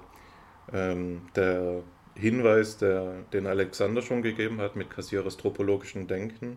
ähm, 0.72 1.22
der 1.36 1.82
Hinweis, 2.14 2.78
der, 2.78 3.24
den 3.32 3.46
Alexander 3.46 4.02
schon 4.02 4.22
gegeben 4.22 4.60
hat 4.60 4.76
mit 4.76 4.90
Kassierers 4.90 5.36
tropologischen 5.36 6.06
Denken, 6.06 6.56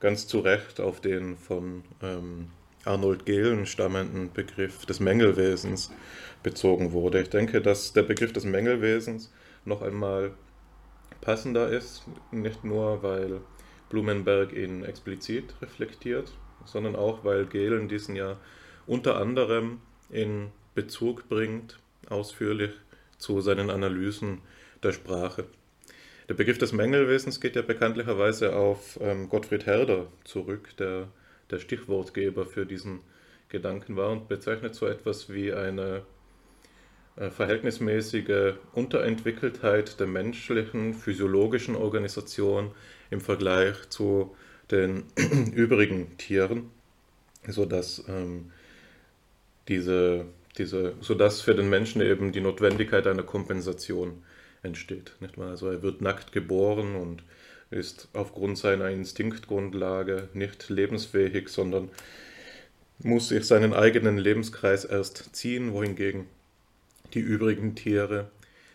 ganz 0.00 0.26
zu 0.26 0.40
Recht 0.40 0.80
auf 0.80 1.00
den 1.00 1.36
von 1.36 1.84
ähm, 2.02 2.48
Arnold 2.84 3.24
Gehlen 3.24 3.66
stammenden 3.66 4.32
Begriff 4.32 4.84
des 4.86 4.98
Mängelwesens 5.00 5.92
bezogen 6.42 6.92
wurde. 6.92 7.22
Ich 7.22 7.30
denke, 7.30 7.60
dass 7.60 7.92
der 7.92 8.02
Begriff 8.02 8.32
des 8.32 8.44
Mängelwesens 8.44 9.32
noch 9.64 9.82
einmal 9.82 10.32
passender 11.20 11.68
ist, 11.68 12.02
nicht 12.32 12.64
nur 12.64 13.02
weil 13.02 13.40
Blumenberg 13.88 14.52
ihn 14.52 14.84
explizit 14.84 15.54
reflektiert, 15.62 16.32
sondern 16.64 16.96
auch, 16.96 17.24
weil 17.24 17.46
Gehlen 17.46 17.88
diesen 17.88 18.16
ja 18.16 18.36
unter 18.86 19.18
anderem 19.18 19.80
in 20.10 20.50
Bezug 20.74 21.28
bringt, 21.28 21.78
ausführlich 22.08 22.72
zu 23.18 23.40
seinen 23.40 23.70
Analysen 23.70 24.42
der 24.82 24.92
Sprache. 24.92 25.44
Der 26.28 26.34
Begriff 26.34 26.58
des 26.58 26.72
Mängelwesens 26.72 27.40
geht 27.40 27.56
ja 27.56 27.62
bekanntlicherweise 27.62 28.56
auf 28.56 28.98
ähm, 29.00 29.28
Gottfried 29.28 29.66
Herder 29.66 30.06
zurück, 30.24 30.76
der 30.78 31.08
der 31.50 31.58
Stichwortgeber 31.58 32.46
für 32.46 32.66
diesen 32.66 33.00
Gedanken 33.48 33.96
war 33.96 34.10
und 34.10 34.28
bezeichnet 34.28 34.74
so 34.74 34.86
etwas 34.86 35.32
wie 35.32 35.52
eine 35.52 36.02
äh, 37.16 37.30
verhältnismäßige 37.30 38.54
Unterentwickeltheit 38.72 40.00
der 40.00 40.06
menschlichen 40.06 40.94
physiologischen 40.94 41.76
Organisation 41.76 42.72
im 43.10 43.20
Vergleich 43.20 43.90
zu 43.90 44.34
den 44.72 45.04
übrigen 45.54 46.16
Tieren, 46.18 46.70
sodass 47.46 48.04
ähm, 48.08 48.50
diese, 49.68 50.26
diese, 50.58 50.94
sodass 51.00 51.40
für 51.40 51.54
den 51.54 51.68
Menschen 51.70 52.02
eben 52.02 52.32
die 52.32 52.40
Notwendigkeit 52.40 53.06
einer 53.06 53.22
Kompensation 53.22 54.22
entsteht. 54.62 55.12
Nicht 55.20 55.38
wahr? 55.38 55.50
Also 55.50 55.68
er 55.68 55.82
wird 55.82 56.00
nackt 56.00 56.32
geboren 56.32 56.96
und 56.96 57.22
ist 57.70 58.08
aufgrund 58.12 58.58
seiner 58.58 58.90
Instinktgrundlage 58.90 60.28
nicht 60.34 60.68
lebensfähig, 60.68 61.48
sondern 61.48 61.90
muss 62.98 63.28
sich 63.28 63.44
seinen 63.44 63.72
eigenen 63.72 64.18
Lebenskreis 64.18 64.84
erst 64.84 65.34
ziehen, 65.34 65.72
wohingegen 65.72 66.26
die 67.14 67.20
übrigen 67.20 67.74
Tiere 67.74 68.30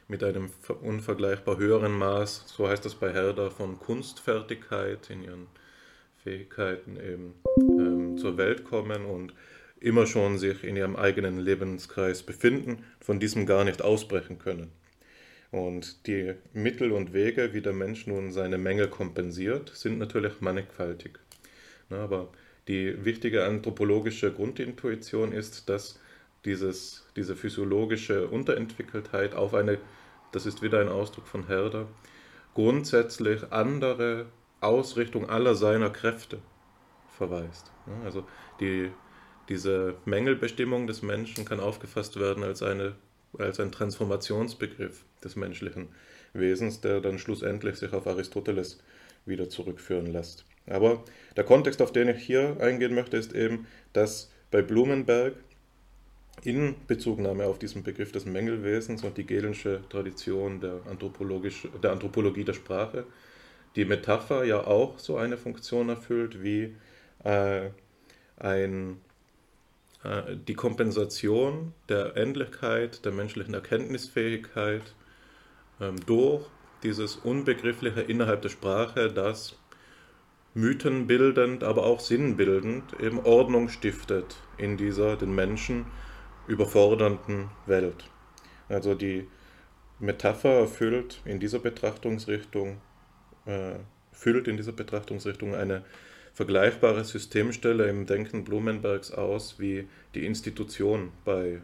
mit 0.07 0.23
einem 0.23 0.49
unvergleichbar 0.81 1.57
höheren 1.57 1.97
Maß, 1.97 2.45
so 2.47 2.67
heißt 2.67 2.85
das 2.85 2.95
bei 2.95 3.11
Herder, 3.11 3.51
von 3.51 3.79
Kunstfertigkeit 3.79 5.09
in 5.09 5.23
ihren 5.23 5.47
Fähigkeiten 6.27 6.97
eben 6.97 7.33
ähm, 7.57 8.17
zur 8.17 8.37
Welt 8.37 8.65
kommen 8.65 9.05
und 9.05 9.33
immer 9.79 10.05
schon 10.05 10.37
sich 10.37 10.63
in 10.63 10.75
ihrem 10.75 10.97
eigenen 10.97 11.39
Lebenskreis 11.39 12.23
befinden, 12.23 12.83
von 12.99 13.19
diesem 13.19 13.45
gar 13.45 13.63
nicht 13.63 13.81
ausbrechen 13.81 14.37
können. 14.37 14.71
Und 15.51 16.05
die 16.07 16.33
Mittel 16.51 16.91
und 16.91 17.13
Wege, 17.13 17.53
wie 17.53 17.61
der 17.61 17.71
Mensch 17.71 18.07
nun 18.07 18.31
seine 18.33 18.57
Mängel 18.57 18.89
kompensiert, 18.89 19.71
sind 19.73 19.99
natürlich 19.99 20.41
mannigfaltig. 20.41 21.19
aber 21.89 22.29
die 22.67 23.05
wichtige 23.05 23.45
anthropologische 23.45 24.33
Grundintuition 24.33 25.31
ist, 25.31 25.69
dass 25.69 26.01
dieses, 26.43 27.05
diese 27.15 27.37
physiologische 27.37 28.27
Unterentwickeltheit 28.27 29.33
auf 29.33 29.53
eine, 29.53 29.77
das 30.33 30.45
ist 30.45 30.61
wieder 30.61 30.81
ein 30.81 30.89
Ausdruck 30.89 31.27
von 31.27 31.47
Herder, 31.47 31.87
grundsätzlich 32.53 33.53
andere 33.53 34.25
Ausrichtung 34.61 35.29
aller 35.29 35.55
seiner 35.55 35.89
Kräfte 35.89 36.39
verweist. 37.09 37.71
Also 38.03 38.25
die, 38.59 38.91
diese 39.49 39.95
Mängelbestimmung 40.05 40.87
des 40.87 41.01
Menschen 41.01 41.45
kann 41.45 41.59
aufgefasst 41.59 42.19
werden 42.19 42.43
als 42.43 42.61
eine 42.61 42.95
als 43.37 43.59
ein 43.59 43.71
Transformationsbegriff 43.71 45.03
des 45.23 45.35
menschlichen 45.35 45.89
Wesens, 46.33 46.81
der 46.81 47.01
dann 47.01 47.19
schlussendlich 47.19 47.75
sich 47.75 47.93
auf 47.93 48.07
Aristoteles 48.07 48.79
wieder 49.25 49.49
zurückführen 49.49 50.07
lässt. 50.07 50.45
Aber 50.67 51.03
der 51.35 51.43
Kontext, 51.43 51.81
auf 51.81 51.91
den 51.91 52.09
ich 52.09 52.23
hier 52.23 52.57
eingehen 52.59 52.93
möchte, 52.93 53.17
ist 53.17 53.33
eben, 53.33 53.67
dass 53.93 54.31
bei 54.51 54.61
Blumenberg 54.61 55.33
in 56.43 56.75
Bezugnahme 56.87 57.45
auf 57.45 57.57
diesen 57.57 57.83
Begriff 57.83 58.11
des 58.11 58.25
Mängelwesens 58.25 59.03
und 59.03 59.17
die 59.17 59.25
gelensche 59.25 59.81
Tradition 59.89 60.59
der, 60.59 60.81
Anthropologisch, 60.89 61.67
der 61.81 61.91
Anthropologie 61.91 62.43
der 62.43 62.53
Sprache 62.53 63.05
die 63.77 63.85
Metapher 63.85 64.43
ja 64.43 64.65
auch 64.65 64.97
so 64.97 65.17
eine 65.17 65.37
Funktion 65.37 65.87
erfüllt 65.89 66.41
wie 66.41 66.75
äh, 67.23 67.69
ein 68.37 68.99
äh, 70.03 70.35
die 70.35 70.55
Kompensation 70.55 71.73
der 71.87 72.17
Endlichkeit 72.17 73.05
der 73.05 73.11
menschlichen 73.11 73.53
Erkenntnisfähigkeit 73.53 74.95
ähm, 75.79 75.95
durch 76.07 76.43
dieses 76.81 77.17
Unbegriffliche 77.17 78.01
innerhalb 78.01 78.41
der 78.41 78.49
Sprache, 78.49 79.13
das 79.13 79.55
mythenbildend, 80.55 81.63
aber 81.63 81.85
auch 81.85 81.99
sinnbildend 81.99 82.99
eben 82.99 83.19
Ordnung 83.19 83.69
stiftet 83.69 84.37
in 84.57 84.77
dieser 84.77 85.17
den 85.17 85.35
Menschen 85.35 85.85
überfordernden 86.47 87.49
Welt. 87.67 88.09
Also 88.69 88.95
die 88.95 89.27
Metapher 89.99 90.61
erfüllt 90.61 91.21
in 91.25 91.39
dieser 91.39 91.59
Betrachtungsrichtung, 91.59 92.81
äh, 93.47 93.75
füllt 94.11 94.47
in 94.47 94.57
dieser 94.57 94.73
Betrachtungsrichtung 94.73 95.55
eine 95.55 95.83
vergleichbare 96.33 97.03
Systemstelle 97.03 97.89
im 97.89 98.05
Denken 98.05 98.43
Blumenbergs 98.43 99.11
aus 99.11 99.59
wie 99.59 99.87
die 100.13 100.25
Institution 100.25 101.11
bei 101.25 101.61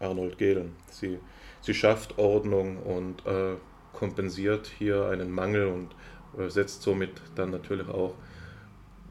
Arnold 0.00 0.36
Gehlen. 0.36 0.72
Sie, 0.90 1.18
sie 1.62 1.74
schafft 1.74 2.18
Ordnung 2.18 2.76
und 2.82 3.24
äh, 3.24 3.54
kompensiert 3.92 4.66
hier 4.66 5.06
einen 5.06 5.30
Mangel 5.30 5.66
und 5.66 5.94
äh, 6.38 6.50
setzt 6.50 6.82
somit 6.82 7.10
dann 7.34 7.50
natürlich 7.50 7.88
auch 7.88 8.14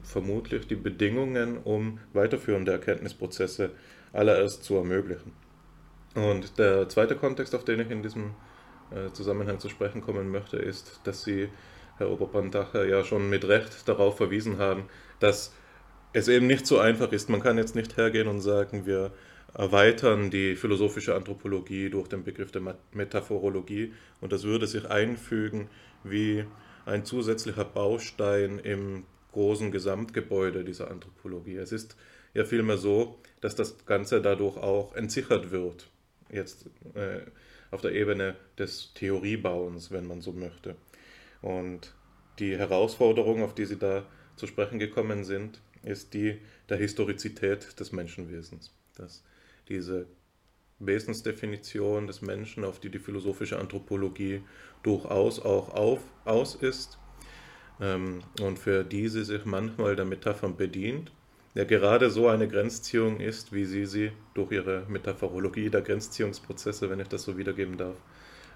vermutlich 0.02 0.66
die 0.66 0.76
Bedingungen, 0.76 1.58
um 1.58 1.98
weiterführende 2.12 2.72
Erkenntnisprozesse 2.72 3.70
allererst 4.12 4.64
zu 4.64 4.76
ermöglichen. 4.76 5.32
Und 6.14 6.58
der 6.58 6.88
zweite 6.88 7.16
Kontext, 7.16 7.54
auf 7.54 7.64
den 7.64 7.80
ich 7.80 7.90
in 7.90 8.02
diesem 8.02 8.34
äh, 8.90 9.10
Zusammenhang 9.12 9.58
zu 9.58 9.68
sprechen 9.68 10.02
kommen 10.02 10.30
möchte, 10.30 10.58
ist, 10.58 11.00
dass 11.04 11.22
Sie, 11.22 11.48
Herr 12.02 12.10
Oberbandacher, 12.10 12.84
ja 12.84 13.04
schon 13.04 13.30
mit 13.30 13.46
Recht 13.46 13.88
darauf 13.88 14.16
verwiesen 14.16 14.58
haben, 14.58 14.84
dass 15.20 15.54
es 16.12 16.26
eben 16.28 16.46
nicht 16.48 16.66
so 16.66 16.78
einfach 16.78 17.12
ist. 17.12 17.28
Man 17.30 17.40
kann 17.40 17.56
jetzt 17.58 17.76
nicht 17.76 17.96
hergehen 17.96 18.26
und 18.26 18.40
sagen, 18.40 18.86
wir 18.86 19.12
erweitern 19.54 20.30
die 20.30 20.56
philosophische 20.56 21.14
Anthropologie 21.14 21.90
durch 21.90 22.08
den 22.08 22.24
Begriff 22.24 22.50
der 22.50 22.76
Metaphorologie 22.92 23.92
und 24.20 24.32
das 24.32 24.44
würde 24.44 24.66
sich 24.66 24.90
einfügen 24.90 25.68
wie 26.02 26.44
ein 26.86 27.04
zusätzlicher 27.04 27.64
Baustein 27.64 28.58
im 28.58 29.04
großen 29.30 29.70
Gesamtgebäude 29.70 30.64
dieser 30.64 30.90
Anthropologie. 30.90 31.56
Es 31.56 31.70
ist 31.70 31.96
ja 32.34 32.44
vielmehr 32.44 32.78
so, 32.78 33.18
dass 33.40 33.54
das 33.54 33.86
Ganze 33.86 34.20
dadurch 34.20 34.56
auch 34.56 34.94
entsichert 34.96 35.52
wird, 35.52 35.88
jetzt 36.30 36.66
äh, 36.94 37.20
auf 37.70 37.80
der 37.80 37.92
Ebene 37.92 38.34
des 38.58 38.92
Theoriebauens, 38.94 39.92
wenn 39.92 40.06
man 40.06 40.20
so 40.20 40.32
möchte. 40.32 40.74
Und 41.42 41.94
die 42.38 42.56
Herausforderung, 42.56 43.42
auf 43.42 43.54
die 43.54 43.66
Sie 43.66 43.78
da 43.78 44.06
zu 44.36 44.46
sprechen 44.46 44.78
gekommen 44.78 45.24
sind, 45.24 45.60
ist 45.82 46.14
die 46.14 46.40
der 46.68 46.78
Historizität 46.78 47.78
des 47.78 47.92
Menschenwesens. 47.92 48.72
Dass 48.96 49.24
diese 49.68 50.06
Wesensdefinition 50.78 52.06
des 52.06 52.22
Menschen, 52.22 52.64
auf 52.64 52.80
die 52.80 52.90
die 52.90 52.98
philosophische 52.98 53.58
Anthropologie 53.58 54.42
durchaus 54.82 55.40
auch 55.40 55.70
auf, 55.74 56.00
aus 56.24 56.54
ist 56.54 56.98
ähm, 57.80 58.22
und 58.40 58.58
für 58.58 58.84
die 58.84 59.08
sie 59.08 59.24
sich 59.24 59.44
manchmal 59.44 59.96
der 59.96 60.04
Metaphern 60.04 60.56
bedient, 60.56 61.12
ja 61.54 61.64
gerade 61.64 62.10
so 62.10 62.28
eine 62.28 62.48
Grenzziehung 62.48 63.20
ist, 63.20 63.52
wie 63.52 63.64
sie 63.64 63.86
sie 63.86 64.12
durch 64.34 64.52
ihre 64.52 64.84
Metaphorologie 64.88 65.70
der 65.70 65.82
Grenzziehungsprozesse, 65.82 66.90
wenn 66.90 67.00
ich 67.00 67.08
das 67.08 67.22
so 67.22 67.36
wiedergeben 67.36 67.76
darf, 67.76 67.96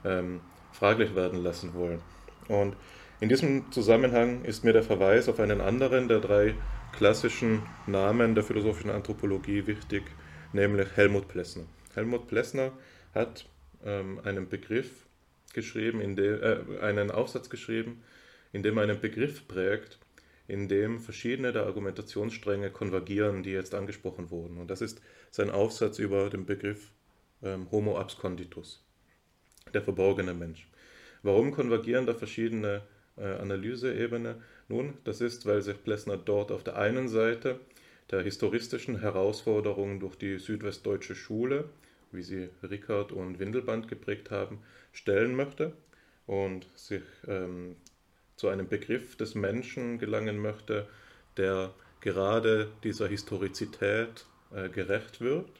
ähm, 0.05 0.41
fraglich 0.73 1.15
werden 1.15 1.43
lassen 1.43 1.75
wollen. 1.75 2.01
Und 2.49 2.77
in 3.21 3.29
diesem 3.29 3.71
Zusammenhang 3.73 4.45
ist 4.45 4.65
mir 4.65 4.73
der 4.73 4.83
Verweis 4.83 5.29
auf 5.29 5.41
einen 5.41 5.61
anderen 5.61 6.09
der 6.09 6.21
drei 6.21 6.55
klassischen 6.93 7.63
Namen 7.87 8.35
der 8.35 8.45
philosophischen 8.45 8.91
Anthropologie 8.91 9.67
wichtig, 9.67 10.03
nämlich 10.53 10.89
Helmut 10.97 11.29
Plessner. 11.29 11.65
Helmut 11.95 12.29
Plessner 12.29 12.73
hat 13.15 13.49
ähm, 13.85 14.21
einen 14.25 14.49
Begriff 14.49 15.07
geschrieben, 15.55 16.01
in 16.01 16.17
dem, 16.17 16.43
äh, 16.43 16.81
einen 16.81 17.11
Aufsatz 17.11 17.49
geschrieben, 17.49 18.03
in 18.53 18.63
dem 18.63 18.77
er 18.77 18.85
einen 18.85 19.01
Begriff 19.01 19.49
prägt, 19.49 19.99
in 20.49 20.69
dem 20.69 21.01
verschiedene 21.01 21.53
der 21.53 21.65
Argumentationsstränge 21.65 22.71
konvergieren, 22.71 23.43
die 23.43 23.51
jetzt 23.51 23.75
angesprochen 23.75 24.31
wurden. 24.31 24.59
Und 24.59 24.71
das 24.71 24.81
ist 24.81 25.01
sein 25.31 25.51
Aufsatz 25.51 25.99
über 25.99 26.31
den 26.31 26.47
Begriff 26.47 26.93
ähm, 27.43 27.71
Homo 27.71 27.99
absconditus, 27.99 28.85
der 29.75 29.83
verborgene 29.83 30.35
Mensch. 30.35 30.69
Warum 31.27 31.51
konvergieren 31.51 32.07
da 32.07 32.15
verschiedene 32.15 32.83
äh, 33.17 33.25
Analyseebene? 33.25 34.41
Nun, 34.69 34.95
das 35.03 35.21
ist, 35.21 35.45
weil 35.45 35.61
sich 35.61 35.83
Plessner 35.83 36.17
dort 36.17 36.53
auf 36.53 36.63
der 36.63 36.77
einen 36.77 37.09
Seite 37.09 37.59
der 38.13 38.23
historistischen 38.23 39.01
Herausforderungen 39.01 39.99
durch 39.99 40.15
die 40.15 40.39
südwestdeutsche 40.39 41.17
Schule, 41.17 41.69
wie 42.13 42.23
sie 42.23 42.49
Rickard 42.63 43.11
und 43.11 43.41
Windelband 43.41 43.89
geprägt 43.89 44.31
haben, 44.31 44.61
stellen 44.93 45.35
möchte 45.35 45.73
und 46.27 46.69
sich 46.77 47.03
ähm, 47.27 47.75
zu 48.37 48.47
einem 48.47 48.69
Begriff 48.69 49.17
des 49.17 49.35
Menschen 49.35 49.99
gelangen 49.99 50.39
möchte, 50.39 50.87
der 51.37 51.75
gerade 52.03 52.71
dieser 52.85 53.09
Historizität 53.09 54.27
äh, 54.55 54.69
gerecht 54.69 55.21
wird 55.21 55.51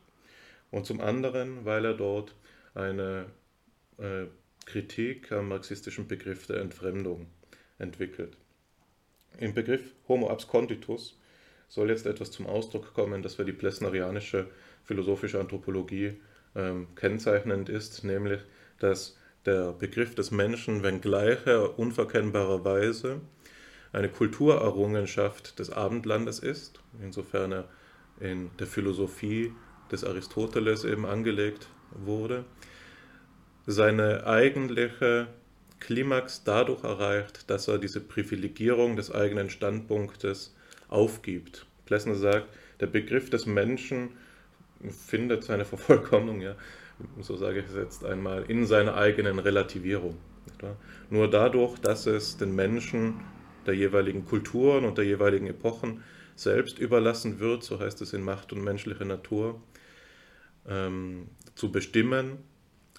und 0.71 0.87
zum 0.87 1.01
anderen, 1.01 1.65
weil 1.65 1.85
er 1.85 1.95
dort 1.95 2.37
eine 2.75 3.27
äh, 3.99 4.27
Kritik 4.67 5.33
am 5.33 5.49
marxistischen 5.49 6.07
Begriff 6.07 6.47
der 6.47 6.59
Entfremdung 6.59 7.29
entwickelt. 7.79 8.37
Im 9.39 9.55
Begriff 9.55 9.95
Homo 10.09 10.29
absconditus 10.29 11.19
soll 11.69 11.91
jetzt 11.91 12.07
etwas 12.07 12.31
zum 12.31 12.47
Ausdruck 12.47 12.93
kommen, 12.93 13.23
das 13.23 13.37
für 13.37 13.45
die 13.45 13.53
plessnerianische 13.53 14.51
philosophische 14.85 15.41
Anthropologie 15.41 16.21
ähm, 16.55 16.89
kennzeichnend 16.95 17.69
ist, 17.69 18.05
nämlich 18.05 18.41
dass 18.79 19.17
der 19.47 19.73
Begriff 19.73 20.15
des 20.15 20.31
Menschen, 20.31 20.83
wenngleich 20.83 21.47
er 21.47 21.79
unverkennbarerweise 21.79 23.21
eine 23.93 24.09
Kulturerrungenschaft 24.09 25.59
des 25.59 25.71
Abendlandes 25.71 26.41
ist, 26.41 26.81
insofern 27.01 27.53
er 27.53 27.69
in 28.21 28.51
der 28.59 28.67
Philosophie 28.67 29.53
des 29.91 30.05
Aristoteles 30.05 30.85
eben 30.85 31.07
angelegt 31.07 31.69
wurde, 31.93 32.45
seine 33.67 34.27
eigentliche 34.27 35.27
Klimax 35.81 36.45
dadurch 36.45 36.85
erreicht, 36.85 37.51
dass 37.51 37.69
er 37.69 37.79
diese 37.79 38.01
Privilegierung 38.01 38.97
des 38.97 39.13
eigenen 39.13 39.51
Standpunktes 39.51 40.55
aufgibt. 40.89 41.67
Plessner 41.85 42.15
sagt, 42.15 42.49
der 42.81 42.87
Begriff 42.87 43.31
des 43.31 43.47
Menschen 43.47 44.11
findet 44.91 45.45
seine 45.45 45.65
Vervollkommnung, 45.65 46.41
ja, 46.41 46.55
so 47.21 47.37
sage 47.37 47.61
ich 47.61 47.67
es 47.67 47.75
jetzt 47.75 48.05
einmal, 48.05 48.45
in 48.49 48.67
seiner 48.67 48.97
eigenen 48.97 49.39
Relativierung. 49.39 50.17
Nur 51.11 51.29
dadurch, 51.29 51.79
dass 51.79 52.07
es 52.07 52.37
den 52.37 52.55
Menschen 52.55 53.21
der 53.67 53.75
jeweiligen 53.75 54.25
Kulturen 54.25 54.85
und 54.85 54.97
der 54.97 55.05
jeweiligen 55.05 55.47
Epochen 55.47 56.03
selbst 56.37 56.79
überlassen 56.79 57.41
wird, 57.41 57.65
so 57.65 57.81
heißt 57.81 58.01
es 58.01 58.13
in 58.13 58.23
Macht 58.23 58.53
und 58.53 58.63
menschliche 58.63 59.05
Natur, 59.05 59.61
ähm, 60.69 61.29
zu 61.55 61.73
bestimmen, 61.73 62.39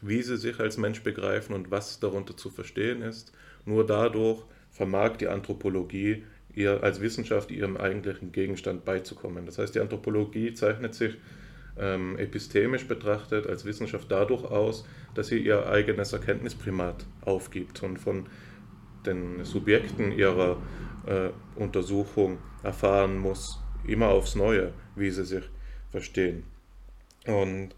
wie 0.02 0.22
sie 0.22 0.38
sich 0.38 0.60
als 0.60 0.78
Mensch 0.78 1.02
begreifen 1.04 1.54
und 1.56 1.72
was 1.72 2.00
darunter 2.00 2.36
zu 2.38 2.50
verstehen 2.50 3.02
ist. 3.02 3.32
Nur 3.66 3.86
dadurch 3.86 4.44
vermag 4.72 5.18
die 5.18 5.28
Anthropologie 5.28 6.24
ihr 6.54 6.84
als 6.84 7.02
Wissenschaft 7.02 7.52
ihrem 7.52 7.78
eigentlichen 7.78 8.32
Gegenstand 8.32 8.84
beizukommen. 8.84 9.46
Das 9.46 9.58
heißt, 9.58 9.76
die 9.76 9.80
Anthropologie 9.80 10.54
zeichnet 10.54 10.96
sich 10.96 11.18
ähm, 11.80 12.18
epistemisch 12.18 12.88
betrachtet 12.88 13.46
als 13.48 13.66
Wissenschaft 13.66 14.12
dadurch 14.12 14.44
aus, 14.44 14.86
dass 15.14 15.28
sie 15.28 15.38
ihr 15.38 15.68
eigenes 15.70 16.14
Erkenntnisprimat 16.14 17.06
aufgibt 17.22 17.84
und 17.84 17.98
von 17.98 18.28
den 19.06 19.46
Subjekten 19.46 20.12
ihrer 20.12 20.58
äh, 21.06 21.30
Untersuchung 21.56 22.40
erfahren 22.64 23.18
muss, 23.18 23.60
immer 23.86 24.10
aufs 24.10 24.36
Neue, 24.36 24.74
wie 24.96 25.12
sie 25.12 25.26
sich 25.26 25.44
verstehen. 25.92 26.44
Und 27.26 27.70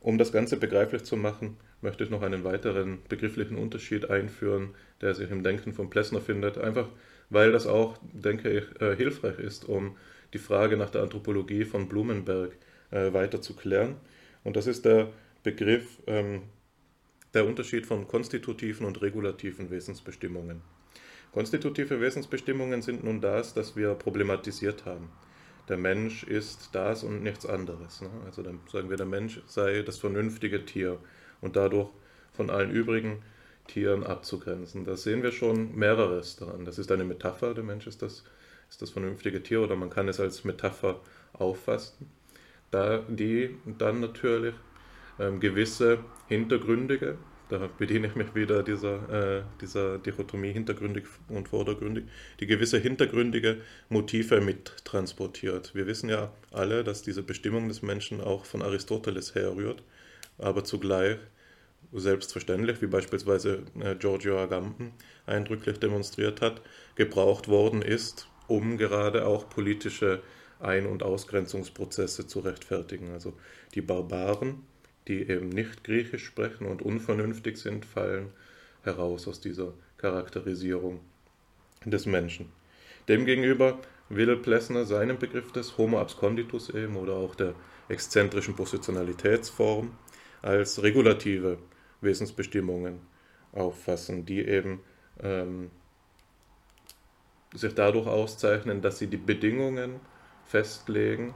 um 0.00 0.18
das 0.18 0.32
Ganze 0.32 0.56
begreiflich 0.56 1.04
zu 1.04 1.16
machen, 1.16 1.56
möchte 1.82 2.04
ich 2.04 2.10
noch 2.10 2.22
einen 2.22 2.44
weiteren 2.44 2.98
begrifflichen 3.08 3.56
Unterschied 3.56 4.10
einführen, 4.10 4.74
der 5.00 5.14
sich 5.14 5.30
im 5.30 5.42
Denken 5.42 5.72
von 5.72 5.90
Plessner 5.90 6.20
findet, 6.20 6.58
einfach 6.58 6.88
weil 7.30 7.52
das 7.52 7.66
auch, 7.66 7.98
denke 8.12 8.50
ich, 8.50 8.80
äh, 8.80 8.96
hilfreich 8.96 9.38
ist, 9.38 9.68
um 9.68 9.96
die 10.32 10.38
Frage 10.38 10.76
nach 10.76 10.90
der 10.90 11.02
Anthropologie 11.02 11.64
von 11.64 11.88
Blumenberg 11.88 12.56
äh, 12.90 13.12
weiter 13.12 13.42
zu 13.42 13.54
klären. 13.54 13.96
Und 14.44 14.56
das 14.56 14.66
ist 14.66 14.84
der 14.84 15.12
Begriff, 15.42 15.98
ähm, 16.06 16.42
der 17.34 17.46
Unterschied 17.46 17.86
von 17.86 18.08
konstitutiven 18.08 18.86
und 18.86 19.02
regulativen 19.02 19.70
Wesensbestimmungen. 19.70 20.62
Konstitutive 21.32 22.00
Wesensbestimmungen 22.00 22.80
sind 22.80 23.04
nun 23.04 23.20
das, 23.20 23.52
das 23.52 23.76
wir 23.76 23.94
problematisiert 23.94 24.86
haben. 24.86 25.10
Der 25.68 25.76
Mensch 25.76 26.22
ist 26.22 26.70
das 26.72 27.02
und 27.02 27.22
nichts 27.22 27.44
anderes. 27.44 28.00
Ne? 28.00 28.08
Also 28.24 28.42
dann 28.42 28.60
sagen 28.70 28.88
wir, 28.88 28.96
der 28.96 29.06
Mensch 29.06 29.42
sei 29.46 29.82
das 29.82 29.98
vernünftige 29.98 30.64
Tier 30.64 30.98
und 31.40 31.56
dadurch 31.56 31.88
von 32.32 32.50
allen 32.50 32.70
übrigen 32.70 33.22
Tieren 33.66 34.04
abzugrenzen. 34.04 34.84
Da 34.84 34.96
sehen 34.96 35.22
wir 35.22 35.32
schon 35.32 35.76
mehreres 35.76 36.36
daran. 36.36 36.64
Das 36.64 36.78
ist 36.78 36.92
eine 36.92 37.04
Metapher, 37.04 37.54
der 37.54 37.64
Mensch 37.64 37.86
ist 37.86 38.02
das, 38.02 38.24
ist 38.70 38.82
das 38.82 38.90
vernünftige 38.90 39.42
Tier 39.42 39.62
oder 39.62 39.76
man 39.76 39.90
kann 39.90 40.08
es 40.08 40.20
als 40.20 40.44
Metapher 40.44 41.00
auffassen, 41.32 42.10
da 42.70 42.98
die 43.08 43.56
dann 43.78 44.00
natürlich 44.00 44.54
ähm, 45.18 45.40
gewisse 45.40 45.98
hintergründige 46.28 47.16
da 47.48 47.70
bediene 47.78 48.08
ich 48.08 48.16
mich 48.16 48.34
wieder 48.34 48.62
dieser, 48.62 49.38
äh, 49.38 49.42
dieser 49.60 49.98
Dichotomie 49.98 50.52
hintergründig 50.52 51.04
und 51.28 51.48
vordergründig, 51.48 52.04
die 52.40 52.46
gewisse 52.46 52.78
hintergründige 52.78 53.58
Motive 53.88 54.40
mittransportiert. 54.40 55.72
Wir 55.74 55.86
wissen 55.86 56.08
ja 56.08 56.32
alle, 56.50 56.82
dass 56.82 57.02
diese 57.02 57.22
Bestimmung 57.22 57.68
des 57.68 57.82
Menschen 57.82 58.20
auch 58.20 58.44
von 58.44 58.62
Aristoteles 58.62 59.36
herrührt, 59.36 59.84
aber 60.38 60.64
zugleich 60.64 61.18
selbstverständlich, 61.92 62.82
wie 62.82 62.86
beispielsweise 62.86 63.62
äh, 63.80 63.94
Giorgio 63.94 64.38
Agamben 64.38 64.92
eindrücklich 65.24 65.78
demonstriert 65.78 66.40
hat, 66.40 66.60
gebraucht 66.94 67.48
worden 67.48 67.82
ist, 67.82 68.28
um 68.48 68.76
gerade 68.76 69.26
auch 69.26 69.48
politische 69.48 70.22
Ein- 70.60 70.86
und 70.86 71.02
Ausgrenzungsprozesse 71.02 72.26
zu 72.26 72.40
rechtfertigen. 72.40 73.12
Also 73.12 73.34
die 73.74 73.82
Barbaren, 73.82 74.64
die 75.08 75.28
eben 75.28 75.48
nicht 75.48 75.84
Griechisch 75.84 76.24
sprechen 76.24 76.66
und 76.66 76.82
unvernünftig 76.82 77.56
sind, 77.58 77.84
fallen 77.84 78.30
heraus 78.82 79.28
aus 79.28 79.40
dieser 79.40 79.72
Charakterisierung 79.98 81.00
des 81.84 82.06
Menschen. 82.06 82.50
Demgegenüber 83.08 83.78
will 84.08 84.36
Plessner 84.36 84.84
seinen 84.84 85.18
Begriff 85.18 85.52
des 85.52 85.78
Homo 85.78 86.00
absconditus 86.00 86.70
eben 86.70 86.96
oder 86.96 87.14
auch 87.14 87.34
der 87.34 87.54
exzentrischen 87.88 88.54
Positionalitätsform 88.54 89.90
als 90.42 90.82
regulative 90.82 91.58
Wesensbestimmungen 92.00 93.00
auffassen, 93.52 94.26
die 94.26 94.46
eben 94.46 94.80
ähm, 95.22 95.70
sich 97.54 97.74
dadurch 97.74 98.06
auszeichnen, 98.06 98.82
dass 98.82 98.98
sie 98.98 99.06
die 99.06 99.16
Bedingungen 99.16 100.00
festlegen, 100.44 101.34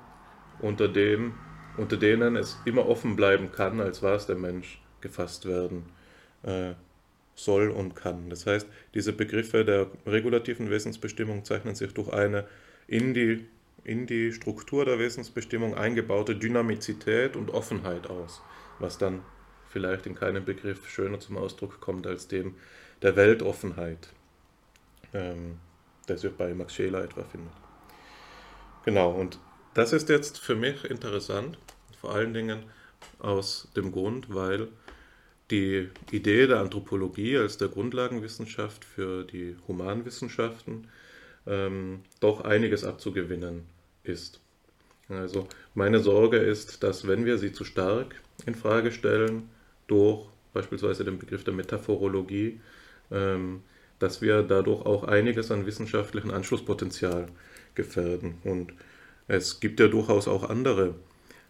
unter 0.60 0.88
dem 0.88 1.34
unter 1.76 1.96
denen 1.96 2.36
es 2.36 2.58
immer 2.64 2.88
offen 2.88 3.16
bleiben 3.16 3.52
kann, 3.52 3.80
als 3.80 4.02
was 4.02 4.26
der 4.26 4.36
Mensch 4.36 4.80
gefasst 5.00 5.46
werden 5.46 5.86
äh, 6.42 6.72
soll 7.34 7.70
und 7.70 7.96
kann. 7.96 8.28
Das 8.28 8.46
heißt, 8.46 8.66
diese 8.94 9.12
Begriffe 9.12 9.64
der 9.64 9.86
regulativen 10.06 10.70
Wesensbestimmung 10.70 11.44
zeichnen 11.44 11.74
sich 11.74 11.94
durch 11.94 12.12
eine 12.12 12.46
in 12.86 13.14
die, 13.14 13.46
in 13.84 14.06
die 14.06 14.32
Struktur 14.32 14.84
der 14.84 14.98
Wesensbestimmung 14.98 15.74
eingebaute 15.74 16.36
Dynamizität 16.36 17.36
und 17.36 17.50
Offenheit 17.50 18.08
aus, 18.08 18.42
was 18.80 18.98
dann 18.98 19.22
vielleicht 19.68 20.06
in 20.06 20.14
keinem 20.14 20.44
Begriff 20.44 20.88
schöner 20.88 21.20
zum 21.20 21.36
Ausdruck 21.36 21.80
kommt 21.80 22.06
als 22.06 22.26
dem 22.26 22.56
der 23.02 23.16
Weltoffenheit, 23.16 24.08
ähm, 25.14 25.58
der 26.08 26.18
sich 26.18 26.32
bei 26.32 26.52
Max 26.54 26.74
Scheler 26.74 27.04
etwa 27.04 27.22
findet. 27.22 27.52
Genau, 28.84 29.12
und 29.12 29.38
das 29.74 29.92
ist 29.92 30.08
jetzt 30.08 30.38
für 30.38 30.56
mich 30.56 30.84
interessant, 30.84 31.58
vor 32.00 32.14
allen 32.14 32.34
Dingen 32.34 32.64
aus 33.18 33.68
dem 33.76 33.92
Grund, 33.92 34.34
weil 34.34 34.68
die 35.50 35.88
Idee 36.10 36.46
der 36.46 36.60
Anthropologie 36.60 37.36
als 37.36 37.58
der 37.58 37.68
Grundlagenwissenschaft 37.68 38.84
für 38.84 39.24
die 39.24 39.56
Humanwissenschaften 39.66 40.88
ähm, 41.46 42.02
doch 42.20 42.42
einiges 42.42 42.84
abzugewinnen 42.84 43.66
ist. 44.02 44.40
Also 45.10 45.48
meine 45.74 46.00
Sorge 46.00 46.36
ist, 46.38 46.82
dass 46.82 47.06
wenn 47.06 47.24
wir 47.24 47.38
sie 47.38 47.52
zu 47.52 47.64
stark 47.64 48.14
in 48.46 48.54
Frage 48.54 48.92
stellen 48.92 49.48
durch 49.86 50.26
beispielsweise 50.52 51.04
den 51.04 51.18
Begriff 51.18 51.44
der 51.44 51.54
Metaphorologie, 51.54 52.60
ähm, 53.10 53.62
dass 53.98 54.22
wir 54.22 54.42
dadurch 54.42 54.86
auch 54.86 55.04
einiges 55.04 55.50
an 55.50 55.66
wissenschaftlichen 55.66 56.30
Anschlusspotenzial 56.30 57.26
gefährden. 57.74 58.38
Und 58.44 58.72
es 59.28 59.60
gibt 59.60 59.78
ja 59.80 59.88
durchaus 59.88 60.26
auch 60.26 60.48
andere 60.48 60.94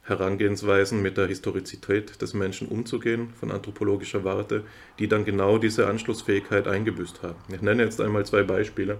Herangehensweisen 0.02 1.02
mit 1.02 1.16
der 1.16 1.28
Historizität 1.28 2.20
des 2.20 2.34
Menschen 2.34 2.68
umzugehen, 2.68 3.30
von 3.38 3.52
anthropologischer 3.52 4.24
Warte, 4.24 4.64
die 4.98 5.06
dann 5.06 5.24
genau 5.24 5.58
diese 5.58 5.86
Anschlussfähigkeit 5.86 6.66
eingebüßt 6.66 7.22
haben. 7.22 7.38
Ich 7.54 7.62
nenne 7.62 7.84
jetzt 7.84 8.00
einmal 8.00 8.26
zwei 8.26 8.42
Beispiele. 8.42 8.98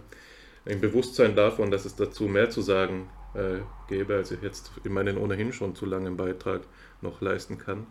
Im 0.66 0.80
Bewusstsein 0.80 1.34
davon, 1.34 1.70
dass 1.70 1.86
es 1.86 1.96
dazu 1.96 2.24
mehr 2.24 2.50
zu 2.50 2.60
sagen 2.60 3.08
äh, 3.34 3.60
gäbe, 3.88 4.16
als 4.16 4.30
ich 4.30 4.42
jetzt 4.42 4.72
in 4.84 4.92
meinen 4.92 5.16
ohnehin 5.18 5.52
schon 5.52 5.74
zu 5.74 5.86
langen 5.86 6.16
Beitrag 6.16 6.62
noch 7.00 7.20
leisten 7.20 7.58
kann. 7.58 7.86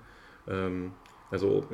Ähm, 0.47 0.91
also 1.31 1.67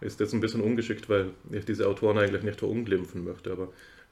ist 0.00 0.20
jetzt 0.20 0.34
ein 0.34 0.40
bisschen 0.40 0.60
ungeschickt, 0.60 1.08
weil 1.08 1.30
ich 1.50 1.64
diese 1.64 1.88
Autoren 1.88 2.18
eigentlich 2.18 2.42
nicht 2.42 2.58
verunglimpfen 2.58 3.24
möchte, 3.24 3.50
aber 3.50 3.68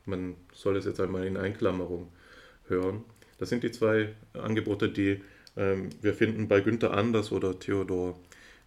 man 0.07 0.37
soll 0.55 0.77
es 0.77 0.87
jetzt 0.87 1.01
einmal 1.01 1.27
in 1.27 1.37
Einklammerung 1.37 2.11
hören. 2.67 3.05
Das 3.39 3.51
sind 3.51 3.63
die 3.63 3.71
zwei 3.71 4.15
Angebote, 4.33 4.89
die 4.89 5.21
ähm, 5.57 5.91
wir 6.01 6.15
finden 6.15 6.49
bei 6.49 6.61
Günther 6.61 6.93
Anders 6.97 7.31
oder 7.31 7.59
Theodor 7.59 8.19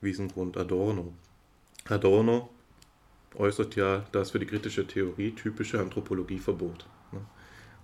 Wiesengrund 0.01 0.55
Adorno. 0.57 1.13
Adorno 1.85 2.49
äußert 3.35 3.75
ja 3.75 4.05
das 4.11 4.31
für 4.31 4.39
die 4.39 4.45
kritische 4.45 4.85
Theorie 4.85 5.31
typische 5.31 5.79
Anthropologieverbot. 5.79 6.85
Ne? 7.11 7.21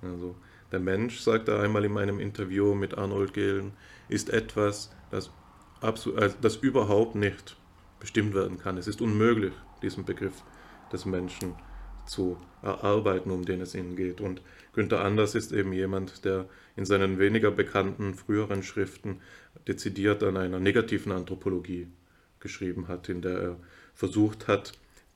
Also 0.02 0.36
der 0.72 0.80
Mensch, 0.80 1.20
sagt 1.20 1.48
er 1.48 1.60
einmal 1.60 1.86
in 1.86 1.92
meinem 1.92 2.20
Interview 2.20 2.74
mit 2.74 2.98
Arnold 2.98 3.34
Gehlen, 3.34 3.74
ist 4.10 4.30
etwas, 4.30 4.92
das, 5.10 5.32
absolut, 5.82 6.20
also 6.20 6.36
das 6.42 6.56
überhaupt 6.58 7.16
nicht 7.16 7.58
bestimmt 8.00 8.34
werden 8.34 8.58
kann. 8.58 8.78
Es 8.78 8.88
ist 8.88 9.02
unmöglich, 9.02 9.54
diesen 9.82 10.06
Begriff 10.06 10.44
des 10.92 11.06
Menschen 11.06 11.56
zu 12.06 12.38
erarbeiten, 12.62 13.32
um 13.32 13.46
den 13.46 13.62
es 13.62 13.76
ihnen 13.76 13.96
geht. 13.96 14.22
Und 14.22 14.42
Günther 14.74 15.04
Anders 15.04 15.36
ist 15.36 15.52
eben 15.52 15.74
jemand, 15.74 16.26
der 16.26 16.48
in 16.76 16.86
seinen 16.86 17.20
weniger 17.20 17.52
bekannten 17.52 18.14
früheren 18.16 18.64
Schriften 18.64 19.22
dezidiert 19.68 20.24
an 20.24 20.38
einer 20.38 20.60
negativen 20.60 21.12
Anthropologie 21.12 21.88
geschrieben 22.40 22.88
hat, 22.88 23.10
in 23.10 23.22
der 23.22 23.40
er 23.40 23.58
versucht 23.94 24.48
hat, 24.48 24.74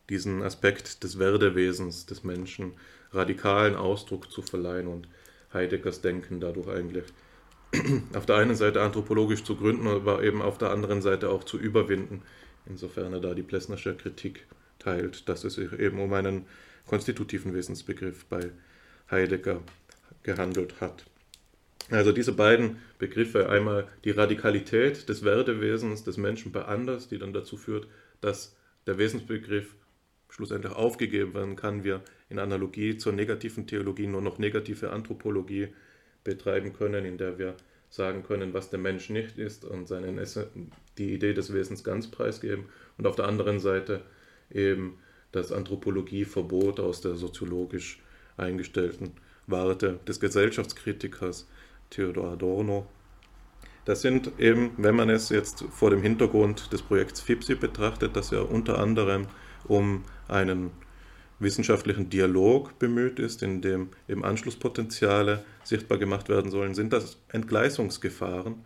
diesen 0.10 0.44
Aspekt 0.44 1.04
des 1.04 1.18
Werdewesens 1.18 2.06
des 2.06 2.24
Menschen 2.24 2.74
radikalen 3.12 3.76
Ausdruck 3.76 4.32
zu 4.32 4.42
verleihen 4.42 4.88
und 4.88 5.08
Heideggers 5.56 6.02
Denken 6.02 6.40
dadurch 6.40 6.68
eigentlich 6.68 7.06
auf 8.14 8.26
der 8.26 8.36
einen 8.36 8.56
Seite 8.56 8.82
anthropologisch 8.82 9.44
zu 9.44 9.56
gründen, 9.56 9.88
aber 9.88 10.24
eben 10.24 10.42
auf 10.42 10.58
der 10.58 10.70
anderen 10.70 11.02
Seite 11.02 11.30
auch 11.30 11.44
zu 11.44 11.58
überwinden, 11.58 12.22
insofern 12.68 13.14
er 13.14 13.20
da 13.20 13.34
die 13.34 13.44
Plessnersche 13.44 13.96
Kritik 13.96 14.46
teilt, 14.80 15.28
dass 15.28 15.44
es 15.44 15.56
sich 15.56 15.74
eben 15.74 16.00
um 16.00 16.14
einen 16.14 16.46
konstitutiven 16.86 17.54
Wesensbegriff 17.54 18.26
bei 18.26 18.52
Heidegger 19.10 19.62
gehandelt 20.24 20.80
hat. 20.82 21.06
Also 21.92 22.12
diese 22.12 22.34
beiden 22.34 22.78
Begriffe, 22.98 23.50
einmal 23.50 23.88
die 24.04 24.12
Radikalität 24.12 25.08
des 25.08 25.24
Werdewesens 25.24 26.04
des 26.04 26.18
Menschen 26.18 26.52
bei 26.52 26.66
anders, 26.66 27.08
die 27.08 27.20
dann 27.20 27.34
dazu 27.34 27.58
führt, 27.58 27.88
dass 28.22 28.56
der 28.88 28.98
Wesensbegriff 28.98 29.76
schlussendlich 30.30 30.74
aufgegeben 30.74 31.34
werden 31.34 31.56
kann, 31.56 31.84
wir 31.84 32.02
in 32.30 32.40
Analogie 32.40 32.98
zur 32.98 33.14
negativen 33.14 33.68
Theologie 33.68 34.08
nur 34.08 34.22
noch 34.22 34.40
negative 34.40 34.92
Anthropologie 34.92 35.70
betreiben 36.24 36.74
können, 36.74 37.06
in 37.06 37.18
der 37.18 37.38
wir 37.38 37.56
sagen 37.90 38.24
können, 38.24 38.54
was 38.54 38.70
der 38.70 38.80
Mensch 38.80 39.10
nicht 39.10 39.38
ist 39.38 39.64
und 39.64 39.88
seinen 39.88 40.20
die 40.98 41.14
Idee 41.14 41.34
des 41.34 41.54
Wesens 41.54 41.84
ganz 41.84 42.10
preisgeben 42.10 42.66
und 42.98 43.08
auf 43.08 43.16
der 43.16 43.28
anderen 43.28 43.60
Seite 43.60 44.02
eben 44.52 44.98
das 45.32 45.52
Anthropologieverbot 45.52 46.80
aus 46.80 47.02
der 47.02 47.16
soziologisch 47.16 48.02
eingestellten 48.38 49.12
Warte 49.48 50.00
des 50.08 50.20
Gesellschaftskritikers 50.20 51.48
Theodor 51.90 52.32
Adorno. 52.32 52.88
Das 53.86 54.02
sind 54.02 54.32
eben, 54.40 54.72
wenn 54.78 54.96
man 54.96 55.10
es 55.10 55.30
jetzt 55.30 55.64
vor 55.70 55.92
dem 55.92 56.02
Hintergrund 56.02 56.74
des 56.74 56.82
Projekts 56.82 57.22
FIPSI 57.22 57.56
betrachtet, 57.56 58.16
das 58.16 58.32
ja 58.32 58.42
unter 58.42 58.80
anderem 58.80 59.28
um 59.68 60.04
einen 60.28 60.72
wissenschaftlichen 61.40 62.10
Dialog 62.10 62.78
bemüht 62.80 63.20
ist, 63.20 63.44
in 63.44 63.62
dem 63.62 63.90
eben 64.08 64.24
Anschlusspotenziale 64.24 65.44
sichtbar 65.64 65.98
gemacht 65.98 66.30
werden 66.30 66.52
sollen, 66.52 66.74
sind 66.74 66.94
das 66.94 67.18
Entgleisungsgefahren, 67.30 68.66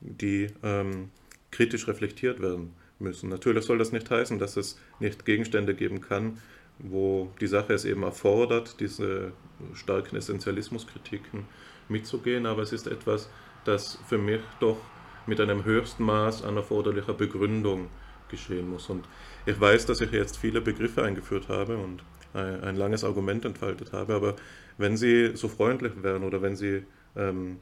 die 0.00 0.48
ähm, 0.62 1.10
kritisch 1.50 1.86
reflektiert 1.88 2.40
werden 2.40 2.72
müssen. 2.98 3.28
Natürlich 3.28 3.64
soll 3.64 3.78
das 3.78 3.92
nicht 3.92 4.10
heißen, 4.10 4.38
dass 4.38 4.56
es 4.56 4.78
nicht 4.98 5.24
Gegenstände 5.24 5.74
geben 5.74 6.00
kann, 6.00 6.38
wo 6.78 7.30
die 7.40 7.46
Sache 7.46 7.74
es 7.74 7.84
eben 7.84 8.02
erfordert, 8.02 8.80
diese 8.80 9.32
starken 9.74 10.16
Essentialismuskritiken 10.16 11.44
mitzugehen, 11.88 12.46
aber 12.46 12.62
es 12.62 12.72
ist 12.72 12.86
etwas, 12.86 13.28
das 13.64 13.98
für 14.08 14.18
mich 14.18 14.40
doch 14.60 14.78
mit 15.26 15.40
einem 15.40 15.64
höchsten 15.64 16.04
Maß 16.04 16.44
an 16.44 16.56
erforderlicher 16.56 17.14
Begründung 17.14 17.88
geschehen 18.30 18.70
muss. 18.70 18.88
Und 18.88 19.06
ich 19.46 19.60
weiß, 19.60 19.86
dass 19.86 20.00
ich 20.00 20.12
jetzt 20.12 20.36
viele 20.36 20.60
Begriffe 20.60 21.02
eingeführt 21.02 21.48
habe 21.48 21.76
und 21.76 22.02
ein, 22.34 22.62
ein 22.62 22.76
langes 22.76 23.04
Argument 23.04 23.44
entfaltet 23.44 23.92
habe, 23.92 24.14
aber 24.14 24.36
wenn 24.78 24.96
Sie 24.96 25.36
so 25.36 25.48
freundlich 25.48 26.02
wären 26.02 26.24
oder 26.24 26.42
wenn 26.42 26.56
Sie 26.56 26.84
ähm, 27.16 27.58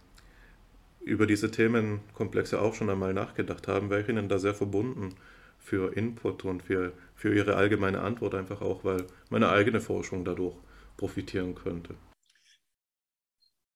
über 1.00 1.26
diese 1.26 1.50
Themenkomplexe 1.50 2.60
auch 2.60 2.74
schon 2.74 2.90
einmal 2.90 3.14
nachgedacht 3.14 3.66
haben, 3.68 3.90
wäre 3.90 4.02
ich 4.02 4.08
Ihnen 4.08 4.28
da 4.28 4.38
sehr 4.38 4.54
verbunden 4.54 5.14
für 5.58 5.96
Input 5.96 6.44
und 6.44 6.62
für, 6.62 6.92
für 7.14 7.34
Ihre 7.34 7.56
allgemeine 7.56 8.00
Antwort, 8.00 8.34
einfach 8.34 8.60
auch, 8.60 8.84
weil 8.84 9.06
meine 9.30 9.48
eigene 9.48 9.80
Forschung 9.80 10.24
dadurch 10.24 10.56
profitieren 10.96 11.54
könnte. 11.54 11.94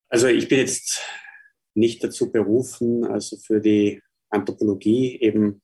Also 0.09 0.27
ich 0.27 0.49
bin 0.49 0.59
jetzt 0.59 1.01
nicht 1.75 2.05
dazu 2.05 2.31
berufen, 2.31 3.05
also 3.05 3.37
für 3.39 3.61
die 3.61 4.03
Anthropologie 4.29 5.19
eben 5.21 5.63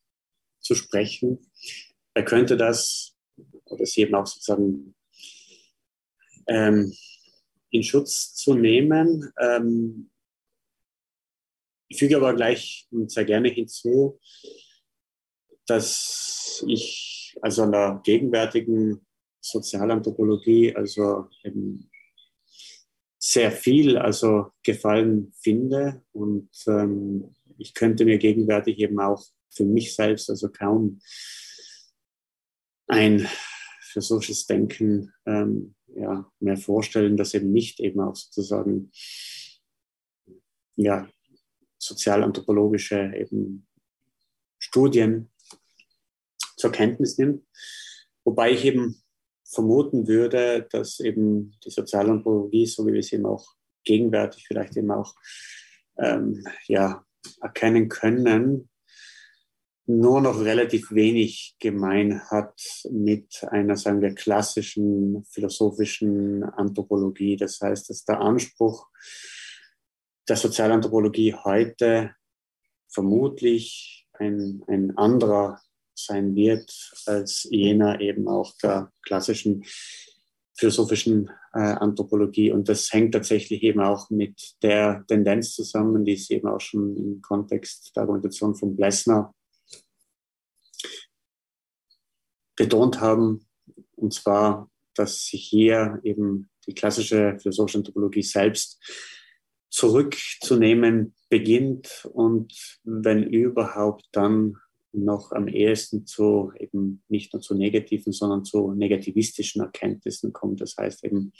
zu 0.60 0.74
sprechen. 0.74 1.50
Er 2.18 2.24
könnte 2.24 2.56
das 2.56 3.14
oder 3.66 3.86
sie 3.86 4.00
eben 4.00 4.16
auch 4.16 4.26
sozusagen 4.26 4.96
ähm, 6.48 6.92
in 7.70 7.84
Schutz 7.84 8.34
zu 8.34 8.54
nehmen. 8.54 9.32
Ähm, 9.40 10.10
ich 11.86 12.00
füge 12.00 12.16
aber 12.16 12.34
gleich 12.34 12.88
sehr 13.06 13.24
gerne 13.24 13.50
hinzu, 13.50 14.18
dass 15.66 16.64
ich 16.66 17.36
also 17.40 17.62
an 17.62 17.70
der 17.72 18.00
gegenwärtigen 18.02 19.06
Sozialanthropologie 19.40 20.74
also 20.74 21.28
eben 21.44 21.88
sehr 23.16 23.52
viel 23.52 23.96
also 23.96 24.50
Gefallen 24.64 25.32
finde 25.40 26.02
und 26.10 26.50
ähm, 26.66 27.32
ich 27.58 27.74
könnte 27.74 28.04
mir 28.04 28.18
gegenwärtig 28.18 28.80
eben 28.80 28.98
auch 28.98 29.24
für 29.50 29.64
mich 29.64 29.94
selbst 29.94 30.28
also 30.30 30.48
kaum 30.50 31.00
ein 32.88 33.28
philosophisches 33.80 34.46
Denken 34.46 35.12
ähm, 35.26 35.74
ja, 35.86 36.30
mehr 36.40 36.56
vorstellen, 36.56 37.16
das 37.16 37.34
eben 37.34 37.52
nicht 37.52 37.80
eben 37.80 38.00
auch 38.00 38.16
sozusagen 38.16 38.90
ja, 40.76 41.08
sozialanthropologische 41.78 43.12
eben 43.16 43.66
Studien 44.58 45.30
zur 46.56 46.72
Kenntnis 46.72 47.18
nimmt. 47.18 47.44
Wobei 48.24 48.52
ich 48.52 48.64
eben 48.64 49.02
vermuten 49.44 50.06
würde, 50.06 50.68
dass 50.70 51.00
eben 51.00 51.58
die 51.64 51.70
Sozialanthropologie, 51.70 52.66
so 52.66 52.86
wie 52.86 52.92
wir 52.92 53.02
sie 53.02 53.16
eben 53.16 53.26
auch 53.26 53.54
gegenwärtig 53.84 54.46
vielleicht 54.46 54.76
eben 54.76 54.90
auch 54.90 55.14
ähm, 55.98 56.44
ja, 56.66 57.04
erkennen 57.40 57.88
können, 57.88 58.68
nur 59.88 60.20
noch 60.20 60.40
relativ 60.40 60.92
wenig 60.92 61.56
gemein 61.58 62.20
hat 62.30 62.60
mit 62.90 63.42
einer, 63.50 63.74
sagen 63.76 64.02
wir, 64.02 64.14
klassischen 64.14 65.24
philosophischen 65.30 66.44
Anthropologie. 66.44 67.36
Das 67.36 67.58
heißt, 67.60 67.88
dass 67.88 68.04
der 68.04 68.20
Anspruch 68.20 68.86
der 70.28 70.36
Sozialanthropologie 70.36 71.34
heute 71.42 72.14
vermutlich 72.88 74.06
ein, 74.12 74.62
ein 74.66 74.94
anderer 74.98 75.58
sein 75.94 76.34
wird 76.34 76.70
als 77.06 77.48
jener 77.50 77.98
eben 78.00 78.28
auch 78.28 78.52
der 78.62 78.92
klassischen 79.02 79.64
philosophischen 80.54 81.30
äh, 81.54 81.60
Anthropologie. 81.60 82.52
Und 82.52 82.68
das 82.68 82.92
hängt 82.92 83.14
tatsächlich 83.14 83.62
eben 83.62 83.80
auch 83.80 84.10
mit 84.10 84.56
der 84.62 85.04
Tendenz 85.08 85.54
zusammen, 85.54 86.04
die 86.04 86.12
es 86.12 86.28
eben 86.28 86.46
auch 86.46 86.60
schon 86.60 86.94
im 86.96 87.22
Kontext 87.22 87.92
der 87.96 88.02
Argumentation 88.02 88.54
von 88.54 88.76
Blessner 88.76 89.32
betont 92.58 93.00
haben, 93.00 93.46
und 93.96 94.12
zwar, 94.12 94.70
dass 94.94 95.24
sich 95.24 95.44
hier 95.44 96.00
eben 96.02 96.50
die 96.66 96.74
klassische 96.74 97.38
philosophische 97.40 97.78
Anthropologie 97.78 98.22
selbst 98.22 98.82
zurückzunehmen 99.70 101.14
beginnt 101.28 102.08
und 102.12 102.78
wenn 102.84 103.22
überhaupt 103.22 104.06
dann 104.12 104.56
noch 104.92 105.32
am 105.32 105.48
ehesten 105.48 106.06
zu 106.06 106.52
eben 106.58 107.02
nicht 107.08 107.32
nur 107.32 107.42
zu 107.42 107.54
negativen, 107.54 108.12
sondern 108.12 108.44
zu 108.44 108.72
negativistischen 108.72 109.62
Erkenntnissen 109.62 110.32
kommt. 110.32 110.60
Das 110.60 110.76
heißt 110.78 111.04
eben, 111.04 111.32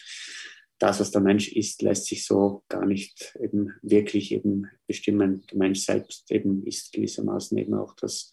das, 0.78 1.01
was 1.01 1.11
der 1.11 1.23
Mensch 1.23 1.49
ist, 1.49 1.82
lässt 1.82 2.07
sich 2.07 2.24
so 2.27 2.62
gar 2.69 2.86
nicht 2.86 3.36
eben 3.40 3.73
wirklich 3.82 4.32
eben 4.32 4.66
bestimmen. 4.86 5.45
Der 5.51 5.59
Mensch 5.59 5.81
selbst 5.81 6.31
eben 6.31 6.65
ist 6.66 6.93
gewissermaßen 6.93 7.57
eben 7.59 7.74
auch 7.74 7.95
das 7.97 8.31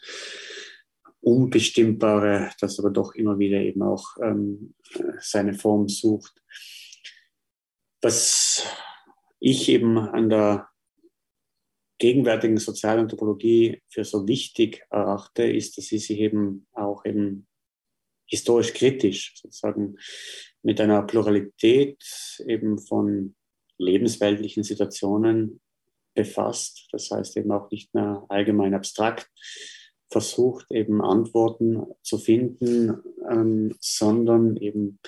Unbestimmbare, 1.25 2.51
das 2.59 2.79
aber 2.79 2.91
doch 2.91 3.15
immer 3.15 3.39
wieder 3.39 3.59
eben 3.59 3.81
auch 3.81 4.15
ähm, 4.21 4.75
seine 5.19 5.55
Form 5.55 5.87
sucht. 5.89 6.33
Was 8.01 8.63
ich 9.39 9.69
eben 9.69 9.97
an 9.97 10.29
der 10.29 10.69
gegenwärtigen 11.97 12.57
Sozialanthropologie 12.57 13.81
für 13.89 14.03
so 14.03 14.27
wichtig 14.27 14.85
erachte, 14.91 15.43
ist, 15.43 15.77
dass 15.77 15.85
sie 15.85 15.97
sich 15.97 16.19
eben 16.19 16.67
auch 16.73 17.05
eben 17.05 17.47
historisch 18.27 18.73
kritisch 18.73 19.33
sozusagen 19.35 19.95
mit 20.61 20.79
einer 20.79 21.01
Pluralität 21.03 22.03
eben 22.45 22.77
von 22.77 23.35
lebensweltlichen 23.79 24.63
Situationen 24.63 25.59
befasst. 26.13 26.87
Das 26.91 27.09
heißt 27.09 27.37
eben 27.37 27.51
auch 27.51 27.71
nicht 27.71 27.93
mehr 27.95 28.25
allgemein 28.29 28.75
abstrakt, 28.75 29.27
versucht, 30.09 30.71
eben 30.71 31.01
Antworten 31.01 31.85
zu 32.01 32.17
finden, 32.17 33.01
ähm, 33.29 33.75
sondern 33.79 34.57
eben 34.57 34.99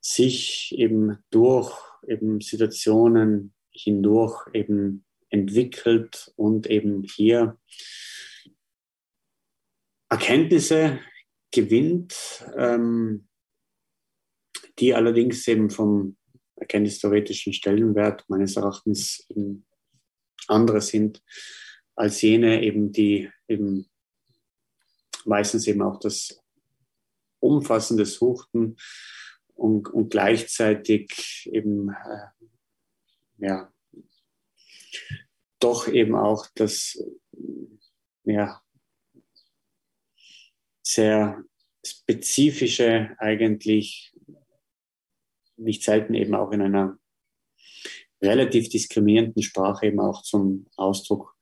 sich 0.00 0.74
eben 0.76 1.18
durch 1.30 1.72
eben 2.06 2.40
Situationen 2.40 3.52
hindurch 3.70 4.46
eben 4.54 5.04
entwickelt 5.30 6.32
und 6.36 6.66
eben 6.68 7.04
hier 7.04 7.58
Erkenntnisse 10.08 11.00
gewinnt, 11.50 12.44
ähm, 12.56 13.28
die 14.78 14.94
allerdings 14.94 15.46
eben 15.48 15.70
vom 15.70 16.16
erkenntnistheoretischen 16.56 17.52
Stellenwert 17.52 18.24
meines 18.28 18.56
Erachtens 18.56 19.26
eben 19.28 19.66
andere 20.46 20.80
sind 20.80 21.22
als 21.94 22.22
jene 22.22 22.62
eben, 22.62 22.92
die 22.92 23.30
eben 23.48 23.90
meistens 25.28 25.66
eben 25.66 25.82
auch 25.82 25.98
das 26.00 26.42
umfassende 27.40 28.06
Suchten 28.06 28.76
und, 29.54 29.88
und 29.88 30.10
gleichzeitig 30.10 31.48
eben 31.52 31.90
äh, 31.90 32.46
ja, 33.38 33.72
doch 35.60 35.88
eben 35.88 36.14
auch 36.14 36.46
das 36.54 36.98
ja, 38.24 38.60
sehr 40.82 41.44
spezifische 41.84 43.16
eigentlich 43.18 44.14
nicht 45.56 45.82
selten 45.82 46.14
eben 46.14 46.34
auch 46.34 46.52
in 46.52 46.62
einer 46.62 46.98
relativ 48.22 48.68
diskriminierenden 48.68 49.42
Sprache 49.42 49.86
eben 49.86 50.00
auch 50.00 50.22
zum 50.22 50.66
Ausdruck 50.76 51.36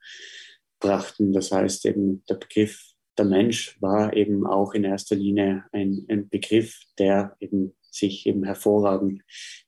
brachten. 0.80 1.32
Das 1.32 1.52
heißt 1.52 1.86
eben 1.86 2.24
der 2.26 2.34
Begriff 2.34 2.95
der 3.18 3.24
Mensch 3.24 3.80
war 3.80 4.14
eben 4.14 4.46
auch 4.46 4.74
in 4.74 4.84
erster 4.84 5.16
Linie 5.16 5.64
ein, 5.72 6.06
ein 6.08 6.28
Begriff, 6.28 6.80
der 6.98 7.36
eben 7.40 7.74
sich 7.90 8.26
eben 8.26 8.44
hervorragend 8.44 9.22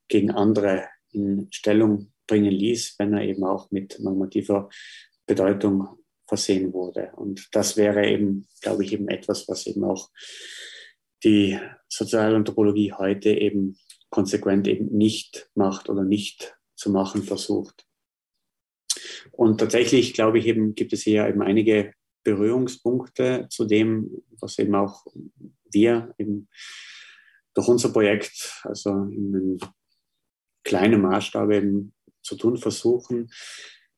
gegen 0.09 0.31
andere 0.31 0.87
in 1.11 1.49
Stellung 1.51 2.13
bringen 2.27 2.53
ließ, 2.53 2.97
wenn 2.99 3.15
er 3.15 3.23
eben 3.23 3.45
auch 3.45 3.71
mit 3.71 3.99
normativer 4.01 4.69
Bedeutung 5.27 5.89
versehen 6.27 6.73
wurde. 6.73 7.13
Und 7.17 7.49
das 7.53 7.77
wäre 7.77 8.07
eben, 8.07 8.47
glaube 8.61 8.85
ich, 8.85 8.93
eben 8.93 9.09
etwas, 9.09 9.49
was 9.49 9.67
eben 9.67 9.83
auch 9.85 10.11
die 11.25 11.59
Sozialanthropologie 11.89 12.93
heute 12.93 13.31
eben 13.31 13.79
konsequent 14.11 14.69
eben 14.69 14.87
nicht 14.97 15.51
macht 15.55 15.89
oder 15.89 16.05
nicht 16.05 16.57
zu 16.77 16.91
machen 16.91 17.23
versucht. 17.23 17.87
Und 19.33 19.59
tatsächlich, 19.59 20.15
glaube 20.15 20.39
ich, 20.39 20.47
eben 20.47 20.75
gibt 20.75 20.93
es 20.93 21.03
hier 21.03 21.27
eben 21.27 21.43
einige 21.43 21.93
Berührungspunkte 22.29 23.47
zu 23.51 23.65
dem, 23.65 24.23
was 24.41 24.59
eben 24.59 24.75
auch 24.75 25.07
wir 25.71 26.15
eben 26.19 26.49
durch 27.55 27.69
unser 27.69 27.93
Projekt, 27.93 28.61
also 28.63 28.91
in 28.91 29.59
kleinem 30.65 31.03
Maßstab 31.03 31.51
eben 31.51 31.95
zu 32.23 32.37
tun 32.37 32.57
versuchen. 32.57 33.31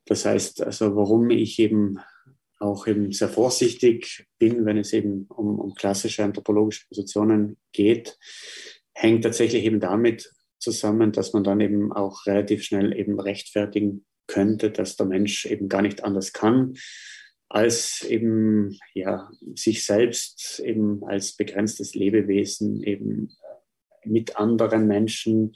Das 0.07 0.24
heißt, 0.24 0.62
also 0.62 0.97
warum 0.97 1.31
ich 1.31 1.59
eben 1.59 1.98
auch 2.59 2.86
eben 2.86 3.11
sehr 3.12 3.28
vorsichtig 3.28 4.27
bin, 4.39 4.65
wenn 4.65 4.78
es 4.78 4.93
eben 4.93 5.27
um, 5.28 5.59
um 5.59 5.74
klassische 5.74 6.23
anthropologische 6.23 6.86
Positionen 6.89 7.57
geht, 7.73 8.19
hängt 8.93 9.24
tatsächlich 9.24 9.65
eben 9.65 9.81
damit 9.81 10.32
zusammen, 10.59 11.11
dass 11.11 11.32
man 11.32 11.43
dann 11.43 11.61
eben 11.61 11.93
auch 11.93 12.27
relativ 12.27 12.62
schnell 12.65 12.97
eben 12.97 13.19
rechtfertigen 13.19 14.05
könnte, 14.27 14.70
dass 14.70 14.97
der 14.97 15.07
Mensch 15.07 15.47
eben 15.47 15.69
gar 15.69 15.82
nicht 15.82 16.05
anders 16.05 16.32
kann, 16.32 16.74
als 17.51 18.02
eben 18.02 18.78
ja 18.94 19.28
sich 19.56 19.85
selbst 19.85 20.60
eben 20.60 21.05
als 21.05 21.36
begrenztes 21.36 21.94
Lebewesen 21.94 22.82
eben 22.85 23.32
mit 24.05 24.36
anderen 24.36 24.86
Menschen 24.86 25.55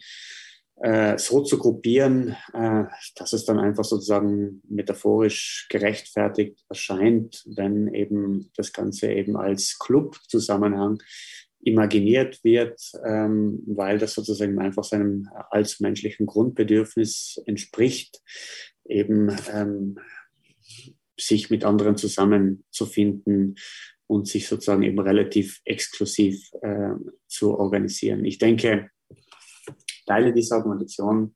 äh, 0.76 1.16
so 1.18 1.40
zu 1.42 1.56
gruppieren, 1.56 2.36
äh, 2.52 2.84
dass 3.14 3.32
es 3.32 3.44
dann 3.44 3.60
einfach 3.60 3.84
sozusagen 3.84 4.60
metaphorisch 4.68 5.68
gerechtfertigt 5.70 6.64
erscheint, 6.68 7.44
wenn 7.46 7.94
eben 7.94 8.50
das 8.56 8.72
Ganze 8.72 9.12
eben 9.12 9.36
als 9.36 9.78
Club-Zusammenhang 9.78 11.00
imaginiert 11.60 12.42
wird, 12.42 12.80
ähm, 13.06 13.62
weil 13.66 13.98
das 13.98 14.14
sozusagen 14.14 14.58
einfach 14.58 14.84
seinem 14.84 15.28
als 15.50 15.78
menschlichen 15.78 16.26
Grundbedürfnis 16.26 17.40
entspricht, 17.46 18.20
eben 18.84 19.34
ähm, 19.52 19.98
sich 21.18 21.50
mit 21.50 21.64
anderen 21.64 21.96
zusammenzufinden, 21.96 23.56
und 24.06 24.28
sich 24.28 24.46
sozusagen 24.46 24.82
eben 24.82 24.98
relativ 24.98 25.60
exklusiv 25.64 26.50
äh, 26.62 26.94
zu 27.26 27.58
organisieren. 27.58 28.24
Ich 28.24 28.38
denke, 28.38 28.90
Teile 30.06 30.32
dieser 30.32 30.56
Argumentation 30.56 31.34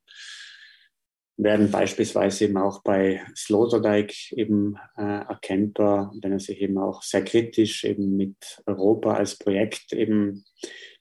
werden 1.36 1.70
beispielsweise 1.70 2.46
eben 2.46 2.58
auch 2.58 2.82
bei 2.82 3.24
Sloterdijk 3.34 4.32
eben 4.32 4.76
äh, 4.96 5.02
erkennbar, 5.02 6.12
wenn 6.20 6.32
er 6.32 6.40
sich 6.40 6.60
eben 6.60 6.78
auch 6.78 7.02
sehr 7.02 7.24
kritisch 7.24 7.84
eben 7.84 8.16
mit 8.16 8.36
Europa 8.66 9.14
als 9.14 9.38
Projekt 9.38 9.92
eben 9.92 10.44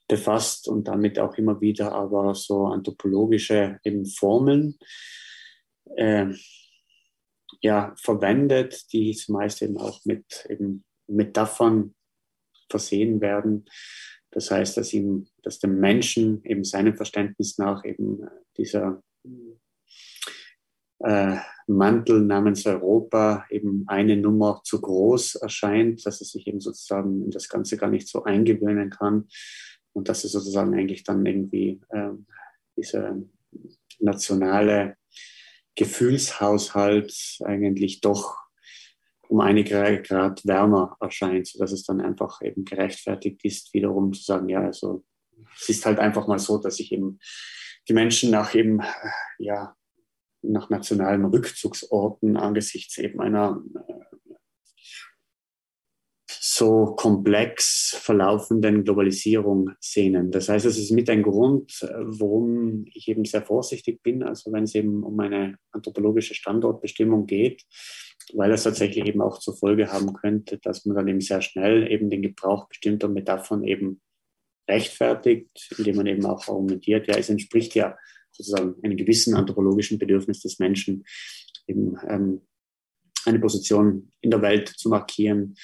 befasst 0.07 0.67
und 0.67 0.87
damit 0.87 1.19
auch 1.19 1.37
immer 1.37 1.59
wieder 1.59 1.91
aber 1.91 2.33
so 2.33 2.67
anthropologische 2.67 3.79
eben 3.83 4.05
Formeln 4.05 4.77
äh, 5.95 6.27
ja, 7.61 7.93
verwendet, 7.97 8.91
die 8.93 9.13
zumeist 9.13 9.61
eben 9.61 9.77
auch 9.77 10.03
mit 10.05 10.45
eben 10.49 10.83
Metaphern 11.07 11.95
versehen 12.69 13.21
werden. 13.21 13.65
Das 14.31 14.51
heißt, 14.51 14.77
dass 14.77 14.93
ihm, 14.93 15.27
dass 15.41 15.59
dem 15.59 15.79
Menschen 15.79 16.43
eben 16.43 16.63
seinem 16.63 16.95
Verständnis 16.95 17.57
nach 17.57 17.85
eben 17.85 18.27
dieser 18.57 19.01
äh, 20.99 21.37
Mantel 21.67 22.21
namens 22.21 22.65
Europa 22.65 23.45
eben 23.49 23.83
eine 23.87 24.17
Nummer 24.17 24.61
zu 24.63 24.81
groß 24.81 25.35
erscheint, 25.35 26.05
dass 26.05 26.21
er 26.21 26.25
sich 26.25 26.47
eben 26.47 26.59
sozusagen 26.59 27.23
in 27.23 27.31
das 27.31 27.49
Ganze 27.49 27.77
gar 27.77 27.89
nicht 27.89 28.07
so 28.07 28.23
eingewöhnen 28.23 28.89
kann 28.89 29.27
und 29.93 30.09
dass 30.09 30.23
er 30.23 30.29
sozusagen 30.29 30.73
eigentlich 30.73 31.03
dann 31.03 31.25
irgendwie 31.25 31.81
äh, 31.89 32.11
diese 32.75 33.23
nationale 33.99 34.96
Gefühlshaushalt 35.77 37.39
eigentlich 37.45 38.01
doch 38.01 38.35
um 39.29 39.39
einige 39.41 40.01
Grad 40.01 40.45
wärmer 40.45 40.97
erscheint, 40.99 41.47
sodass 41.47 41.71
es 41.71 41.83
dann 41.83 42.01
einfach 42.01 42.41
eben 42.41 42.65
gerechtfertigt 42.65 43.43
ist, 43.43 43.73
wiederum 43.73 44.13
zu 44.13 44.23
sagen, 44.23 44.49
ja, 44.49 44.61
also 44.61 45.03
es 45.59 45.69
ist 45.69 45.85
halt 45.85 45.99
einfach 45.99 46.27
mal 46.27 46.39
so, 46.39 46.57
dass 46.57 46.77
sich 46.77 46.91
eben 46.91 47.19
die 47.87 47.93
Menschen 47.93 48.31
nach 48.31 48.55
eben, 48.55 48.81
ja, 49.37 49.75
nach 50.41 50.69
nationalen 50.69 51.25
Rückzugsorten 51.25 52.37
angesichts 52.37 52.97
eben 52.97 53.19
einer 53.19 53.61
äh, 53.87 54.26
so 56.57 56.95
komplex 56.95 57.95
verlaufenden 58.01 58.83
Globalisierung 58.83 59.71
sehnen. 59.79 60.31
Das 60.31 60.49
heißt, 60.49 60.65
es 60.65 60.79
ist 60.79 60.91
mit 60.91 61.09
ein 61.09 61.21
Grund, 61.21 61.71
warum 61.81 62.85
ich 62.91 63.07
eben 63.07 63.25
sehr 63.25 63.43
vorsichtig 63.43 64.01
bin, 64.01 64.23
also 64.23 64.51
wenn 64.51 64.63
es 64.63 64.73
eben 64.73 65.03
um 65.03 65.19
eine 65.19 65.57
anthropologische 65.71 66.33
Standortbestimmung 66.33 67.27
geht, 67.27 67.63
weil 68.33 68.51
es 68.51 68.63
tatsächlich 68.63 69.05
eben 69.05 69.21
auch 69.21 69.37
zur 69.39 69.55
Folge 69.55 69.91
haben 69.91 70.13
könnte, 70.13 70.57
dass 70.57 70.85
man 70.85 70.97
dann 70.97 71.07
eben 71.07 71.21
sehr 71.21 71.41
schnell 71.41 71.91
eben 71.91 72.09
den 72.09 72.23
Gebrauch 72.23 72.67
bestimmter 72.67 73.07
Metaphern 73.07 73.63
eben 73.63 74.01
rechtfertigt, 74.67 75.69
indem 75.77 75.97
man 75.97 76.07
eben 76.07 76.25
auch 76.25 76.47
argumentiert, 76.47 77.07
ja, 77.07 77.15
es 77.17 77.29
entspricht 77.29 77.75
ja 77.75 77.95
sozusagen 78.31 78.75
einem 78.83 78.97
gewissen 78.97 79.35
anthropologischen 79.35 79.99
Bedürfnis 79.99 80.41
des 80.41 80.57
Menschen, 80.59 81.05
eben 81.67 81.97
ähm, 82.09 82.41
eine 83.25 83.39
Position 83.39 84.11
in 84.21 84.31
der 84.31 84.41
Welt 84.41 84.69
zu 84.69 84.89
markieren, 84.89 85.55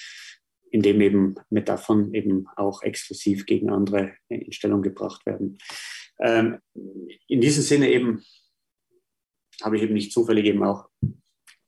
indem 0.74 1.00
eben 1.02 1.36
Metaphern 1.50 2.12
eben 2.14 2.48
auch 2.56 2.82
exklusiv 2.82 3.46
gegen 3.46 3.70
andere 3.70 4.14
in 4.28 4.50
Stellung 4.50 4.82
gebracht 4.82 5.24
werden. 5.24 5.56
Ähm, 6.18 6.58
in 7.28 7.40
diesem 7.40 7.62
Sinne 7.62 7.88
eben 7.92 8.24
habe 9.62 9.76
ich 9.76 9.84
eben 9.84 9.94
nicht 9.94 10.12
zufällig 10.12 10.46
eben 10.46 10.64
auch 10.64 10.88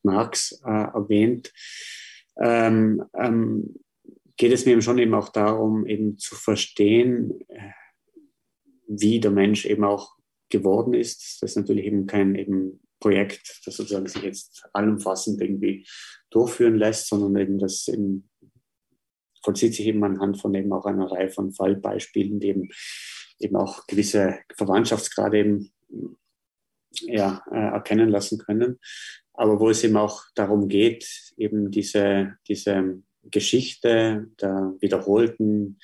Marx 0.02 0.60
äh, 0.66 0.88
erwähnt. 0.92 1.52
Ähm, 2.42 3.04
ähm, 3.16 3.76
geht 4.36 4.50
es 4.50 4.66
mir 4.66 4.72
eben 4.72 4.82
schon 4.82 4.98
eben 4.98 5.14
auch 5.14 5.28
darum, 5.28 5.86
eben 5.86 6.18
zu 6.18 6.34
verstehen, 6.34 7.32
äh, 7.46 7.70
wie 8.88 9.20
der 9.20 9.30
Mensch 9.30 9.66
eben 9.66 9.84
auch 9.84 10.16
geworden 10.48 10.94
ist. 10.94 11.38
Das 11.40 11.52
ist 11.52 11.56
natürlich 11.56 11.84
eben 11.84 12.08
kein 12.08 12.34
eben 12.34 12.80
Projekt, 12.98 13.60
das 13.64 13.76
sozusagen 13.76 14.08
sich 14.08 14.22
jetzt 14.22 14.68
allumfassend 14.72 15.40
irgendwie 15.40 15.86
durchführen 16.30 16.76
lässt, 16.76 17.06
sondern 17.06 17.36
eben 17.36 17.58
das 17.60 17.86
eben 17.86 18.28
vollzieht 19.46 19.74
sich 19.74 19.86
eben 19.86 20.02
anhand 20.02 20.40
von 20.40 20.52
eben 20.54 20.72
auch 20.72 20.86
einer 20.86 21.10
Reihe 21.10 21.30
von 21.30 21.52
Fallbeispielen, 21.52 22.40
die 22.40 22.48
eben, 22.48 22.68
eben 23.38 23.56
auch 23.56 23.86
gewisse 23.86 24.38
Verwandtschaftsgrade 24.56 25.38
eben 25.38 25.72
ja, 27.02 27.42
äh, 27.52 27.56
erkennen 27.56 28.08
lassen 28.08 28.38
können. 28.38 28.80
Aber 29.34 29.60
wo 29.60 29.70
es 29.70 29.84
eben 29.84 29.96
auch 29.96 30.24
darum 30.34 30.66
geht, 30.66 31.06
eben 31.36 31.70
diese, 31.70 32.36
diese 32.48 33.02
Geschichte 33.22 34.26
der 34.40 34.74
wiederholten 34.80 35.78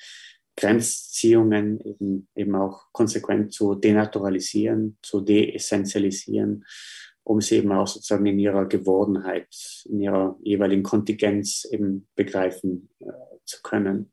Grenzziehungen 0.57 1.79
eben, 1.79 2.27
eben 2.35 2.55
auch 2.55 2.87
konsequent 2.91 3.53
zu 3.53 3.75
denaturalisieren, 3.75 4.97
zu 5.01 5.21
deessentialisieren, 5.21 6.65
um 7.23 7.41
sie 7.41 7.57
eben 7.57 7.71
auch 7.71 7.87
sozusagen 7.87 8.25
in 8.25 8.39
ihrer 8.39 8.65
Gewordenheit, 8.65 9.47
in 9.85 10.01
ihrer 10.01 10.37
jeweiligen 10.41 10.83
Kontingenz 10.83 11.65
eben 11.71 12.07
begreifen 12.15 12.89
äh, 12.99 13.11
zu 13.45 13.61
können. 13.61 14.11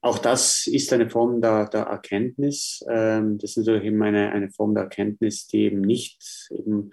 Auch 0.00 0.18
das 0.18 0.66
ist 0.66 0.92
eine 0.92 1.08
Form 1.08 1.40
der, 1.40 1.68
der 1.68 1.82
Erkenntnis. 1.82 2.84
Ähm, 2.88 3.38
das 3.38 3.50
ist 3.50 3.58
natürlich 3.58 3.84
eben 3.84 4.02
eine, 4.02 4.32
eine 4.32 4.50
Form 4.50 4.74
der 4.74 4.84
Erkenntnis, 4.84 5.46
die 5.46 5.64
eben 5.64 5.80
nicht 5.80 6.50
eben 6.50 6.90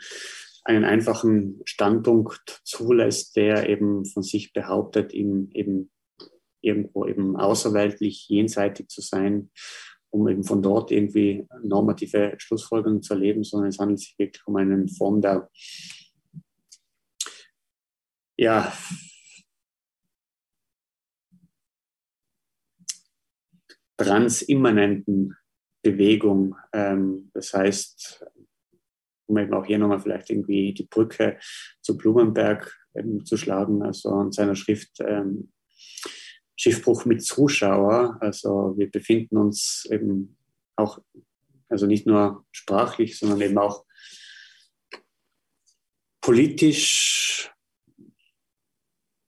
einen 0.64 0.86
einfachen 0.86 1.62
Standpunkt 1.66 2.62
zulässt, 2.64 3.36
der 3.36 3.68
eben 3.68 4.06
von 4.06 4.22
sich 4.22 4.54
behauptet, 4.54 5.14
ihm 5.14 5.50
eben 5.54 5.90
irgendwo 6.62 7.08
eben 7.08 7.36
außerweltlich 7.36 8.28
jenseitig 8.30 8.90
zu 8.90 9.02
sein, 9.02 9.50
um 10.12 10.28
eben 10.28 10.44
von 10.44 10.62
dort 10.62 10.92
irgendwie 10.92 11.48
normative 11.64 12.36
Schlussfolgerungen 12.38 13.02
zu 13.02 13.14
erleben, 13.14 13.44
sondern 13.44 13.70
es 13.70 13.80
handelt 13.80 14.00
sich 14.00 14.18
wirklich 14.18 14.46
um 14.48 14.56
eine 14.56 14.88
Form 14.88 15.22
der 15.22 15.50
ja, 18.38 18.72
transimmanenten 23.98 25.36
Bewegung. 25.84 26.56
Ähm, 26.74 27.30
das 27.34 27.54
heißt, 27.54 28.26
um 29.28 29.38
eben 29.38 29.54
auch 29.54 29.66
hier 29.66 29.78
nochmal 29.78 30.00
vielleicht 30.00 30.30
irgendwie 30.30 30.74
die 30.74 30.86
Brücke 30.86 31.38
zu 31.82 31.98
Blumenberg 31.98 32.76
ähm, 32.96 33.26
zu 33.26 33.38
schlagen, 33.38 33.84
also 33.84 34.22
in 34.22 34.32
seiner 34.32 34.56
Schrift 34.56 35.00
ähm, 35.02 35.52
Schiffbruch 36.60 37.06
mit 37.06 37.24
Zuschauer. 37.24 38.18
Also 38.20 38.74
wir 38.78 38.92
befinden 38.92 39.38
uns 39.38 39.88
eben 39.90 40.38
auch, 40.76 41.00
also 41.70 41.86
nicht 41.86 42.06
nur 42.06 42.46
sprachlich, 42.52 43.18
sondern 43.18 43.40
eben 43.40 43.58
auch 43.58 43.86
politisch 46.20 47.50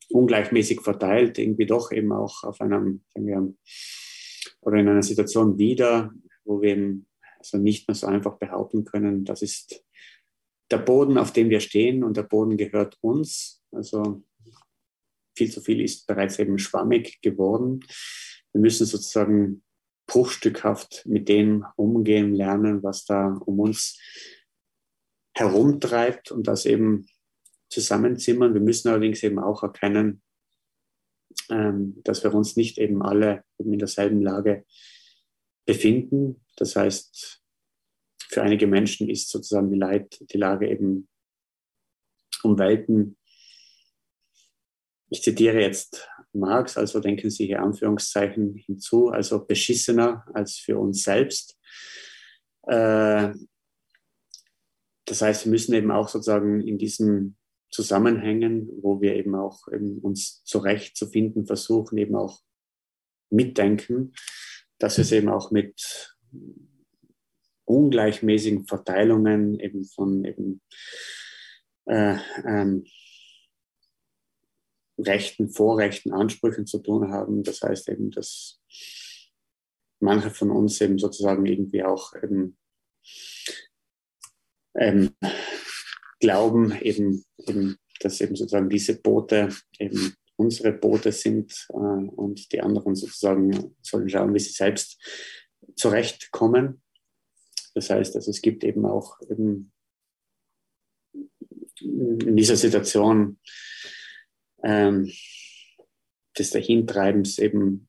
ungleichmäßig 0.10 0.82
verteilt, 0.82 1.40
irgendwie 1.40 1.66
doch 1.66 1.94
eben 1.94 2.12
auch 2.12 2.44
auf 2.44 2.60
einem, 2.60 3.06
sagen 3.14 3.28
wir, 3.28 3.54
oder 4.60 4.78
in 4.78 4.90
einer 4.90 5.02
Situation 5.02 5.58
wieder, 5.58 6.12
wo 6.44 6.62
wir 6.62 6.72
eben 6.72 7.08
also 7.40 7.58
nicht 7.58 7.88
mehr 7.88 7.96
so 7.96 8.08
einfach 8.08 8.40
behaupten 8.40 8.84
können, 8.84 9.24
das 9.24 9.42
ist 9.42 9.86
der 10.70 10.80
Boden, 10.80 11.18
auf 11.18 11.32
dem 11.32 11.50
wir 11.50 11.62
stehen 11.62 12.04
und 12.04 12.18
der 12.18 12.24
Boden 12.24 12.58
gehört 12.58 12.98
uns. 13.00 13.64
Also 13.72 14.22
viel 15.42 15.52
zu 15.52 15.62
viel 15.62 15.82
ist 15.82 16.06
bereits 16.06 16.38
eben 16.38 16.60
schwammig 16.60 17.20
geworden. 17.22 17.80
Wir 18.54 18.62
müssen 18.62 18.86
sozusagen 18.86 19.64
bruchstückhaft 20.06 21.04
mit 21.08 21.30
dem 21.30 21.66
umgehen 21.78 22.36
lernen, 22.36 22.84
was 22.84 23.06
da 23.06 23.40
um 23.46 23.60
uns 23.60 24.00
herumtreibt 25.36 26.32
und 26.32 26.46
das 26.48 26.66
eben 26.66 27.08
zusammenzimmern. 27.70 28.54
Wir 28.54 28.62
müssen 28.62 28.90
allerdings 28.90 29.24
eben 29.24 29.40
auch 29.40 29.64
erkennen, 29.64 30.22
ähm, 31.50 32.00
dass 32.04 32.24
wir 32.24 32.34
uns 32.36 32.56
nicht 32.56 32.78
eben 32.78 33.02
alle 33.02 33.44
in 33.58 33.80
derselben 33.80 34.22
Lage 34.22 34.66
befinden. 35.66 36.46
Das 36.58 36.76
heißt, 36.76 37.42
für 38.30 38.44
einige 38.44 38.68
Menschen 38.68 39.10
ist 39.10 39.30
sozusagen 39.30 39.72
die, 39.72 39.80
Leid, 39.80 40.24
die 40.32 40.38
Lage 40.38 40.70
eben 40.70 41.08
um 42.44 42.60
Welten, 42.60 43.18
ich 45.12 45.22
zitiere 45.22 45.60
jetzt 45.60 46.10
Marx, 46.32 46.78
also 46.78 47.02
denken 47.02 47.30
Sie 47.30 47.46
hier 47.46 47.62
Anführungszeichen 47.62 48.56
hinzu, 48.56 49.10
also 49.10 49.46
beschissener 49.46 50.26
als 50.34 50.56
für 50.56 50.78
uns 50.78 51.04
selbst. 51.04 51.60
Äh, 52.64 53.34
das 55.06 55.22
heißt, 55.22 55.46
wir 55.46 55.52
müssen 55.52 55.74
eben 55.74 55.92
auch 55.92 56.08
sozusagen 56.08 56.62
in 56.62 56.78
diesen 56.78 57.36
Zusammenhängen, 57.70 58.70
wo 58.82 59.02
wir 59.02 59.16
eben 59.16 59.36
auch 59.36 59.68
eben 59.68 59.98
uns 60.00 60.44
zurechtzufinden 60.46 61.46
versuchen, 61.46 61.98
eben 61.98 62.16
auch 62.16 62.40
mitdenken, 63.30 64.14
dass 64.80 64.98
wir 64.98 65.02
es 65.02 65.12
eben 65.12 65.28
auch 65.28 65.52
mit 65.52 66.16
ungleichmäßigen 67.66 68.66
Verteilungen 68.66 69.60
eben 69.60 69.84
von 69.84 70.24
eben, 70.24 70.62
äh, 71.86 72.18
ähm, 72.46 72.86
Rechten, 75.04 75.50
Vorrechten, 75.50 76.14
Ansprüchen 76.14 76.66
zu 76.66 76.80
tun 76.80 77.12
haben. 77.12 77.44
Das 77.44 77.62
heißt 77.62 77.90
eben, 77.90 78.12
dass 78.12 78.60
manche 80.00 80.30
von 80.30 80.52
uns 80.52 80.82
eben 80.82 80.98
sozusagen 80.98 81.46
irgendwie 81.46 81.84
auch 81.84 82.14
eben, 82.22 82.58
ähm, 84.76 85.12
glauben, 86.20 86.72
eben, 86.82 87.24
eben, 87.48 87.78
dass 88.00 88.22
eben 88.22 88.36
sozusagen 88.36 88.70
diese 88.70 89.00
Boote 89.00 89.50
eben 89.80 90.16
unsere 90.36 90.74
Boote 90.74 91.12
sind 91.12 91.68
äh, 91.70 91.76
und 91.76 92.52
die 92.52 92.62
anderen 92.62 92.96
sozusagen 92.96 93.76
sollen 93.82 94.10
schauen, 94.10 94.34
wie 94.34 94.40
sie 94.40 94.52
selbst 94.52 95.00
zurechtkommen. 95.76 96.82
Das 97.76 97.90
heißt, 97.90 98.16
also 98.16 98.32
es 98.32 98.42
gibt 98.42 98.64
eben 98.64 98.86
auch 98.86 99.20
eben 99.30 99.72
in 101.80 102.36
dieser 102.36 102.56
Situation 102.58 103.40
ähm, 104.64 105.12
des 106.38 106.52
Dahintreibens 106.52 107.40
eben 107.40 107.88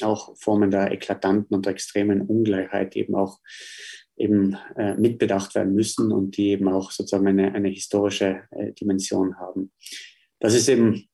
auch 0.00 0.36
Formen 0.36 0.70
der 0.70 0.90
eklatanten 0.92 1.54
und 1.54 1.66
extremen 1.66 2.22
Ungleichheit 2.22 2.96
eben 2.96 3.14
auch 3.14 3.38
eben 4.16 4.56
äh, 4.76 4.94
mitbedacht 4.94 5.54
werden 5.54 5.74
müssen 5.74 6.12
und 6.12 6.36
die 6.36 6.50
eben 6.50 6.68
auch 6.68 6.90
sozusagen 6.90 7.26
eine, 7.26 7.54
eine 7.54 7.68
historische 7.68 8.42
äh, 8.50 8.72
Dimension 8.72 9.38
haben. 9.38 9.72
Das 10.38 10.54
ist 10.54 10.68
eben 10.68 11.08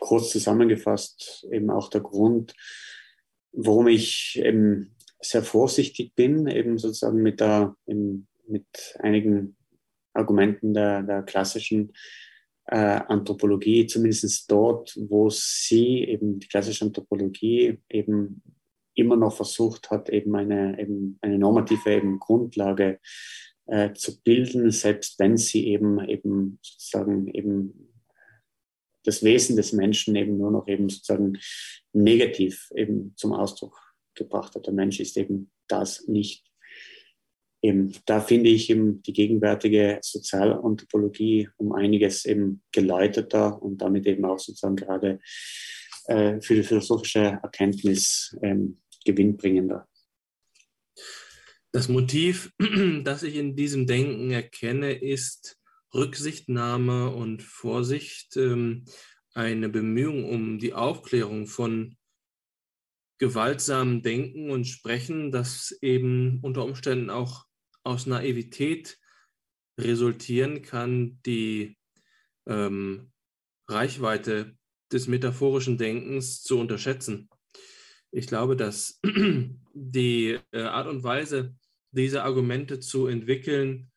kurz 0.00 0.30
zusammengefasst 0.30 1.46
eben 1.50 1.70
auch 1.70 1.88
der 1.88 2.02
Grund, 2.02 2.54
warum 3.52 3.88
ich 3.88 4.40
eben 4.42 4.94
sehr 5.20 5.42
vorsichtig 5.42 6.14
bin, 6.14 6.46
eben 6.46 6.78
sozusagen 6.78 7.22
mit, 7.22 7.40
der, 7.40 7.76
eben 7.86 8.28
mit 8.46 8.66
einigen 8.98 9.56
Argumenten 10.12 10.74
der, 10.74 11.02
der 11.02 11.22
klassischen 11.22 11.92
äh, 12.66 12.76
Anthropologie, 12.76 13.86
zumindest 13.86 14.50
dort, 14.50 14.96
wo 15.08 15.28
sie 15.30 16.04
eben 16.04 16.38
die 16.38 16.48
klassische 16.48 16.84
Anthropologie 16.84 17.78
eben 17.88 18.42
immer 18.94 19.16
noch 19.16 19.36
versucht 19.36 19.90
hat, 19.90 20.08
eben 20.08 20.34
eine, 20.36 20.78
eben 20.80 21.18
eine 21.20 21.38
normative 21.38 21.94
eben 21.94 22.18
Grundlage 22.18 23.00
äh, 23.66 23.92
zu 23.92 24.22
bilden, 24.22 24.70
selbst 24.70 25.18
wenn 25.18 25.36
sie 25.36 25.68
eben, 25.68 26.02
eben 26.08 26.58
sozusagen 26.62 27.28
eben 27.28 27.90
das 29.04 29.22
Wesen 29.22 29.56
des 29.56 29.72
Menschen 29.72 30.16
eben 30.16 30.38
nur 30.38 30.50
noch 30.50 30.66
eben 30.66 30.88
sozusagen 30.88 31.38
negativ 31.92 32.70
eben 32.74 33.14
zum 33.16 33.32
Ausdruck 33.32 33.78
gebracht 34.14 34.54
hat. 34.54 34.66
Der 34.66 34.72
Mensch 34.72 35.00
ist 35.00 35.16
eben 35.16 35.50
das 35.68 36.06
nicht. 36.08 36.46
Eben, 37.64 37.94
da 38.04 38.20
finde 38.20 38.50
ich 38.50 38.68
eben 38.68 39.02
die 39.04 39.14
gegenwärtige 39.14 39.98
Sozialanthropologie 40.02 41.48
um 41.56 41.72
einiges 41.72 42.26
eben 42.26 42.62
geläuterter 42.72 43.62
und 43.62 43.78
damit 43.78 44.06
eben 44.06 44.22
auch 44.26 44.38
sozusagen 44.38 44.76
gerade 44.76 45.18
äh, 46.08 46.42
für 46.42 46.56
die 46.56 46.62
philosophische 46.62 47.40
Erkenntnis 47.42 48.36
ähm, 48.42 48.82
gewinnbringender. 49.06 49.88
Das 51.72 51.88
Motiv, 51.88 52.52
das 53.02 53.22
ich 53.22 53.36
in 53.36 53.56
diesem 53.56 53.86
Denken 53.86 54.30
erkenne, 54.30 54.92
ist 54.92 55.58
Rücksichtnahme 55.94 57.14
und 57.14 57.42
Vorsicht, 57.42 58.36
ähm, 58.36 58.84
eine 59.32 59.70
Bemühung 59.70 60.28
um 60.28 60.58
die 60.58 60.74
Aufklärung 60.74 61.46
von 61.46 61.96
gewaltsamen 63.16 64.02
Denken 64.02 64.50
und 64.50 64.66
Sprechen, 64.66 65.32
das 65.32 65.74
eben 65.80 66.40
unter 66.42 66.62
Umständen 66.62 67.08
auch 67.08 67.46
aus 67.84 68.06
Naivität 68.06 68.98
resultieren 69.78 70.62
kann, 70.62 71.20
die 71.24 71.76
ähm, 72.46 73.12
Reichweite 73.68 74.56
des 74.92 75.08
metaphorischen 75.08 75.78
Denkens 75.78 76.42
zu 76.42 76.58
unterschätzen. 76.58 77.28
Ich 78.10 78.26
glaube, 78.26 78.56
dass 78.56 79.00
die 79.74 80.38
äh, 80.52 80.62
Art 80.62 80.86
und 80.86 81.02
Weise, 81.02 81.56
diese 81.90 82.24
Argumente 82.24 82.80
zu 82.80 83.06
entwickeln, 83.06 83.90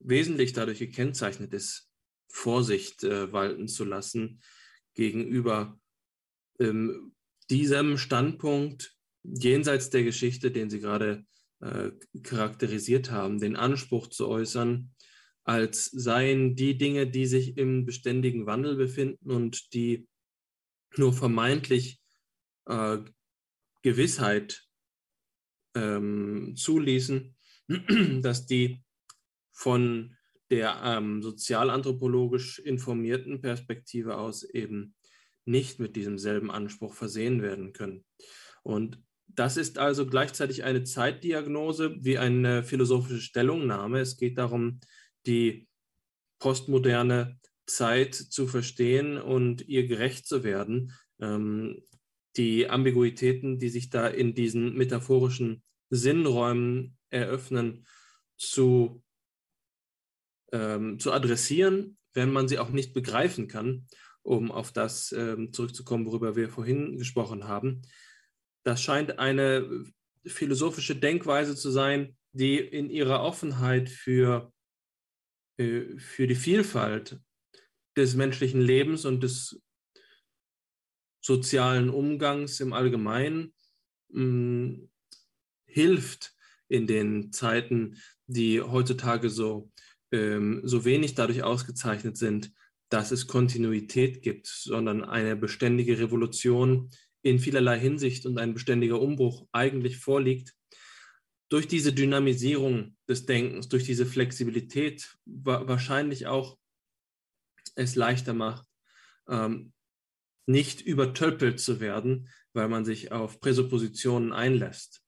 wesentlich 0.00 0.52
dadurch 0.52 0.78
gekennzeichnet 0.78 1.52
ist, 1.52 1.90
Vorsicht 2.30 3.04
äh, 3.04 3.32
walten 3.32 3.68
zu 3.68 3.84
lassen 3.84 4.40
gegenüber 4.94 5.80
ähm, 6.60 7.14
diesem 7.50 7.98
Standpunkt 7.98 8.96
jenseits 9.24 9.90
der 9.90 10.04
Geschichte, 10.04 10.50
den 10.50 10.70
Sie 10.70 10.80
gerade 10.80 11.24
äh, 11.60 11.90
charakterisiert 12.22 13.10
haben, 13.10 13.38
den 13.38 13.56
Anspruch 13.56 14.08
zu 14.08 14.28
äußern, 14.28 14.94
als 15.44 15.86
seien 15.86 16.56
die 16.56 16.76
Dinge, 16.76 17.06
die 17.06 17.26
sich 17.26 17.56
im 17.56 17.84
beständigen 17.86 18.46
Wandel 18.46 18.76
befinden 18.76 19.30
und 19.30 19.72
die 19.72 20.06
nur 20.96 21.12
vermeintlich 21.12 22.00
äh, 22.66 22.98
Gewissheit 23.82 24.68
ähm, 25.74 26.54
zuließen, 26.56 27.36
dass 28.22 28.46
die 28.46 28.82
von 29.52 30.16
der 30.50 30.80
ähm, 30.84 31.22
sozialanthropologisch 31.22 32.58
informierten 32.58 33.40
Perspektive 33.40 34.16
aus 34.16 34.42
eben 34.42 34.94
nicht 35.44 35.78
mit 35.78 35.96
diesem 35.96 36.18
selben 36.18 36.50
Anspruch 36.50 36.94
versehen 36.94 37.42
werden 37.42 37.72
können. 37.72 38.04
Und 38.62 39.02
das 39.28 39.56
ist 39.56 39.78
also 39.78 40.06
gleichzeitig 40.06 40.64
eine 40.64 40.84
Zeitdiagnose 40.84 41.96
wie 42.00 42.18
eine 42.18 42.62
philosophische 42.62 43.20
Stellungnahme. 43.20 44.00
Es 44.00 44.16
geht 44.16 44.38
darum, 44.38 44.80
die 45.26 45.68
postmoderne 46.38 47.38
Zeit 47.66 48.14
zu 48.14 48.46
verstehen 48.46 49.18
und 49.18 49.68
ihr 49.68 49.86
gerecht 49.86 50.26
zu 50.26 50.42
werden. 50.42 50.92
Ähm, 51.20 51.82
die 52.36 52.68
Ambiguitäten, 52.68 53.58
die 53.58 53.68
sich 53.68 53.90
da 53.90 54.06
in 54.06 54.34
diesen 54.34 54.74
metaphorischen 54.74 55.62
Sinnräumen 55.90 56.96
eröffnen, 57.10 57.86
zu 58.36 59.02
ähm, 60.52 60.98
zu 60.98 61.12
adressieren, 61.12 61.98
wenn 62.14 62.32
man 62.32 62.48
sie 62.48 62.58
auch 62.58 62.70
nicht 62.70 62.94
begreifen 62.94 63.48
kann, 63.48 63.86
um 64.22 64.50
auf 64.50 64.72
das 64.72 65.12
ähm, 65.12 65.52
zurückzukommen, 65.52 66.06
worüber 66.06 66.36
wir 66.36 66.48
vorhin 66.48 66.96
gesprochen 66.96 67.48
haben. 67.48 67.82
Das 68.68 68.82
scheint 68.82 69.18
eine 69.18 69.82
philosophische 70.26 70.94
Denkweise 70.94 71.56
zu 71.56 71.70
sein, 71.70 72.14
die 72.32 72.58
in 72.58 72.90
ihrer 72.90 73.22
Offenheit 73.22 73.88
für, 73.88 74.52
äh, 75.56 75.96
für 75.96 76.26
die 76.26 76.34
Vielfalt 76.34 77.18
des 77.96 78.14
menschlichen 78.14 78.60
Lebens 78.60 79.06
und 79.06 79.22
des 79.22 79.58
sozialen 81.24 81.88
Umgangs 81.88 82.60
im 82.60 82.74
Allgemeinen 82.74 83.54
mh, 84.10 84.22
mm, 84.22 84.90
hilft 85.64 86.36
in 86.68 86.86
den 86.86 87.32
Zeiten, 87.32 87.96
die 88.26 88.60
heutzutage 88.60 89.30
so 89.30 89.72
ähm, 90.12 90.60
so 90.62 90.84
wenig 90.84 91.14
dadurch 91.14 91.42
ausgezeichnet 91.42 92.18
sind, 92.18 92.52
dass 92.90 93.12
es 93.12 93.28
Kontinuität 93.28 94.20
gibt, 94.20 94.46
sondern 94.46 95.04
eine 95.04 95.36
beständige 95.36 95.98
Revolution 95.98 96.90
in 97.22 97.38
vielerlei 97.38 97.78
Hinsicht 97.78 98.26
und 98.26 98.38
ein 98.38 98.54
beständiger 98.54 99.00
Umbruch 99.00 99.46
eigentlich 99.52 99.98
vorliegt. 99.98 100.54
Durch 101.48 101.66
diese 101.66 101.92
Dynamisierung 101.92 102.96
des 103.08 103.26
Denkens, 103.26 103.68
durch 103.68 103.84
diese 103.84 104.06
Flexibilität 104.06 105.16
wa 105.24 105.66
wahrscheinlich 105.66 106.26
auch 106.26 106.58
es 107.74 107.94
leichter 107.94 108.34
macht, 108.34 108.66
ähm, 109.28 109.72
nicht 110.46 110.80
übertölpelt 110.80 111.60
zu 111.60 111.80
werden, 111.80 112.28
weil 112.52 112.68
man 112.68 112.84
sich 112.84 113.12
auf 113.12 113.40
Präsuppositionen 113.40 114.32
einlässt. 114.32 115.02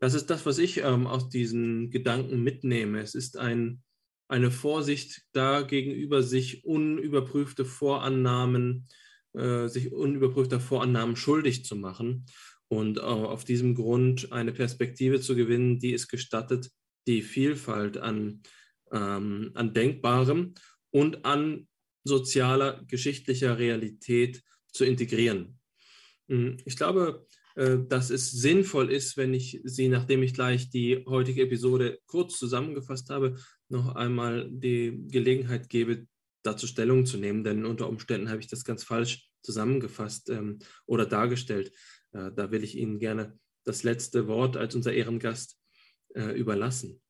Das 0.00 0.14
ist 0.14 0.30
das, 0.30 0.46
was 0.46 0.58
ich 0.58 0.78
ähm, 0.78 1.06
aus 1.06 1.28
diesen 1.28 1.90
Gedanken 1.90 2.42
mitnehme. 2.42 3.00
Es 3.00 3.14
ist 3.14 3.36
ein 3.36 3.82
eine 4.30 4.52
Vorsicht 4.52 5.22
da 5.32 5.62
gegenüber 5.62 6.22
sich 6.22 6.64
unüberprüfte 6.64 7.64
Vorannahmen, 7.64 8.86
äh, 8.86 9.09
sich 9.32 9.92
unüberprüfter 9.92 10.58
Vorannahmen 10.58 11.14
schuldig 11.16 11.64
zu 11.64 11.76
machen 11.76 12.26
und 12.70 12.98
äh, 12.98 13.00
auf 13.00 13.44
diesem 13.44 13.74
Grund 13.74 14.32
eine 14.32 14.52
Perspektive 14.52 15.20
zu 15.20 15.34
gewinnen, 15.34 15.80
die 15.80 15.92
es 15.92 16.08
gestattet, 16.08 16.70
die 17.06 17.22
Vielfalt 17.22 17.98
an, 17.98 18.42
ähm, 18.92 19.50
an 19.54 19.74
Denkbarem 19.74 20.54
und 20.90 21.24
an 21.24 21.66
sozialer, 22.04 22.84
geschichtlicher 22.86 23.58
Realität 23.58 24.42
zu 24.72 24.84
integrieren. 24.84 25.58
Hm, 26.28 26.58
ich 26.64 26.76
glaube, 26.76 27.26
äh, 27.56 27.78
dass 27.88 28.10
es 28.10 28.30
sinnvoll 28.30 28.92
ist, 28.92 29.16
wenn 29.16 29.34
ich 29.34 29.60
Sie, 29.64 29.88
nachdem 29.88 30.22
ich 30.22 30.34
gleich 30.34 30.70
die 30.70 31.04
heutige 31.06 31.42
Episode 31.42 31.98
kurz 32.06 32.38
zusammengefasst 32.38 33.10
habe, 33.10 33.36
noch 33.68 33.96
einmal 33.96 34.48
die 34.48 35.06
Gelegenheit 35.08 35.68
gebe, 35.68 36.06
dazu 36.42 36.66
Stellung 36.66 37.06
zu 37.06 37.18
nehmen, 37.18 37.44
denn 37.44 37.64
unter 37.64 37.88
Umständen 37.88 38.28
habe 38.28 38.40
ich 38.40 38.48
das 38.48 38.64
ganz 38.64 38.84
falsch 38.84 39.28
zusammengefasst 39.42 40.30
ähm, 40.30 40.58
oder 40.86 41.06
dargestellt. 41.06 41.72
Äh, 42.12 42.30
da 42.34 42.50
will 42.50 42.64
ich 42.64 42.76
Ihnen 42.76 42.98
gerne 42.98 43.38
das 43.64 43.82
letzte 43.82 44.26
Wort 44.26 44.56
als 44.56 44.74
unser 44.74 44.92
Ehrengast 44.92 45.58
äh, 46.14 46.38
überlassen. 46.38 47.00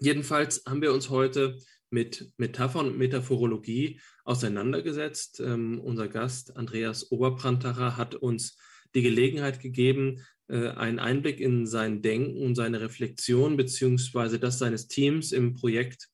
Jedenfalls 0.00 0.62
haben 0.66 0.82
wir 0.82 0.92
uns 0.92 1.10
heute 1.10 1.58
mit 1.90 2.32
Metaphern 2.36 2.88
und 2.88 2.98
Metaphorologie 2.98 4.00
auseinandergesetzt. 4.24 5.40
Ähm, 5.40 5.80
unser 5.80 6.08
Gast 6.08 6.56
Andreas 6.56 7.10
Oberbrantacher 7.10 7.96
hat 7.96 8.14
uns 8.14 8.58
die 8.94 9.02
Gelegenheit 9.02 9.60
gegeben, 9.60 10.24
äh, 10.48 10.68
einen 10.68 10.98
Einblick 10.98 11.40
in 11.40 11.66
sein 11.66 12.02
Denken 12.02 12.42
und 12.42 12.54
seine 12.54 12.80
Reflexion 12.80 13.56
beziehungsweise 13.56 14.38
das 14.38 14.58
seines 14.58 14.88
Teams 14.88 15.32
im 15.32 15.54
Projekt 15.54 16.08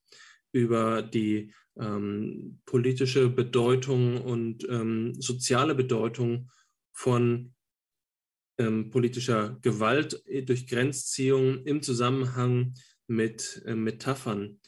über 0.52 1.02
die 1.02 1.52
ähm, 1.78 2.60
politische 2.66 3.28
Bedeutung 3.28 4.20
und 4.20 4.68
ähm, 4.68 5.14
soziale 5.20 5.74
Bedeutung 5.74 6.50
von 6.92 7.54
ähm, 8.58 8.90
politischer 8.90 9.58
Gewalt 9.62 10.22
durch 10.46 10.66
Grenzziehung 10.66 11.64
im 11.64 11.82
Zusammenhang 11.82 12.74
mit 13.06 13.62
äh, 13.66 13.74
Metaphern 13.74 14.60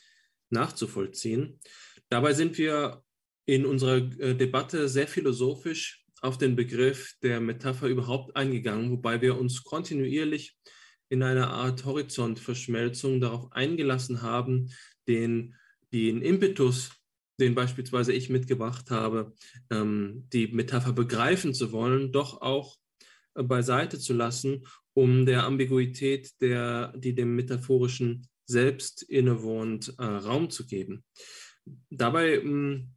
nachzuvollziehen. 0.51 1.61
Dabei 2.09 2.33
sind 2.33 2.59
wir 2.59 3.03
in 3.47 3.65
unserer 3.65 3.97
äh, 3.97 4.35
Debatte 4.35 4.89
sehr 4.89 5.07
philosophisch 5.07 6.05
auf 6.21 6.39
den 6.39 6.57
Begriff 6.57 7.15
der 7.23 7.41
Metapher 7.41 7.89
überhaupt 7.89 8.35
eingegangen, 8.37 8.91
wobei 8.91 9.21
wir 9.21 9.39
uns 9.39 9.63
kontinuierlich 9.63 10.57
in 11.09 11.23
einer 11.23 11.51
Art 11.51 11.85
Horizontverschmelzung 11.85 13.21
darauf 13.21 13.53
eingelassen 13.53 14.23
haben, 14.23 14.73
den, 15.07 15.55
den 15.93 16.23
Impetus, 16.23 16.91
den 17.41 17.55
beispielsweise 17.55 18.13
ich 18.13 18.31
mitgebracht 18.31 18.91
habe, 18.91 19.35
ähm, 19.71 20.27
die 20.33 20.49
Metapher 20.49 20.93
begreifen 20.93 21.55
zu 21.55 21.73
wollen, 21.73 22.13
doch 22.13 22.41
auch 22.41 22.77
äh, 23.35 23.43
beiseite 23.43 23.99
zu 23.99 24.15
lassen, 24.15 24.67
um 24.95 25.27
der 25.27 25.45
Ambiguität, 25.45 26.41
der, 26.41 26.93
die 26.97 27.15
dem 27.15 27.37
metaphorischen 27.37 28.29
Selbst 28.47 29.03
innewohnt, 29.03 29.95
äh, 29.99 30.05
Raum 30.05 30.51
zu 30.51 30.67
geben. 30.67 31.05
Dabei 31.91 32.37
ähm, 32.37 32.95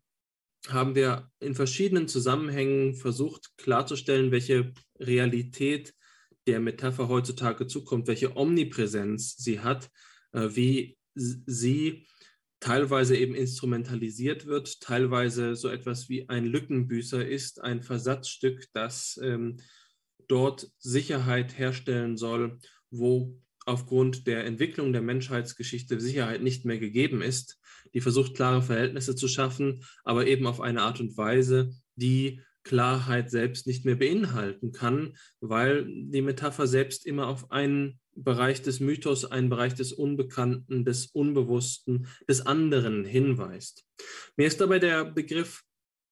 haben 0.68 0.95
wir 0.95 1.30
in 1.40 1.56
verschiedenen 1.56 2.07
Zusammenhängen 2.07 2.94
versucht 2.94 3.52
klarzustellen, 3.57 4.32
welche 4.32 4.74
Realität 4.99 5.94
der 6.48 6.60
Metapher 6.60 7.07
heutzutage 7.07 7.68
zukommt, 7.68 8.07
welche 8.07 8.36
Omnipräsenz 8.36 9.36
sie 9.38 9.60
hat, 9.60 9.90
äh, 10.32 10.49
wie 10.52 10.98
sie 11.16 12.07
teilweise 12.60 13.15
eben 13.15 13.36
instrumentalisiert 13.36 14.45
wird, 14.45 14.81
teilweise 14.81 15.56
so 15.56 15.69
etwas 15.69 16.10
wie 16.10 16.27
ein 16.30 16.45
Lückenbüßer 16.45 17.26
ist, 17.26 17.61
ein 17.61 17.81
Versatzstück, 17.84 18.65
das 18.73 19.19
ähm, 19.23 19.57
dort 20.27 20.69
Sicherheit 20.77 21.57
herstellen 21.57 22.18
soll, 22.18 22.60
wo 22.91 23.38
aufgrund 23.65 24.27
der 24.27 24.45
Entwicklung 24.45 24.94
der 24.94 25.02
Menschheitsgeschichte 25.02 25.99
Sicherheit 25.99 26.41
nicht 26.41 26.65
mehr 26.65 26.80
gegeben 26.80 27.22
ist, 27.22 27.60
die 27.94 28.02
versucht, 28.02 28.36
klare 28.36 28.61
Verhältnisse 28.61 29.15
zu 29.15 29.27
schaffen, 29.27 29.84
aber 30.03 30.27
eben 30.27 30.48
auf 30.48 30.60
eine 30.60 30.81
Art 30.81 30.99
und 30.99 31.18
Weise, 31.18 31.72
die 31.95 32.41
Klarheit 32.64 33.31
selbst 33.31 33.68
nicht 33.68 33.86
mehr 33.86 33.95
beinhalten 33.95 34.72
kann, 34.72 35.15
weil 35.40 35.86
die 35.88 36.22
Metapher 36.22 36.68
selbst 36.68 37.06
immer 37.06 37.27
auf 37.27 37.52
einen 37.52 37.99
Bereich 38.24 38.62
des 38.62 38.80
Mythos, 38.80 39.26
einen 39.26 39.50
Bereich 39.50 39.74
des 39.76 39.94
Unbekannten, 39.94 40.86
des 40.86 41.08
Unbewussten, 41.08 42.08
des 42.28 42.46
anderen 42.46 43.06
hinweist. 43.06 43.86
Mir 44.36 44.48
ist 44.48 44.62
dabei 44.62 44.80
der 44.80 45.06
Begriff 45.06 45.64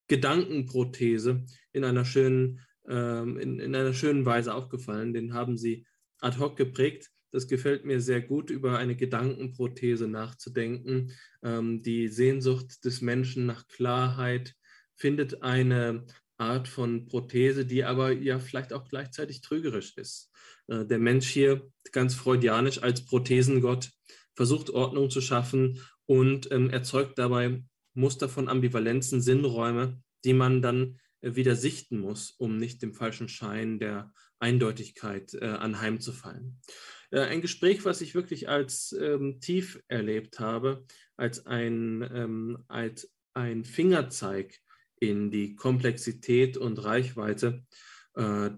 Gedankenprothese 0.08 1.46
in 1.74 1.84
einer 1.84 2.06
schönen, 2.06 2.62
äh, 2.88 3.20
in, 3.22 3.60
in 3.60 3.76
einer 3.76 3.94
schönen 3.94 4.26
Weise 4.26 4.54
aufgefallen. 4.54 5.14
Den 5.14 5.34
haben 5.34 5.58
Sie 5.58 5.86
ad 6.20 6.40
hoc 6.40 6.58
geprägt. 6.58 7.10
Das 7.32 7.48
gefällt 7.48 7.86
mir 7.86 8.00
sehr 8.00 8.22
gut, 8.22 8.50
über 8.50 8.78
eine 8.78 8.96
Gedankenprothese 8.96 10.08
nachzudenken. 10.08 11.12
Ähm, 11.44 11.84
die 11.84 12.08
Sehnsucht 12.08 12.86
des 12.86 13.02
Menschen 13.02 13.46
nach 13.46 13.68
Klarheit 13.68 14.56
findet 14.96 15.44
eine 15.44 16.06
Art 16.38 16.68
von 16.68 17.08
Prothese, 17.08 17.66
die 17.66 17.84
aber 17.84 18.12
ja 18.12 18.40
vielleicht 18.40 18.72
auch 18.72 18.88
gleichzeitig 18.88 19.42
trügerisch 19.42 19.98
ist. 19.98 20.32
Äh, 20.68 20.85
der 20.85 20.99
Mensch 20.99 21.27
hier 21.27 21.69
ganz 21.91 22.15
freudianisch 22.15 22.81
als 22.84 23.06
Prothesengott 23.06 23.91
versucht 24.35 24.69
Ordnung 24.69 25.10
zu 25.10 25.22
schaffen 25.22 25.81
und 26.06 26.52
ähm, 26.52 26.69
erzeugt 26.69 27.18
dabei 27.18 27.64
Muster 27.94 28.30
von 28.30 28.48
Ambivalenzen, 28.48 29.22
Sinnräume, 29.22 30.02
die 30.23 30.34
man 30.34 30.61
dann 30.61 30.99
äh, 31.22 31.35
wieder 31.35 31.56
sichten 31.56 31.99
muss, 31.99 32.31
um 32.38 32.57
nicht 32.57 32.81
dem 32.81 32.94
falschen 32.94 33.30
Schein 33.30 33.80
der 33.80 34.14
Eindeutigkeit 34.39 35.34
äh, 35.34 35.45
anheimzufallen. 35.45 36.61
Äh, 37.11 37.22
ein 37.22 37.41
Gespräch, 37.41 37.85
was 37.85 38.02
ich 38.02 38.14
wirklich 38.15 38.49
als 38.49 38.91
ähm, 38.94 39.39
tief 39.39 39.81
erlebt 39.88 40.39
habe, 40.39 40.85
als 41.15 41.45
ein, 41.45 42.07
ähm, 42.14 42.64
als 42.68 43.11
ein 43.34 43.65
Fingerzeig 43.65 44.60
in 44.99 45.31
die 45.31 45.56
Komplexität 45.56 46.57
und 46.57 46.84
Reichweite 46.84 47.64
äh, 48.15 48.49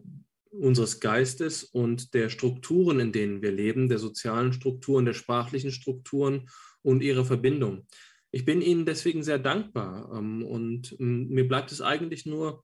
unseres 0.50 1.00
Geistes 1.00 1.64
und 1.64 2.14
der 2.14 2.30
Strukturen, 2.30 3.00
in 3.00 3.12
denen 3.12 3.42
wir 3.42 3.52
leben, 3.52 3.90
der 3.90 4.00
sozialen 4.00 4.54
Strukturen, 4.54 5.06
der 5.06 5.14
sprachlichen 5.14 5.72
Strukturen 5.72 6.50
und 6.82 7.02
ihre 7.04 7.26
Verbindung. 7.26 7.86
Ich 8.32 8.46
bin 8.46 8.62
Ihnen 8.62 8.86
deswegen 8.86 9.24
sehr 9.24 9.40
dankbar 9.40 10.12
ähm, 10.16 10.44
und 10.44 10.96
ähm, 11.00 11.30
mir 11.30 11.48
bleibt 11.48 11.72
es 11.72 11.82
eigentlich 11.82 12.26
nur, 12.26 12.64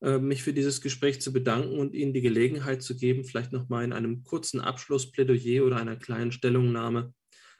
äh, 0.00 0.18
mich 0.18 0.42
für 0.42 0.52
dieses 0.52 0.80
Gespräch 0.80 1.20
zu 1.20 1.32
bedanken 1.32 1.78
und 1.78 1.94
Ihnen 1.94 2.12
die 2.12 2.22
Gelegenheit 2.22 2.82
zu 2.82 2.96
geben, 2.96 3.24
vielleicht 3.24 3.52
nochmal 3.52 3.84
in 3.84 3.92
einem 3.92 4.24
kurzen 4.24 4.60
Abschlussplädoyer 4.60 5.64
oder 5.64 5.76
einer 5.76 5.96
kleinen 5.96 6.32
Stellungnahme 6.32 7.14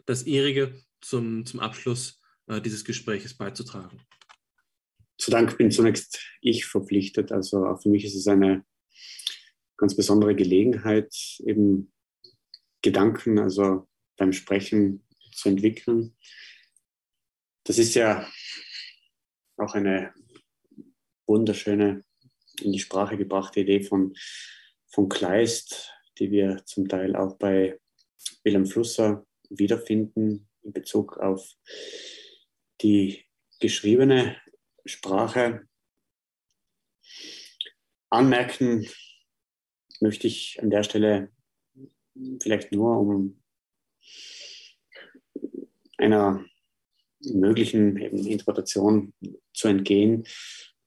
das 0.06 0.24
Ihrige 0.26 0.74
zum, 1.00 1.44
zum 1.44 1.60
Abschluss 1.60 2.20
äh, 2.46 2.60
dieses 2.60 2.84
Gespräches 2.84 3.36
beizutragen. 3.36 4.00
Zu 5.18 5.30
Dank 5.30 5.56
bin 5.56 5.70
zunächst 5.70 6.20
ich 6.40 6.66
verpflichtet. 6.66 7.32
Also 7.32 7.66
auch 7.66 7.82
für 7.82 7.88
mich 7.88 8.04
ist 8.04 8.14
es 8.14 8.26
eine 8.26 8.64
ganz 9.76 9.96
besondere 9.96 10.34
Gelegenheit, 10.34 11.14
eben 11.44 11.92
Gedanken, 12.82 13.38
also 13.38 13.88
beim 14.16 14.32
Sprechen 14.32 15.06
zu 15.32 15.48
entwickeln. 15.48 16.16
Das 17.64 17.78
ist 17.78 17.94
ja 17.94 18.26
auch 19.56 19.74
eine 19.74 20.14
wunderschöne 21.26 22.04
in 22.62 22.72
die 22.72 22.78
Sprache 22.78 23.16
gebrachte 23.16 23.60
Idee 23.60 23.82
von, 23.82 24.14
von 24.86 25.08
Kleist, 25.08 25.92
die 26.18 26.30
wir 26.30 26.62
zum 26.64 26.88
Teil 26.88 27.16
auch 27.16 27.36
bei 27.36 27.78
Wilhelm 28.44 28.66
Flusser 28.66 29.26
wiederfinden 29.50 30.48
in 30.62 30.72
Bezug 30.72 31.18
auf 31.18 31.52
die 32.80 33.24
geschriebene 33.60 34.36
Sprache. 34.84 35.66
Anmerken 38.10 38.88
möchte 40.00 40.26
ich 40.26 40.58
an 40.62 40.70
der 40.70 40.82
Stelle 40.82 41.30
vielleicht 42.40 42.72
nur, 42.72 42.98
um 42.98 43.42
einer 45.98 46.44
möglichen 47.20 47.96
Interpretation 47.96 49.12
zu 49.52 49.68
entgehen, 49.68 50.24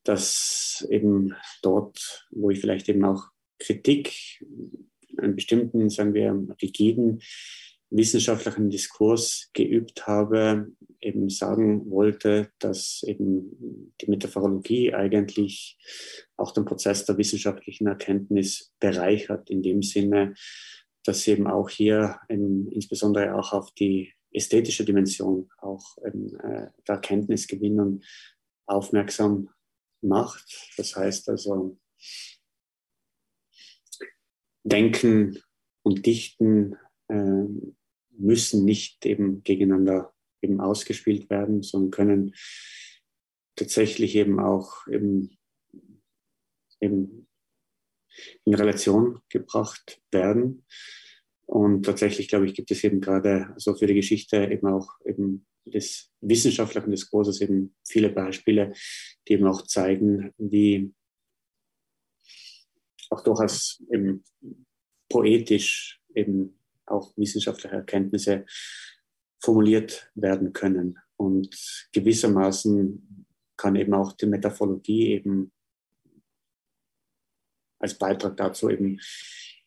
dass 0.03 0.87
eben 0.89 1.35
dort, 1.61 2.27
wo 2.31 2.49
ich 2.49 2.59
vielleicht 2.59 2.89
eben 2.89 3.03
auch 3.03 3.25
Kritik 3.59 4.41
an 5.17 5.35
bestimmten, 5.35 5.89
sagen 5.89 6.13
wir, 6.13 6.31
rigiden 6.61 7.21
wissenschaftlichen 7.91 8.69
Diskurs 8.69 9.49
geübt 9.53 10.05
habe, 10.05 10.71
eben 11.01 11.29
sagen 11.29 11.89
wollte, 11.89 12.51
dass 12.59 13.03
eben 13.05 13.93
die 14.01 14.09
Metaphorologie 14.09 14.93
eigentlich 14.93 15.77
auch 16.37 16.51
den 16.51 16.65
Prozess 16.65 17.05
der 17.05 17.17
wissenschaftlichen 17.17 17.87
Erkenntnis 17.87 18.73
bereichert, 18.79 19.49
in 19.49 19.63
dem 19.63 19.81
Sinne, 19.81 20.35
dass 21.03 21.27
eben 21.27 21.47
auch 21.47 21.69
hier 21.69 22.19
eben 22.29 22.71
insbesondere 22.71 23.35
auch 23.35 23.53
auf 23.53 23.71
die 23.71 24.13
ästhetische 24.31 24.85
Dimension 24.85 25.49
auch 25.57 25.97
eben, 26.05 26.35
äh, 26.39 26.69
der 26.87 26.95
Erkenntnisgewinnung 26.95 28.01
aufmerksam 28.67 29.49
macht. 30.01 30.73
Das 30.77 30.95
heißt 30.95 31.29
also, 31.29 31.79
Denken 34.63 35.39
und 35.83 36.05
Dichten 36.05 36.75
äh, 37.07 37.45
müssen 38.19 38.65
nicht 38.65 39.05
eben 39.05 39.43
gegeneinander 39.43 40.13
eben 40.41 40.61
ausgespielt 40.61 41.29
werden, 41.29 41.63
sondern 41.63 41.91
können 41.91 42.35
tatsächlich 43.55 44.15
eben 44.15 44.39
auch 44.39 44.87
eben, 44.87 45.37
eben 46.79 47.27
in 48.45 48.53
Relation 48.53 49.21
gebracht 49.29 50.01
werden. 50.11 50.65
Und 51.45 51.83
tatsächlich, 51.83 52.27
glaube 52.27 52.45
ich, 52.45 52.53
gibt 52.53 52.71
es 52.71 52.83
eben 52.83 53.01
gerade 53.01 53.53
so 53.57 53.73
für 53.75 53.87
die 53.87 53.95
Geschichte 53.95 54.37
eben 54.51 54.67
auch 54.67 54.87
eben 55.05 55.45
des 55.65 56.11
wissenschaftlichen 56.21 56.91
Diskurses 56.91 57.41
eben 57.41 57.75
viele 57.87 58.09
Beispiele, 58.09 58.73
die 59.27 59.33
eben 59.33 59.47
auch 59.47 59.63
zeigen, 59.63 60.33
wie 60.37 60.93
auch 63.09 63.23
durchaus 63.23 63.83
eben 63.91 64.23
poetisch 65.09 65.99
eben 66.13 66.58
auch 66.89 67.15
wissenschaftliche 67.17 67.75
Erkenntnisse 67.75 68.45
formuliert 69.41 70.11
werden 70.15 70.53
können. 70.53 70.97
Und 71.15 71.55
gewissermaßen 71.91 73.25
kann 73.57 73.75
eben 73.75 73.93
auch 73.93 74.13
die 74.13 74.25
Metaphologie 74.25 75.09
eben 75.09 75.51
als 77.79 77.97
Beitrag 77.97 78.37
dazu 78.37 78.69
eben 78.69 78.99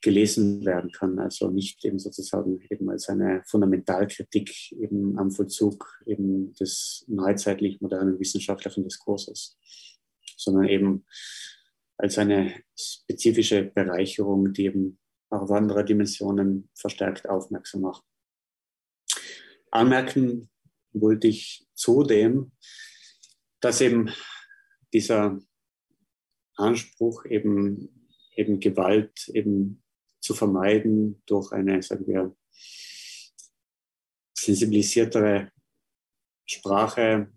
gelesen 0.03 0.65
werden 0.65 0.91
kann. 0.91 1.19
Also 1.19 1.49
nicht 1.49 1.85
eben 1.85 1.99
sozusagen 1.99 2.61
eben 2.71 2.91
als 2.91 3.09
eine 3.09 3.43
Fundamentalkritik 3.47 4.73
eben 4.73 5.19
am 5.19 5.31
Vollzug 5.31 6.03
eben 6.07 6.53
des 6.55 7.05
neuzeitlich 7.09 7.81
modernen 7.81 8.19
wissenschaftlichen 8.19 8.85
Diskurses, 8.85 9.57
sondern 10.37 10.69
eben 10.69 11.07
als 11.97 12.19
eine 12.19 12.53
spezifische 12.77 13.63
Bereicherung, 13.63 14.53
die 14.53 14.65
eben 14.65 14.99
auch 15.33 15.43
auf 15.43 15.51
andere 15.51 15.85
Dimensionen 15.85 16.69
verstärkt 16.75 17.29
aufmerksam 17.29 17.83
macht. 17.83 18.05
Anmerken 19.71 20.51
wollte 20.93 21.29
ich 21.29 21.67
zudem, 21.75 22.53
dass 23.61 23.81
eben 23.81 24.11
dieser 24.93 25.39
Anspruch 26.57 27.25
eben, 27.25 28.09
eben 28.37 28.61
Gewalt 28.61 29.29
eben 29.29 29.83
zu 30.21 30.35
vermeiden 30.35 31.23
durch 31.27 31.53
eine, 31.53 31.83
sagen 31.83 32.07
wir, 32.07 32.37
sensibilisiertere 34.35 35.51
Sprache 36.45 37.33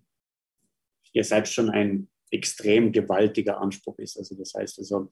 ja 1.13 1.23
selbst 1.23 1.53
schon 1.53 1.69
ein 1.69 2.09
extrem 2.31 2.91
gewaltiger 2.91 3.59
Anspruch 3.61 3.97
ist. 3.99 4.17
Also 4.17 4.35
das 4.35 4.53
heißt 4.53 4.79
also, 4.79 5.09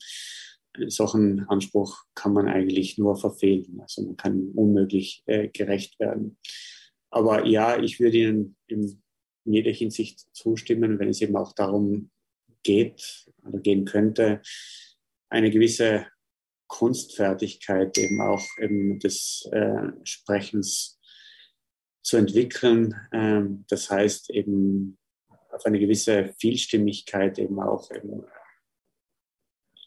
solchen 0.86 1.48
Anspruch 1.48 2.04
kann 2.14 2.32
man 2.32 2.48
eigentlich 2.48 2.98
nur 2.98 3.16
verfehlen. 3.16 3.80
Also 3.80 4.02
man 4.02 4.16
kann 4.16 4.50
unmöglich 4.54 5.22
äh, 5.26 5.48
gerecht 5.48 5.98
werden. 6.00 6.38
Aber 7.10 7.46
ja, 7.46 7.80
ich 7.80 8.00
würde 8.00 8.18
Ihnen 8.18 8.56
in 8.66 9.02
jeder 9.44 9.70
Hinsicht 9.70 10.26
zustimmen, 10.32 10.98
wenn 10.98 11.10
es 11.10 11.20
eben 11.20 11.36
auch 11.36 11.52
darum 11.52 12.10
geht 12.62 13.26
oder 13.44 13.60
gehen 13.60 13.84
könnte, 13.84 14.40
eine 15.28 15.50
gewisse 15.50 16.06
Kunstfertigkeit 16.66 17.96
eben 17.98 18.20
auch 18.20 18.44
eben 18.58 18.98
des 18.98 19.48
äh, 19.52 19.92
Sprechens 20.02 20.98
zu 22.02 22.16
entwickeln. 22.16 22.94
Ähm, 23.12 23.64
das 23.68 23.90
heißt 23.90 24.30
eben 24.30 24.98
auf 25.50 25.64
eine 25.66 25.78
gewisse 25.78 26.34
Vielstimmigkeit 26.38 27.38
eben 27.38 27.60
auch 27.60 27.90
eben 27.92 28.24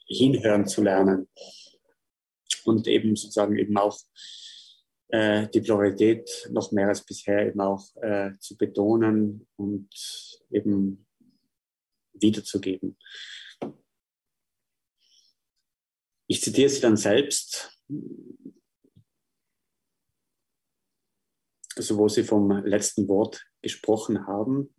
hinhören 0.08 0.68
zu 0.68 0.84
lernen 0.84 1.28
und 2.66 2.88
eben 2.88 3.16
sozusagen 3.16 3.58
eben 3.58 3.78
auch 3.78 4.00
äh, 5.10 5.48
die 5.50 5.62
Pluralität 5.62 6.50
noch 6.52 6.72
mehr 6.72 6.90
als 6.90 7.06
bisher 7.06 7.48
eben 7.48 7.62
auch 7.62 7.96
äh, 8.02 8.32
zu 8.40 8.58
betonen 8.58 9.48
und 9.56 9.90
eben 10.52 11.06
wiederzugeben. 12.14 12.98
Ich 16.30 16.42
zitiere 16.42 16.70
sie 16.70 16.82
dann 16.82 16.98
selbst, 16.98 17.82
also 21.76 21.98
wo 21.98 22.10
sie 22.10 22.24
vom 22.24 22.52
letzten 22.66 23.08
Wort 23.08 23.46
gesprochen 23.62 24.28
haben, 24.28 24.74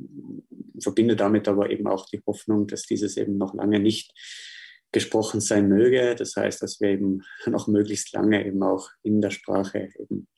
verbinde 0.78 1.16
damit 1.16 1.48
aber 1.48 1.70
eben 1.70 1.86
auch 1.86 2.06
die 2.06 2.22
Hoffnung, 2.26 2.66
dass 2.66 2.82
dieses 2.82 3.16
eben 3.16 3.38
noch 3.38 3.54
lange 3.54 3.80
nicht 3.80 4.12
gesprochen 4.92 5.40
sein 5.40 5.68
möge. 5.68 6.14
Das 6.16 6.34
heißt, 6.36 6.62
dass 6.62 6.80
wir 6.80 6.90
eben 6.90 7.22
noch 7.46 7.66
möglichst 7.68 8.12
lange 8.12 8.44
eben 8.46 8.62
auch 8.62 8.90
in 9.02 9.20
der 9.20 9.30
Sprache 9.30 9.88
eben 9.98 10.28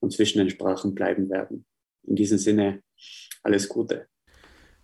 und 0.00 0.12
zwischen 0.12 0.38
den 0.38 0.50
Sprachen 0.50 0.94
bleiben 0.94 1.30
werden. 1.30 1.64
In 2.04 2.16
diesem 2.16 2.38
Sinne 2.38 2.82
alles 3.42 3.68
Gute. 3.68 4.06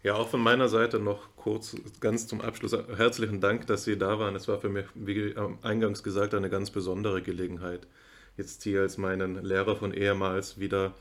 Ja, 0.04 0.14
auch 0.14 0.28
von 0.28 0.40
meiner 0.40 0.68
Seite 0.68 1.00
noch 1.00 1.34
kurz, 1.34 1.76
ganz 1.98 2.28
zum 2.28 2.40
Abschluss, 2.40 2.72
herzlichen 2.72 3.40
Dank, 3.40 3.66
dass 3.66 3.82
Sie 3.82 3.98
da 3.98 4.20
waren. 4.20 4.36
Es 4.36 4.46
war 4.46 4.60
für 4.60 4.68
mich, 4.68 4.86
wie 4.94 5.34
eingangs 5.62 6.04
gesagt, 6.04 6.34
eine 6.34 6.48
ganz 6.48 6.70
besondere 6.70 7.20
Gelegenheit, 7.20 7.88
jetzt 8.36 8.62
hier 8.62 8.82
als 8.82 8.96
meinen 8.96 9.44
Lehrer 9.44 9.74
von 9.74 9.92
ehemals 9.92 10.60
wieder 10.60 10.94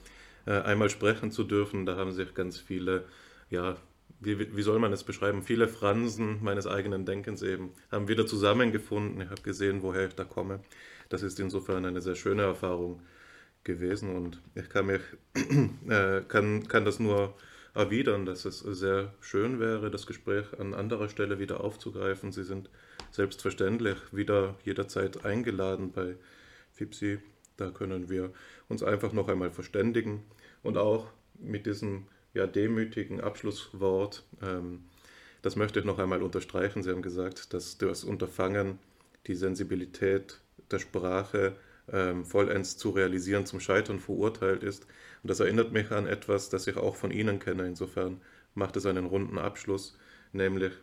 äh, 0.47 0.61
einmal 0.61 0.89
sprechen 0.89 1.31
zu 1.31 1.43
dürfen. 1.43 1.85
Da 1.85 1.95
haben 1.95 2.11
sich 2.11 2.33
ganz 2.33 2.57
viele, 2.57 3.05
ja, 3.51 3.77
wie, 4.19 4.55
wie 4.55 4.61
soll 4.61 4.79
man 4.79 4.93
es 4.93 5.03
beschreiben, 5.03 5.43
viele 5.43 5.67
Fransen 5.67 6.43
meines 6.43 6.67
eigenen 6.67 7.05
Denkens 7.05 7.41
eben, 7.41 7.71
haben 7.91 8.07
wieder 8.07 8.25
zusammengefunden. 8.25 9.21
Ich 9.21 9.29
habe 9.29 9.41
gesehen, 9.41 9.81
woher 9.81 10.07
ich 10.07 10.15
da 10.15 10.23
komme. 10.23 10.61
Das 11.09 11.23
ist 11.23 11.39
insofern 11.39 11.85
eine 11.85 12.01
sehr 12.01 12.15
schöne 12.15 12.43
Erfahrung 12.43 13.01
gewesen 13.63 14.15
und 14.15 14.41
ich 14.55 14.69
kann, 14.69 14.87
mich, 14.87 15.01
äh, 15.89 16.21
kann, 16.27 16.67
kann 16.67 16.85
das 16.85 16.99
nur 16.99 17.35
erwidern, 17.73 18.25
dass 18.25 18.45
es 18.45 18.59
sehr 18.59 19.13
schön 19.21 19.59
wäre, 19.59 19.91
das 19.91 20.07
Gespräch 20.07 20.45
an 20.59 20.73
anderer 20.73 21.09
Stelle 21.09 21.37
wieder 21.37 21.61
aufzugreifen. 21.61 22.31
Sie 22.31 22.43
sind 22.43 22.69
selbstverständlich 23.11 23.97
wieder 24.11 24.55
jederzeit 24.63 25.25
eingeladen 25.25 25.91
bei 25.91 26.15
FIPSI. 26.71 27.19
Da 27.55 27.69
können 27.69 28.09
wir 28.09 28.31
uns 28.67 28.83
einfach 28.83 29.13
noch 29.13 29.27
einmal 29.27 29.51
verständigen 29.51 30.23
und 30.63 30.77
auch 30.77 31.07
mit 31.39 31.65
diesem 31.65 32.07
ja, 32.37 32.47
demütigen 32.47 33.19
Abschlusswort, 33.19 34.23
ähm, 34.41 34.85
das 35.41 35.55
möchte 35.55 35.79
ich 35.79 35.85
noch 35.85 35.99
einmal 35.99 36.21
unterstreichen. 36.21 36.83
Sie 36.83 36.89
haben 36.89 37.01
gesagt, 37.01 37.53
dass 37.53 37.77
das 37.77 38.03
Unterfangen, 38.03 38.79
die 39.27 39.35
Sensibilität 39.35 40.39
der 40.71 40.79
Sprache 40.79 41.55
ähm, 41.91 42.25
vollends 42.25 42.77
zu 42.77 42.91
realisieren, 42.91 43.45
zum 43.45 43.59
Scheitern 43.59 43.99
verurteilt 43.99 44.63
ist. 44.63 44.87
Und 45.23 45.29
das 45.29 45.39
erinnert 45.39 45.71
mich 45.71 45.91
an 45.91 46.05
etwas, 46.05 46.49
das 46.49 46.67
ich 46.67 46.77
auch 46.77 46.95
von 46.95 47.11
Ihnen 47.11 47.39
kenne. 47.39 47.65
Insofern 47.65 48.21
macht 48.55 48.75
es 48.77 48.85
einen 48.85 49.05
runden 49.05 49.37
Abschluss, 49.37 49.97
nämlich 50.31 50.73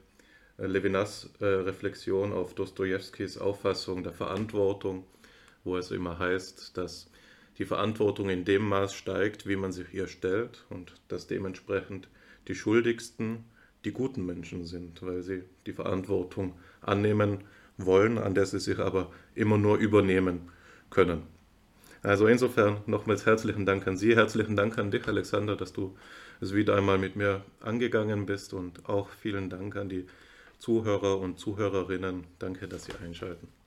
äh, 0.58 0.66
Levinas 0.66 1.30
äh, 1.40 1.46
Reflexion 1.46 2.32
auf 2.32 2.54
Dostojewskis 2.54 3.38
Auffassung 3.38 4.02
der 4.02 4.12
Verantwortung, 4.12 5.04
wo 5.62 5.76
es 5.76 5.90
immer 5.90 6.18
heißt, 6.18 6.76
dass 6.76 7.10
die 7.58 7.64
Verantwortung 7.64 8.30
in 8.30 8.44
dem 8.44 8.68
Maß 8.68 8.94
steigt, 8.94 9.46
wie 9.46 9.56
man 9.56 9.72
sich 9.72 9.92
ihr 9.92 10.08
stellt 10.08 10.64
und 10.70 10.94
dass 11.08 11.26
dementsprechend 11.26 12.08
die 12.48 12.54
Schuldigsten 12.54 13.44
die 13.84 13.92
guten 13.92 14.24
Menschen 14.24 14.64
sind, 14.64 15.02
weil 15.02 15.22
sie 15.22 15.42
die 15.66 15.72
Verantwortung 15.72 16.54
annehmen 16.80 17.44
wollen, 17.76 18.18
an 18.18 18.34
der 18.34 18.46
sie 18.46 18.60
sich 18.60 18.78
aber 18.78 19.10
immer 19.34 19.58
nur 19.58 19.76
übernehmen 19.76 20.50
können. 20.90 21.22
Also 22.02 22.26
insofern 22.26 22.78
nochmals 22.86 23.24
herzlichen 23.24 23.64
Dank 23.64 23.86
an 23.86 23.96
Sie, 23.96 24.14
herzlichen 24.14 24.56
Dank 24.56 24.76
an 24.76 24.90
dich, 24.90 25.08
Alexander, 25.08 25.56
dass 25.56 25.72
du 25.72 25.96
es 26.40 26.52
wieder 26.52 26.76
einmal 26.76 26.98
mit 26.98 27.16
mir 27.16 27.42
angegangen 27.60 28.26
bist 28.26 28.52
und 28.52 28.86
auch 28.88 29.08
vielen 29.08 29.48
Dank 29.48 29.74
an 29.76 29.88
die 29.88 30.06
Zuhörer 30.58 31.18
und 31.18 31.38
Zuhörerinnen. 31.38 32.24
Danke, 32.38 32.68
dass 32.68 32.84
Sie 32.84 32.92
einschalten. 33.02 33.63